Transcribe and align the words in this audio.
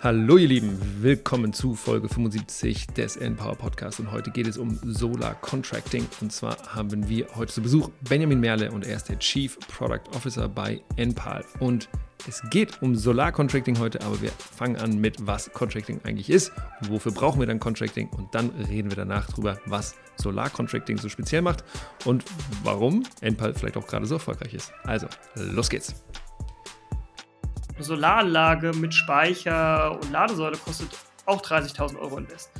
Hallo 0.00 0.36
ihr 0.36 0.46
Lieben, 0.46 0.78
willkommen 1.02 1.52
zu 1.52 1.74
Folge 1.74 2.08
75 2.08 2.86
des 2.86 3.16
N-Power 3.16 3.56
Podcasts 3.56 3.98
und 3.98 4.12
heute 4.12 4.30
geht 4.30 4.46
es 4.46 4.56
um 4.56 4.78
Solar 4.84 5.34
Contracting. 5.40 6.06
Und 6.20 6.32
zwar 6.32 6.56
haben 6.72 7.08
wir 7.08 7.26
heute 7.34 7.52
zu 7.52 7.60
Besuch 7.60 7.90
Benjamin 8.08 8.38
Merle 8.38 8.70
und 8.70 8.86
er 8.86 8.94
ist 8.94 9.08
der 9.08 9.18
Chief 9.18 9.58
Product 9.76 10.14
Officer 10.14 10.48
bei 10.48 10.80
NPAL 10.94 11.44
und 11.58 11.88
es 12.28 12.40
geht 12.48 12.80
um 12.80 12.94
Solar 12.94 13.32
Contracting 13.32 13.80
heute, 13.80 14.00
aber 14.02 14.22
wir 14.22 14.30
fangen 14.30 14.76
an 14.76 15.00
mit 15.00 15.26
was 15.26 15.52
Contracting 15.52 16.00
eigentlich 16.04 16.30
ist, 16.30 16.52
wofür 16.82 17.10
brauchen 17.10 17.40
wir 17.40 17.48
dann 17.48 17.58
Contracting? 17.58 18.08
Und 18.10 18.32
dann 18.36 18.50
reden 18.50 18.92
wir 18.92 18.96
danach 18.96 19.26
drüber, 19.26 19.58
was 19.66 19.96
Solar 20.14 20.48
Contracting 20.48 20.98
so 20.98 21.08
speziell 21.08 21.42
macht 21.42 21.64
und 22.04 22.24
warum 22.62 23.02
NPAL 23.20 23.52
vielleicht 23.54 23.76
auch 23.76 23.86
gerade 23.88 24.06
so 24.06 24.14
erfolgreich 24.14 24.54
ist. 24.54 24.72
Also, 24.84 25.08
los 25.34 25.68
geht's. 25.68 25.96
Eine 27.78 27.84
Solaranlage 27.84 28.72
mit 28.72 28.92
Speicher 28.92 29.92
und 29.92 30.10
Ladesäule 30.10 30.56
kostet 30.56 30.88
auch 31.26 31.40
30.000 31.40 31.96
Euro 32.00 32.18
Invest. 32.18 32.50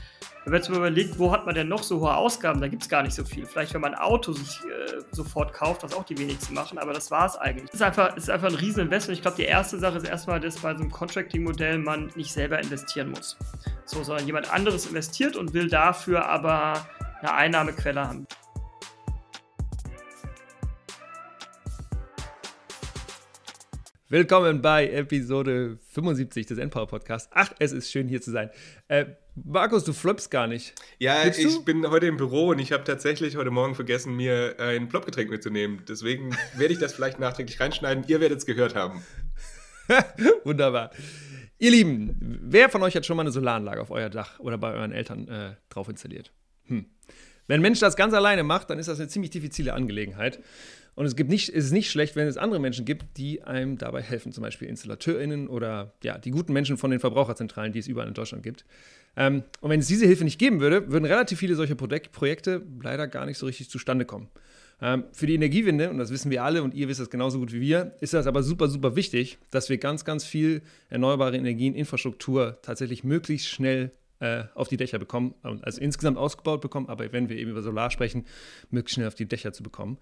Wenn 0.44 0.52
man 0.52 0.60
jetzt 0.60 0.70
mal 0.70 0.76
überlegt, 0.76 1.18
wo 1.18 1.32
hat 1.32 1.44
man 1.44 1.56
denn 1.56 1.66
noch 1.66 1.82
so 1.82 1.98
hohe 1.98 2.14
Ausgaben, 2.14 2.60
da 2.60 2.68
gibt 2.68 2.84
es 2.84 2.88
gar 2.88 3.02
nicht 3.02 3.14
so 3.14 3.24
viel. 3.24 3.44
Vielleicht, 3.44 3.74
wenn 3.74 3.80
man 3.80 3.94
ein 3.94 4.00
Auto 4.00 4.30
sich 4.30 4.60
äh, 4.60 5.00
sofort 5.10 5.52
kauft, 5.52 5.82
was 5.82 5.92
auch 5.92 6.04
die 6.04 6.16
wenigsten 6.16 6.54
machen, 6.54 6.78
aber 6.78 6.92
das 6.92 7.10
war 7.10 7.26
es 7.26 7.34
eigentlich. 7.34 7.66
Es 7.66 7.74
ist 7.74 7.82
einfach, 7.82 8.16
ist 8.16 8.30
einfach 8.30 8.46
ein 8.46 8.54
riesen 8.54 8.84
Investment. 8.84 9.18
Ich 9.18 9.22
glaube, 9.22 9.36
die 9.38 9.42
erste 9.42 9.76
Sache 9.80 9.96
ist 9.96 10.06
erstmal, 10.06 10.38
dass 10.38 10.58
bei 10.58 10.72
so 10.72 10.82
einem 10.82 10.92
Contracting-Modell 10.92 11.78
man 11.78 12.12
nicht 12.14 12.32
selber 12.32 12.60
investieren 12.60 13.10
muss. 13.10 13.36
So, 13.86 14.04
sondern 14.04 14.24
jemand 14.24 14.52
anderes 14.54 14.86
investiert 14.86 15.34
und 15.34 15.52
will 15.52 15.68
dafür 15.68 16.26
aber 16.26 16.86
eine 17.22 17.34
Einnahmequelle 17.34 18.06
haben. 18.06 18.28
Willkommen 24.10 24.62
bei 24.62 24.88
Episode 24.88 25.76
75 25.90 26.46
des 26.46 26.56
Endpower 26.56 26.86
Podcasts. 26.86 27.28
Ach, 27.34 27.52
es 27.58 27.72
ist 27.72 27.90
schön 27.90 28.08
hier 28.08 28.22
zu 28.22 28.30
sein. 28.30 28.48
Äh, 28.88 29.04
Markus, 29.34 29.84
du 29.84 29.92
floppst 29.92 30.30
gar 30.30 30.46
nicht. 30.46 30.72
Ja, 30.98 31.24
Gibst 31.24 31.40
ich 31.40 31.56
du? 31.56 31.62
bin 31.62 31.86
heute 31.90 32.06
im 32.06 32.16
Büro 32.16 32.48
und 32.48 32.58
ich 32.58 32.72
habe 32.72 32.84
tatsächlich 32.84 33.36
heute 33.36 33.50
Morgen 33.50 33.74
vergessen, 33.74 34.16
mir 34.16 34.56
ein 34.60 34.88
Plopgetränk 34.88 35.28
mitzunehmen. 35.28 35.82
Deswegen 35.86 36.34
werde 36.56 36.72
ich 36.72 36.80
das 36.80 36.94
vielleicht 36.94 37.18
nachträglich 37.20 37.60
reinschneiden. 37.60 38.04
Ihr 38.08 38.18
werdet 38.22 38.38
es 38.38 38.46
gehört 38.46 38.74
haben. 38.74 39.02
Wunderbar. 40.44 40.90
Ihr 41.58 41.70
Lieben, 41.70 42.16
wer 42.18 42.70
von 42.70 42.82
euch 42.82 42.96
hat 42.96 43.04
schon 43.04 43.18
mal 43.18 43.24
eine 43.24 43.30
Solaranlage 43.30 43.82
auf 43.82 43.90
euer 43.90 44.08
Dach 44.08 44.40
oder 44.40 44.56
bei 44.56 44.72
euren 44.72 44.92
Eltern 44.92 45.28
äh, 45.28 45.56
drauf 45.68 45.86
installiert? 45.90 46.32
Hm. 46.64 46.86
Wenn 47.46 47.60
ein 47.60 47.62
Mensch 47.62 47.80
das 47.80 47.94
ganz 47.94 48.14
alleine 48.14 48.42
macht, 48.42 48.70
dann 48.70 48.78
ist 48.78 48.88
das 48.88 49.00
eine 49.00 49.08
ziemlich 49.08 49.32
diffizile 49.32 49.74
Angelegenheit. 49.74 50.38
Und 50.98 51.06
es, 51.06 51.14
gibt 51.14 51.30
nicht, 51.30 51.50
es 51.50 51.66
ist 51.66 51.70
nicht 51.70 51.92
schlecht, 51.92 52.16
wenn 52.16 52.26
es 52.26 52.36
andere 52.36 52.58
Menschen 52.58 52.84
gibt, 52.84 53.18
die 53.18 53.44
einem 53.44 53.78
dabei 53.78 54.02
helfen, 54.02 54.32
zum 54.32 54.42
Beispiel 54.42 54.66
InstallateurInnen 54.66 55.46
oder 55.46 55.92
ja, 56.02 56.18
die 56.18 56.32
guten 56.32 56.52
Menschen 56.52 56.76
von 56.76 56.90
den 56.90 56.98
Verbraucherzentralen, 56.98 57.72
die 57.72 57.78
es 57.78 57.86
überall 57.86 58.08
in 58.08 58.14
Deutschland 58.14 58.42
gibt. 58.42 58.64
Ähm, 59.16 59.44
und 59.60 59.70
wenn 59.70 59.78
es 59.78 59.86
diese 59.86 60.06
Hilfe 60.06 60.24
nicht 60.24 60.40
geben 60.40 60.58
würde, 60.58 60.90
würden 60.90 61.04
relativ 61.04 61.38
viele 61.38 61.54
solcher 61.54 61.76
Projek 61.76 62.10
Projekte 62.10 62.62
leider 62.82 63.06
gar 63.06 63.26
nicht 63.26 63.38
so 63.38 63.46
richtig 63.46 63.70
zustande 63.70 64.06
kommen. 64.06 64.26
Ähm, 64.82 65.04
für 65.12 65.28
die 65.28 65.36
Energiewende, 65.36 65.88
und 65.88 65.98
das 65.98 66.10
wissen 66.10 66.32
wir 66.32 66.42
alle 66.42 66.64
und 66.64 66.74
ihr 66.74 66.88
wisst 66.88 66.98
das 66.98 67.10
genauso 67.10 67.38
gut 67.38 67.52
wie 67.52 67.60
wir, 67.60 67.94
ist 68.00 68.12
das 68.12 68.26
aber 68.26 68.42
super, 68.42 68.66
super 68.66 68.96
wichtig, 68.96 69.38
dass 69.52 69.68
wir 69.68 69.78
ganz, 69.78 70.04
ganz 70.04 70.24
viel 70.24 70.62
erneuerbare 70.88 71.36
Energien, 71.36 71.76
Infrastruktur 71.76 72.58
tatsächlich 72.62 73.04
möglichst 73.04 73.46
schnell 73.46 73.92
äh, 74.20 74.44
auf 74.54 74.68
die 74.68 74.76
Dächer 74.76 74.98
bekommen, 74.98 75.34
also 75.42 75.80
insgesamt 75.80 76.18
ausgebaut 76.18 76.60
bekommen, 76.60 76.88
aber 76.88 77.12
wenn 77.12 77.28
wir 77.28 77.36
eben 77.36 77.50
über 77.50 77.62
Solar 77.62 77.90
sprechen, 77.90 78.24
möglichst 78.70 78.94
schnell 78.94 79.08
auf 79.08 79.14
die 79.14 79.26
Dächer 79.26 79.52
zu 79.52 79.62
bekommen. 79.62 79.98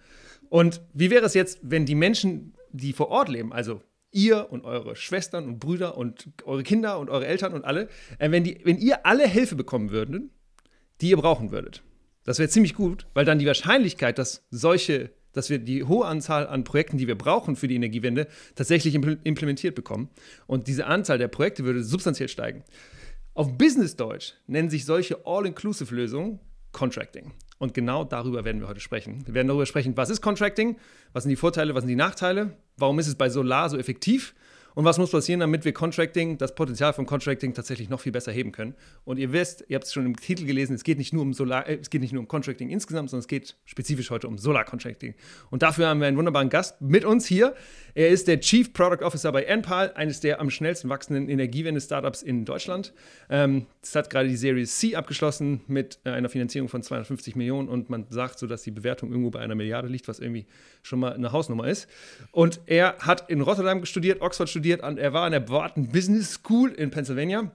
Und 0.49 0.81
wie 0.95 1.11
wäre 1.11 1.25
es 1.25 1.35
jetzt, 1.35 1.59
wenn 1.63 1.87
die 1.87 1.95
Menschen, 1.95 2.55
die 2.73 2.93
vor 2.93 3.09
Ort 3.09 3.29
leben, 3.29 3.53
also 3.53 3.83
ihr 4.13 4.51
und 4.51 4.65
eure 4.65 4.97
Schwestern 4.97 5.45
und 5.47 5.59
Brüder 5.59 5.97
und 5.97 6.29
eure 6.45 6.63
Kinder 6.63 6.99
und 6.99 7.11
eure 7.11 7.27
Eltern 7.27 7.53
und 7.53 7.65
alle, 7.65 7.89
äh, 8.19 8.31
wenn, 8.31 8.45
die, 8.45 8.61
wenn 8.65 8.79
ihr 8.79 9.05
alle 9.05 9.27
Hilfe 9.27 9.57
bekommen 9.57 9.91
würdet, 9.91 10.23
die 11.01 11.11
ihr 11.11 11.17
brauchen 11.17 11.51
würdet. 11.51 11.83
Das 12.25 12.39
wäre 12.39 12.49
ziemlich 12.49 12.75
gut, 12.75 13.07
weil 13.15 13.25
dann 13.25 13.39
die 13.39 13.47
Wahrscheinlichkeit, 13.47 14.19
dass 14.19 14.47
solche, 14.51 15.11
dass 15.33 15.51
wir 15.51 15.59
die 15.59 15.85
hohe 15.85 16.07
Anzahl 16.07 16.47
an 16.47 16.65
Projekten, 16.65 16.99
die 16.99 17.07
wir 17.07 17.17
brauchen 17.17 17.55
für 17.55 17.69
die 17.69 17.77
Energiewende, 17.77 18.27
tatsächlich 18.55 18.95
implementiert 18.95 19.75
bekommen. 19.75 20.09
Und 20.47 20.67
diese 20.67 20.87
Anzahl 20.87 21.19
der 21.19 21.29
Projekte 21.29 21.65
würde 21.65 21.85
substanziell 21.85 22.29
steigen. 22.29 22.65
Auf 23.37 23.59
Business-Deutsch 23.59 24.33
nennen 24.47 24.71
sich 24.71 24.87
solche 24.87 25.27
All-Inclusive-Lösungen 25.27 26.41
Contracting. 26.73 27.35
Und 27.59 27.75
genau 27.75 28.03
darüber 28.03 28.47
werden 28.47 28.63
wir 28.63 28.69
heute 28.69 28.81
sprechen. 28.81 29.27
Wir 29.27 29.35
werden 29.35 29.49
darüber 29.49 29.67
sprechen, 29.67 29.95
was 29.95 30.09
ist 30.09 30.23
Contracting, 30.23 30.79
was 31.13 31.25
sind 31.25 31.31
die 31.31 31.37
Vorteile, 31.37 31.75
was 31.75 31.83
sind 31.83 31.91
die 31.91 31.97
Nachteile, 31.97 32.57
warum 32.79 32.99
ist 32.99 33.09
es 33.09 33.15
bei 33.15 33.29
Solar 33.29 33.69
so 33.69 33.77
effektiv 33.77 34.35
und 34.77 34.85
was 34.85 34.99
muss 34.99 35.11
passieren, 35.11 35.41
damit 35.41 35.65
wir 35.65 35.73
Contracting, 35.73 36.37
das 36.37 36.55
Potenzial 36.55 36.93
von 36.93 37.07
Contracting 37.07 37.55
tatsächlich 37.55 37.89
noch 37.89 37.99
viel 37.99 38.13
besser 38.13 38.31
heben 38.31 38.53
können? 38.53 38.75
Und 39.07 39.17
ihr 39.17 39.33
wisst, 39.33 39.65
ihr 39.69 39.77
habt 39.77 39.87
es 39.87 39.93
schon 39.95 40.05
im 40.05 40.15
Titel 40.15 40.45
gelesen, 40.45 40.75
es 40.75 40.85
geht 40.85 40.99
nicht 40.99 41.15
nur 41.15 41.23
um 41.23 41.33
Solar, 41.33 41.67
äh, 41.67 41.79
es 41.81 41.89
geht 41.89 42.03
nicht 42.03 42.13
nur 42.13 42.21
um 42.21 42.29
Contracting 42.29 42.69
insgesamt, 42.69 43.09
sondern 43.09 43.23
es 43.23 43.27
geht 43.27 43.57
spezifisch 43.65 44.11
heute 44.11 44.29
um 44.29 44.37
Solar 44.37 44.67
Contracting. 44.67 45.15
Und 45.49 45.63
dafür 45.63 45.89
haben 45.89 46.01
wir 46.01 46.07
einen 46.07 46.19
wunderbaren 46.19 46.51
Gast 46.51 46.79
mit 46.83 47.07
uns 47.07 47.25
hier. 47.25 47.55
Er 47.95 48.11
ist 48.11 48.29
der 48.29 48.39
Chief 48.41 48.75
Product 48.75 49.03
Officer 49.03 49.33
bei 49.33 49.45
Enpal, 49.45 49.95
eines 49.95 50.21
der 50.21 50.43
am 50.43 50.51
schnellsten 50.51 50.91
wachsenden 50.91 51.31
Energiewende-Startups 51.31 52.21
in 52.21 52.45
Deutschland. 52.45 52.93
Ähm, 53.31 53.65
es 53.83 53.95
hat 53.95 54.11
gerade 54.11 54.29
die 54.29 54.37
Series 54.37 54.79
C 54.79 54.95
abgeschlossen 54.95 55.63
mit 55.69 56.01
äh, 56.05 56.11
einer 56.11 56.29
Finanzierung 56.29 56.69
von 56.69 56.83
250 56.83 57.35
Millionen 57.35 57.71
und 57.71 57.89
man 57.89 58.05
sagt 58.11 58.39
so, 58.39 58.47
dass 58.47 58.61
die 58.61 58.73
Bewertung 58.73 59.09
irgendwo 59.09 59.31
bei 59.31 59.41
einer 59.41 59.55
Milliarde 59.55 59.89
liegt, 59.89 60.07
was 60.07 60.21
irgendwie 60.21 60.45
schon 60.83 61.01
mal 61.01 61.15
eine 61.15 61.33
Hausnummer 61.33 61.67
ist. 61.67 61.89
Und 62.31 62.61
er 62.67 62.99
hat 62.99 63.31
in 63.31 63.41
Rotterdam 63.41 63.87
studiert, 63.87 64.21
Oxford 64.21 64.51
studiert, 64.51 64.66
studiert, 64.67 64.83
an, 64.83 64.99
er 64.99 65.13
war 65.13 65.25
an 65.25 65.33
der 65.33 65.41
Barton 65.41 65.89
Business 65.89 66.35
School 66.35 66.71
in 66.73 66.91
Pennsylvania. 66.91 67.53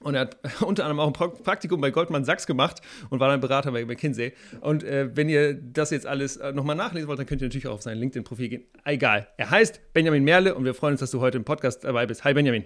Und 0.00 0.14
er 0.14 0.22
hat 0.22 0.36
unter 0.60 0.84
anderem 0.84 1.00
auch 1.00 1.06
ein 1.06 1.42
Praktikum 1.42 1.80
bei 1.80 1.90
Goldman 1.90 2.26
Sachs 2.26 2.46
gemacht 2.46 2.82
und 3.08 3.20
war 3.20 3.28
dann 3.28 3.40
Berater 3.40 3.72
bei 3.72 3.86
McKinsey. 3.86 4.34
Und 4.60 4.84
äh, 4.84 5.16
wenn 5.16 5.30
ihr 5.30 5.54
das 5.54 5.90
jetzt 5.90 6.06
alles 6.06 6.36
äh, 6.36 6.52
nochmal 6.52 6.76
nachlesen 6.76 7.08
wollt, 7.08 7.18
dann 7.18 7.26
könnt 7.26 7.40
ihr 7.40 7.46
natürlich 7.46 7.66
auch 7.66 7.74
auf 7.74 7.82
sein 7.82 7.96
LinkedIn-Profil 7.96 8.48
gehen. 8.50 8.64
Egal. 8.84 9.28
Er 9.38 9.50
heißt 9.50 9.94
Benjamin 9.94 10.24
Merle 10.24 10.54
und 10.54 10.66
wir 10.66 10.74
freuen 10.74 10.92
uns, 10.92 11.00
dass 11.00 11.10
du 11.10 11.20
heute 11.20 11.38
im 11.38 11.44
Podcast 11.44 11.84
dabei 11.84 12.04
bist. 12.04 12.24
Hi 12.24 12.34
Benjamin. 12.34 12.64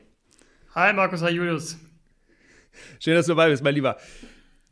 Hi 0.75 0.93
Markus, 0.93 1.23
hi 1.23 1.31
Julius. 1.31 1.79
Schön, 2.99 3.15
dass 3.15 3.27
du 3.27 3.33
dabei 3.33 3.51
bist, 3.51 3.63
mein 3.63 3.75
Lieber. 3.75 3.97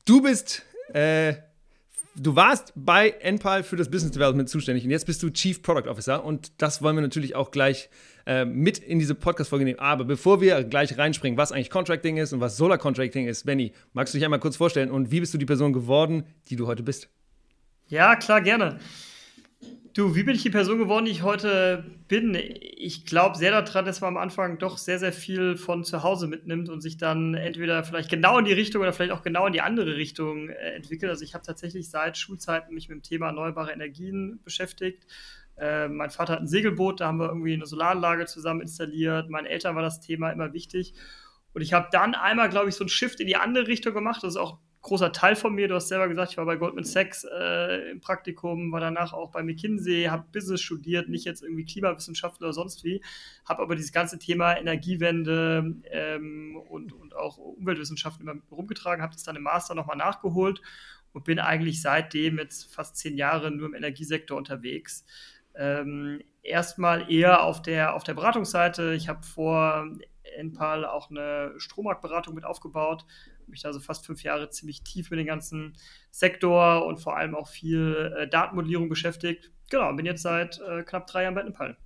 Du 0.05 0.21
bist 0.23 0.65
äh, 0.93 1.35
du 2.19 2.37
warst 2.37 2.73
bei 2.75 3.11
NPAL 3.11 3.63
für 3.63 3.77
das 3.77 3.91
Business 3.91 4.13
Development 4.13 4.49
zuständig 4.49 4.85
und 4.85 4.91
jetzt 4.91 5.07
bist 5.07 5.23
du 5.23 5.31
Chief 5.31 5.63
Product 5.63 5.89
Officer 5.89 6.25
und 6.25 6.53
das 6.61 6.83
wollen 6.83 6.97
wir 6.97 7.03
natürlich 7.03 7.35
auch 7.35 7.51
gleich 7.51 7.89
äh, 8.28 8.44
mit 8.44 8.77
in 8.77 8.99
diese 8.99 9.15
Podcast-Folge 9.15 9.65
nehmen. 9.65 9.78
Aber 9.78 10.05
bevor 10.05 10.43
wir 10.43 10.62
gleich 10.62 10.99
reinspringen, 10.99 11.39
was 11.39 11.50
eigentlich 11.50 11.71
Contracting 11.71 12.19
ist 12.19 12.34
und 12.34 12.41
was 12.41 12.59
Solar 12.59 12.77
Contracting 12.77 13.27
ist, 13.27 13.47
Benny, 13.47 13.72
magst 13.94 14.12
du 14.12 14.19
dich 14.19 14.25
einmal 14.27 14.39
kurz 14.39 14.56
vorstellen 14.56 14.91
und 14.91 15.11
wie 15.11 15.21
bist 15.21 15.33
du 15.33 15.39
die 15.39 15.47
Person 15.47 15.72
geworden, 15.72 16.25
die 16.49 16.56
du 16.56 16.67
heute 16.67 16.83
bist? 16.83 17.09
Ja, 17.88 18.17
klar, 18.17 18.43
gerne. 18.43 18.81
Du, 19.94 20.15
wie 20.15 20.25
bin 20.25 20.34
ich 20.34 20.43
die 20.43 20.50
Person 20.50 20.77
geworden, 20.77 21.06
die 21.06 21.11
ich 21.11 21.22
heute 21.22 21.87
bin? 22.06 22.38
Ich 22.38 23.06
glaube 23.06 23.38
sehr 23.38 23.50
daran, 23.50 23.87
dass 23.87 24.03
man 24.03 24.09
am 24.09 24.17
Anfang 24.19 24.59
doch 24.59 24.77
sehr, 24.77 24.99
sehr 24.99 25.15
viel 25.15 25.56
von 25.56 25.83
zu 25.83 26.03
Hause 26.03 26.28
mitnimmt 26.28 26.69
und 26.69 26.83
sich 26.83 26.99
dann 26.99 27.33
entweder 27.33 27.83
vielleicht 27.83 28.11
genau 28.11 28.38
in 28.38 28.44
die 28.44 28.53
Richtung 28.53 28.83
oder 28.83 28.93
vielleicht 28.93 29.12
auch 29.12 29.22
genau 29.22 29.47
in 29.47 29.55
die 29.55 29.62
andere 29.62 29.97
Richtung 29.97 30.50
äh, 30.50 30.75
entwickelt. 30.75 31.11
Also 31.11 31.25
ich 31.25 31.33
habe 31.33 31.47
tatsächlich 31.47 31.88
seit 31.88 32.19
Schulzeiten 32.19 32.75
mich 32.75 32.91
mit 32.91 32.97
dem 32.97 33.03
Thema 33.03 33.28
erneuerbare 33.28 33.72
Energien 33.72 34.38
beschäftigt. 34.44 35.06
Äh, 35.61 35.89
mein 35.89 36.11
Vater 36.11 36.35
hat 36.35 36.41
ein 36.41 36.47
Segelboot, 36.47 37.01
da 37.01 37.09
haben 37.09 37.19
wir 37.19 37.29
irgendwie 37.29 37.55
eine 37.55 37.67
Solaranlage 37.67 38.27
zusammen 38.27 38.61
installiert. 38.61 39.31
Meinen 39.31 39.47
Eltern 39.47 39.75
war 39.75 39.83
das 39.83 40.01
Thema 40.01 40.31
immer 40.31 40.53
wichtig. 40.53 40.95
Und 41.53 41.63
ich 41.63 41.73
habe 41.73 41.89
dann 41.91 42.15
einmal, 42.15 42.49
glaube 42.49 42.69
ich, 42.69 42.75
so 42.75 42.85
einen 42.85 42.91
Shift 42.91 43.21
in 43.21 43.27
die 43.27 43.37
andere 43.37 43.67
Richtung 43.67 43.95
gemacht. 43.95 44.23
Das 44.23 44.35
ist 44.35 44.37
auch 44.37 44.59
großer 44.83 45.13
Teil 45.13 45.37
von 45.37 45.55
mir. 45.55 45.69
Du 45.69 45.75
hast 45.75 45.89
selber 45.89 46.09
gesagt, 46.09 46.33
ich 46.33 46.39
war 46.39 46.45
bei 46.45 46.57
Goldman 46.57 46.85
Sachs 46.85 47.25
äh, 47.25 47.91
im 47.91 48.01
Praktikum, 48.01 48.73
war 48.73 48.81
danach 48.81 49.13
auch 49.13 49.31
bei 49.31 49.43
McKinsey, 49.43 50.05
habe 50.05 50.25
Business 50.33 50.61
studiert, 50.61 51.09
nicht 51.09 51.25
jetzt 51.25 51.43
irgendwie 51.43 51.65
Klimawissenschaften 51.65 52.45
oder 52.45 52.53
sonst 52.53 52.85
wie, 52.85 53.03
habe 53.45 53.63
aber 53.63 53.75
dieses 53.75 53.93
ganze 53.93 54.19
Thema 54.19 54.57
Energiewende 54.57 55.75
ähm, 55.91 56.56
und, 56.69 56.93
und 56.93 57.17
auch 57.17 57.38
Umweltwissenschaften 57.38 58.27
immer 58.27 58.41
rumgetragen, 58.50 59.03
habe 59.03 59.15
das 59.15 59.25
dann 59.25 59.37
im 59.37 59.43
Master 59.43 59.75
nochmal 59.75 59.97
nachgeholt 59.97 60.62
und 61.12 61.25
bin 61.25 61.38
eigentlich 61.38 61.82
seitdem 61.82 62.38
jetzt 62.38 62.73
fast 62.73 62.97
zehn 62.97 63.17
Jahre 63.17 63.50
nur 63.50 63.67
im 63.67 63.75
Energiesektor 63.75 64.37
unterwegs. 64.37 65.05
Ähm, 65.58 66.22
erstmal 66.43 67.10
eher 67.10 67.43
auf 67.43 67.60
der, 67.60 67.94
auf 67.94 68.05
der 68.05 68.14
Beratungsseite. 68.14 68.94
Ich 68.94 69.08
habe 69.08 69.26
vor 69.26 69.88
Enpal 70.37 70.84
auch 70.84 71.10
eine 71.10 71.52
Strommarktberatung 71.58 72.34
mit 72.34 72.44
aufgebaut, 72.44 73.05
mich 73.46 73.62
da 73.62 73.72
so 73.72 73.81
fast 73.81 74.06
fünf 74.06 74.22
Jahre 74.22 74.50
ziemlich 74.50 74.84
tief 74.84 75.10
mit 75.10 75.19
dem 75.19 75.26
ganzen 75.26 75.76
Sektor 76.10 76.87
und 76.87 76.99
vor 76.99 77.16
allem 77.16 77.34
auch 77.34 77.49
viel 77.49 78.14
äh, 78.16 78.28
Datenmodellierung 78.28 78.88
beschäftigt. 78.88 79.50
Genau, 79.70 79.93
bin 79.94 80.06
jetzt 80.06 80.22
seit 80.22 80.60
äh, 80.60 80.82
knapp 80.82 81.06
drei 81.06 81.25
Jahren 81.25 81.34
bei 81.34 81.43
Nepal. 81.43 81.76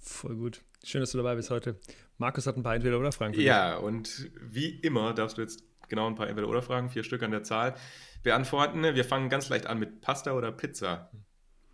Voll 0.00 0.36
gut. 0.36 0.62
Schön, 0.84 1.00
dass 1.00 1.12
du 1.12 1.18
dabei 1.18 1.34
bist 1.34 1.50
heute. 1.50 1.78
Markus 2.18 2.46
hat 2.46 2.56
ein 2.56 2.62
paar 2.62 2.74
Entweder-Oder-Fragen 2.74 3.34
für 3.34 3.40
dich. 3.40 3.46
Ja, 3.46 3.76
und 3.76 4.30
wie 4.40 4.70
immer 4.80 5.12
darfst 5.12 5.36
du 5.36 5.42
jetzt 5.42 5.64
genau 5.88 6.06
ein 6.06 6.14
paar 6.14 6.28
Entweder-Oder-Fragen, 6.28 6.90
vier 6.90 7.04
Stück 7.04 7.22
an 7.22 7.30
der 7.30 7.42
Zahl, 7.42 7.74
beantworten. 8.22 8.82
Wir 8.82 9.04
fangen 9.04 9.28
ganz 9.28 9.48
leicht 9.48 9.66
an 9.66 9.78
mit 9.78 10.00
Pasta 10.00 10.32
oder 10.32 10.52
Pizza. 10.52 11.10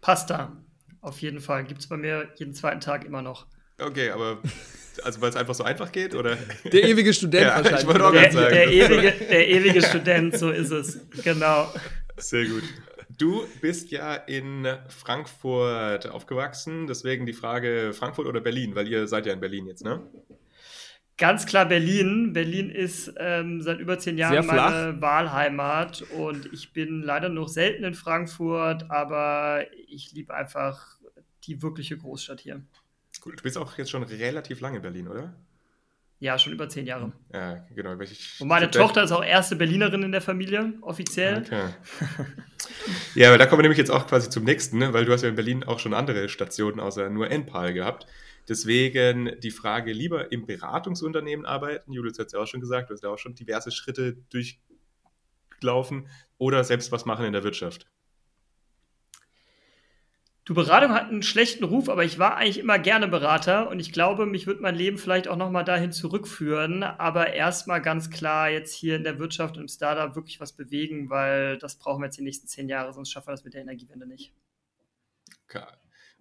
Pasta, 0.01 0.57
auf 1.03 1.21
jeden 1.21 1.41
Fall. 1.41 1.65
Gibt 1.65 1.81
es 1.83 1.87
bei 1.89 1.97
mir 1.99 2.29
jeden 2.37 2.55
zweiten 2.55 2.81
Tag 2.81 3.05
immer 3.05 3.21
noch. 3.21 3.47
Okay, 3.79 4.11
aber 4.11 4.39
Also 5.05 5.21
weil 5.21 5.31
es 5.31 5.37
einfach 5.37 5.55
so 5.55 5.65
einfach 5.65 5.91
geht? 5.93 6.15
Oder? 6.15 6.37
Der 6.65 6.85
ewige 6.85 7.13
Student 7.13 7.43
Ja, 7.47 7.57
wahrscheinlich. 7.57 7.81
ich 7.83 7.87
wollte 7.87 8.05
auch 8.07 8.13
Der, 8.13 8.21
gerade 8.23 8.35
sagen. 8.35 8.55
der, 8.55 8.71
ewige, 8.71 9.13
der 9.27 9.49
ewige 9.49 9.83
Student, 9.83 10.39
so 10.39 10.51
ist 10.51 10.71
es. 10.71 11.01
Genau. 11.25 11.73
Sehr 12.19 12.45
gut. 12.47 12.63
Du 13.19 13.45
bist 13.61 13.91
ja 13.91 14.15
in 14.15 14.67
Frankfurt 14.89 16.07
aufgewachsen, 16.09 16.87
deswegen 16.87 17.27
die 17.27 17.33
Frage 17.33 17.93
Frankfurt 17.93 18.27
oder 18.27 18.41
Berlin, 18.41 18.75
weil 18.75 18.89
ihr 18.89 19.07
seid 19.07 19.27
ja 19.27 19.33
in 19.33 19.41
Berlin 19.41 19.67
jetzt, 19.67 19.85
ne? 19.85 20.01
Ganz 21.19 21.47
klar 21.47 21.67
Berlin. 21.67 22.33
Berlin 22.33 22.71
ist 22.71 23.13
ähm, 23.19 23.61
seit 23.61 23.79
über 23.79 23.99
zehn 23.99 24.19
Jahren 24.19 24.47
meine 24.47 25.01
Wahlheimat 25.01 26.03
und 26.03 26.53
ich 26.53 26.73
bin 26.73 27.03
leider 27.03 27.29
noch 27.29 27.49
selten 27.49 27.85
in 27.85 27.95
Frankfurt, 27.95 28.91
aber 28.91 29.67
ich 29.89 30.13
liebe 30.13 30.35
einfach 30.35 30.99
die 31.45 31.63
wirkliche 31.63 31.97
Großstadt 31.97 32.41
hier. 32.41 32.63
Gut, 33.21 33.39
du 33.39 33.43
bist 33.43 33.59
auch 33.59 33.77
jetzt 33.79 33.91
schon 33.91 34.03
relativ 34.03 34.61
lange 34.61 34.77
in 34.77 34.83
Berlin, 34.83 35.09
oder? 35.09 35.35
Ja, 36.23 36.39
schon 36.39 36.53
über 36.53 36.69
zehn 36.69 36.87
Jahre. 36.87 37.13
Ja, 37.33 37.67
genau. 37.75 37.91
Und 37.91 38.47
meine 38.47 38.71
Tochter 38.71 39.03
ist 39.03 39.11
auch 39.11 39.25
erste 39.25 39.57
Berlinerin 39.57 40.05
in 40.05 40.13
der 40.13 40.21
Familie, 40.21 40.73
offiziell. 40.81 41.39
Okay. 41.39 41.65
ja, 43.17 43.29
aber 43.29 43.39
da 43.39 43.47
kommen 43.47 43.59
wir 43.59 43.63
nämlich 43.65 43.79
jetzt 43.79 43.91
auch 43.91 44.07
quasi 44.07 44.31
zum 44.31 44.45
nächsten, 44.45 44.79
ne? 44.79 44.93
weil 44.93 45.05
du 45.05 45.13
hast 45.13 45.23
ja 45.23 45.29
in 45.29 45.35
Berlin 45.35 45.65
auch 45.65 45.81
schon 45.81 45.95
andere 45.95 46.29
Stationen 46.29 46.79
außer 46.79 47.11
nur 47.11 47.29
NPAL 47.29 47.73
gehabt. 47.73 48.07
Deswegen 48.49 49.39
die 49.41 49.51
Frage, 49.51 49.93
lieber 49.93 50.33
im 50.33 50.47
Beratungsunternehmen 50.47 51.47
arbeiten, 51.47 51.93
Julius 51.93 52.19
hat 52.19 52.27
es 52.27 52.33
ja 52.33 52.41
auch 52.41 52.47
schon 52.47 52.61
gesagt, 52.61 52.91
du 52.91 52.95
hast 52.95 53.03
ja 53.03 53.11
auch 53.11 53.19
schon 53.19 53.35
diverse 53.35 53.71
Schritte 53.71 54.17
durchlaufen 54.31 56.09
oder 56.39 56.65
selbst 56.65 56.91
was 56.91 57.05
machen 57.05 57.25
in 57.25 57.33
der 57.33 57.45
Wirtschaft. 57.45 57.87
Du, 60.45 60.55
Beratung 60.55 60.93
hat 60.93 61.09
einen 61.09 61.23
schlechten 61.23 61.63
Ruf, 61.63 61.89
aber 61.89 62.05
ich 62.05 62.19
war 62.19 62.37
eigentlich 62.37 62.59
immer 62.59 62.81
gerne 62.81 63.07
Berater 63.07 63.71
und 63.71 63.79
ich 63.79 63.93
glaube, 63.93 64.27
mich 64.27 64.49
wird 64.49 64.61
mein 64.61 64.75
Leben 64.75 64.99
vielleicht 64.99 65.29
auch 65.29 65.37
nochmal 65.37 65.65
dahin 65.65 65.93
zurückführen. 65.93 66.83
Aber 66.83 67.33
erstmal 67.33 67.81
ganz 67.81 68.11
klar 68.11 68.51
jetzt 68.51 68.75
hier 68.75 68.97
in 68.97 69.05
der 69.05 69.21
Wirtschaft 69.21 69.57
und 69.57 69.63
im 69.63 69.69
Startup 69.69 70.17
wirklich 70.17 70.41
was 70.41 70.53
bewegen, 70.53 71.11
weil 71.11 71.59
das 71.59 71.79
brauchen 71.79 72.03
wir 72.03 72.07
jetzt 72.07 72.19
die 72.19 72.25
nächsten 72.25 72.49
zehn 72.49 72.69
Jahre, 72.69 72.93
sonst 72.93 73.13
schaffen 73.13 73.29
wir 73.29 73.33
das 73.33 73.45
mit 73.45 73.55
der 73.55 73.61
Energiewende 73.61 74.05
nicht. 74.05 74.33
Okay. 75.49 75.63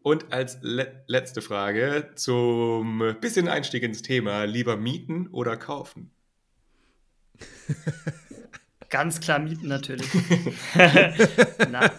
Und 0.03 0.33
als 0.33 0.57
le 0.61 1.03
letzte 1.07 1.41
Frage 1.41 2.11
zum 2.15 3.15
bisschen 3.21 3.47
Einstieg 3.47 3.83
ins 3.83 4.01
Thema, 4.01 4.45
lieber 4.45 4.75
mieten 4.75 5.27
oder 5.27 5.57
kaufen? 5.57 6.11
Ganz 8.89 9.19
klar 9.19 9.39
mieten 9.39 9.67
natürlich. 9.67 10.07
Na, 11.71 11.89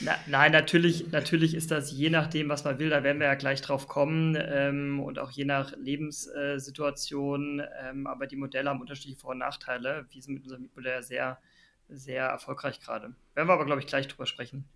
na, 0.00 0.16
nein, 0.26 0.52
natürlich, 0.52 1.12
natürlich 1.12 1.54
ist 1.54 1.70
das 1.70 1.92
je 1.92 2.10
nachdem, 2.10 2.48
was 2.48 2.64
man 2.64 2.78
will, 2.78 2.90
da 2.90 3.02
werden 3.02 3.20
wir 3.20 3.28
ja 3.28 3.34
gleich 3.36 3.62
drauf 3.62 3.86
kommen 3.86 4.36
ähm, 4.38 5.00
und 5.00 5.18
auch 5.18 5.30
je 5.30 5.44
nach 5.44 5.72
Lebenssituation. 5.76 7.62
Ähm, 7.82 8.06
aber 8.06 8.26
die 8.26 8.36
Modelle 8.36 8.68
haben 8.68 8.80
unterschiedliche 8.80 9.18
Vor- 9.18 9.30
und 9.30 9.38
Nachteile. 9.38 10.06
Wir 10.10 10.20
sind 10.20 10.34
mit 10.34 10.42
unserem 10.42 10.62
Mietmodell 10.62 11.02
sehr, 11.02 11.38
sehr 11.88 12.24
erfolgreich 12.24 12.80
gerade. 12.80 13.14
Werden 13.34 13.48
wir 13.48 13.54
aber, 13.54 13.64
glaube 13.64 13.80
ich, 13.80 13.86
gleich 13.86 14.08
drüber 14.08 14.26
sprechen. 14.26 14.68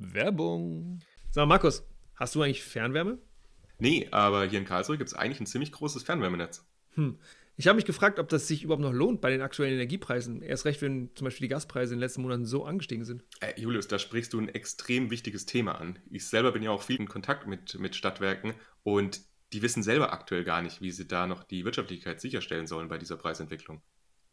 Werbung. 0.00 1.00
Sag 1.30 1.42
mal, 1.42 1.54
Markus, 1.54 1.84
hast 2.14 2.34
du 2.34 2.42
eigentlich 2.42 2.62
Fernwärme? 2.62 3.18
Nee, 3.78 4.08
aber 4.10 4.44
hier 4.44 4.58
in 4.58 4.64
Karlsruhe 4.64 4.98
gibt 4.98 5.08
es 5.08 5.14
eigentlich 5.14 5.40
ein 5.40 5.46
ziemlich 5.46 5.72
großes 5.72 6.02
Fernwärmenetz. 6.02 6.64
Hm. 6.94 7.18
Ich 7.56 7.66
habe 7.66 7.74
mich 7.74 7.84
gefragt, 7.84 8.20
ob 8.20 8.28
das 8.28 8.46
sich 8.46 8.62
überhaupt 8.62 8.82
noch 8.82 8.92
lohnt 8.92 9.20
bei 9.20 9.30
den 9.30 9.40
aktuellen 9.40 9.74
Energiepreisen. 9.74 10.42
Erst 10.42 10.64
recht, 10.64 10.80
wenn 10.80 11.10
zum 11.16 11.24
Beispiel 11.24 11.46
die 11.46 11.52
Gaspreise 11.52 11.92
in 11.92 11.98
den 11.98 12.04
letzten 12.04 12.22
Monaten 12.22 12.46
so 12.46 12.64
angestiegen 12.64 13.04
sind. 13.04 13.24
Äh, 13.40 13.60
Julius, 13.60 13.88
da 13.88 13.98
sprichst 13.98 14.32
du 14.32 14.38
ein 14.38 14.48
extrem 14.48 15.10
wichtiges 15.10 15.44
Thema 15.44 15.72
an. 15.80 15.98
Ich 16.08 16.28
selber 16.28 16.52
bin 16.52 16.62
ja 16.62 16.70
auch 16.70 16.82
viel 16.82 17.00
in 17.00 17.08
Kontakt 17.08 17.48
mit, 17.48 17.76
mit 17.80 17.96
Stadtwerken 17.96 18.54
und 18.84 19.22
die 19.52 19.62
wissen 19.62 19.82
selber 19.82 20.12
aktuell 20.12 20.44
gar 20.44 20.62
nicht, 20.62 20.82
wie 20.82 20.92
sie 20.92 21.08
da 21.08 21.26
noch 21.26 21.42
die 21.42 21.64
Wirtschaftlichkeit 21.64 22.20
sicherstellen 22.20 22.68
sollen 22.68 22.88
bei 22.88 22.98
dieser 22.98 23.16
Preisentwicklung. 23.16 23.82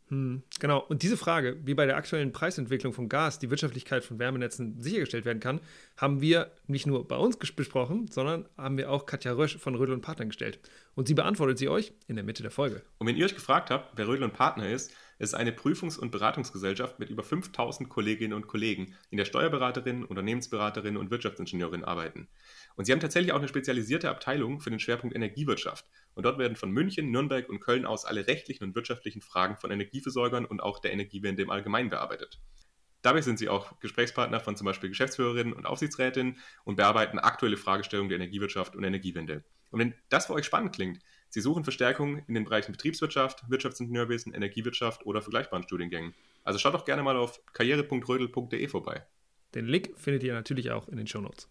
Hm, 0.10 0.44
genau. 0.60 0.80
Und 0.88 1.02
diese 1.02 1.18
Frage, 1.18 1.58
wie 1.66 1.74
bei 1.74 1.88
der 1.88 1.98
aktuellen 1.98 2.32
Preisentwicklung 2.32 2.94
von 2.94 3.10
Gas 3.10 3.40
die 3.40 3.50
Wirtschaftlichkeit 3.50 4.04
von 4.04 4.20
Wärmenetzen 4.20 4.82
sichergestellt 4.82 5.26
werden 5.26 5.40
kann, 5.40 5.62
haben 5.98 6.22
wir 6.22 6.52
nicht 6.68 6.86
nur 6.86 7.08
bei 7.08 7.18
uns 7.18 7.38
besprochen, 7.38 8.08
sondern 8.12 8.46
haben 8.56 8.78
wir 8.78 8.92
auch 8.92 9.08
Katja 9.08 9.34
Rösch 9.34 9.58
von 9.58 9.74
Rödel 9.74 9.96
und 9.96 10.02
Partnern 10.02 10.30
gestellt. 10.30 10.60
Und 10.94 11.08
sie 11.08 11.16
beantwortet 11.16 11.58
sie 11.58 11.70
euch 11.70 11.92
in 12.08 12.16
der 12.16 12.24
Mitte 12.24 12.44
der 12.44 12.52
Folge. 12.52 12.84
Und 13.00 13.08
wenn 13.08 13.18
ihr 13.18 13.26
euch 13.26 13.34
gefragt 13.34 13.72
habt, 13.72 13.98
wer 13.98 14.08
Rödel 14.08 14.24
und 14.24 14.34
Partner 14.34 14.70
ist, 14.70 14.92
es 15.18 15.30
ist 15.30 15.34
eine 15.34 15.54
Prüfungs- 15.54 15.98
und 15.98 16.12
Beratungsgesellschaft 16.12 17.00
mit 17.00 17.10
über 17.10 17.24
5000 17.24 17.90
Kolleginnen 17.90 18.34
und 18.34 18.48
Kollegen, 18.48 18.96
in 19.10 19.18
der 19.18 19.26
Steuerberaterin, 19.26 20.04
Unternehmensberaterin 20.04 20.98
und 20.98 21.10
Wirtschaftsingenieurin 21.10 21.86
arbeiten. 21.86 22.28
Und 22.76 22.86
sie 22.86 22.92
haben 22.92 23.00
tatsächlich 23.00 23.32
auch 23.32 23.40
eine 23.40 23.48
spezialisierte 23.48 24.10
Abteilung 24.10 24.60
für 24.60 24.70
den 24.70 24.80
Schwerpunkt 24.80 25.16
Energiewirtschaft. 25.16 25.86
Und 26.14 26.26
dort 26.26 26.38
werden 26.38 26.56
von 26.56 26.72
München, 26.72 27.12
Nürnberg 27.12 27.48
und 27.50 27.60
Köln 27.60 27.86
aus 27.86 28.06
alle 28.06 28.28
rechtlichen 28.28 28.64
und 28.64 28.76
wirtschaftlichen 28.76 29.22
Fragen 29.22 29.56
von 29.58 29.72
Energieversorgern 29.72 30.46
und 30.46 30.62
auch 30.62 30.80
der 30.80 30.92
Energiewende 30.92 31.44
im 31.44 31.50
Allgemeinen 31.50 31.90
bearbeitet. 31.90 32.40
Dabei 33.02 33.22
sind 33.22 33.40
sie 33.40 33.50
auch 33.50 33.80
Gesprächspartner 33.80 34.40
von 34.40 34.56
zum 34.56 34.66
Beispiel 34.66 34.90
Geschäftsführerinnen 34.90 35.54
und 35.54 35.66
Aufsichtsrätinnen 35.66 36.38
und 36.64 36.76
bearbeiten 36.76 37.20
aktuelle 37.20 37.58
Fragestellungen 37.58 38.10
der 38.10 38.18
Energiewirtschaft 38.18 38.76
und 38.76 38.84
Energiewende. 38.84 39.44
Und 39.72 39.80
wenn 39.80 39.94
das 40.10 40.26
für 40.26 40.34
euch 40.34 40.46
spannend 40.46 40.74
klingt, 40.74 41.00
Sie 41.36 41.42
suchen 41.42 41.66
Verstärkung 41.66 42.20
in 42.28 42.34
den 42.34 42.46
Bereichen 42.46 42.72
Betriebswirtschaft, 42.72 43.44
Wirtschaftsingenieurwesen, 43.50 44.34
Energiewirtschaft 44.34 45.06
oder 45.06 45.22
vergleichbaren 45.22 45.64
Studiengängen. 45.64 46.14
Also 46.46 46.60
schaut 46.60 46.74
doch 46.74 46.86
gerne 46.86 47.04
mal 47.04 47.18
auf 47.18 47.42
karriere.rödel.de 47.52 48.68
vorbei. 48.70 49.06
Den 49.54 49.66
Link 49.66 49.92
findet 49.98 50.24
ihr 50.24 50.34
natürlich 50.34 50.72
auch 50.72 50.88
in 50.88 50.96
den 50.96 51.08
Shownotes. 51.08 51.50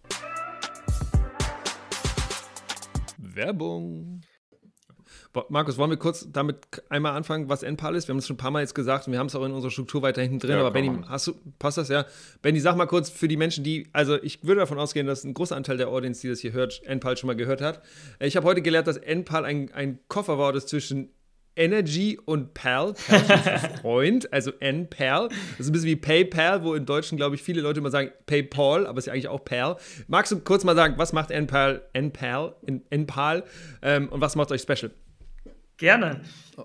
Werbung. 3.34 4.22
Markus, 5.48 5.78
wollen 5.78 5.90
wir 5.90 5.96
kurz 5.96 6.28
damit 6.30 6.58
einmal 6.88 7.16
anfangen, 7.16 7.48
was 7.48 7.62
NPAL 7.62 7.96
ist? 7.96 8.08
Wir 8.08 8.12
haben 8.12 8.18
es 8.18 8.26
schon 8.26 8.34
ein 8.34 8.38
paar 8.38 8.50
Mal 8.50 8.60
jetzt 8.60 8.74
gesagt 8.74 9.06
und 9.06 9.12
wir 9.12 9.18
haben 9.18 9.26
es 9.26 9.34
auch 9.34 9.44
in 9.44 9.52
unserer 9.52 9.70
Struktur 9.70 10.02
weiter 10.02 10.22
hinten 10.22 10.38
drin. 10.38 10.52
Ja, 10.52 10.60
aber 10.60 10.70
Benny, 10.70 10.90
hast 11.08 11.26
du, 11.26 11.34
passt 11.58 11.76
das 11.78 11.88
ja? 11.88 12.06
Benny, 12.40 12.60
sag 12.60 12.76
mal 12.76 12.86
kurz 12.86 13.10
für 13.10 13.28
die 13.28 13.36
Menschen, 13.36 13.64
die, 13.64 13.88
also 13.92 14.20
ich 14.22 14.44
würde 14.44 14.60
davon 14.60 14.78
ausgehen, 14.78 15.06
dass 15.06 15.24
ein 15.24 15.34
großer 15.34 15.56
Anteil 15.56 15.76
der 15.76 15.88
Audience, 15.88 16.20
die 16.20 16.28
das 16.28 16.40
hier 16.40 16.52
hört, 16.52 16.82
NPAL 16.86 17.16
schon 17.16 17.26
mal 17.26 17.36
gehört 17.36 17.60
hat. 17.60 17.82
Äh, 18.18 18.28
Ich 18.28 18.36
habe 18.36 18.46
heute 18.46 18.62
gelernt, 18.62 18.86
dass 18.86 18.96
NPAL 18.96 19.44
ein, 19.44 19.72
ein 19.72 19.98
Kofferwort 20.08 20.56
ist 20.56 20.68
zwischen 20.68 21.10
Energy 21.56 22.18
und 22.24 22.54
PAL, 22.54 22.94
PAL 22.94 23.58
Freund, 23.80 24.32
also 24.32 24.52
NPAL. 24.60 25.28
Das 25.28 25.60
ist 25.60 25.68
ein 25.68 25.72
bisschen 25.72 25.88
wie 25.88 25.96
PayPal, 25.96 26.64
wo 26.64 26.74
in 26.74 26.86
Deutschen, 26.86 27.16
glaube 27.16 27.36
ich, 27.36 27.42
viele 27.42 27.60
Leute 27.60 27.80
immer 27.80 27.90
sagen 27.90 28.10
PayPal, 28.26 28.86
aber 28.86 28.98
es 28.98 29.04
ist 29.04 29.06
ja 29.06 29.12
eigentlich 29.12 29.28
auch 29.28 29.44
PAL. 29.44 29.76
Magst 30.08 30.32
du 30.32 30.40
kurz 30.40 30.64
mal 30.64 30.74
sagen, 30.74 30.94
was 30.96 31.12
macht 31.12 31.30
NPAL, 31.30 31.82
NPAL, 31.92 32.56
NPAL 32.90 33.44
ähm, 33.82 34.08
und 34.08 34.20
was 34.20 34.36
macht 34.36 34.50
euch 34.52 34.62
special? 34.62 34.90
Gerne. 35.76 36.20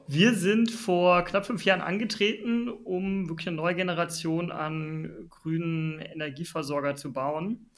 Wir 0.08 0.36
sind 0.36 0.70
vor 0.70 1.24
knapp 1.24 1.46
fünf 1.46 1.66
Jahren 1.66 1.82
angetreten, 1.82 2.70
um 2.70 3.28
wirklich 3.28 3.48
eine 3.48 3.58
neue 3.58 3.74
Generation 3.74 4.52
an 4.52 5.28
grünen 5.30 6.00
Energieversorger 6.00 6.96
zu 6.96 7.12
bauen. 7.12 7.70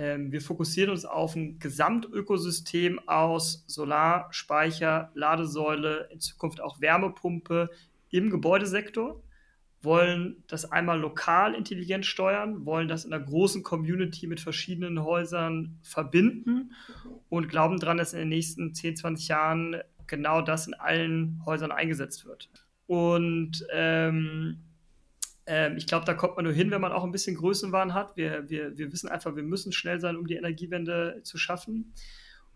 Ähm, 0.00 0.32
wir 0.32 0.40
fokussieren 0.40 0.88
uns 0.88 1.04
auf 1.04 1.36
ein 1.36 1.58
Gesamtökosystem 1.58 3.06
aus 3.06 3.64
Solar, 3.66 4.28
Speicher, 4.32 5.10
Ladesäule, 5.12 6.08
in 6.10 6.20
Zukunft 6.20 6.62
auch 6.62 6.80
Wärmepumpe 6.80 7.68
im 8.08 8.30
Gebäudesektor, 8.30 9.22
wollen 9.82 10.42
das 10.46 10.72
einmal 10.72 10.98
lokal 10.98 11.54
intelligent 11.54 12.06
steuern, 12.06 12.64
wollen 12.64 12.88
das 12.88 13.04
in 13.04 13.12
einer 13.12 13.22
großen 13.22 13.62
Community 13.62 14.26
mit 14.26 14.40
verschiedenen 14.40 15.04
Häusern 15.04 15.78
verbinden 15.82 16.72
und 17.28 17.50
glauben 17.50 17.78
daran, 17.78 17.98
dass 17.98 18.14
in 18.14 18.20
den 18.20 18.30
nächsten 18.30 18.72
10, 18.72 18.96
20 18.96 19.28
Jahren 19.28 19.76
genau 20.06 20.40
das 20.40 20.66
in 20.66 20.72
allen 20.72 21.42
Häusern 21.44 21.72
eingesetzt 21.72 22.24
wird. 22.24 22.48
Und 22.86 23.66
ähm, 23.70 24.60
ähm, 25.50 25.76
ich 25.76 25.88
glaube, 25.88 26.06
da 26.06 26.14
kommt 26.14 26.36
man 26.36 26.44
nur 26.44 26.54
hin, 26.54 26.70
wenn 26.70 26.80
man 26.80 26.92
auch 26.92 27.02
ein 27.02 27.10
bisschen 27.10 27.34
Größenwahn 27.34 27.92
hat. 27.92 28.16
Wir, 28.16 28.48
wir, 28.48 28.78
wir 28.78 28.92
wissen 28.92 29.08
einfach, 29.08 29.34
wir 29.34 29.42
müssen 29.42 29.72
schnell 29.72 29.98
sein, 29.98 30.16
um 30.16 30.28
die 30.28 30.36
Energiewende 30.36 31.20
zu 31.24 31.38
schaffen. 31.38 31.92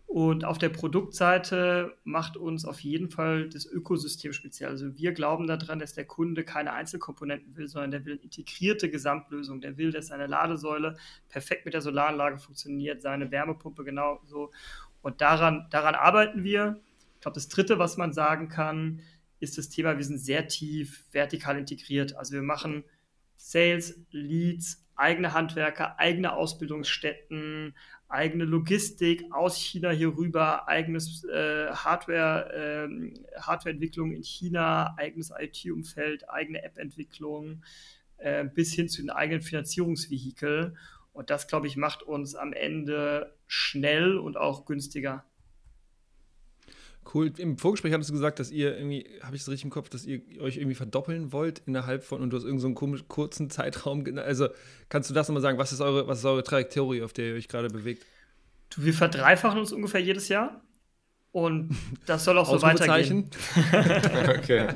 Und 0.07 0.45
auf 0.45 0.59
der 0.59 0.69
Produktseite 0.69 1.97
macht 2.05 2.37
uns 2.37 2.63
auf 2.63 2.79
jeden 2.79 3.09
Fall 3.09 3.49
das 3.49 3.65
Ökosystem 3.65 4.31
speziell. 4.31 4.69
Also 4.69 4.97
wir 4.97 5.11
glauben 5.11 5.45
daran, 5.45 5.79
dass 5.79 5.93
der 5.93 6.05
Kunde 6.05 6.45
keine 6.45 6.71
Einzelkomponenten 6.71 7.57
will, 7.57 7.67
sondern 7.67 7.91
der 7.91 8.05
will 8.05 8.13
eine 8.13 8.21
integrierte 8.21 8.89
Gesamtlösung. 8.89 9.59
Der 9.59 9.77
will, 9.77 9.91
dass 9.91 10.07
seine 10.07 10.27
Ladesäule 10.27 10.95
perfekt 11.27 11.65
mit 11.65 11.73
der 11.73 11.81
Solaranlage 11.81 12.37
funktioniert, 12.37 13.01
seine 13.01 13.29
Wärmepumpe 13.29 13.83
genauso. 13.83 14.51
Und 15.01 15.19
daran, 15.19 15.67
daran 15.69 15.95
arbeiten 15.95 16.45
wir. 16.45 16.79
Ich 17.15 17.21
glaube, 17.21 17.35
das 17.35 17.49
Dritte, 17.49 17.77
was 17.77 17.97
man 17.97 18.13
sagen 18.13 18.47
kann, 18.47 19.01
ist 19.45 19.57
das 19.57 19.69
Thema, 19.69 19.97
wir 19.97 20.03
sind 20.03 20.17
sehr 20.17 20.47
tief 20.47 21.05
vertikal 21.11 21.57
integriert. 21.57 22.15
Also 22.15 22.33
wir 22.33 22.41
machen 22.41 22.83
Sales, 23.37 23.99
Leads, 24.11 24.85
eigene 24.95 25.33
Handwerker, 25.33 25.99
eigene 25.99 26.33
Ausbildungsstätten, 26.33 27.75
eigene 28.07 28.45
Logistik 28.45 29.25
aus 29.31 29.57
China 29.57 29.91
hier 29.91 30.15
rüber, 30.15 30.67
eigenes 30.67 31.23
äh, 31.25 31.67
Hardware, 31.67 32.85
ähm, 32.87 33.13
Hardwareentwicklung 33.39 34.11
in 34.11 34.23
China, 34.23 34.95
eigenes 34.97 35.31
IT-Umfeld, 35.37 36.29
eigene 36.29 36.63
App-Entwicklung, 36.63 37.63
äh, 38.17 38.45
bis 38.45 38.73
hin 38.73 38.89
zu 38.89 39.01
den 39.01 39.09
eigenen 39.09 39.41
Finanzierungsvehikel. 39.41 40.75
Und 41.13 41.29
das, 41.29 41.47
glaube 41.47 41.67
ich, 41.67 41.77
macht 41.77 42.03
uns 42.03 42.35
am 42.35 42.53
Ende 42.53 43.35
schnell 43.47 44.17
und 44.17 44.37
auch 44.37 44.65
günstiger. 44.65 45.25
Cool. 47.13 47.31
Im 47.37 47.57
Vorgespräch 47.57 47.93
hattest 47.93 48.09
du 48.09 48.13
gesagt, 48.13 48.39
dass 48.39 48.51
ihr 48.51 48.75
irgendwie, 48.75 49.05
habe 49.21 49.35
ich 49.35 49.43
es 49.43 49.47
richtig 49.47 49.65
im 49.65 49.69
Kopf, 49.69 49.89
dass 49.89 50.05
ihr 50.05 50.21
euch 50.39 50.57
irgendwie 50.57 50.75
verdoppeln 50.75 51.31
wollt 51.31 51.61
innerhalb 51.65 52.03
von, 52.03 52.21
und 52.21 52.31
du 52.31 52.37
hast 52.37 52.43
irgendeinen 52.43 52.75
so 52.75 52.85
einen 52.85 53.07
kurzen 53.07 53.49
Zeitraum. 53.49 54.03
Also 54.17 54.47
kannst 54.89 55.09
du 55.09 55.13
das 55.13 55.27
nochmal 55.27 55.41
sagen? 55.41 55.57
Was 55.57 55.71
ist 55.71 55.81
eure, 55.81 56.07
was 56.07 56.19
ist 56.19 56.25
eure 56.25 56.43
Trajektorie, 56.43 57.03
auf 57.03 57.13
der 57.13 57.29
ihr 57.29 57.35
euch 57.35 57.47
gerade 57.47 57.69
bewegt? 57.69 58.03
Du, 58.71 58.83
wir 58.83 58.93
verdreifachen 58.93 59.59
uns 59.59 59.71
ungefähr 59.71 60.01
jedes 60.01 60.29
Jahr. 60.29 60.61
Und 61.31 61.75
das 62.05 62.23
soll 62.23 62.37
auch 62.37 62.49
so 62.49 62.61
weitergehen. 62.61 63.29
okay. 64.37 64.69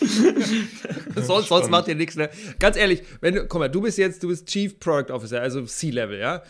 sonst, 1.16 1.48
sonst 1.48 1.70
macht 1.70 1.86
ihr 1.88 1.94
nichts, 1.94 2.16
ne? 2.16 2.30
Ganz 2.58 2.78
ehrlich, 2.78 3.02
wenn 3.20 3.34
du, 3.34 3.46
guck 3.46 3.60
mal, 3.60 3.68
du 3.68 3.82
bist 3.82 3.98
jetzt, 3.98 4.22
du 4.22 4.28
bist 4.28 4.46
Chief 4.46 4.80
Product 4.80 5.12
Officer, 5.12 5.42
also 5.42 5.62
C-Level, 5.66 6.18
ja? 6.18 6.42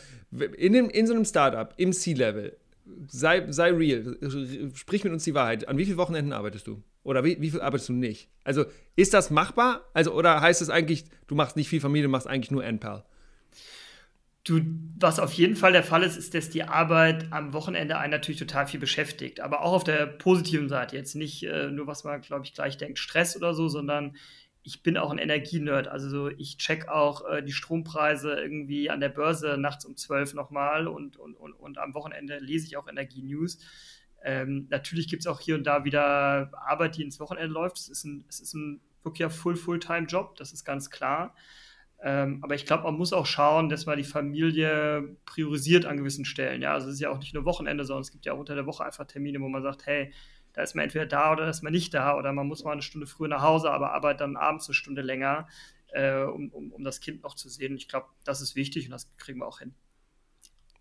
In, 0.57 0.75
dem, 0.75 0.89
in 0.89 1.09
so 1.09 1.15
einem 1.15 1.25
Startup, 1.25 1.75
im 1.77 1.93
C-Level, 1.93 2.57
sei, 3.07 3.51
sei 3.51 3.71
real, 3.71 4.19
sprich 4.75 5.05
mit 5.05 5.13
uns 5.13 5.25
die 5.25 5.35
Wahrheit. 5.35 5.69
An 5.69 5.79
wie 5.79 5.85
vielen 5.85 5.99
Wochenenden 5.99 6.33
arbeitest 6.33 6.67
du? 6.67 6.83
Oder 7.03 7.25
wie, 7.25 7.41
wie 7.41 7.51
viel 7.51 7.61
arbeitest 7.61 7.89
du 7.89 7.95
nicht? 7.95 8.29
Also, 8.45 8.67
ist 8.97 9.15
das 9.15 9.31
machbar? 9.31 9.83
Also, 9.95 10.13
oder 10.13 10.41
heißt 10.41 10.61
es 10.61 10.71
eigentlich, 10.71 11.05
du 11.27 11.35
machst 11.35 11.57
nicht 11.57 11.69
viel 11.69 11.81
Familie, 11.81 12.05
du 12.05 12.11
machst 12.11 12.27
eigentlich 12.27 12.51
nur 12.51 12.65
NPAL? 12.65 13.05
Du, 14.45 14.61
was 14.99 15.19
auf 15.19 15.33
jeden 15.33 15.57
Fall 15.57 15.73
der 15.73 15.83
Fall 15.83 16.03
ist, 16.03 16.17
ist, 16.17 16.35
dass 16.35 16.49
die 16.49 16.63
Arbeit 16.63 17.27
am 17.31 17.53
Wochenende 17.53 17.99
einen 17.99 18.11
natürlich 18.11 18.39
total 18.39 18.67
viel 18.67 18.81
beschäftigt. 18.81 19.41
Aber 19.41 19.63
auch 19.63 19.73
auf 19.73 19.85
der 19.85 20.07
positiven 20.07 20.69
Seite. 20.69 20.97
Jetzt 20.97 21.15
nicht 21.15 21.43
äh, 21.45 21.71
nur, 21.71 21.87
was 21.87 22.05
man, 22.05 22.21
glaube 22.21 22.45
ich, 22.45 22.55
gleich 22.55 22.77
denkt, 22.79 22.99
Stress 22.99 23.37
oder 23.37 23.55
so, 23.55 23.69
sondern 23.69 24.17
ich 24.69 24.83
bin 24.83 24.99
auch 24.99 25.11
ein 25.11 25.17
Energienerd. 25.17 25.89
Also 25.89 26.29
ich 26.29 26.59
check 26.59 26.89
auch 26.89 27.27
äh, 27.27 27.43
die 27.43 27.53
Strompreise 27.53 28.39
irgendwie 28.39 28.91
an 28.91 29.01
der 29.01 29.09
Börse 29.09 29.57
nachts 29.57 29.87
um 29.87 29.97
12 29.97 30.35
nochmal 30.35 30.87
und, 30.87 31.17
und, 31.17 31.35
und, 31.37 31.55
und 31.55 31.79
am 31.79 31.95
Wochenende 31.95 32.39
lese 32.39 32.67
ich 32.67 32.77
auch 32.77 32.87
Energienews. 32.87 33.61
Ähm, 34.23 34.67
natürlich 34.69 35.09
gibt 35.09 35.23
es 35.23 35.27
auch 35.27 35.41
hier 35.41 35.55
und 35.55 35.65
da 35.65 35.85
wieder 35.85 36.51
Arbeit, 36.67 36.99
die 36.99 37.03
ins 37.03 37.19
Wochenende 37.19 37.51
läuft. 37.51 37.79
Es 37.79 37.89
ist 37.89 38.05
ein, 38.05 38.27
es 38.29 38.41
ist 38.41 38.53
ein 38.53 38.83
wirklich 39.03 39.33
Full-Full-Time-Job, 39.33 40.37
das 40.37 40.53
ist 40.53 40.65
ganz 40.65 40.91
klar. 40.91 41.35
Ähm, 42.03 42.41
aber 42.43 42.55
ich 42.55 42.67
glaube, 42.67 42.83
man 42.83 42.95
muss 42.95 43.15
auch 43.15 43.25
schauen, 43.25 43.71
dass 43.71 43.87
man 43.87 43.97
die 43.97 44.05
Familie 44.05 45.17
priorisiert 45.25 45.87
an 45.87 45.97
gewissen 45.97 46.27
Stellen. 46.27 46.61
Ja, 46.61 46.75
also 46.75 46.89
es 46.89 46.95
ist 46.95 47.01
ja 47.01 47.09
auch 47.09 47.21
nicht 47.21 47.33
nur 47.33 47.47
Wochenende, 47.47 47.85
sondern 47.87 48.03
es 48.03 48.11
gibt 48.11 48.27
ja 48.27 48.35
auch 48.35 48.39
unter 48.39 48.55
der 48.55 48.67
Woche 48.67 48.85
einfach 48.85 49.07
Termine, 49.07 49.41
wo 49.41 49.49
man 49.49 49.63
sagt, 49.63 49.87
hey, 49.87 50.13
da 50.59 50.65
ist 50.65 50.75
man 50.75 50.83
entweder 50.83 51.07
da 51.07 51.31
oder 51.31 51.45
da 51.45 51.51
ist 51.51 51.63
man 51.63 51.73
nicht 51.73 51.95
da 51.95 52.17
oder 52.17 52.33
man 52.33 52.49
muss 52.49 52.65
mal 52.65 52.73
eine 52.73 52.83
Stunde 52.83 53.07
früher 53.07 53.29
nach 53.29 53.43
Hause, 53.43 53.71
aber 53.71 53.93
arbeitet 53.93 54.23
dann 54.23 54.37
abends 54.37 54.67
eine 54.67 54.75
Stunde 54.75 55.03
länger, 55.03 55.47
äh, 55.93 56.23
um, 56.23 56.49
um, 56.49 56.73
um 56.73 56.83
das 56.83 56.99
Kind 56.99 57.23
noch 57.23 57.37
zu 57.37 57.49
sehen. 57.49 57.77
Ich 57.77 57.87
glaube, 57.87 58.09
das 58.25 58.41
ist 58.41 58.57
wichtig 58.57 58.87
und 58.87 58.91
das 58.91 59.09
kriegen 59.19 59.39
wir 59.39 59.47
auch 59.47 59.61
hin. 59.61 59.73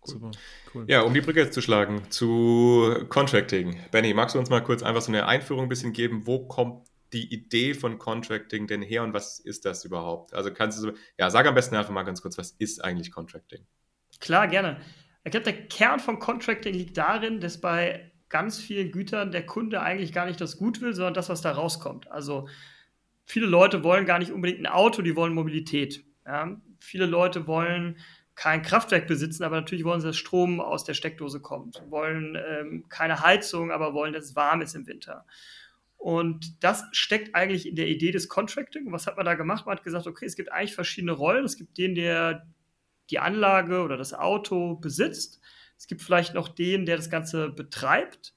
Super, 0.02 0.32
cool. 0.74 0.84
Ja, 0.88 1.02
um 1.02 1.14
die 1.14 1.20
Brücke 1.20 1.48
zu 1.50 1.62
schlagen 1.62 2.10
zu 2.10 3.06
Contracting. 3.08 3.78
Benny, 3.92 4.14
magst 4.14 4.34
du 4.34 4.40
uns 4.40 4.50
mal 4.50 4.64
kurz 4.64 4.82
einfach 4.82 5.00
so 5.02 5.12
eine 5.12 5.26
Einführung 5.26 5.66
ein 5.66 5.68
bisschen 5.68 5.92
geben? 5.92 6.26
Wo 6.26 6.48
kommt 6.48 6.88
die 7.12 7.32
Idee 7.32 7.72
von 7.74 8.00
Contracting 8.00 8.66
denn 8.66 8.82
her 8.82 9.04
und 9.04 9.12
was 9.12 9.38
ist 9.38 9.64
das 9.64 9.84
überhaupt? 9.84 10.34
Also 10.34 10.52
kannst 10.52 10.78
du 10.78 10.82
so, 10.82 10.92
ja, 11.20 11.30
sag 11.30 11.46
am 11.46 11.54
besten 11.54 11.76
einfach 11.76 11.92
mal 11.92 12.02
ganz 12.02 12.20
kurz, 12.20 12.36
was 12.36 12.50
ist 12.50 12.82
eigentlich 12.82 13.12
Contracting? 13.12 13.64
Klar, 14.18 14.48
gerne. 14.48 14.80
Ich 15.22 15.30
glaube, 15.30 15.44
der 15.44 15.68
Kern 15.68 16.00
von 16.00 16.18
Contracting 16.18 16.74
liegt 16.74 16.96
darin, 16.96 17.38
dass 17.38 17.60
bei 17.60 18.07
ganz 18.28 18.58
vielen 18.58 18.90
Gütern 18.90 19.30
der 19.32 19.46
Kunde 19.46 19.80
eigentlich 19.80 20.12
gar 20.12 20.26
nicht 20.26 20.40
das 20.40 20.56
Gut 20.56 20.80
will, 20.80 20.92
sondern 20.94 21.14
das, 21.14 21.28
was 21.28 21.40
da 21.40 21.52
rauskommt. 21.52 22.10
Also 22.10 22.48
viele 23.24 23.46
Leute 23.46 23.84
wollen 23.84 24.06
gar 24.06 24.18
nicht 24.18 24.32
unbedingt 24.32 24.60
ein 24.60 24.66
Auto, 24.66 25.02
die 25.02 25.16
wollen 25.16 25.34
Mobilität. 25.34 26.04
Ja? 26.26 26.60
Viele 26.78 27.06
Leute 27.06 27.46
wollen 27.46 27.98
kein 28.34 28.62
Kraftwerk 28.62 29.08
besitzen, 29.08 29.42
aber 29.42 29.56
natürlich 29.56 29.84
wollen 29.84 30.00
sie, 30.00 30.06
dass 30.06 30.16
Strom 30.16 30.60
aus 30.60 30.84
der 30.84 30.94
Steckdose 30.94 31.40
kommt. 31.40 31.82
Wollen 31.88 32.36
ähm, 32.36 32.84
keine 32.88 33.20
Heizung, 33.20 33.72
aber 33.72 33.94
wollen, 33.94 34.12
dass 34.12 34.26
es 34.26 34.36
warm 34.36 34.60
ist 34.60 34.76
im 34.76 34.86
Winter. 34.86 35.26
Und 35.96 36.62
das 36.62 36.84
steckt 36.92 37.34
eigentlich 37.34 37.66
in 37.66 37.74
der 37.74 37.88
Idee 37.88 38.12
des 38.12 38.28
Contracting. 38.28 38.92
Was 38.92 39.08
hat 39.08 39.16
man 39.16 39.26
da 39.26 39.34
gemacht? 39.34 39.66
Man 39.66 39.76
hat 39.76 39.82
gesagt, 39.82 40.06
okay, 40.06 40.24
es 40.24 40.36
gibt 40.36 40.52
eigentlich 40.52 40.74
verschiedene 40.74 41.12
Rollen. 41.12 41.44
Es 41.44 41.56
gibt 41.56 41.76
den, 41.76 41.96
der 41.96 42.46
die 43.10 43.18
Anlage 43.18 43.82
oder 43.82 43.96
das 43.96 44.14
Auto 44.14 44.76
besitzt. 44.76 45.40
Es 45.78 45.86
gibt 45.86 46.02
vielleicht 46.02 46.34
noch 46.34 46.48
den, 46.48 46.84
der 46.84 46.96
das 46.96 47.08
Ganze 47.08 47.48
betreibt. 47.48 48.34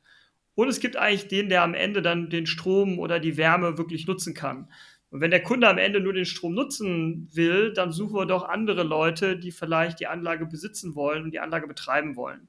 Und 0.56 0.68
es 0.68 0.80
gibt 0.80 0.96
eigentlich 0.96 1.28
den, 1.28 1.50
der 1.50 1.64
am 1.64 1.74
Ende 1.74 2.02
dann 2.02 2.30
den 2.30 2.46
Strom 2.46 3.00
oder 3.00 3.20
die 3.20 3.36
Wärme 3.36 3.78
wirklich 3.78 4.08
nutzen 4.08 4.34
kann. 4.34 4.72
Und 5.10 5.20
wenn 5.20 5.32
der 5.32 5.44
Kunde 5.44 5.68
am 5.68 5.78
Ende 5.78 6.00
nur 6.00 6.14
den 6.14 6.26
Strom 6.26 6.54
nutzen 6.54 7.28
will, 7.34 7.74
dann 7.74 7.92
suchen 7.92 8.16
wir 8.16 8.26
doch 8.26 8.44
andere 8.44 8.84
Leute, 8.84 9.38
die 9.38 9.52
vielleicht 9.52 10.00
die 10.00 10.08
Anlage 10.08 10.46
besitzen 10.46 10.96
wollen 10.96 11.24
und 11.24 11.32
die 11.32 11.40
Anlage 11.40 11.68
betreiben 11.68 12.16
wollen. 12.16 12.48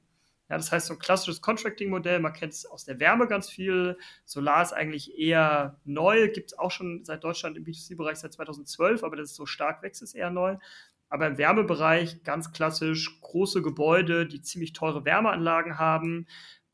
Ja, 0.49 0.59
das 0.59 0.71
heißt, 0.71 0.89
so 0.89 0.95
ein 0.95 0.99
klassisches 0.99 1.41
Contracting-Modell, 1.41 2.21
man 2.21 2.35
kennt 2.35 2.53
es 2.53 2.67
aus 2.67 2.85
der 2.85 3.01
Wärme 3.01 3.27
ganz 3.27 3.49
viel. 3.49 3.97
Solar 4.27 4.63
ist 4.63 4.73
eigentlich 4.73 5.19
eher 5.19 5.81
neu, 5.85 6.29
gibt 6.29 6.53
es 6.53 6.59
auch 6.59 6.71
schon 6.71 7.05
seit 7.05 7.25
Deutschland 7.25 7.57
im 7.57 7.65
B2C-Bereich 7.65 8.19
seit 8.19 8.35
2012, 8.35 9.03
aber 9.03 9.17
das 9.17 9.31
ist 9.31 9.37
so 9.37 9.47
stark 9.47 9.83
wächst, 9.83 10.03
ist 10.03 10.15
eher 10.15 10.31
neu. 10.31 10.59
Aber 11.13 11.27
im 11.27 11.37
Wärmebereich 11.37 12.25
ganz 12.25 12.53
klassisch 12.53 13.21
große 13.21 13.61
Gebäude, 13.61 14.25
die 14.27 14.41
ziemlich 14.41 14.73
teure 14.73 15.05
Wärmeanlagen 15.05 15.79
haben, 15.79 16.27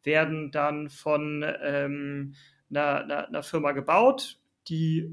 werden 0.04 0.52
dann 0.52 0.90
von 0.90 1.44
ähm, 1.60 2.36
einer, 2.70 3.02
einer, 3.02 3.26
einer 3.26 3.42
Firma 3.42 3.72
gebaut, 3.72 4.38
die 4.68 5.10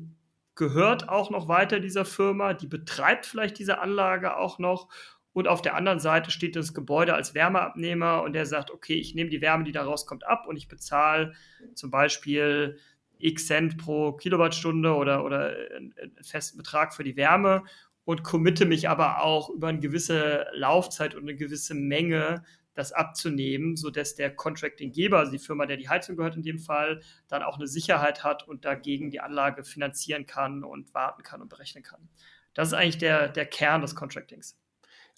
gehört 0.54 1.10
auch 1.10 1.32
noch 1.32 1.48
weiter 1.48 1.80
dieser 1.80 2.06
Firma, 2.06 2.54
die 2.54 2.68
betreibt 2.68 3.26
vielleicht 3.26 3.58
diese 3.58 3.80
Anlage 3.80 4.38
auch 4.38 4.60
noch. 4.60 4.90
Und 5.34 5.48
auf 5.48 5.64
der 5.64 5.74
anderen 5.74 6.00
Seite 6.00 6.30
steht 6.30 6.56
das 6.56 6.76
Gebäude 6.76 7.16
als 7.16 7.34
Wärmeabnehmer 7.34 8.22
und 8.22 8.34
der 8.34 8.46
sagt, 8.46 8.70
okay, 8.70 8.94
ich 8.94 9.16
nehme 9.16 9.32
die 9.32 9.42
Wärme, 9.42 9.64
die 9.64 9.72
da 9.72 9.86
rauskommt, 9.86 10.28
ab 10.28 10.46
und 10.48 10.56
ich 10.56 10.68
bezahle 10.68 11.34
zum 11.74 11.90
Beispiel 11.90 12.78
x 13.18 13.48
Cent 13.48 13.80
pro 13.80 14.12
Kilowattstunde 14.14 14.94
oder, 14.94 15.26
oder 15.26 15.56
einen 15.76 16.16
festen 16.22 16.58
Betrag 16.60 16.94
für 16.94 17.04
die 17.04 17.18
Wärme 17.18 17.64
und 18.06 18.24
committe 18.24 18.66
mich 18.66 18.88
aber 18.88 19.22
auch 19.22 19.50
über 19.50 19.68
eine 19.68 19.80
gewisse 19.80 20.46
Laufzeit 20.54 21.16
und 21.16 21.24
eine 21.24 21.36
gewisse 21.36 21.74
Menge 21.74 22.44
das 22.76 22.92
abzunehmen, 22.92 23.78
sodass 23.78 24.16
der 24.16 24.36
Contractinggeber, 24.36 25.18
also 25.18 25.32
die 25.32 25.40
Firma, 25.40 25.66
der 25.66 25.78
die 25.78 25.90
Heizung 25.90 26.16
gehört 26.18 26.36
in 26.36 26.44
dem 26.44 26.60
Fall, 26.60 27.02
dann 27.28 27.42
auch 27.42 27.58
eine 27.58 27.68
Sicherheit 27.68 28.24
hat 28.24 28.48
und 28.48 28.66
dagegen 28.66 29.10
die 29.10 29.22
Anlage 29.22 29.64
finanzieren 29.64 30.26
kann 30.26 30.64
und 30.64 30.94
warten 30.94 31.24
kann 31.24 31.42
und 31.42 31.50
berechnen 31.50 31.84
kann. 31.84 32.10
Das 32.54 32.70
ist 32.70 32.74
eigentlich 32.74 32.98
der, 32.98 33.30
der 33.30 33.46
Kern 33.46 33.82
des 33.82 33.96
Contractings. 33.96 34.58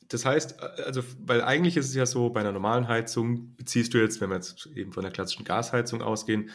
Das 0.08 0.24
heißt, 0.24 0.62
also, 0.62 1.04
weil 1.20 1.42
eigentlich 1.42 1.76
ist 1.76 1.90
es 1.90 1.96
ja 1.96 2.06
so, 2.06 2.30
bei 2.30 2.40
einer 2.40 2.52
normalen 2.52 2.88
Heizung 2.88 3.56
beziehst 3.56 3.94
du 3.94 3.98
jetzt, 3.98 4.22
wenn 4.22 4.30
wir 4.30 4.36
jetzt 4.38 4.68
eben 4.68 4.94
von 4.94 5.04
der 5.04 5.12
klassischen 5.12 5.44
Gasheizung 5.44 6.02
ausgehen, 6.02 6.52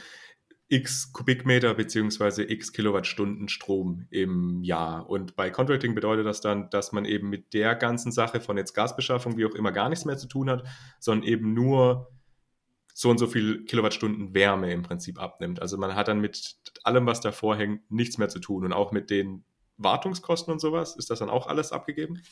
x 0.72 1.12
Kubikmeter 1.12 1.74
bzw. 1.74 2.44
x 2.50 2.72
Kilowattstunden 2.72 3.50
Strom 3.50 4.06
im 4.08 4.62
Jahr. 4.62 5.08
Und 5.10 5.36
bei 5.36 5.50
Contracting 5.50 5.94
bedeutet 5.94 6.24
das 6.24 6.40
dann, 6.40 6.70
dass 6.70 6.92
man 6.92 7.04
eben 7.04 7.28
mit 7.28 7.52
der 7.52 7.74
ganzen 7.74 8.10
Sache 8.10 8.40
von 8.40 8.56
jetzt 8.56 8.72
Gasbeschaffung, 8.72 9.36
wie 9.36 9.44
auch 9.44 9.54
immer, 9.54 9.70
gar 9.70 9.90
nichts 9.90 10.06
mehr 10.06 10.16
zu 10.16 10.28
tun 10.28 10.48
hat, 10.48 10.64
sondern 10.98 11.28
eben 11.28 11.52
nur 11.52 12.10
so 12.94 13.10
und 13.10 13.18
so 13.18 13.26
viel 13.26 13.64
Kilowattstunden 13.66 14.34
Wärme 14.34 14.72
im 14.72 14.82
Prinzip 14.82 15.20
abnimmt. 15.20 15.60
Also 15.60 15.76
man 15.76 15.94
hat 15.94 16.08
dann 16.08 16.20
mit 16.20 16.56
allem, 16.84 17.04
was 17.04 17.20
davor 17.20 17.56
hängt, 17.56 17.90
nichts 17.90 18.16
mehr 18.16 18.30
zu 18.30 18.38
tun. 18.38 18.64
Und 18.64 18.72
auch 18.72 18.92
mit 18.92 19.10
den 19.10 19.44
Wartungskosten 19.76 20.54
und 20.54 20.58
sowas, 20.58 20.96
ist 20.96 21.10
das 21.10 21.18
dann 21.18 21.28
auch 21.28 21.48
alles 21.48 21.72
abgegeben? 21.72 22.22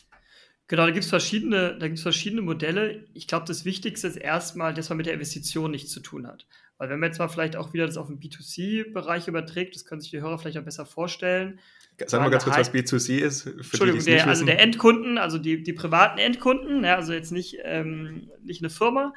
Genau, 0.67 0.87
da 0.87 0.93
gibt 0.93 1.05
es 1.05 1.11
verschiedene, 1.11 1.79
verschiedene 1.97 2.41
Modelle. 2.41 3.05
Ich 3.13 3.27
glaube, 3.27 3.45
das 3.45 3.67
Wichtigste 3.67 4.07
ist 4.07 4.17
erstmal, 4.17 4.73
dass 4.73 4.89
man 4.89 4.97
mit 4.97 5.07
der 5.07 5.15
Investition 5.15 5.73
nichts 5.73 5.91
zu 5.91 6.01
tun 6.01 6.27
hat. 6.27 6.47
Weil 6.81 6.89
wenn 6.89 6.99
man 6.99 7.11
jetzt 7.11 7.19
mal 7.19 7.29
vielleicht 7.29 7.57
auch 7.57 7.75
wieder 7.75 7.87
das 7.87 7.99
auf 7.99 8.07
den 8.07 8.19
B2C-Bereich 8.21 9.29
überträgt, 9.29 9.75
das 9.75 9.85
können 9.85 10.01
sich 10.01 10.13
die 10.13 10.23
Hörer 10.23 10.39
vielleicht 10.39 10.57
auch 10.57 10.65
besser 10.65 10.87
vorstellen. 10.87 11.61
Sag 12.07 12.23
mal 12.23 12.31
ganz 12.31 12.45
kurz, 12.45 12.57
was 12.57 12.73
B2C 12.73 13.19
ist. 13.19 13.45
Entschuldigung, 13.45 14.01
die, 14.01 14.13
der, 14.13 14.27
also 14.27 14.47
der 14.47 14.59
Endkunden, 14.61 15.19
also 15.19 15.37
die, 15.37 15.63
die 15.63 15.75
privaten 15.75 16.19
Endkunden, 16.19 16.83
ja, 16.83 16.97
also 16.97 17.13
jetzt 17.13 17.33
nicht, 17.33 17.59
ähm, 17.65 18.31
nicht 18.43 18.63
eine 18.63 18.71
Firma. 18.71 19.13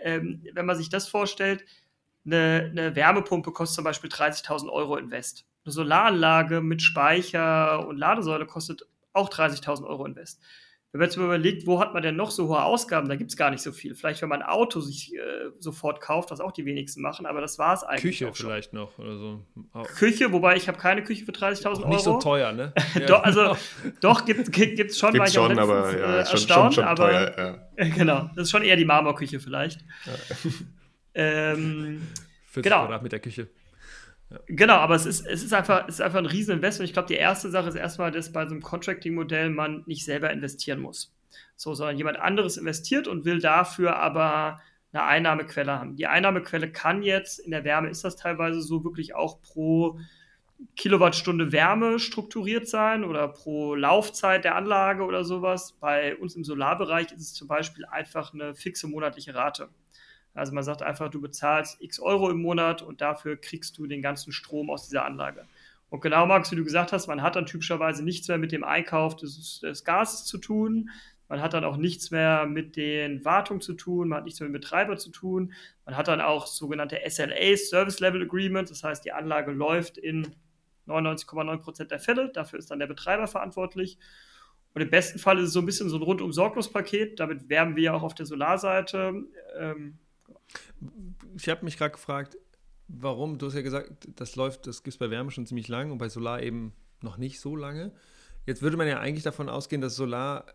Ähm, 0.00 0.46
wenn 0.54 0.64
man 0.64 0.78
sich 0.78 0.88
das 0.88 1.06
vorstellt, 1.06 1.66
eine, 2.24 2.70
eine 2.70 2.96
Wärmepumpe 2.96 3.52
kostet 3.52 3.74
zum 3.74 3.84
Beispiel 3.84 4.08
30.000 4.08 4.70
Euro 4.70 4.96
Invest. 4.96 5.44
Eine 5.66 5.72
Solaranlage 5.72 6.62
mit 6.62 6.80
Speicher 6.80 7.86
und 7.86 7.98
Ladesäule 7.98 8.46
kostet 8.46 8.86
auch 9.12 9.28
30.000 9.28 9.84
Euro 9.84 10.06
Invest. 10.06 10.40
Wenn 10.94 11.00
man 11.00 11.08
jetzt 11.08 11.16
mal 11.16 11.24
überlegt, 11.24 11.66
wo 11.66 11.80
hat 11.80 11.92
man 11.92 12.04
denn 12.04 12.14
noch 12.14 12.30
so 12.30 12.46
hohe 12.46 12.62
Ausgaben, 12.62 13.08
da 13.08 13.16
gibt 13.16 13.32
es 13.32 13.36
gar 13.36 13.50
nicht 13.50 13.62
so 13.62 13.72
viel. 13.72 13.96
Vielleicht, 13.96 14.22
wenn 14.22 14.28
man 14.28 14.42
ein 14.42 14.48
Auto 14.48 14.78
sich 14.78 15.12
äh, 15.12 15.50
sofort 15.58 16.00
kauft, 16.00 16.30
was 16.30 16.38
auch 16.38 16.52
die 16.52 16.64
wenigsten 16.66 17.02
machen, 17.02 17.26
aber 17.26 17.40
das 17.40 17.58
war 17.58 17.74
es 17.74 17.82
eigentlich. 17.82 18.20
Küche 18.20 18.32
vielleicht 18.32 18.72
noch 18.72 18.96
oder 19.00 19.18
so. 19.18 19.44
Küche, 19.96 20.30
wobei 20.30 20.54
ich 20.54 20.68
habe 20.68 20.78
keine 20.78 21.02
Küche 21.02 21.24
für 21.24 21.32
30.000 21.32 21.78
Euro. 21.80 21.88
Nicht 21.88 22.04
so 22.04 22.20
teuer, 22.20 22.52
ne? 22.52 22.72
doch, 23.08 23.24
also, 23.24 23.56
doch, 24.00 24.24
gibt 24.24 24.48
es 24.48 24.96
schon, 24.96 25.12
gibt's 25.14 25.34
schon, 25.34 25.58
aber 25.58 25.98
ja, 25.98 25.98
äh, 25.98 26.18
erstaunt, 26.18 26.74
schon, 26.74 26.84
schon 26.84 26.84
aber 26.84 27.10
teuer, 27.10 27.58
ja. 27.76 27.84
genau, 27.96 28.30
das 28.36 28.44
ist 28.44 28.50
schon 28.52 28.62
eher 28.62 28.76
die 28.76 28.84
Marmorküche 28.84 29.40
vielleicht. 29.40 29.80
Ja. 30.06 30.12
ähm, 31.14 32.02
40 32.52 32.70
genau. 32.70 32.82
Quadratmeter 32.84 33.18
Küche. 33.18 33.48
Genau, 34.46 34.74
aber 34.74 34.94
es 34.94 35.06
ist, 35.06 35.26
es 35.26 35.42
ist 35.42 35.52
einfach, 35.52 35.86
es 35.88 35.96
ist 35.96 36.00
einfach 36.00 36.18
ein 36.18 36.26
Rieseninvestment. 36.26 36.88
Ich 36.88 36.94
glaube, 36.94 37.08
die 37.08 37.14
erste 37.14 37.50
Sache 37.50 37.68
ist 37.68 37.74
erstmal, 37.74 38.10
dass 38.10 38.32
bei 38.32 38.44
so 38.44 38.52
einem 38.52 38.62
Contracting-Modell 38.62 39.50
man 39.50 39.82
nicht 39.86 40.04
selber 40.04 40.30
investieren 40.30 40.80
muss. 40.80 41.14
So, 41.56 41.74
sondern 41.74 41.96
jemand 41.96 42.18
anderes 42.18 42.56
investiert 42.56 43.08
und 43.08 43.24
will 43.24 43.40
dafür 43.40 43.96
aber 43.96 44.60
eine 44.92 45.04
Einnahmequelle 45.04 45.72
haben. 45.72 45.96
Die 45.96 46.06
Einnahmequelle 46.06 46.70
kann 46.70 47.02
jetzt, 47.02 47.40
in 47.40 47.50
der 47.50 47.64
Wärme 47.64 47.90
ist 47.90 48.04
das 48.04 48.16
teilweise 48.16 48.60
so, 48.60 48.84
wirklich 48.84 49.14
auch 49.14 49.40
pro 49.40 49.98
Kilowattstunde 50.76 51.52
Wärme 51.52 51.98
strukturiert 51.98 52.68
sein 52.68 53.04
oder 53.04 53.28
pro 53.28 53.74
Laufzeit 53.74 54.44
der 54.44 54.54
Anlage 54.54 55.02
oder 55.02 55.24
sowas. 55.24 55.76
Bei 55.80 56.16
uns 56.16 56.36
im 56.36 56.44
Solarbereich 56.44 57.12
ist 57.12 57.20
es 57.20 57.34
zum 57.34 57.48
Beispiel 57.48 57.84
einfach 57.84 58.32
eine 58.32 58.54
fixe 58.54 58.86
monatliche 58.86 59.34
Rate. 59.34 59.68
Also 60.34 60.52
man 60.52 60.64
sagt 60.64 60.82
einfach, 60.82 61.10
du 61.10 61.20
bezahlst 61.20 61.80
x 61.80 62.00
Euro 62.00 62.30
im 62.30 62.42
Monat 62.42 62.82
und 62.82 63.00
dafür 63.00 63.36
kriegst 63.36 63.78
du 63.78 63.86
den 63.86 64.02
ganzen 64.02 64.32
Strom 64.32 64.68
aus 64.68 64.88
dieser 64.88 65.04
Anlage. 65.04 65.46
Und 65.90 66.00
genau, 66.00 66.26
Max, 66.26 66.50
wie 66.50 66.56
du 66.56 66.64
gesagt 66.64 66.92
hast, 66.92 67.06
man 67.06 67.22
hat 67.22 67.36
dann 67.36 67.46
typischerweise 67.46 68.02
nichts 68.02 68.26
mehr 68.26 68.38
mit 68.38 68.50
dem 68.50 68.64
Einkauf 68.64 69.14
des, 69.14 69.60
des 69.60 69.84
Gases 69.84 70.24
zu 70.24 70.38
tun. 70.38 70.90
Man 71.28 71.40
hat 71.40 71.54
dann 71.54 71.64
auch 71.64 71.76
nichts 71.76 72.10
mehr 72.10 72.46
mit 72.46 72.76
den 72.76 73.24
Wartungen 73.24 73.60
zu 73.60 73.74
tun, 73.74 74.08
man 74.08 74.18
hat 74.18 74.24
nichts 74.24 74.40
mehr 74.40 74.48
mit 74.48 74.60
Betreiber 74.60 74.96
zu 74.96 75.10
tun. 75.10 75.52
Man 75.86 75.96
hat 75.96 76.08
dann 76.08 76.20
auch 76.20 76.46
sogenannte 76.46 76.98
SLAs, 77.08 77.68
Service 77.70 78.00
Level 78.00 78.22
Agreements, 78.22 78.70
das 78.70 78.82
heißt, 78.82 79.04
die 79.04 79.12
Anlage 79.12 79.52
läuft 79.52 79.96
in 79.96 80.34
99,9% 80.86 81.84
der 81.84 81.98
Fälle. 81.98 82.30
Dafür 82.30 82.58
ist 82.58 82.70
dann 82.70 82.78
der 82.78 82.86
Betreiber 82.86 83.26
verantwortlich. 83.26 83.98
Und 84.74 84.82
im 84.82 84.90
besten 84.90 85.18
Fall 85.18 85.38
ist 85.38 85.44
es 85.46 85.52
so 85.52 85.60
ein 85.60 85.66
bisschen 85.66 85.88
so 85.88 85.96
ein 85.96 86.02
rundum 86.02 86.32
sorglos 86.32 86.70
Paket. 86.70 87.20
Damit 87.20 87.48
werben 87.48 87.76
wir 87.76 87.84
ja 87.84 87.94
auch 87.94 88.02
auf 88.02 88.14
der 88.14 88.26
Solarseite. 88.26 89.24
Ähm, 89.56 89.98
ich 91.36 91.48
habe 91.48 91.64
mich 91.64 91.76
gerade 91.76 91.92
gefragt, 91.92 92.36
warum, 92.88 93.38
du 93.38 93.46
hast 93.46 93.54
ja 93.54 93.62
gesagt, 93.62 94.08
das 94.16 94.36
läuft, 94.36 94.66
das 94.66 94.82
gibt 94.82 94.94
es 94.94 94.98
bei 94.98 95.10
Wärme 95.10 95.30
schon 95.30 95.46
ziemlich 95.46 95.68
lang 95.68 95.90
und 95.90 95.98
bei 95.98 96.08
Solar 96.08 96.42
eben 96.42 96.72
noch 97.00 97.16
nicht 97.16 97.40
so 97.40 97.56
lange. 97.56 97.92
Jetzt 98.46 98.62
würde 98.62 98.76
man 98.76 98.86
ja 98.86 99.00
eigentlich 99.00 99.24
davon 99.24 99.48
ausgehen, 99.48 99.80
dass 99.80 99.96
Solar 99.96 100.46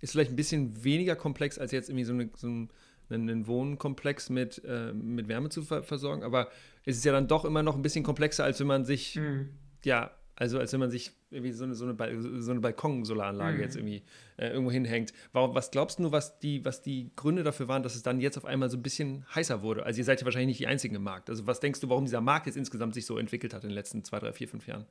ist 0.00 0.12
vielleicht 0.12 0.30
ein 0.30 0.36
bisschen 0.36 0.84
weniger 0.84 1.16
komplex 1.16 1.58
als 1.58 1.72
jetzt 1.72 1.88
irgendwie 1.88 2.04
so, 2.04 2.12
eine, 2.12 2.30
so 2.36 2.46
ein, 2.46 2.70
einen 3.10 3.46
Wohnkomplex 3.46 4.30
mit, 4.30 4.62
äh, 4.64 4.92
mit 4.92 5.28
Wärme 5.28 5.48
zu 5.48 5.62
ver 5.62 5.82
versorgen, 5.82 6.22
aber 6.22 6.48
es 6.84 6.96
ist 6.96 7.04
ja 7.04 7.12
dann 7.12 7.26
doch 7.26 7.44
immer 7.44 7.62
noch 7.62 7.74
ein 7.74 7.82
bisschen 7.82 8.04
komplexer, 8.04 8.44
als 8.44 8.60
wenn 8.60 8.68
man 8.68 8.84
sich, 8.84 9.16
mhm. 9.16 9.50
ja, 9.84 10.12
also 10.38 10.60
als 10.60 10.72
wenn 10.72 10.78
man 10.78 10.90
sich 10.90 11.10
irgendwie 11.30 11.50
so 11.50 11.64
eine, 11.64 11.74
so 11.74 11.84
eine, 11.84 12.42
so 12.42 12.50
eine 12.52 12.60
Balkonsolaranlage 12.60 13.56
mhm. 13.56 13.62
jetzt 13.62 13.74
irgendwie 13.76 14.04
äh, 14.36 14.48
irgendwo 14.50 14.70
hinhängt. 14.70 15.12
Warum, 15.32 15.52
was 15.56 15.72
glaubst 15.72 15.98
du, 15.98 16.12
was 16.12 16.38
die, 16.38 16.64
was 16.64 16.80
die 16.80 17.10
Gründe 17.16 17.42
dafür 17.42 17.66
waren, 17.66 17.82
dass 17.82 17.96
es 17.96 18.04
dann 18.04 18.20
jetzt 18.20 18.38
auf 18.38 18.44
einmal 18.44 18.70
so 18.70 18.76
ein 18.76 18.82
bisschen 18.82 19.26
heißer 19.34 19.62
wurde? 19.62 19.84
Also 19.84 19.98
ihr 19.98 20.04
seid 20.04 20.20
ja 20.20 20.24
wahrscheinlich 20.24 20.46
nicht 20.46 20.60
die 20.60 20.68
Einzigen 20.68 20.94
im 20.94 21.02
Markt. 21.02 21.28
Also 21.28 21.48
was 21.48 21.58
denkst 21.58 21.80
du, 21.80 21.88
warum 21.88 22.04
dieser 22.04 22.20
Markt 22.20 22.46
jetzt 22.46 22.54
insgesamt 22.54 22.94
sich 22.94 23.04
so 23.04 23.18
entwickelt 23.18 23.52
hat 23.52 23.64
in 23.64 23.70
den 23.70 23.74
letzten 23.74 24.04
zwei, 24.04 24.20
drei, 24.20 24.32
vier, 24.32 24.46
fünf 24.46 24.68
Jahren? 24.68 24.86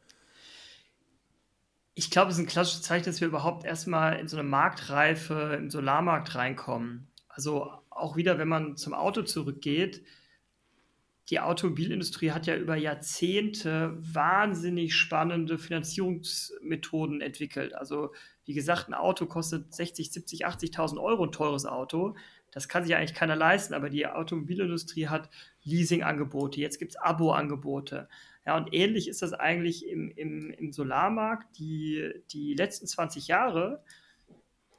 Ich 1.95 2.11
glaube, 2.11 2.29
es 2.29 2.37
ist 2.37 2.43
ein 2.43 2.47
klassisches 2.47 2.81
Zeichen, 2.81 3.05
dass 3.05 3.21
wir 3.21 3.29
überhaupt 3.29 3.63
erstmal 3.63 4.19
in 4.19 4.27
so 4.27 4.35
eine 4.35 4.47
Marktreife 4.47 5.55
im 5.57 5.69
Solarmarkt 5.69 6.35
reinkommen. 6.35 7.07
Also 7.29 7.71
auch 7.89 8.17
wieder, 8.17 8.37
wenn 8.37 8.49
man 8.49 8.75
zum 8.75 8.93
Auto 8.93 9.21
zurückgeht, 9.21 10.03
die 11.29 11.39
Automobilindustrie 11.41 12.31
hat 12.31 12.47
ja 12.47 12.55
über 12.55 12.75
Jahrzehnte 12.75 13.97
wahnsinnig 13.99 14.95
spannende 14.95 15.57
Finanzierungsmethoden 15.57 17.19
entwickelt. 17.19 17.75
Also 17.75 18.13
wie 18.45 18.53
gesagt, 18.53 18.87
ein 18.87 18.93
Auto 18.93 19.25
kostet 19.25 19.73
60, 19.73 20.11
70, 20.11 20.47
80.000 20.47 21.01
Euro, 21.01 21.25
ein 21.25 21.33
teures 21.33 21.65
Auto. 21.65 22.15
Das 22.51 22.69
kann 22.69 22.85
sich 22.85 22.95
eigentlich 22.95 23.13
keiner 23.13 23.35
leisten, 23.35 23.73
aber 23.73 23.89
die 23.89 24.07
Automobilindustrie 24.07 25.07
hat 25.07 25.29
Leasingangebote, 25.63 26.61
jetzt 26.61 26.79
gibt 26.79 26.93
es 26.93 26.97
Abo-Angebote. 26.97 28.07
Ja, 28.45 28.55
und 28.55 28.73
ähnlich 28.73 29.09
ist 29.09 29.21
das 29.21 29.33
eigentlich 29.33 29.85
im, 29.85 30.09
im, 30.15 30.49
im 30.51 30.71
Solarmarkt. 30.71 31.59
Die, 31.59 32.09
die 32.31 32.53
letzten 32.53 32.87
20 32.87 33.27
Jahre, 33.27 33.83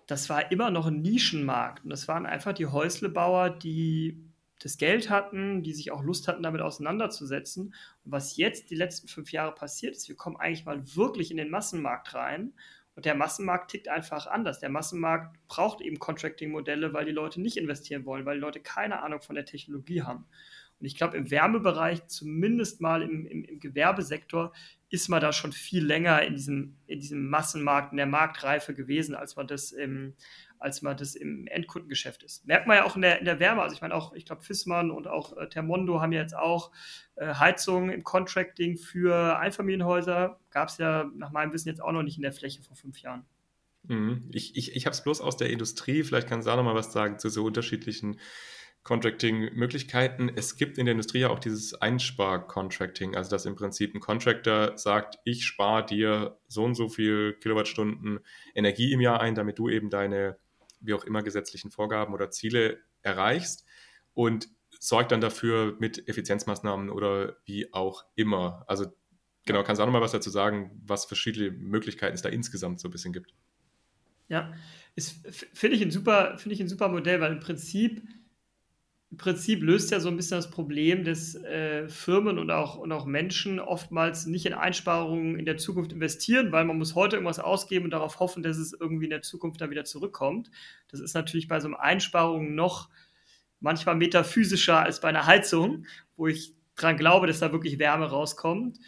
das 0.06 0.30
war 0.30 0.50
immer 0.50 0.70
noch 0.70 0.86
ein 0.86 1.02
Nischenmarkt. 1.02 1.84
Und 1.84 1.90
das 1.90 2.08
waren 2.08 2.24
einfach 2.24 2.54
die 2.54 2.64
Häuslebauer, 2.64 3.50
die 3.50 4.27
das 4.58 4.76
Geld 4.76 5.08
hatten, 5.08 5.62
die 5.62 5.72
sich 5.72 5.92
auch 5.92 6.02
Lust 6.02 6.26
hatten, 6.28 6.42
damit 6.42 6.60
auseinanderzusetzen. 6.60 7.74
Und 8.04 8.12
was 8.12 8.36
jetzt 8.36 8.70
die 8.70 8.74
letzten 8.74 9.08
fünf 9.08 9.32
Jahre 9.32 9.54
passiert 9.54 9.96
ist, 9.96 10.08
wir 10.08 10.16
kommen 10.16 10.36
eigentlich 10.36 10.64
mal 10.64 10.82
wirklich 10.96 11.30
in 11.30 11.36
den 11.36 11.50
Massenmarkt 11.50 12.14
rein. 12.14 12.52
Und 12.96 13.04
der 13.04 13.14
Massenmarkt 13.14 13.70
tickt 13.70 13.88
einfach 13.88 14.26
anders. 14.26 14.58
Der 14.58 14.70
Massenmarkt 14.70 15.36
braucht 15.46 15.80
eben 15.80 16.00
Contracting-Modelle, 16.00 16.92
weil 16.92 17.04
die 17.04 17.12
Leute 17.12 17.40
nicht 17.40 17.56
investieren 17.56 18.04
wollen, 18.04 18.26
weil 18.26 18.38
die 18.38 18.40
Leute 18.40 18.58
keine 18.58 19.02
Ahnung 19.02 19.20
von 19.20 19.36
der 19.36 19.44
Technologie 19.44 20.02
haben. 20.02 20.26
Und 20.80 20.86
ich 20.86 20.96
glaube, 20.96 21.16
im 21.16 21.30
Wärmebereich, 21.30 22.06
zumindest 22.06 22.80
mal 22.80 23.02
im, 23.02 23.26
im, 23.26 23.44
im, 23.44 23.60
Gewerbesektor, 23.60 24.52
ist 24.90 25.08
man 25.08 25.20
da 25.20 25.32
schon 25.32 25.52
viel 25.52 25.84
länger 25.84 26.22
in 26.22 26.34
diesem, 26.34 26.76
in 26.86 27.00
diesem 27.00 27.28
Massenmarkt, 27.28 27.92
in 27.92 27.98
der 27.98 28.06
Marktreife 28.06 28.74
gewesen, 28.74 29.14
als 29.14 29.36
man 29.36 29.46
das 29.46 29.72
im, 29.72 30.14
als 30.58 30.82
man 30.82 30.96
das 30.96 31.14
im 31.14 31.46
Endkundengeschäft 31.46 32.22
ist. 32.22 32.46
Merkt 32.46 32.66
man 32.66 32.76
ja 32.76 32.84
auch 32.84 32.96
in 32.96 33.02
der, 33.02 33.18
in 33.18 33.24
der 33.24 33.40
Wärme. 33.40 33.62
Also 33.62 33.74
ich 33.74 33.80
meine 33.80 33.94
auch, 33.94 34.12
ich 34.12 34.24
glaube, 34.24 34.42
Fissmann 34.42 34.90
und 34.90 35.06
auch 35.06 35.36
äh, 35.36 35.48
Termondo 35.48 36.00
haben 36.00 36.12
ja 36.12 36.20
jetzt 36.20 36.36
auch 36.36 36.70
äh, 37.16 37.34
Heizungen 37.34 37.90
im 37.90 38.04
Contracting 38.04 38.76
für 38.76 39.38
Einfamilienhäuser. 39.38 40.40
Gab 40.50 40.68
es 40.68 40.78
ja 40.78 41.10
nach 41.14 41.30
meinem 41.30 41.52
Wissen 41.52 41.68
jetzt 41.68 41.82
auch 41.82 41.92
noch 41.92 42.02
nicht 42.02 42.16
in 42.16 42.22
der 42.22 42.32
Fläche 42.32 42.62
vor 42.62 42.76
fünf 42.76 43.00
Jahren. 43.00 43.24
Mhm. 43.84 44.28
Ich, 44.32 44.56
ich, 44.56 44.74
ich 44.74 44.86
habe 44.86 44.94
es 44.94 45.02
bloß 45.02 45.20
aus 45.20 45.36
der 45.36 45.50
Industrie. 45.50 46.02
Vielleicht 46.02 46.28
kann 46.28 46.42
Sarah 46.42 46.56
noch 46.56 46.64
mal 46.64 46.74
was 46.74 46.92
sagen 46.92 47.18
zu 47.18 47.28
so 47.28 47.44
unterschiedlichen 47.44 48.18
Contracting-Möglichkeiten. 48.88 50.30
Es 50.34 50.56
gibt 50.56 50.78
in 50.78 50.86
der 50.86 50.92
Industrie 50.92 51.20
ja 51.20 51.28
auch 51.28 51.40
dieses 51.40 51.74
Einspar-Contracting, 51.74 53.16
also 53.16 53.30
dass 53.30 53.44
im 53.44 53.54
Prinzip 53.54 53.94
ein 53.94 54.00
Contractor 54.00 54.78
sagt, 54.78 55.18
ich 55.24 55.44
spare 55.44 55.84
dir 55.84 56.38
so 56.46 56.64
und 56.64 56.74
so 56.74 56.88
viel 56.88 57.34
Kilowattstunden 57.34 58.20
Energie 58.54 58.92
im 58.92 59.00
Jahr 59.00 59.20
ein, 59.20 59.34
damit 59.34 59.58
du 59.58 59.68
eben 59.68 59.90
deine 59.90 60.38
wie 60.80 60.94
auch 60.94 61.04
immer 61.04 61.22
gesetzlichen 61.22 61.70
Vorgaben 61.70 62.14
oder 62.14 62.30
Ziele 62.30 62.78
erreichst 63.02 63.64
und 64.14 64.48
sorgt 64.80 65.12
dann 65.12 65.20
dafür 65.20 65.76
mit 65.78 66.08
Effizienzmaßnahmen 66.08 66.90
oder 66.90 67.36
wie 67.44 67.72
auch 67.72 68.04
immer. 68.14 68.64
Also 68.66 68.86
genau, 69.44 69.62
kannst 69.62 69.78
du 69.78 69.82
auch 69.82 69.86
noch 69.86 69.92
mal 69.92 70.02
was 70.02 70.12
dazu 70.12 70.30
sagen, 70.30 70.80
was 70.84 71.04
verschiedene 71.04 71.50
Möglichkeiten 71.50 72.14
es 72.14 72.22
da 72.22 72.28
insgesamt 72.28 72.80
so 72.80 72.88
ein 72.88 72.90
bisschen 72.90 73.12
gibt? 73.12 73.34
Ja, 74.28 74.52
finde 75.54 75.76
ich, 75.76 75.82
ein 75.82 75.90
super, 75.90 76.36
find 76.36 76.52
ich 76.52 76.60
ein 76.60 76.68
super 76.68 76.88
Modell, 76.88 77.20
weil 77.20 77.32
im 77.32 77.40
Prinzip 77.40 78.02
Prinzip 79.16 79.62
löst 79.62 79.90
ja 79.90 80.00
so 80.00 80.10
ein 80.10 80.16
bisschen 80.16 80.36
das 80.36 80.50
Problem, 80.50 81.02
dass 81.02 81.34
äh, 81.34 81.88
Firmen 81.88 82.38
und 82.38 82.50
auch, 82.50 82.76
und 82.76 82.92
auch 82.92 83.06
Menschen 83.06 83.58
oftmals 83.58 84.26
nicht 84.26 84.44
in 84.44 84.52
Einsparungen 84.52 85.38
in 85.38 85.46
der 85.46 85.56
Zukunft 85.56 85.92
investieren, 85.92 86.52
weil 86.52 86.66
man 86.66 86.76
muss 86.76 86.94
heute 86.94 87.16
irgendwas 87.16 87.38
ausgeben 87.38 87.86
und 87.86 87.92
darauf 87.92 88.20
hoffen, 88.20 88.42
dass 88.42 88.58
es 88.58 88.74
irgendwie 88.78 89.04
in 89.04 89.10
der 89.10 89.22
Zukunft 89.22 89.62
dann 89.62 89.70
wieder 89.70 89.84
zurückkommt. 89.84 90.50
Das 90.88 91.00
ist 91.00 91.14
natürlich 91.14 91.48
bei 91.48 91.58
so 91.58 91.68
einer 91.68 91.80
Einsparung 91.80 92.54
noch 92.54 92.90
manchmal 93.60 93.94
metaphysischer 93.94 94.80
als 94.80 95.00
bei 95.00 95.08
einer 95.08 95.26
Heizung, 95.26 95.86
wo 96.16 96.26
ich 96.26 96.54
dran 96.76 96.98
glaube, 96.98 97.26
dass 97.26 97.40
da 97.40 97.50
wirklich 97.50 97.78
Wärme 97.78 98.10
rauskommt. 98.10 98.78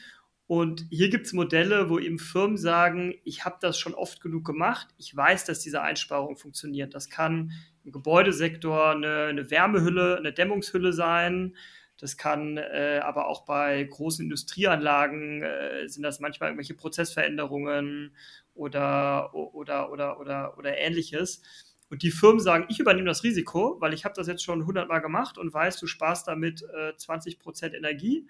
Und 0.47 0.85
hier 0.91 1.11
gibt 1.11 1.27
es 1.27 1.33
Modelle, 1.33 1.89
wo 1.89 1.99
eben 1.99 2.19
Firmen 2.19 2.57
sagen, 2.57 3.15
ich 3.25 3.45
habe 3.45 3.59
das 3.61 3.79
schon 3.79 3.95
oft 3.95 4.21
genug 4.21 4.45
gemacht, 4.45 4.89
ich 4.99 5.17
weiß, 5.17 5.45
dass 5.45 5.61
diese 5.61 5.81
Einsparung 5.81 6.37
funktioniert. 6.37 6.93
Das 6.93 7.09
kann 7.09 7.53
im 7.85 7.93
Gebäudesektor 7.93 8.91
eine, 8.91 9.27
eine 9.27 9.51
Wärmehülle, 9.51 10.19
eine 10.19 10.33
Dämmungshülle 10.33 10.93
sein. 10.93 11.57
Das 11.99 12.17
kann 12.17 12.57
äh, 12.57 13.01
aber 13.03 13.27
auch 13.29 13.45
bei 13.45 13.85
großen 13.85 14.25
Industrieanlagen 14.25 15.43
äh, 15.43 15.87
sind 15.87 16.03
das 16.03 16.19
manchmal 16.19 16.49
irgendwelche 16.49 16.75
Prozessveränderungen 16.75 18.17
oder, 18.55 19.35
oder, 19.35 19.93
oder, 19.93 20.19
oder, 20.19 20.59
oder 20.59 20.79
ähnliches. 20.79 21.43
Und 21.91 22.03
die 22.03 22.11
Firmen 22.11 22.41
sagen, 22.41 22.67
ich 22.69 22.79
übernehme 22.79 23.09
das 23.09 23.25
Risiko, 23.25 23.77
weil 23.81 23.93
ich 23.93 24.05
habe 24.05 24.15
das 24.15 24.29
jetzt 24.29 24.45
schon 24.45 24.61
100 24.61 24.89
Mal 24.89 25.01
gemacht 25.01 25.37
und 25.37 25.53
weiß, 25.53 25.79
du 25.79 25.87
sparst 25.87 26.29
damit 26.29 26.63
äh, 26.63 26.93
20% 26.93 27.75
Energie. 27.75 28.27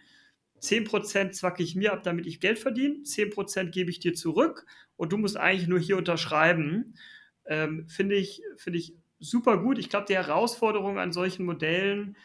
10% 0.60 1.30
zwacke 1.30 1.62
ich 1.62 1.76
mir 1.76 1.92
ab, 1.92 2.02
damit 2.02 2.26
ich 2.26 2.40
Geld 2.40 2.58
verdiene. 2.58 2.96
10% 3.04 3.70
gebe 3.70 3.90
ich 3.90 4.00
dir 4.00 4.14
zurück 4.14 4.66
und 4.96 5.12
du 5.12 5.18
musst 5.18 5.36
eigentlich 5.36 5.68
nur 5.68 5.78
hier 5.78 5.96
unterschreiben. 5.96 6.94
Ähm, 7.46 7.86
Finde 7.88 8.16
ich, 8.16 8.42
find 8.56 8.76
ich 8.76 8.94
super 9.20 9.58
gut. 9.58 9.78
Ich 9.78 9.88
glaube, 9.88 10.06
die 10.08 10.16
Herausforderung 10.16 10.98
an 10.98 11.12
solchen 11.12 11.44
Modellen 11.44 12.16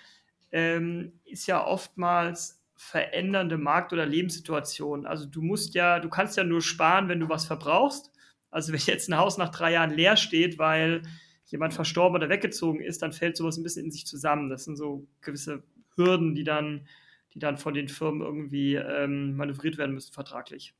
ähm, 0.51 1.13
ist 1.25 1.47
ja 1.47 1.65
oftmals 1.65 2.63
verändernde 2.75 3.57
Markt- 3.57 3.93
oder 3.93 4.05
Lebenssituationen. 4.05 5.05
Also 5.05 5.25
du 5.25 5.41
musst 5.41 5.75
ja, 5.75 5.99
du 5.99 6.09
kannst 6.09 6.37
ja 6.37 6.43
nur 6.43 6.61
sparen, 6.61 7.07
wenn 7.07 7.19
du 7.19 7.29
was 7.29 7.45
verbrauchst. 7.45 8.11
Also 8.51 8.73
wenn 8.73 8.79
jetzt 8.79 9.09
ein 9.09 9.17
Haus 9.17 9.37
nach 9.37 9.49
drei 9.49 9.73
Jahren 9.73 9.91
leer 9.91 10.17
steht, 10.17 10.57
weil 10.57 11.03
jemand 11.45 11.73
verstorben 11.73 12.15
oder 12.15 12.29
weggezogen 12.29 12.81
ist, 12.81 13.01
dann 13.01 13.13
fällt 13.13 13.37
sowas 13.37 13.57
ein 13.57 13.63
bisschen 13.63 13.85
in 13.85 13.91
sich 13.91 14.05
zusammen. 14.05 14.49
Das 14.49 14.63
sind 14.65 14.77
so 14.77 15.05
gewisse 15.21 15.63
Hürden, 15.95 16.35
die 16.35 16.43
dann, 16.43 16.87
die 17.33 17.39
dann 17.39 17.57
von 17.57 17.73
den 17.73 17.87
Firmen 17.87 18.21
irgendwie 18.21 18.75
ähm, 18.75 19.35
manövriert 19.35 19.77
werden 19.77 19.93
müssen 19.93 20.13
vertraglich. 20.13 20.73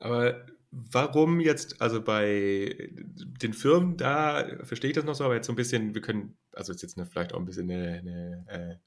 Aber 0.00 0.46
warum 0.70 1.40
jetzt, 1.40 1.80
also 1.80 2.02
bei 2.02 2.90
den 3.06 3.52
Firmen, 3.52 3.96
da 3.96 4.46
verstehe 4.62 4.90
ich 4.90 4.96
das 4.96 5.04
noch 5.04 5.14
so, 5.14 5.24
aber 5.24 5.34
jetzt 5.34 5.46
so 5.46 5.52
ein 5.52 5.56
bisschen, 5.56 5.94
wir 5.94 6.02
können, 6.02 6.36
also 6.52 6.72
ist 6.72 6.82
jetzt 6.82 6.98
eine, 6.98 7.06
vielleicht 7.06 7.32
auch 7.32 7.38
ein 7.38 7.44
bisschen 7.44 7.70
eine, 7.70 7.98
eine 7.98 8.80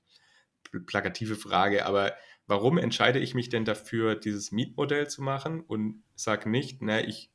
äh, 0.73 0.79
plakative 0.85 1.35
Frage, 1.35 1.85
aber 1.85 2.13
warum 2.47 2.77
entscheide 2.77 3.19
ich 3.19 3.35
mich 3.35 3.49
denn 3.49 3.65
dafür, 3.65 4.15
dieses 4.15 4.51
Mietmodell 4.51 5.07
zu 5.07 5.21
machen 5.21 5.61
und 5.61 6.03
sage 6.15 6.49
nicht, 6.49 6.81
na, 6.81 7.01
ich 7.01 7.31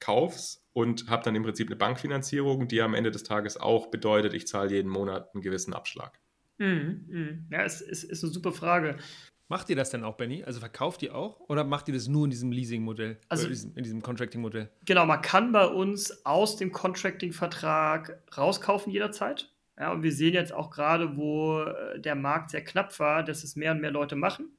kauf's 0.00 0.66
und 0.72 1.08
habe 1.08 1.22
dann 1.22 1.36
im 1.36 1.44
Prinzip 1.44 1.68
eine 1.68 1.76
Bankfinanzierung, 1.76 2.66
die 2.66 2.82
am 2.82 2.94
Ende 2.94 3.10
des 3.10 3.22
Tages 3.22 3.56
auch 3.56 3.90
bedeutet, 3.90 4.34
ich 4.34 4.46
zahle 4.48 4.70
jeden 4.70 4.90
Monat 4.90 5.32
einen 5.32 5.42
gewissen 5.42 5.74
Abschlag. 5.74 6.18
Mhm, 6.58 7.06
mhm. 7.08 7.46
Ja, 7.50 7.64
es 7.64 7.80
ist, 7.80 8.04
ist 8.04 8.24
eine 8.24 8.32
super 8.32 8.52
Frage. 8.52 8.96
Macht 9.52 9.68
ihr 9.68 9.76
das 9.76 9.90
denn 9.90 10.02
auch, 10.02 10.16
Benny? 10.16 10.42
Also 10.44 10.60
verkauft 10.60 11.02
ihr 11.02 11.14
auch 11.14 11.38
oder 11.40 11.62
macht 11.62 11.86
ihr 11.86 11.92
das 11.92 12.08
nur 12.08 12.24
in 12.24 12.30
diesem 12.30 12.52
Leasing-Modell, 12.52 13.18
also, 13.28 13.44
in 13.44 13.50
diesem, 13.50 13.74
diesem 13.74 14.00
Contracting-Modell? 14.00 14.70
Genau, 14.86 15.04
man 15.04 15.20
kann 15.20 15.52
bei 15.52 15.66
uns 15.66 16.24
aus 16.24 16.56
dem 16.56 16.72
Contracting-Vertrag 16.72 18.22
rauskaufen 18.34 18.90
jederzeit. 18.90 19.52
Ja, 19.78 19.92
und 19.92 20.02
wir 20.02 20.10
sehen 20.10 20.32
jetzt 20.32 20.54
auch 20.54 20.70
gerade, 20.70 21.18
wo 21.18 21.64
äh, 21.64 22.00
der 22.00 22.14
Markt 22.14 22.48
sehr 22.48 22.64
knapp 22.64 22.98
war, 22.98 23.22
dass 23.22 23.44
es 23.44 23.54
mehr 23.54 23.72
und 23.72 23.82
mehr 23.82 23.90
Leute 23.90 24.16
machen. 24.16 24.56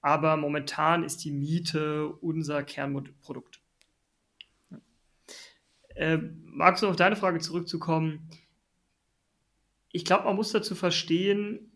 Aber 0.00 0.36
momentan 0.36 1.02
ist 1.02 1.24
die 1.24 1.32
Miete 1.32 2.06
unser 2.06 2.62
Kernprodukt. 2.62 3.62
Äh, 5.96 6.18
magst 6.44 6.84
du 6.84 6.88
auf 6.88 6.94
deine 6.94 7.16
Frage 7.16 7.40
zurückzukommen? 7.40 8.30
Ich 9.90 10.04
glaube, 10.04 10.26
man 10.26 10.36
muss 10.36 10.52
dazu 10.52 10.76
verstehen, 10.76 11.72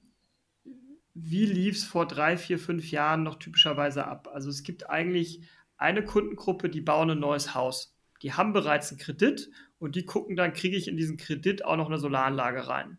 wie 1.21 1.47
lief 1.47 1.77
es 1.77 1.85
vor 1.85 2.07
drei, 2.07 2.37
vier, 2.37 2.59
fünf 2.59 2.91
Jahren 2.91 3.23
noch 3.23 3.37
typischerweise 3.39 4.07
ab? 4.07 4.29
Also 4.33 4.51
es 4.51 4.63
gibt 4.63 4.89
eigentlich 4.89 5.43
eine 5.77 6.05
Kundengruppe, 6.05 6.69
die 6.69 6.81
bauen 6.81 7.11
ein 7.11 7.21
neues 7.21 7.55
Haus. 7.55 7.95
Die 8.23 8.33
haben 8.33 8.53
bereits 8.53 8.91
einen 8.91 8.99
Kredit 8.99 9.51
und 9.79 9.95
die 9.95 10.05
gucken 10.05 10.37
dann, 10.37 10.53
kriege 10.53 10.77
ich 10.77 10.89
in 10.89 10.97
diesen 10.97 11.17
Kredit 11.17 11.65
auch 11.65 11.77
noch 11.77 11.87
eine 11.87 11.99
Solaranlage 11.99 12.69
rein. 12.69 12.99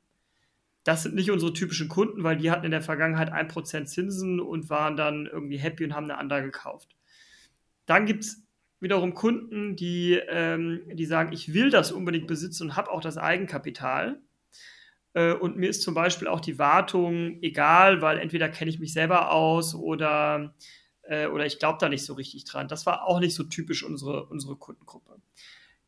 Das 0.84 1.04
sind 1.04 1.14
nicht 1.14 1.30
unsere 1.30 1.54
typischen 1.54 1.90
Kunden, 1.90 2.24
weil 2.24 2.38
die 2.38 2.52
hatten 2.52 2.66
in 2.66 2.72
der 2.72 2.82
Vergangenheit 2.82 3.32
1% 3.32 3.86
Zinsen 3.86 4.40
und 4.40 4.70
waren 4.70 4.96
dann 4.96 5.26
irgendwie 5.26 5.58
happy 5.58 5.84
und 5.84 5.94
haben 5.94 6.06
eine 6.06 6.18
Anlage 6.18 6.46
gekauft. 6.46 6.96
Dann 7.86 8.06
gibt 8.06 8.24
es 8.24 8.44
wiederum 8.80 9.14
Kunden, 9.14 9.76
die, 9.76 10.14
ähm, 10.30 10.82
die 10.94 11.06
sagen, 11.06 11.34
ich 11.34 11.54
will 11.54 11.70
das 11.70 11.92
unbedingt 11.92 12.28
besitzen 12.28 12.64
und 12.64 12.76
habe 12.78 12.92
auch 12.92 13.02
das 13.02 13.18
Eigenkapital. 13.18 14.22
Äh, 15.14 15.34
und 15.34 15.58
mir 15.58 15.70
ist 15.70 15.82
zum 15.82 15.94
Beispiel 15.94 16.28
auch 16.28 16.40
die 16.40 16.60
Wartung 16.60 17.42
egal, 17.42 18.02
weil 18.02 18.20
entweder 18.20 18.50
kenne 18.50 18.70
ich 18.70 18.80
mich 18.80 18.94
selber 18.94 19.32
aus 19.32 19.76
oder, 19.76 20.56
äh, 21.04 21.28
oder 21.28 21.46
ich 21.46 21.60
glaube 21.60 21.78
da 21.80 21.90
nicht 21.90 22.06
so 22.06 22.14
richtig 22.14 22.46
dran. 22.46 22.68
Das 22.68 22.86
war 22.86 23.06
auch 23.06 23.20
nicht 23.20 23.36
so 23.36 23.44
typisch 23.44 23.84
unsere, 23.84 24.26
unsere 24.26 24.56
Kundengruppe. 24.56 25.22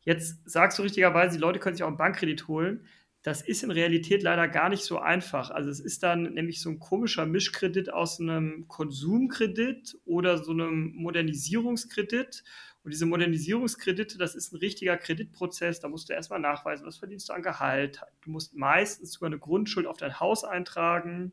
Jetzt 0.00 0.48
sagst 0.50 0.78
du 0.78 0.82
richtigerweise, 0.82 1.36
die 1.36 1.40
Leute 1.40 1.60
können 1.60 1.76
sich 1.76 1.84
auch 1.84 1.88
einen 1.88 1.96
Bankkredit 1.96 2.48
holen. 2.48 2.86
Das 3.22 3.40
ist 3.40 3.62
in 3.62 3.70
Realität 3.70 4.24
leider 4.24 4.48
gar 4.48 4.68
nicht 4.68 4.82
so 4.82 4.98
einfach. 4.98 5.50
Also 5.50 5.70
es 5.70 5.78
ist 5.78 6.02
dann 6.02 6.34
nämlich 6.34 6.60
so 6.60 6.70
ein 6.70 6.80
komischer 6.80 7.24
Mischkredit 7.24 7.92
aus 7.92 8.18
einem 8.18 8.66
Konsumkredit 8.66 9.96
oder 10.04 10.42
so 10.42 10.50
einem 10.50 10.92
Modernisierungskredit 10.96 12.42
und 12.84 12.92
diese 12.92 13.06
Modernisierungskredite, 13.06 14.18
das 14.18 14.34
ist 14.34 14.52
ein 14.52 14.58
richtiger 14.58 14.96
Kreditprozess. 14.96 15.78
Da 15.78 15.88
musst 15.88 16.08
du 16.08 16.14
erstmal 16.14 16.40
nachweisen, 16.40 16.84
was 16.84 16.98
verdienst 16.98 17.28
du 17.28 17.32
an 17.32 17.42
Gehalt. 17.42 18.00
Du 18.22 18.30
musst 18.30 18.56
meistens 18.56 19.12
sogar 19.12 19.28
eine 19.28 19.38
Grundschuld 19.38 19.86
auf 19.86 19.98
dein 19.98 20.18
Haus 20.18 20.42
eintragen. 20.42 21.32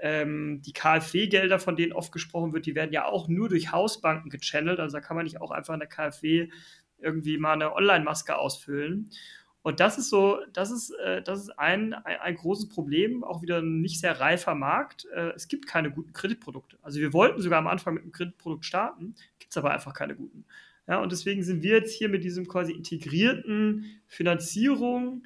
Ähm, 0.00 0.62
die 0.64 0.72
KfW-Gelder, 0.72 1.58
von 1.58 1.74
denen 1.74 1.92
oft 1.92 2.12
gesprochen 2.12 2.52
wird, 2.52 2.66
die 2.66 2.76
werden 2.76 2.92
ja 2.92 3.06
auch 3.06 3.26
nur 3.26 3.48
durch 3.48 3.72
Hausbanken 3.72 4.30
gechannelt. 4.30 4.78
Also 4.78 4.96
da 4.96 5.00
kann 5.00 5.16
man 5.16 5.24
nicht 5.24 5.40
auch 5.40 5.50
einfach 5.50 5.74
in 5.74 5.80
der 5.80 5.88
KfW 5.88 6.50
irgendwie 6.98 7.36
mal 7.38 7.54
eine 7.54 7.74
Online-Maske 7.74 8.36
ausfüllen. 8.36 9.10
Und 9.62 9.80
das 9.80 9.98
ist 9.98 10.10
so, 10.10 10.38
das 10.52 10.70
ist, 10.70 10.90
äh, 10.90 11.20
das 11.22 11.40
ist 11.40 11.58
ein, 11.58 11.92
ein, 11.92 12.20
ein, 12.20 12.36
großes 12.36 12.68
Problem, 12.68 13.24
auch 13.24 13.42
wieder 13.42 13.58
ein 13.58 13.80
nicht 13.80 13.98
sehr 13.98 14.20
reifer 14.20 14.54
Markt. 14.54 15.06
Äh, 15.12 15.30
es 15.30 15.48
gibt 15.48 15.66
keine 15.66 15.90
guten 15.90 16.12
Kreditprodukte. 16.12 16.78
Also 16.82 17.00
wir 17.00 17.12
wollten 17.12 17.42
sogar 17.42 17.58
am 17.58 17.66
Anfang 17.66 17.94
mit 17.94 18.04
einem 18.04 18.12
Kreditprodukt 18.12 18.64
starten, 18.64 19.16
gibt 19.40 19.50
es 19.50 19.56
aber 19.56 19.72
einfach 19.72 19.92
keine 19.92 20.14
guten. 20.14 20.44
Ja, 20.88 21.00
und 21.02 21.10
deswegen 21.10 21.42
sind 21.42 21.62
wir 21.62 21.74
jetzt 21.74 21.92
hier 21.92 22.08
mit 22.08 22.22
diesem 22.22 22.46
quasi 22.46 22.72
integrierten 22.72 24.00
Finanzierung 24.06 25.24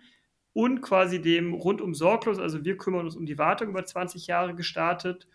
und 0.52 0.80
quasi 0.80 1.20
dem 1.20 1.54
rundum 1.54 1.94
sorglos, 1.94 2.38
also 2.38 2.64
wir 2.64 2.76
kümmern 2.76 3.04
uns 3.04 3.16
um 3.16 3.26
die 3.26 3.38
Wartung 3.38 3.68
über 3.68 3.84
20 3.84 4.26
Jahre 4.26 4.54
gestartet 4.54 5.28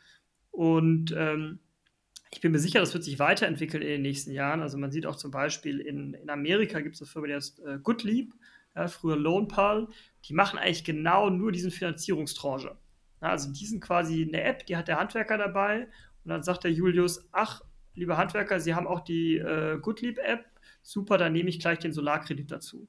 und 0.52 1.14
ähm, 1.18 1.60
ich 2.32 2.42
bin 2.42 2.52
mir 2.52 2.60
sicher, 2.60 2.80
das 2.80 2.94
wird 2.94 3.04
sich 3.04 3.20
weiterentwickeln 3.20 3.82
in 3.82 3.90
den 3.90 4.02
nächsten 4.02 4.32
Jahren. 4.32 4.62
Also 4.62 4.78
man 4.78 4.92
sieht 4.92 5.06
auch 5.06 5.16
zum 5.16 5.32
Beispiel 5.32 5.80
in, 5.80 6.14
in 6.16 6.30
Amerika 6.30 6.82
gibt 6.82 6.96
es 6.96 7.02
eine 7.02 7.08
Firma, 7.08 7.28
die 7.28 7.34
heißt 7.34 7.60
äh, 7.62 7.80
Goodleap, 7.82 8.34
ja, 8.76 8.88
früher 8.90 9.16
LoanPal, 9.16 9.88
die 10.26 10.34
machen 10.34 10.60
eigentlich 10.60 10.84
genau 10.84 11.30
nur 11.30 11.54
diesen 11.54 11.72
Finanzierungstranche. 11.72 12.76
Ja, 13.22 13.30
also 13.30 13.54
die 13.54 13.66
sind 13.66 13.80
quasi 13.80 14.24
eine 14.24 14.44
App, 14.44 14.66
die 14.66 14.76
hat 14.76 14.90
der 14.90 15.00
Handwerker 15.00 15.38
dabei 15.38 15.88
und 16.24 16.30
dann 16.30 16.44
sagt 16.44 16.66
der 16.66 16.72
Julius, 16.72 17.30
ach, 17.32 17.62
liebe 17.96 18.18
Handwerker, 18.18 18.60
Sie 18.60 18.76
haben 18.76 18.88
auch 18.88 19.02
die 19.02 19.38
äh, 19.38 19.78
Goodleap-App. 19.80 20.46
Super, 20.82 21.18
dann 21.18 21.34
nehme 21.34 21.50
ich 21.50 21.60
gleich 21.60 21.80
den 21.80 21.94
Solarkredit 21.94 22.52
dazu. 22.52 22.88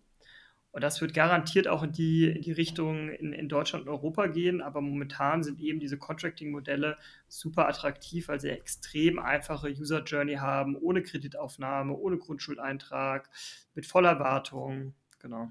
Und 0.77 0.83
das 0.83 1.01
wird 1.01 1.15
garantiert 1.15 1.69
auch 1.69 1.83
in 1.83 1.93
die, 1.93 2.29
in 2.29 2.43
die 2.43 2.53
Richtung 2.53 3.09
in, 3.09 3.33
in 3.33 3.49
Deutschland 3.49 3.87
und 3.87 3.91
Europa 3.91 4.27
gehen. 4.27 4.61
Aber 4.61 4.83
momentan 4.83 5.43
sind 5.43 5.59
eben 5.59 5.81
diese 5.81 5.97
Contracting-Modelle 5.97 6.99
super 7.29 7.67
attraktiv, 7.67 8.29
weil 8.29 8.41
sie 8.41 8.51
extrem 8.51 9.19
einfache 9.19 9.71
User-Journey 9.71 10.35
haben, 10.35 10.77
ohne 10.77 11.03
Kreditaufnahme, 11.03 11.97
ohne 11.97 12.19
Grundschuldeintrag, 12.19 13.31
mit 13.75 13.87
voller 13.87 14.21
Wartung. 14.21 14.93
Genau. 15.19 15.49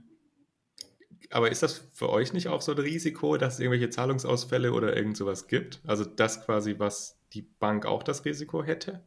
Aber 1.32 1.50
ist 1.50 1.64
das 1.64 1.90
für 1.94 2.10
euch 2.10 2.34
nicht 2.34 2.50
auch 2.50 2.62
so 2.62 2.74
ein 2.74 2.78
Risiko, 2.78 3.38
dass 3.38 3.56
es 3.56 3.60
irgendwelche 3.62 3.90
Zahlungsausfälle 3.90 4.74
oder 4.74 4.96
irgend 4.96 5.18
sowas 5.18 5.48
gibt? 5.48 5.82
Also 5.88 6.06
das 6.06 6.46
quasi, 6.46 6.78
was 6.78 7.20
die 7.34 7.42
Bank 7.42 7.88
auch 7.88 8.04
das 8.04 8.26
Risiko 8.26 8.64
hätte? 8.64 9.04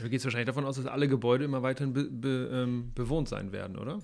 Du 0.00 0.10
gehst 0.10 0.24
wahrscheinlich 0.24 0.46
davon 0.46 0.64
aus, 0.64 0.76
dass 0.76 0.86
alle 0.86 1.08
Gebäude 1.08 1.44
immer 1.44 1.62
weiterhin 1.62 1.92
be 1.92 2.04
be 2.04 2.50
ähm, 2.52 2.92
bewohnt 2.94 3.28
sein 3.28 3.52
werden, 3.52 3.78
oder? 3.78 4.00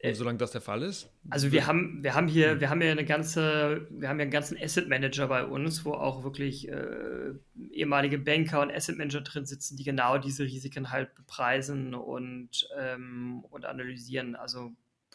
Äh, 0.00 0.14
solange 0.14 0.38
das 0.38 0.52
der 0.52 0.60
Fall 0.60 0.82
ist. 0.82 1.10
Also 1.28 1.50
wir 1.50 1.66
haben, 1.66 2.04
wir 2.04 2.14
haben 2.14 2.28
hier, 2.28 2.52
hm. 2.52 2.60
wir 2.60 2.70
haben 2.70 2.80
ja 2.80 2.92
eine 2.92 3.04
ganze, 3.04 3.86
wir 3.90 4.08
haben 4.08 4.18
ja 4.18 4.22
einen 4.22 4.30
ganzen 4.30 4.56
Asset 4.56 4.88
Manager 4.88 5.26
bei 5.26 5.44
uns, 5.44 5.84
wo 5.84 5.92
auch 5.92 6.22
wirklich 6.22 6.68
äh, 6.68 7.32
ehemalige 7.72 8.18
Banker 8.18 8.60
und 8.60 8.70
Asset 8.70 8.96
Manager 8.96 9.22
drin 9.22 9.44
sitzen, 9.44 9.76
die 9.76 9.82
genau 9.82 10.18
diese 10.18 10.44
Risiken 10.44 10.90
halt 10.90 11.16
bepreisen 11.16 11.94
und, 11.94 12.68
ähm, 12.78 13.44
und 13.50 13.64
analysieren. 13.64 14.36
Also 14.36 14.70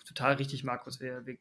total 0.05 0.33
richtig, 0.33 0.65
Markus. 0.65 0.99
Wir, 0.99 1.25
wir 1.25 1.37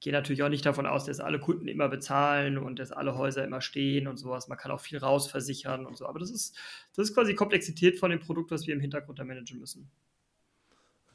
gehe 0.00 0.12
natürlich 0.12 0.42
auch 0.42 0.48
nicht 0.48 0.66
davon 0.66 0.86
aus, 0.86 1.04
dass 1.04 1.20
alle 1.20 1.40
Kunden 1.40 1.68
immer 1.68 1.88
bezahlen 1.88 2.58
und 2.58 2.78
dass 2.78 2.92
alle 2.92 3.16
Häuser 3.16 3.44
immer 3.44 3.60
stehen 3.60 4.06
und 4.06 4.18
sowas. 4.18 4.48
Man 4.48 4.58
kann 4.58 4.70
auch 4.70 4.80
viel 4.80 4.98
rausversichern 4.98 5.86
und 5.86 5.96
so. 5.96 6.06
Aber 6.06 6.18
das 6.18 6.30
ist, 6.30 6.56
das 6.94 7.08
ist 7.08 7.14
quasi 7.14 7.34
Komplexität 7.34 7.98
von 7.98 8.10
dem 8.10 8.20
Produkt, 8.20 8.50
was 8.50 8.66
wir 8.66 8.74
im 8.74 8.80
Hintergrund 8.80 9.18
da 9.18 9.24
managen 9.24 9.58
müssen. 9.58 9.90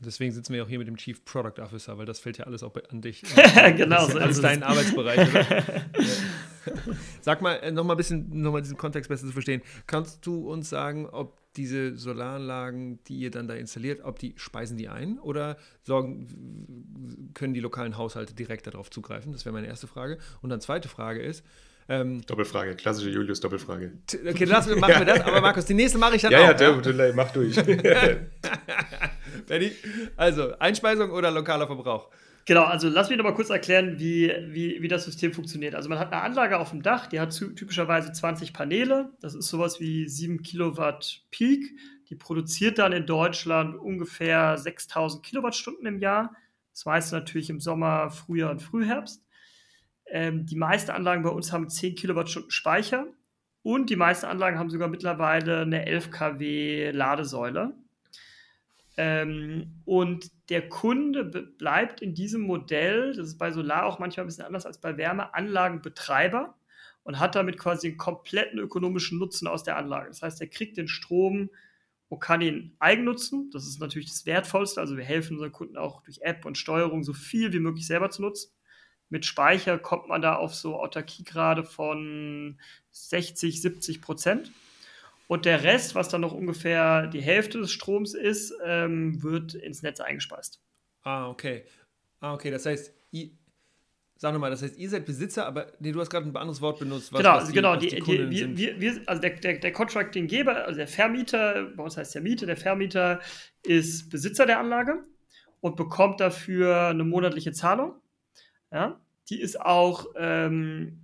Deswegen 0.03 0.31
sitzen 0.31 0.53
wir 0.53 0.63
auch 0.63 0.67
hier 0.67 0.79
mit 0.79 0.87
dem 0.87 0.97
Chief 0.97 1.23
Product 1.23 1.61
Officer, 1.61 1.95
weil 1.99 2.07
das 2.07 2.19
fällt 2.19 2.39
ja 2.39 2.45
alles 2.45 2.63
auch 2.63 2.73
an 2.89 3.01
dich. 3.01 3.21
genau. 3.75 4.07
Das 4.07 4.09
ist 4.09 4.15
ja 4.15 4.21
alles 4.21 4.41
dein 4.41 4.63
Arbeitsbereich. 4.63 5.29
Sag 7.21 7.41
mal, 7.43 7.55
äh, 7.57 7.71
nochmal 7.71 7.95
ein 7.95 7.97
bisschen, 7.97 8.41
nochmal 8.41 8.61
diesen 8.61 8.77
Kontext 8.77 9.09
besser 9.09 9.27
zu 9.27 9.33
verstehen. 9.33 9.61
Kannst 9.85 10.25
du 10.25 10.49
uns 10.51 10.69
sagen, 10.69 11.07
ob 11.07 11.40
diese 11.57 11.97
Solaranlagen, 11.97 13.03
die 13.05 13.17
ihr 13.17 13.31
dann 13.31 13.47
da 13.47 13.55
installiert, 13.55 14.01
ob 14.03 14.19
die 14.19 14.33
speisen 14.37 14.77
die 14.77 14.87
ein 14.87 15.19
oder 15.19 15.57
sorgen, 15.83 17.31
können 17.33 17.53
die 17.53 17.59
lokalen 17.59 17.97
Haushalte 17.97 18.33
direkt 18.33 18.67
darauf 18.67 18.89
zugreifen? 18.89 19.31
Das 19.31 19.45
wäre 19.45 19.53
meine 19.53 19.67
erste 19.67 19.87
Frage. 19.87 20.17
Und 20.41 20.49
dann 20.49 20.61
zweite 20.61 20.89
Frage 20.89 21.21
ist, 21.21 21.43
ähm, 21.89 22.21
Doppelfrage, 22.25 22.75
klassische 22.75 23.09
Julius-Doppelfrage. 23.09 23.91
Okay, 24.29 24.45
lass, 24.45 24.67
machen 24.67 24.99
wir 24.99 25.05
das, 25.05 25.21
aber 25.21 25.41
Markus, 25.41 25.65
die 25.65 25.73
nächste 25.73 25.97
mache 25.97 26.15
ich 26.15 26.21
dann 26.21 26.31
ja, 26.31 26.53
auch. 26.53 26.59
Ja, 26.59 27.05
ja, 27.05 27.13
mach 27.13 27.31
durch. 27.31 27.55
Benny, 29.47 29.71
also 30.15 30.57
Einspeisung 30.59 31.11
oder 31.11 31.31
lokaler 31.31 31.67
Verbrauch? 31.67 32.09
Genau, 32.45 32.63
also 32.63 32.89
lass 32.89 33.09
mich 33.09 33.17
noch 33.17 33.23
mal 33.23 33.33
kurz 33.33 33.49
erklären, 33.49 33.99
wie, 33.99 34.33
wie, 34.47 34.81
wie 34.81 34.87
das 34.87 35.05
System 35.05 35.33
funktioniert. 35.33 35.75
Also 35.75 35.89
man 35.89 35.99
hat 35.99 36.11
eine 36.11 36.21
Anlage 36.21 36.59
auf 36.59 36.71
dem 36.71 36.81
Dach, 36.81 37.07
die 37.07 37.19
hat 37.19 37.35
typischerweise 37.55 38.11
20 38.11 38.53
Paneele. 38.53 39.13
Das 39.21 39.35
ist 39.35 39.47
sowas 39.47 39.79
wie 39.79 40.07
7 40.07 40.41
Kilowatt 40.41 41.23
Peak. 41.29 41.63
Die 42.09 42.15
produziert 42.15 42.79
dann 42.79 42.93
in 42.93 43.05
Deutschland 43.05 43.75
ungefähr 43.75 44.57
6000 44.57 45.23
Kilowattstunden 45.23 45.85
im 45.85 45.99
Jahr. 45.99 46.35
Das 46.73 46.85
meiste 46.85 47.15
natürlich 47.15 47.49
im 47.49 47.59
Sommer, 47.59 48.09
Frühjahr 48.09 48.51
und 48.51 48.61
Frühherbst. 48.61 49.23
Ähm, 50.07 50.45
die 50.45 50.55
meisten 50.55 50.91
Anlagen 50.91 51.23
bei 51.23 51.29
uns 51.29 51.53
haben 51.53 51.69
10 51.69 51.95
Kilowattstunden 51.95 52.51
Speicher 52.51 53.07
und 53.61 53.89
die 53.89 53.95
meisten 53.95 54.25
Anlagen 54.25 54.57
haben 54.57 54.69
sogar 54.69 54.87
mittlerweile 54.87 55.61
eine 55.61 55.85
11 55.85 56.11
kW 56.11 56.91
Ladesäule. 56.91 57.75
Ähm, 59.03 59.81
und 59.85 60.29
der 60.51 60.69
Kunde 60.69 61.23
bleibt 61.23 62.03
in 62.03 62.13
diesem 62.13 62.41
Modell, 62.41 63.15
das 63.15 63.29
ist 63.29 63.39
bei 63.39 63.49
Solar 63.49 63.87
auch 63.87 63.97
manchmal 63.97 64.25
ein 64.25 64.27
bisschen 64.27 64.45
anders 64.45 64.67
als 64.67 64.79
bei 64.79 64.95
Wärme, 64.95 65.33
Anlagenbetreiber 65.33 66.55
und 67.01 67.19
hat 67.19 67.33
damit 67.33 67.57
quasi 67.57 67.87
einen 67.87 67.97
kompletten 67.97 68.59
ökonomischen 68.59 69.17
Nutzen 69.17 69.47
aus 69.47 69.63
der 69.63 69.77
Anlage. 69.77 70.09
Das 70.09 70.21
heißt, 70.21 70.39
er 70.39 70.45
kriegt 70.45 70.77
den 70.77 70.87
Strom 70.87 71.49
und 72.09 72.19
kann 72.19 72.41
ihn 72.41 72.75
eigennutzen. 72.77 73.49
Das 73.51 73.65
ist 73.65 73.79
natürlich 73.79 74.09
das 74.09 74.27
Wertvollste. 74.27 74.79
Also 74.79 74.95
wir 74.97 75.03
helfen 75.03 75.33
unseren 75.33 75.51
Kunden 75.51 75.77
auch 75.77 76.03
durch 76.03 76.21
App 76.21 76.45
und 76.45 76.59
Steuerung 76.59 77.03
so 77.03 77.13
viel 77.13 77.53
wie 77.53 77.59
möglich 77.59 77.87
selber 77.87 78.11
zu 78.11 78.21
nutzen. 78.21 78.51
Mit 79.09 79.25
Speicher 79.25 79.79
kommt 79.79 80.09
man 80.09 80.21
da 80.21 80.35
auf 80.35 80.53
so 80.53 80.79
Autarkiegrade 80.79 81.63
von 81.63 82.59
60, 82.91 83.63
70 83.63 83.99
Prozent. 83.99 84.51
Und 85.31 85.45
der 85.45 85.63
Rest, 85.63 85.95
was 85.95 86.09
dann 86.09 86.19
noch 86.19 86.33
ungefähr 86.33 87.07
die 87.07 87.21
Hälfte 87.21 87.59
des 87.59 87.71
Stroms 87.71 88.15
ist, 88.15 88.53
ähm, 88.65 89.23
wird 89.23 89.53
ins 89.53 89.81
Netz 89.81 90.01
eingespeist. 90.01 90.61
Ah, 91.03 91.29
okay. 91.29 91.63
Ah, 92.19 92.33
okay. 92.33 92.51
Das 92.51 92.65
heißt, 92.65 92.93
I 93.13 93.37
Sag 94.17 94.33
nochmal, 94.33 94.51
das 94.51 94.61
heißt, 94.61 94.77
ihr 94.77 94.89
seid 94.89 95.05
Besitzer, 95.05 95.47
aber 95.47 95.71
nee, 95.79 95.93
du 95.93 96.01
hast 96.01 96.09
gerade 96.09 96.27
ein 96.27 96.35
anderes 96.35 96.59
Wort 96.59 96.79
benutzt. 96.79 97.13
Was, 97.13 97.21
genau, 97.21 97.35
was 97.35 97.47
die, 97.47 97.53
genau. 97.53 97.75
Die, 97.77 97.87
die, 97.87 98.01
die 98.01 98.57
wir, 98.57 98.81
wir, 98.81 99.01
also 99.05 99.21
der, 99.21 99.31
der, 99.37 99.59
der 99.59 99.71
Contractinggeber, 99.71 100.65
also 100.65 100.75
der 100.75 100.87
Vermieter, 100.89 101.71
bei 101.77 101.81
uns 101.81 101.95
heißt 101.95 102.13
der 102.13 102.21
Miete, 102.21 102.45
der 102.45 102.57
Vermieter 102.57 103.21
ist 103.63 104.09
Besitzer 104.09 104.45
der 104.45 104.59
Anlage 104.59 105.05
und 105.61 105.77
bekommt 105.77 106.19
dafür 106.19 106.87
eine 106.87 107.05
monatliche 107.05 107.53
Zahlung. 107.53 107.93
Ja, 108.69 108.99
die 109.29 109.39
ist 109.39 109.61
auch 109.61 110.07
ähm, 110.17 111.00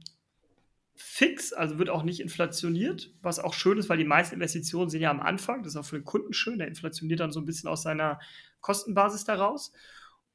fix, 0.97 1.53
also 1.53 1.77
wird 1.77 1.89
auch 1.89 2.03
nicht 2.03 2.19
inflationiert, 2.19 3.11
was 3.21 3.39
auch 3.39 3.53
schön 3.53 3.77
ist, 3.77 3.87
weil 3.87 3.99
die 3.99 4.03
meisten 4.03 4.35
Investitionen 4.35 4.89
sind 4.89 5.01
ja 5.01 5.11
am 5.11 5.19
Anfang. 5.19 5.61
Das 5.61 5.73
ist 5.73 5.77
auch 5.77 5.85
für 5.85 5.99
den 5.99 6.05
Kunden 6.05 6.33
schön. 6.33 6.57
Der 6.57 6.67
inflationiert 6.67 7.19
dann 7.19 7.31
so 7.31 7.39
ein 7.39 7.45
bisschen 7.45 7.69
aus 7.69 7.83
seiner 7.83 8.19
Kostenbasis 8.61 9.23
daraus. 9.23 9.71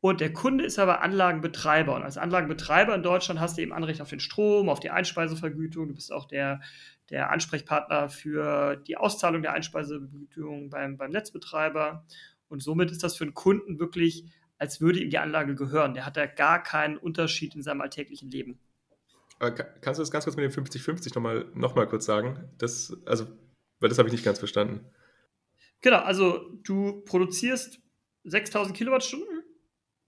Und 0.01 0.21
der 0.21 0.33
Kunde 0.33 0.65
ist 0.65 0.79
aber 0.79 1.03
Anlagenbetreiber. 1.03 1.95
Und 1.95 2.05
als 2.05 2.17
Anlagenbetreiber 2.17 2.95
in 2.95 3.03
Deutschland 3.03 3.41
hast 3.41 3.59
du 3.59 3.63
eben 3.63 3.73
Anrecht 3.73 4.01
auf 4.01 4.11
den 4.11 4.21
Strom, 4.21 4.69
auf 4.69 4.81
die 4.81 4.91
Einspeisevergütung. 4.91 5.89
Du 5.89 5.95
bist 5.95 6.13
auch 6.13 6.27
der, 6.27 6.61
der 7.11 7.31
Ansprechpartner 7.31 8.09
für 8.09 8.77
die 8.77 8.97
Auszahlung 8.97 9.43
der 9.43 9.53
Einspeisevergütung 9.53 10.71
beim, 10.71 10.97
beim 10.97 11.11
Netzbetreiber. 11.11 12.07
Und 12.49 12.63
somit 12.63 12.91
ist 12.93 13.03
das 13.03 13.17
für 13.17 13.25
den 13.25 13.35
Kunden 13.35 13.81
wirklich, 13.81 14.27
als 14.59 14.81
würde 14.81 15.01
ihm 15.01 15.11
die 15.11 15.19
Anlage 15.19 15.57
gehören. 15.57 15.95
Der 15.95 16.07
hat 16.07 16.17
da 16.17 16.27
gar 16.27 16.63
keinen 16.63 16.97
Unterschied 16.97 17.57
in 17.57 17.63
seinem 17.63 17.81
alltäglichen 17.81 18.31
Leben. 18.31 18.61
Kannst 19.39 19.99
du 19.99 20.03
das 20.03 20.11
ganz 20.11 20.25
kurz 20.25 20.37
mit 20.37 20.45
dem 20.45 20.65
50-50 20.65 21.15
nochmal 21.15 21.47
noch 21.55 21.75
mal 21.75 21.87
kurz 21.87 22.05
sagen? 22.05 22.51
Das, 22.59 22.97
also, 23.07 23.27
weil 23.81 23.89
das 23.89 23.99
habe 23.99 24.09
ich 24.09 24.13
nicht 24.13 24.25
ganz 24.25 24.39
verstanden. 24.39 24.87
Genau, 25.81 25.99
also 25.99 26.41
du 26.63 27.03
produzierst 27.03 27.81
6000 28.25 28.77
Kilowattstunden 28.77 29.43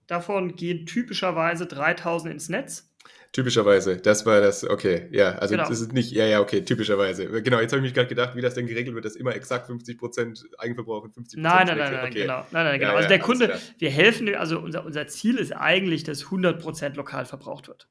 Davon 0.06 0.54
gehen 0.54 0.84
typischerweise 0.86 1.66
3000 1.66 2.32
ins 2.32 2.48
Netz. 2.48 2.90
Typischerweise, 3.32 3.96
das 3.96 4.26
war 4.26 4.40
das, 4.40 4.62
okay, 4.62 5.08
ja, 5.10 5.32
also 5.32 5.56
genau. 5.56 5.68
das 5.68 5.80
ist 5.80 5.92
nicht, 5.92 6.12
ja, 6.12 6.24
ja, 6.24 6.40
okay, 6.40 6.62
typischerweise. 6.62 7.42
Genau, 7.42 7.58
jetzt 7.58 7.72
habe 7.72 7.80
ich 7.80 7.84
mich 7.84 7.94
gerade 7.94 8.08
gedacht, 8.08 8.36
wie 8.36 8.40
das 8.40 8.54
denn 8.54 8.66
geregelt 8.66 8.94
wird, 8.94 9.04
dass 9.04 9.16
immer 9.16 9.34
exakt 9.34 9.68
50% 9.68 10.44
Eigenverbrauch 10.58 11.02
und 11.02 11.16
50% 11.16 11.40
Nein, 11.40 11.66
nein, 11.66 11.78
nein, 11.78 11.92
nein, 11.92 12.04
okay. 12.04 12.20
genau, 12.22 12.46
nein, 12.52 12.64
nein, 12.64 12.78
genau. 12.78 12.92
Ja, 12.92 12.96
also 12.96 13.08
der 13.08 13.18
Kunde, 13.18 13.58
wir 13.78 13.90
helfen, 13.90 14.32
also 14.36 14.60
unser, 14.60 14.84
unser 14.84 15.08
Ziel 15.08 15.36
ist 15.38 15.50
eigentlich, 15.50 16.04
dass 16.04 16.26
100% 16.26 16.94
lokal 16.94 17.24
verbraucht 17.24 17.66
wird. 17.66 17.88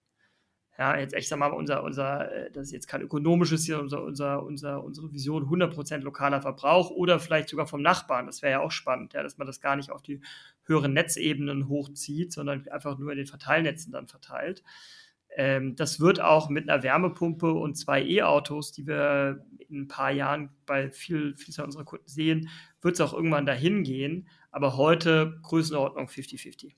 Ja, 0.83 0.97
jetzt 0.97 1.15
ich 1.15 1.29
sag 1.29 1.39
mal, 1.39 1.47
unser, 1.47 1.81
unser, 1.81 2.29
äh, 2.29 2.51
das 2.51 2.63
ist 2.63 2.71
jetzt 2.73 2.87
kein 2.89 3.01
ökonomisches 3.01 3.63
hier, 3.63 3.79
unser, 3.79 4.03
unser, 4.03 4.43
unser, 4.43 4.83
unsere 4.83 5.13
Vision 5.13 5.45
100% 5.45 5.99
lokaler 5.99 6.41
Verbrauch 6.41 6.89
oder 6.91 7.21
vielleicht 7.21 7.47
sogar 7.47 7.67
vom 7.67 7.81
Nachbarn. 7.81 8.25
Das 8.25 8.41
wäre 8.41 8.51
ja 8.51 8.59
auch 8.59 8.71
spannend, 8.71 9.13
ja, 9.13 9.23
dass 9.23 9.37
man 9.37 9.47
das 9.47 9.61
gar 9.61 9.77
nicht 9.77 9.91
auf 9.91 10.01
die 10.01 10.19
höheren 10.65 10.91
Netzebenen 10.91 11.69
hochzieht, 11.69 12.33
sondern 12.33 12.67
einfach 12.67 12.97
nur 12.97 13.11
in 13.11 13.17
den 13.17 13.27
Verteilnetzen 13.27 13.93
dann 13.93 14.09
verteilt. 14.09 14.61
Ähm, 15.37 15.77
das 15.77 16.01
wird 16.01 16.19
auch 16.19 16.49
mit 16.49 16.67
einer 16.67 16.83
Wärmepumpe 16.83 17.53
und 17.53 17.75
zwei 17.75 18.03
E-Autos, 18.03 18.73
die 18.73 18.85
wir 18.85 19.45
in 19.69 19.83
ein 19.83 19.87
paar 19.87 20.11
Jahren 20.11 20.49
bei 20.65 20.91
viel, 20.91 21.37
viel 21.37 21.63
unserer 21.63 21.85
Kunden 21.85 22.09
sehen, 22.09 22.49
wird 22.81 22.95
es 22.95 22.99
auch 22.99 23.13
irgendwann 23.13 23.45
dahin 23.45 23.83
gehen. 23.83 24.27
Aber 24.51 24.75
heute 24.75 25.39
Größenordnung 25.43 26.07
50-50. 26.07 26.73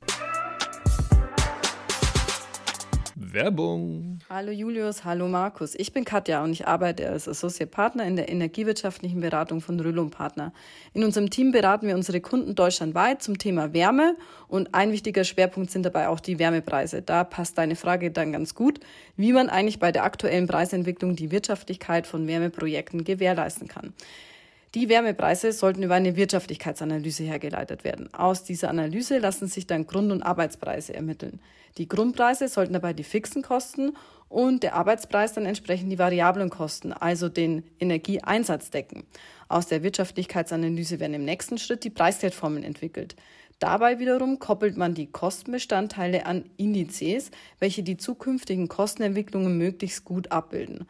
Werbung. 3.17 4.19
Hallo 4.29 4.51
Julius, 4.51 5.05
hallo 5.05 5.29
Markus. 5.29 5.73
Ich 5.75 5.93
bin 5.93 6.03
Katja 6.03 6.43
und 6.43 6.51
ich 6.51 6.67
arbeite 6.67 7.09
als 7.09 7.29
Associate 7.29 7.69
Partner 7.69 8.05
in 8.05 8.17
der 8.17 8.27
energiewirtschaftlichen 8.27 9.21
Beratung 9.21 9.61
von 9.61 9.79
Rüllum 9.79 10.11
Partner. 10.11 10.51
In 10.93 11.01
unserem 11.01 11.29
Team 11.29 11.53
beraten 11.53 11.87
wir 11.87 11.95
unsere 11.95 12.19
Kunden 12.19 12.55
deutschlandweit 12.55 13.23
zum 13.23 13.37
Thema 13.37 13.71
Wärme 13.71 14.17
und 14.49 14.75
ein 14.75 14.91
wichtiger 14.91 15.23
Schwerpunkt 15.23 15.71
sind 15.71 15.85
dabei 15.85 16.09
auch 16.09 16.19
die 16.19 16.39
Wärmepreise. 16.39 17.01
Da 17.01 17.23
passt 17.23 17.57
deine 17.57 17.77
Frage 17.77 18.11
dann 18.11 18.33
ganz 18.33 18.53
gut, 18.53 18.81
wie 19.15 19.31
man 19.31 19.49
eigentlich 19.49 19.79
bei 19.79 19.93
der 19.93 20.03
aktuellen 20.03 20.47
Preisentwicklung 20.47 21.15
die 21.15 21.31
Wirtschaftlichkeit 21.31 22.07
von 22.07 22.27
Wärmeprojekten 22.27 23.05
gewährleisten 23.05 23.69
kann. 23.69 23.93
Die 24.75 24.89
Wärmepreise 24.89 25.53
sollten 25.53 25.83
über 25.83 25.95
eine 25.95 26.17
Wirtschaftlichkeitsanalyse 26.17 27.23
hergeleitet 27.23 27.85
werden. 27.85 28.13
Aus 28.13 28.43
dieser 28.43 28.69
Analyse 28.69 29.19
lassen 29.19 29.47
sich 29.47 29.67
dann 29.67 29.87
Grund- 29.87 30.11
und 30.11 30.21
Arbeitspreise 30.21 30.93
ermitteln. 30.93 31.39
Die 31.77 31.87
Grundpreise 31.87 32.49
sollten 32.49 32.73
dabei 32.73 32.91
die 32.91 33.05
fixen 33.05 33.41
Kosten 33.41 33.95
und 34.27 34.63
der 34.63 34.75
Arbeitspreis 34.75 35.31
dann 35.31 35.45
entsprechend 35.45 35.93
die 35.93 35.97
variablen 35.99 36.49
Kosten, 36.49 36.91
also 36.91 37.29
den 37.29 37.63
Energieeinsatz 37.79 38.69
decken. 38.69 39.05
Aus 39.47 39.67
der 39.67 39.81
Wirtschaftlichkeitsanalyse 39.81 40.99
werden 40.99 41.13
im 41.13 41.23
nächsten 41.23 41.57
Schritt 41.57 41.85
die 41.85 41.89
Preiswertformeln 41.89 42.65
entwickelt. 42.65 43.15
Dabei 43.59 43.99
wiederum 43.99 44.39
koppelt 44.39 44.75
man 44.75 44.93
die 44.93 45.07
Kostenbestandteile 45.07 46.25
an 46.25 46.43
Indizes, 46.57 47.31
welche 47.59 47.81
die 47.81 47.95
zukünftigen 47.95 48.67
Kostenentwicklungen 48.67 49.57
möglichst 49.57 50.03
gut 50.03 50.33
abbilden. 50.33 50.85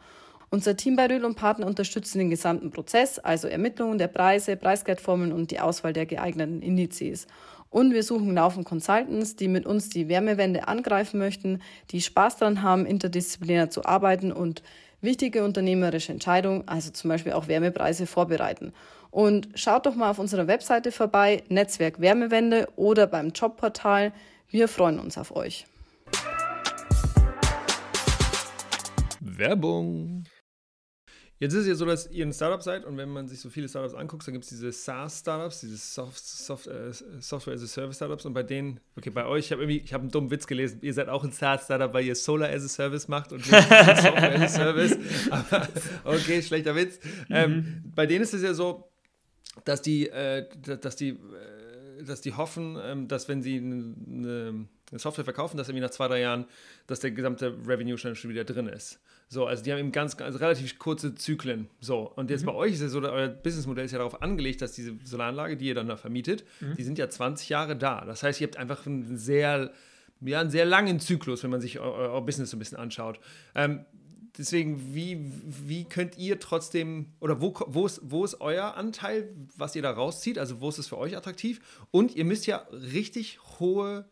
Unser 0.50 0.76
Team 0.76 0.94
bei 0.94 1.06
Röhl 1.06 1.24
und 1.24 1.34
Partner 1.34 1.66
unterstützt 1.66 2.14
den 2.14 2.30
gesamten 2.30 2.70
Prozess, 2.70 3.18
also 3.18 3.48
Ermittlungen 3.48 3.98
der 3.98 4.06
Preise, 4.06 4.56
Preisgeldformeln 4.56 5.32
und 5.32 5.50
die 5.50 5.58
Auswahl 5.58 5.92
der 5.92 6.06
geeigneten 6.06 6.62
Indizes. 6.62 7.26
Und 7.68 7.92
wir 7.92 8.04
suchen 8.04 8.32
laufend 8.32 8.64
Consultants, 8.64 9.34
die 9.34 9.48
mit 9.48 9.66
uns 9.66 9.88
die 9.88 10.08
Wärmewende 10.08 10.68
angreifen 10.68 11.18
möchten, 11.18 11.60
die 11.90 12.00
Spaß 12.00 12.36
daran 12.36 12.62
haben, 12.62 12.86
interdisziplinär 12.86 13.70
zu 13.70 13.84
arbeiten 13.84 14.30
und 14.30 14.62
wichtige 15.00 15.44
unternehmerische 15.44 16.12
Entscheidungen, 16.12 16.66
also 16.66 16.90
zum 16.90 17.08
Beispiel 17.08 17.32
auch 17.32 17.48
Wärmepreise, 17.48 18.06
vorbereiten. 18.06 18.72
Und 19.10 19.48
schaut 19.54 19.84
doch 19.86 19.96
mal 19.96 20.10
auf 20.10 20.18
unserer 20.18 20.46
Webseite 20.46 20.92
vorbei, 20.92 21.42
Netzwerk 21.48 22.00
Wärmewende 22.00 22.68
oder 22.76 23.06
beim 23.06 23.30
Jobportal. 23.30 24.12
Wir 24.48 24.68
freuen 24.68 25.00
uns 25.00 25.18
auf 25.18 25.34
euch. 25.34 25.66
Werbung. 29.20 30.24
Jetzt 31.38 31.52
ist 31.52 31.62
es 31.62 31.68
ja 31.68 31.74
so, 31.74 31.84
dass 31.84 32.10
ihr 32.10 32.24
ein 32.24 32.32
Startup 32.32 32.62
seid 32.62 32.86
und 32.86 32.96
wenn 32.96 33.10
man 33.10 33.28
sich 33.28 33.40
so 33.40 33.50
viele 33.50 33.68
Startups 33.68 33.94
anguckt, 33.94 34.26
dann 34.26 34.32
gibt 34.32 34.44
es 34.44 34.50
diese 34.50 34.72
SaaS-Startups, 34.72 35.60
diese 35.60 35.76
Soft, 35.76 36.24
Soft, 36.24 36.66
äh, 36.66 36.92
Software 37.20 37.54
as 37.54 37.62
a 37.62 37.66
Service 37.66 37.96
Startups 37.96 38.24
und 38.24 38.32
bei 38.32 38.42
denen, 38.42 38.80
okay, 38.96 39.10
bei 39.10 39.26
euch, 39.26 39.46
ich 39.46 39.52
habe 39.52 39.62
irgendwie, 39.62 39.78
ich 39.84 39.92
habe 39.92 40.02
einen 40.02 40.10
dummen 40.10 40.30
Witz 40.30 40.46
gelesen, 40.46 40.78
ihr 40.80 40.94
seid 40.94 41.10
auch 41.10 41.24
ein 41.24 41.32
SaaS-Startup, 41.32 41.92
weil 41.92 42.06
ihr 42.06 42.14
Solar 42.14 42.48
as 42.48 42.64
a 42.64 42.68
Service 42.68 43.06
macht 43.08 43.32
und 43.32 43.44
Software 43.44 44.40
as 44.40 44.42
a 44.42 44.48
Service. 44.48 44.98
Aber, 45.30 45.68
okay, 46.04 46.40
schlechter 46.40 46.74
Witz. 46.74 46.98
Ähm, 47.28 47.54
mhm. 47.54 47.92
bei 47.94 48.06
denen 48.06 48.22
ist 48.22 48.32
es 48.32 48.42
ja 48.42 48.54
so, 48.54 48.88
dass 49.66 49.82
die, 49.82 50.08
äh, 50.08 50.48
dass 50.62 50.96
die, 50.96 51.10
äh, 51.10 52.02
dass 52.02 52.22
die 52.22 52.32
hoffen, 52.32 52.78
ähm, 52.82 53.08
dass 53.08 53.28
wenn 53.28 53.42
sie 53.42 53.58
eine, 53.58 54.68
eine 54.90 54.98
Software 54.98 55.24
verkaufen, 55.24 55.58
dass 55.58 55.68
irgendwie 55.68 55.82
nach 55.82 55.90
zwei, 55.90 56.08
drei 56.08 56.20
Jahren, 56.20 56.46
dass 56.86 57.00
der 57.00 57.10
gesamte 57.10 57.58
Revenue 57.66 57.98
schon 57.98 58.14
wieder 58.30 58.44
drin 58.44 58.68
ist. 58.68 59.00
So, 59.28 59.46
also 59.46 59.64
die 59.64 59.72
haben 59.72 59.80
eben 59.80 59.92
ganz, 59.92 60.20
also 60.20 60.38
relativ 60.38 60.78
kurze 60.78 61.14
Zyklen. 61.16 61.68
So, 61.80 62.12
und 62.14 62.30
jetzt 62.30 62.42
mhm. 62.42 62.46
bei 62.46 62.54
euch 62.54 62.74
ist 62.74 62.80
es 62.80 62.92
so, 62.92 63.00
euer 63.00 63.28
Businessmodell 63.28 63.84
ist 63.84 63.92
ja 63.92 63.98
darauf 63.98 64.22
angelegt, 64.22 64.62
dass 64.62 64.72
diese 64.72 64.96
Solaranlage, 65.02 65.56
die 65.56 65.66
ihr 65.66 65.74
dann 65.74 65.88
da 65.88 65.96
vermietet, 65.96 66.44
mhm. 66.60 66.76
die 66.76 66.84
sind 66.84 66.96
ja 66.98 67.10
20 67.10 67.48
Jahre 67.48 67.76
da. 67.76 68.04
Das 68.04 68.22
heißt, 68.22 68.40
ihr 68.40 68.46
habt 68.46 68.56
einfach 68.56 68.86
einen 68.86 69.18
sehr, 69.18 69.72
ja, 70.20 70.40
einen 70.40 70.50
sehr 70.50 70.64
langen 70.64 71.00
Zyklus, 71.00 71.42
wenn 71.42 71.50
man 71.50 71.60
sich 71.60 71.80
euer, 71.80 71.92
euer 71.92 72.24
Business 72.24 72.50
so 72.50 72.56
ein 72.56 72.60
bisschen 72.60 72.78
anschaut. 72.78 73.18
Ähm, 73.56 73.84
deswegen, 74.38 74.94
wie, 74.94 75.18
wie 75.66 75.84
könnt 75.84 76.16
ihr 76.18 76.38
trotzdem, 76.38 77.06
oder 77.18 77.40
wo, 77.40 77.52
wo, 77.66 77.84
ist, 77.84 78.00
wo 78.04 78.24
ist 78.24 78.40
euer 78.40 78.74
Anteil, 78.76 79.34
was 79.56 79.74
ihr 79.74 79.82
da 79.82 79.90
rauszieht? 79.90 80.38
Also 80.38 80.60
wo 80.60 80.68
ist 80.68 80.78
es 80.78 80.86
für 80.86 80.98
euch 80.98 81.16
attraktiv? 81.16 81.60
Und 81.90 82.14
ihr 82.14 82.24
müsst 82.24 82.46
ja 82.46 82.66
richtig 82.70 83.40
hohe 83.58 84.08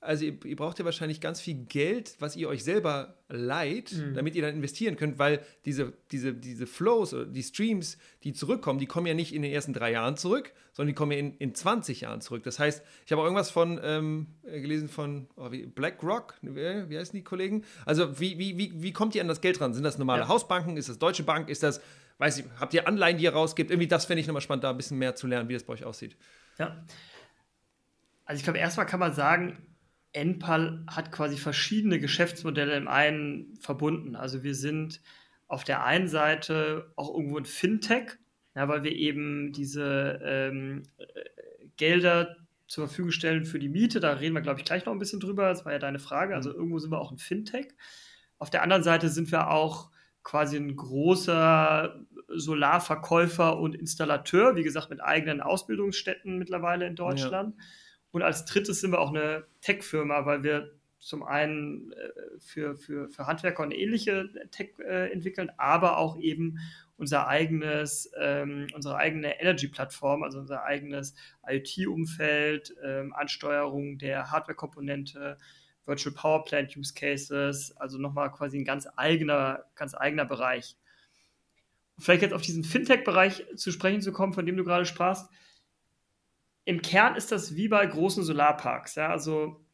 also 0.00 0.24
ihr, 0.24 0.44
ihr, 0.44 0.56
braucht 0.56 0.78
ja 0.78 0.84
wahrscheinlich 0.84 1.20
ganz 1.20 1.40
viel 1.40 1.64
Geld, 1.64 2.14
was 2.20 2.36
ihr 2.36 2.48
euch 2.48 2.62
selber 2.62 3.16
leiht, 3.28 3.92
mhm. 3.92 4.14
damit 4.14 4.36
ihr 4.36 4.42
dann 4.42 4.54
investieren 4.54 4.96
könnt, 4.96 5.18
weil 5.18 5.40
diese, 5.64 5.92
diese, 6.12 6.34
diese 6.34 6.66
Flows 6.68 7.12
oder 7.14 7.26
die 7.26 7.42
Streams, 7.42 7.98
die 8.22 8.32
zurückkommen, 8.32 8.78
die 8.78 8.86
kommen 8.86 9.06
ja 9.06 9.14
nicht 9.14 9.34
in 9.34 9.42
den 9.42 9.50
ersten 9.50 9.72
drei 9.72 9.90
Jahren 9.90 10.16
zurück, 10.16 10.52
sondern 10.72 10.88
die 10.88 10.94
kommen 10.94 11.12
ja 11.12 11.18
in, 11.18 11.36
in 11.38 11.54
20 11.54 12.02
Jahren 12.02 12.20
zurück. 12.20 12.44
Das 12.44 12.60
heißt, 12.60 12.84
ich 13.06 13.12
habe 13.12 13.22
auch 13.22 13.24
irgendwas 13.24 13.50
von 13.50 13.80
ähm, 13.82 14.28
gelesen 14.44 14.88
von 14.88 15.28
oh, 15.36 15.50
BlackRock, 15.50 16.34
wie, 16.42 16.88
wie 16.88 16.98
heißen 16.98 17.16
die 17.16 17.24
Kollegen? 17.24 17.64
Also 17.84 18.20
wie, 18.20 18.38
wie, 18.38 18.56
wie, 18.56 18.80
wie 18.80 18.92
kommt 18.92 19.16
ihr 19.16 19.20
an 19.20 19.28
das 19.28 19.40
Geld 19.40 19.60
ran? 19.60 19.74
Sind 19.74 19.82
das 19.82 19.98
normale 19.98 20.22
ja. 20.22 20.28
Hausbanken? 20.28 20.76
Ist 20.76 20.88
das 20.88 20.98
Deutsche 20.98 21.24
Bank? 21.24 21.48
Ist 21.48 21.64
das, 21.64 21.80
weiß 22.18 22.38
ich, 22.38 22.44
habt 22.60 22.72
ihr 22.72 22.86
Anleihen, 22.86 23.18
die 23.18 23.24
ihr 23.24 23.32
rausgibt? 23.32 23.72
Irgendwie 23.72 23.88
das 23.88 24.04
fände 24.04 24.20
ich 24.20 24.28
nochmal 24.28 24.42
spannend, 24.42 24.62
da 24.62 24.70
ein 24.70 24.76
bisschen 24.76 24.98
mehr 24.98 25.16
zu 25.16 25.26
lernen, 25.26 25.48
wie 25.48 25.54
das 25.54 25.64
bei 25.64 25.72
euch 25.72 25.84
aussieht. 25.84 26.16
Ja. 26.58 26.84
Also 28.24 28.38
ich 28.38 28.44
glaube, 28.44 28.58
erstmal 28.58 28.86
kann 28.86 29.00
man 29.00 29.14
sagen, 29.14 29.56
Enpal 30.12 30.84
hat 30.86 31.12
quasi 31.12 31.36
verschiedene 31.36 32.00
Geschäftsmodelle 32.00 32.76
im 32.76 32.88
einen 32.88 33.56
verbunden. 33.60 34.16
Also 34.16 34.42
wir 34.42 34.54
sind 34.54 35.00
auf 35.46 35.64
der 35.64 35.84
einen 35.84 36.08
Seite 36.08 36.92
auch 36.96 37.14
irgendwo 37.14 37.38
ein 37.38 37.44
Fintech, 37.44 38.18
ja, 38.54 38.68
weil 38.68 38.82
wir 38.82 38.92
eben 38.92 39.52
diese 39.52 40.20
ähm, 40.22 40.82
Gelder 41.76 42.36
zur 42.66 42.86
Verfügung 42.86 43.12
stellen 43.12 43.44
für 43.44 43.58
die 43.58 43.68
Miete. 43.68 44.00
Da 44.00 44.12
reden 44.12 44.34
wir, 44.34 44.42
glaube 44.42 44.60
ich, 44.60 44.66
gleich 44.66 44.84
noch 44.84 44.92
ein 44.92 44.98
bisschen 44.98 45.20
drüber. 45.20 45.48
Das 45.48 45.64
war 45.64 45.72
ja 45.72 45.78
deine 45.78 45.98
Frage. 45.98 46.34
Also 46.34 46.50
mhm. 46.50 46.56
irgendwo 46.56 46.78
sind 46.78 46.90
wir 46.90 47.00
auch 47.00 47.10
ein 47.10 47.18
Fintech. 47.18 47.68
Auf 48.38 48.50
der 48.50 48.62
anderen 48.62 48.82
Seite 48.82 49.08
sind 49.08 49.32
wir 49.32 49.50
auch 49.50 49.90
quasi 50.22 50.56
ein 50.58 50.76
großer 50.76 52.04
Solarverkäufer 52.28 53.58
und 53.58 53.74
Installateur, 53.74 54.56
wie 54.56 54.62
gesagt, 54.62 54.90
mit 54.90 55.00
eigenen 55.00 55.40
Ausbildungsstätten 55.40 56.38
mittlerweile 56.38 56.86
in 56.86 56.96
Deutschland. 56.96 57.54
Ja. 57.56 57.64
Und 58.10 58.22
als 58.22 58.44
drittes 58.44 58.80
sind 58.80 58.92
wir 58.92 59.00
auch 59.00 59.10
eine 59.10 59.44
Tech-Firma, 59.60 60.24
weil 60.26 60.42
wir 60.42 60.72
zum 60.98 61.22
einen 61.22 61.92
äh, 61.92 62.38
für, 62.38 62.76
für, 62.76 63.08
für 63.08 63.26
Handwerker 63.26 63.62
und 63.62 63.72
ähnliche 63.72 64.28
Tech 64.50 64.70
äh, 64.80 65.12
entwickeln, 65.12 65.50
aber 65.56 65.98
auch 65.98 66.18
eben 66.18 66.58
unser 66.96 67.28
eigenes, 67.28 68.10
ähm, 68.18 68.66
unsere 68.74 68.96
eigene 68.96 69.40
Energy-Plattform, 69.40 70.24
also 70.24 70.40
unser 70.40 70.64
eigenes 70.64 71.14
IoT-Umfeld, 71.46 72.74
ähm, 72.84 73.12
Ansteuerung 73.14 73.98
der 73.98 74.30
Hardware-Komponente, 74.32 75.38
Virtual 75.86 76.14
Power 76.14 76.44
Plant 76.44 76.76
Use 76.76 76.92
Cases, 76.92 77.74
also 77.76 77.98
nochmal 77.98 78.32
quasi 78.32 78.58
ein 78.58 78.64
ganz 78.64 78.88
eigener, 78.96 79.64
ganz 79.76 79.94
eigener 79.94 80.24
Bereich. 80.24 80.76
Vielleicht 81.98 82.22
jetzt 82.22 82.34
auf 82.34 82.42
diesen 82.42 82.64
Fintech-Bereich 82.64 83.46
zu 83.56 83.70
sprechen 83.70 84.02
zu 84.02 84.12
kommen, 84.12 84.32
von 84.32 84.44
dem 84.44 84.56
du 84.56 84.64
gerade 84.64 84.84
sprachst. 84.84 85.30
Im 86.68 86.82
Kern 86.82 87.16
ist 87.16 87.32
das 87.32 87.56
wie 87.56 87.66
bei 87.66 87.86
großen 87.86 88.22
Solarparks. 88.24 88.96
Ja? 88.96 89.08
Also 89.08 89.64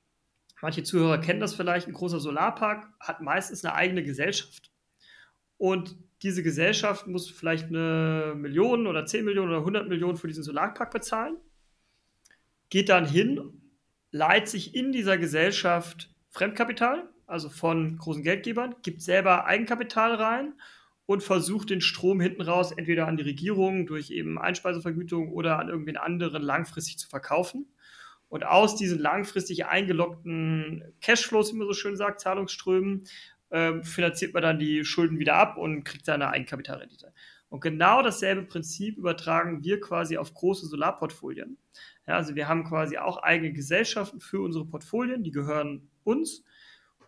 manche 0.63 0.85
Zuhörer 0.85 1.19
kennen 1.19 1.41
das 1.41 1.53
vielleicht. 1.53 1.89
Ein 1.89 1.93
großer 1.93 2.21
Solarpark 2.21 2.87
hat 3.01 3.21
meistens 3.21 3.65
eine 3.65 3.75
eigene 3.75 4.05
Gesellschaft. 4.05 4.71
Und 5.59 5.97
diese 6.23 6.45
Gesellschaft 6.45 7.09
muss 7.09 7.29
vielleicht 7.29 7.67
eine 7.67 8.35
Million 8.37 8.87
oder 8.87 9.07
10 9.07 9.25
Millionen 9.25 9.49
oder 9.49 9.59
100 9.59 9.89
Millionen 9.89 10.17
für 10.17 10.29
diesen 10.29 10.45
Solarpark 10.45 10.93
bezahlen, 10.93 11.37
geht 12.71 12.89
dann 12.91 13.07
hin, 13.07 13.61
leiht 14.13 14.49
sich 14.49 14.77
in 14.77 14.93
dieser 14.93 15.19
Gesellschaft 15.19 16.15
Fremdkapital, 16.31 17.09
also 17.27 17.49
von 17.49 17.99
großen 17.99 18.23
Geldgebern, 18.23 18.77
gibt 18.85 19.03
selber 19.03 19.47
Eigenkapital 19.47 20.15
rein 20.15 20.53
und 21.07 21.23
versucht 21.23 21.71
den 21.71 21.81
Strom 21.81 22.21
hinten 22.21 22.43
raus 22.43 22.73
entweder 22.73 23.07
an 23.07 23.17
die 23.17 23.25
Regierung 23.25 23.87
durch 23.87 24.11
eben 24.11 24.39
Einspeisevergütung 24.39 25.33
oder 25.33 25.59
an 25.59 25.69
irgendwen 25.69 25.97
anderen 25.97 26.43
langfristig 26.43 26.99
zu 26.99 27.09
verkaufen. 27.09 27.67
Und 28.29 28.45
aus 28.45 28.75
diesen 28.77 28.99
langfristig 28.99 29.67
eingeloggten 29.67 30.83
Cashflows, 31.01 31.53
wie 31.53 31.59
man 31.59 31.69
so 31.69 31.75
schön 31.75 31.97
sagt, 31.97 32.21
Zahlungsströmen, 32.21 33.05
äh, 33.51 33.83
finanziert 33.83 34.35
man 34.35 34.43
dann 34.43 34.59
die 34.59 34.85
Schulden 34.85 35.19
wieder 35.19 35.35
ab 35.37 35.57
und 35.59 35.85
kriegt 35.85 36.07
seine 36.07 36.31
Eigenkapitalrendite. 36.31 37.13
Und 37.49 37.61
genau 37.61 38.03
dasselbe 38.03 38.43
Prinzip 38.43 38.97
übertragen 38.97 39.63
wir 39.63 39.79
quasi 39.79 40.17
auf 40.17 40.35
große 40.35 40.67
Solarportfolien. 40.67 41.59
Ja, 42.09 42.17
also 42.17 42.35
wir 42.35 42.49
haben 42.49 42.65
quasi 42.65 42.99
auch 42.99 43.19
eigene 43.19 43.53
Gesellschaften 43.53 44.21
für 44.21 44.41
unsere 44.41 44.65
Portfolien, 44.65 45.23
die 45.23 45.31
gehören 45.31 45.89
uns. 46.03 46.43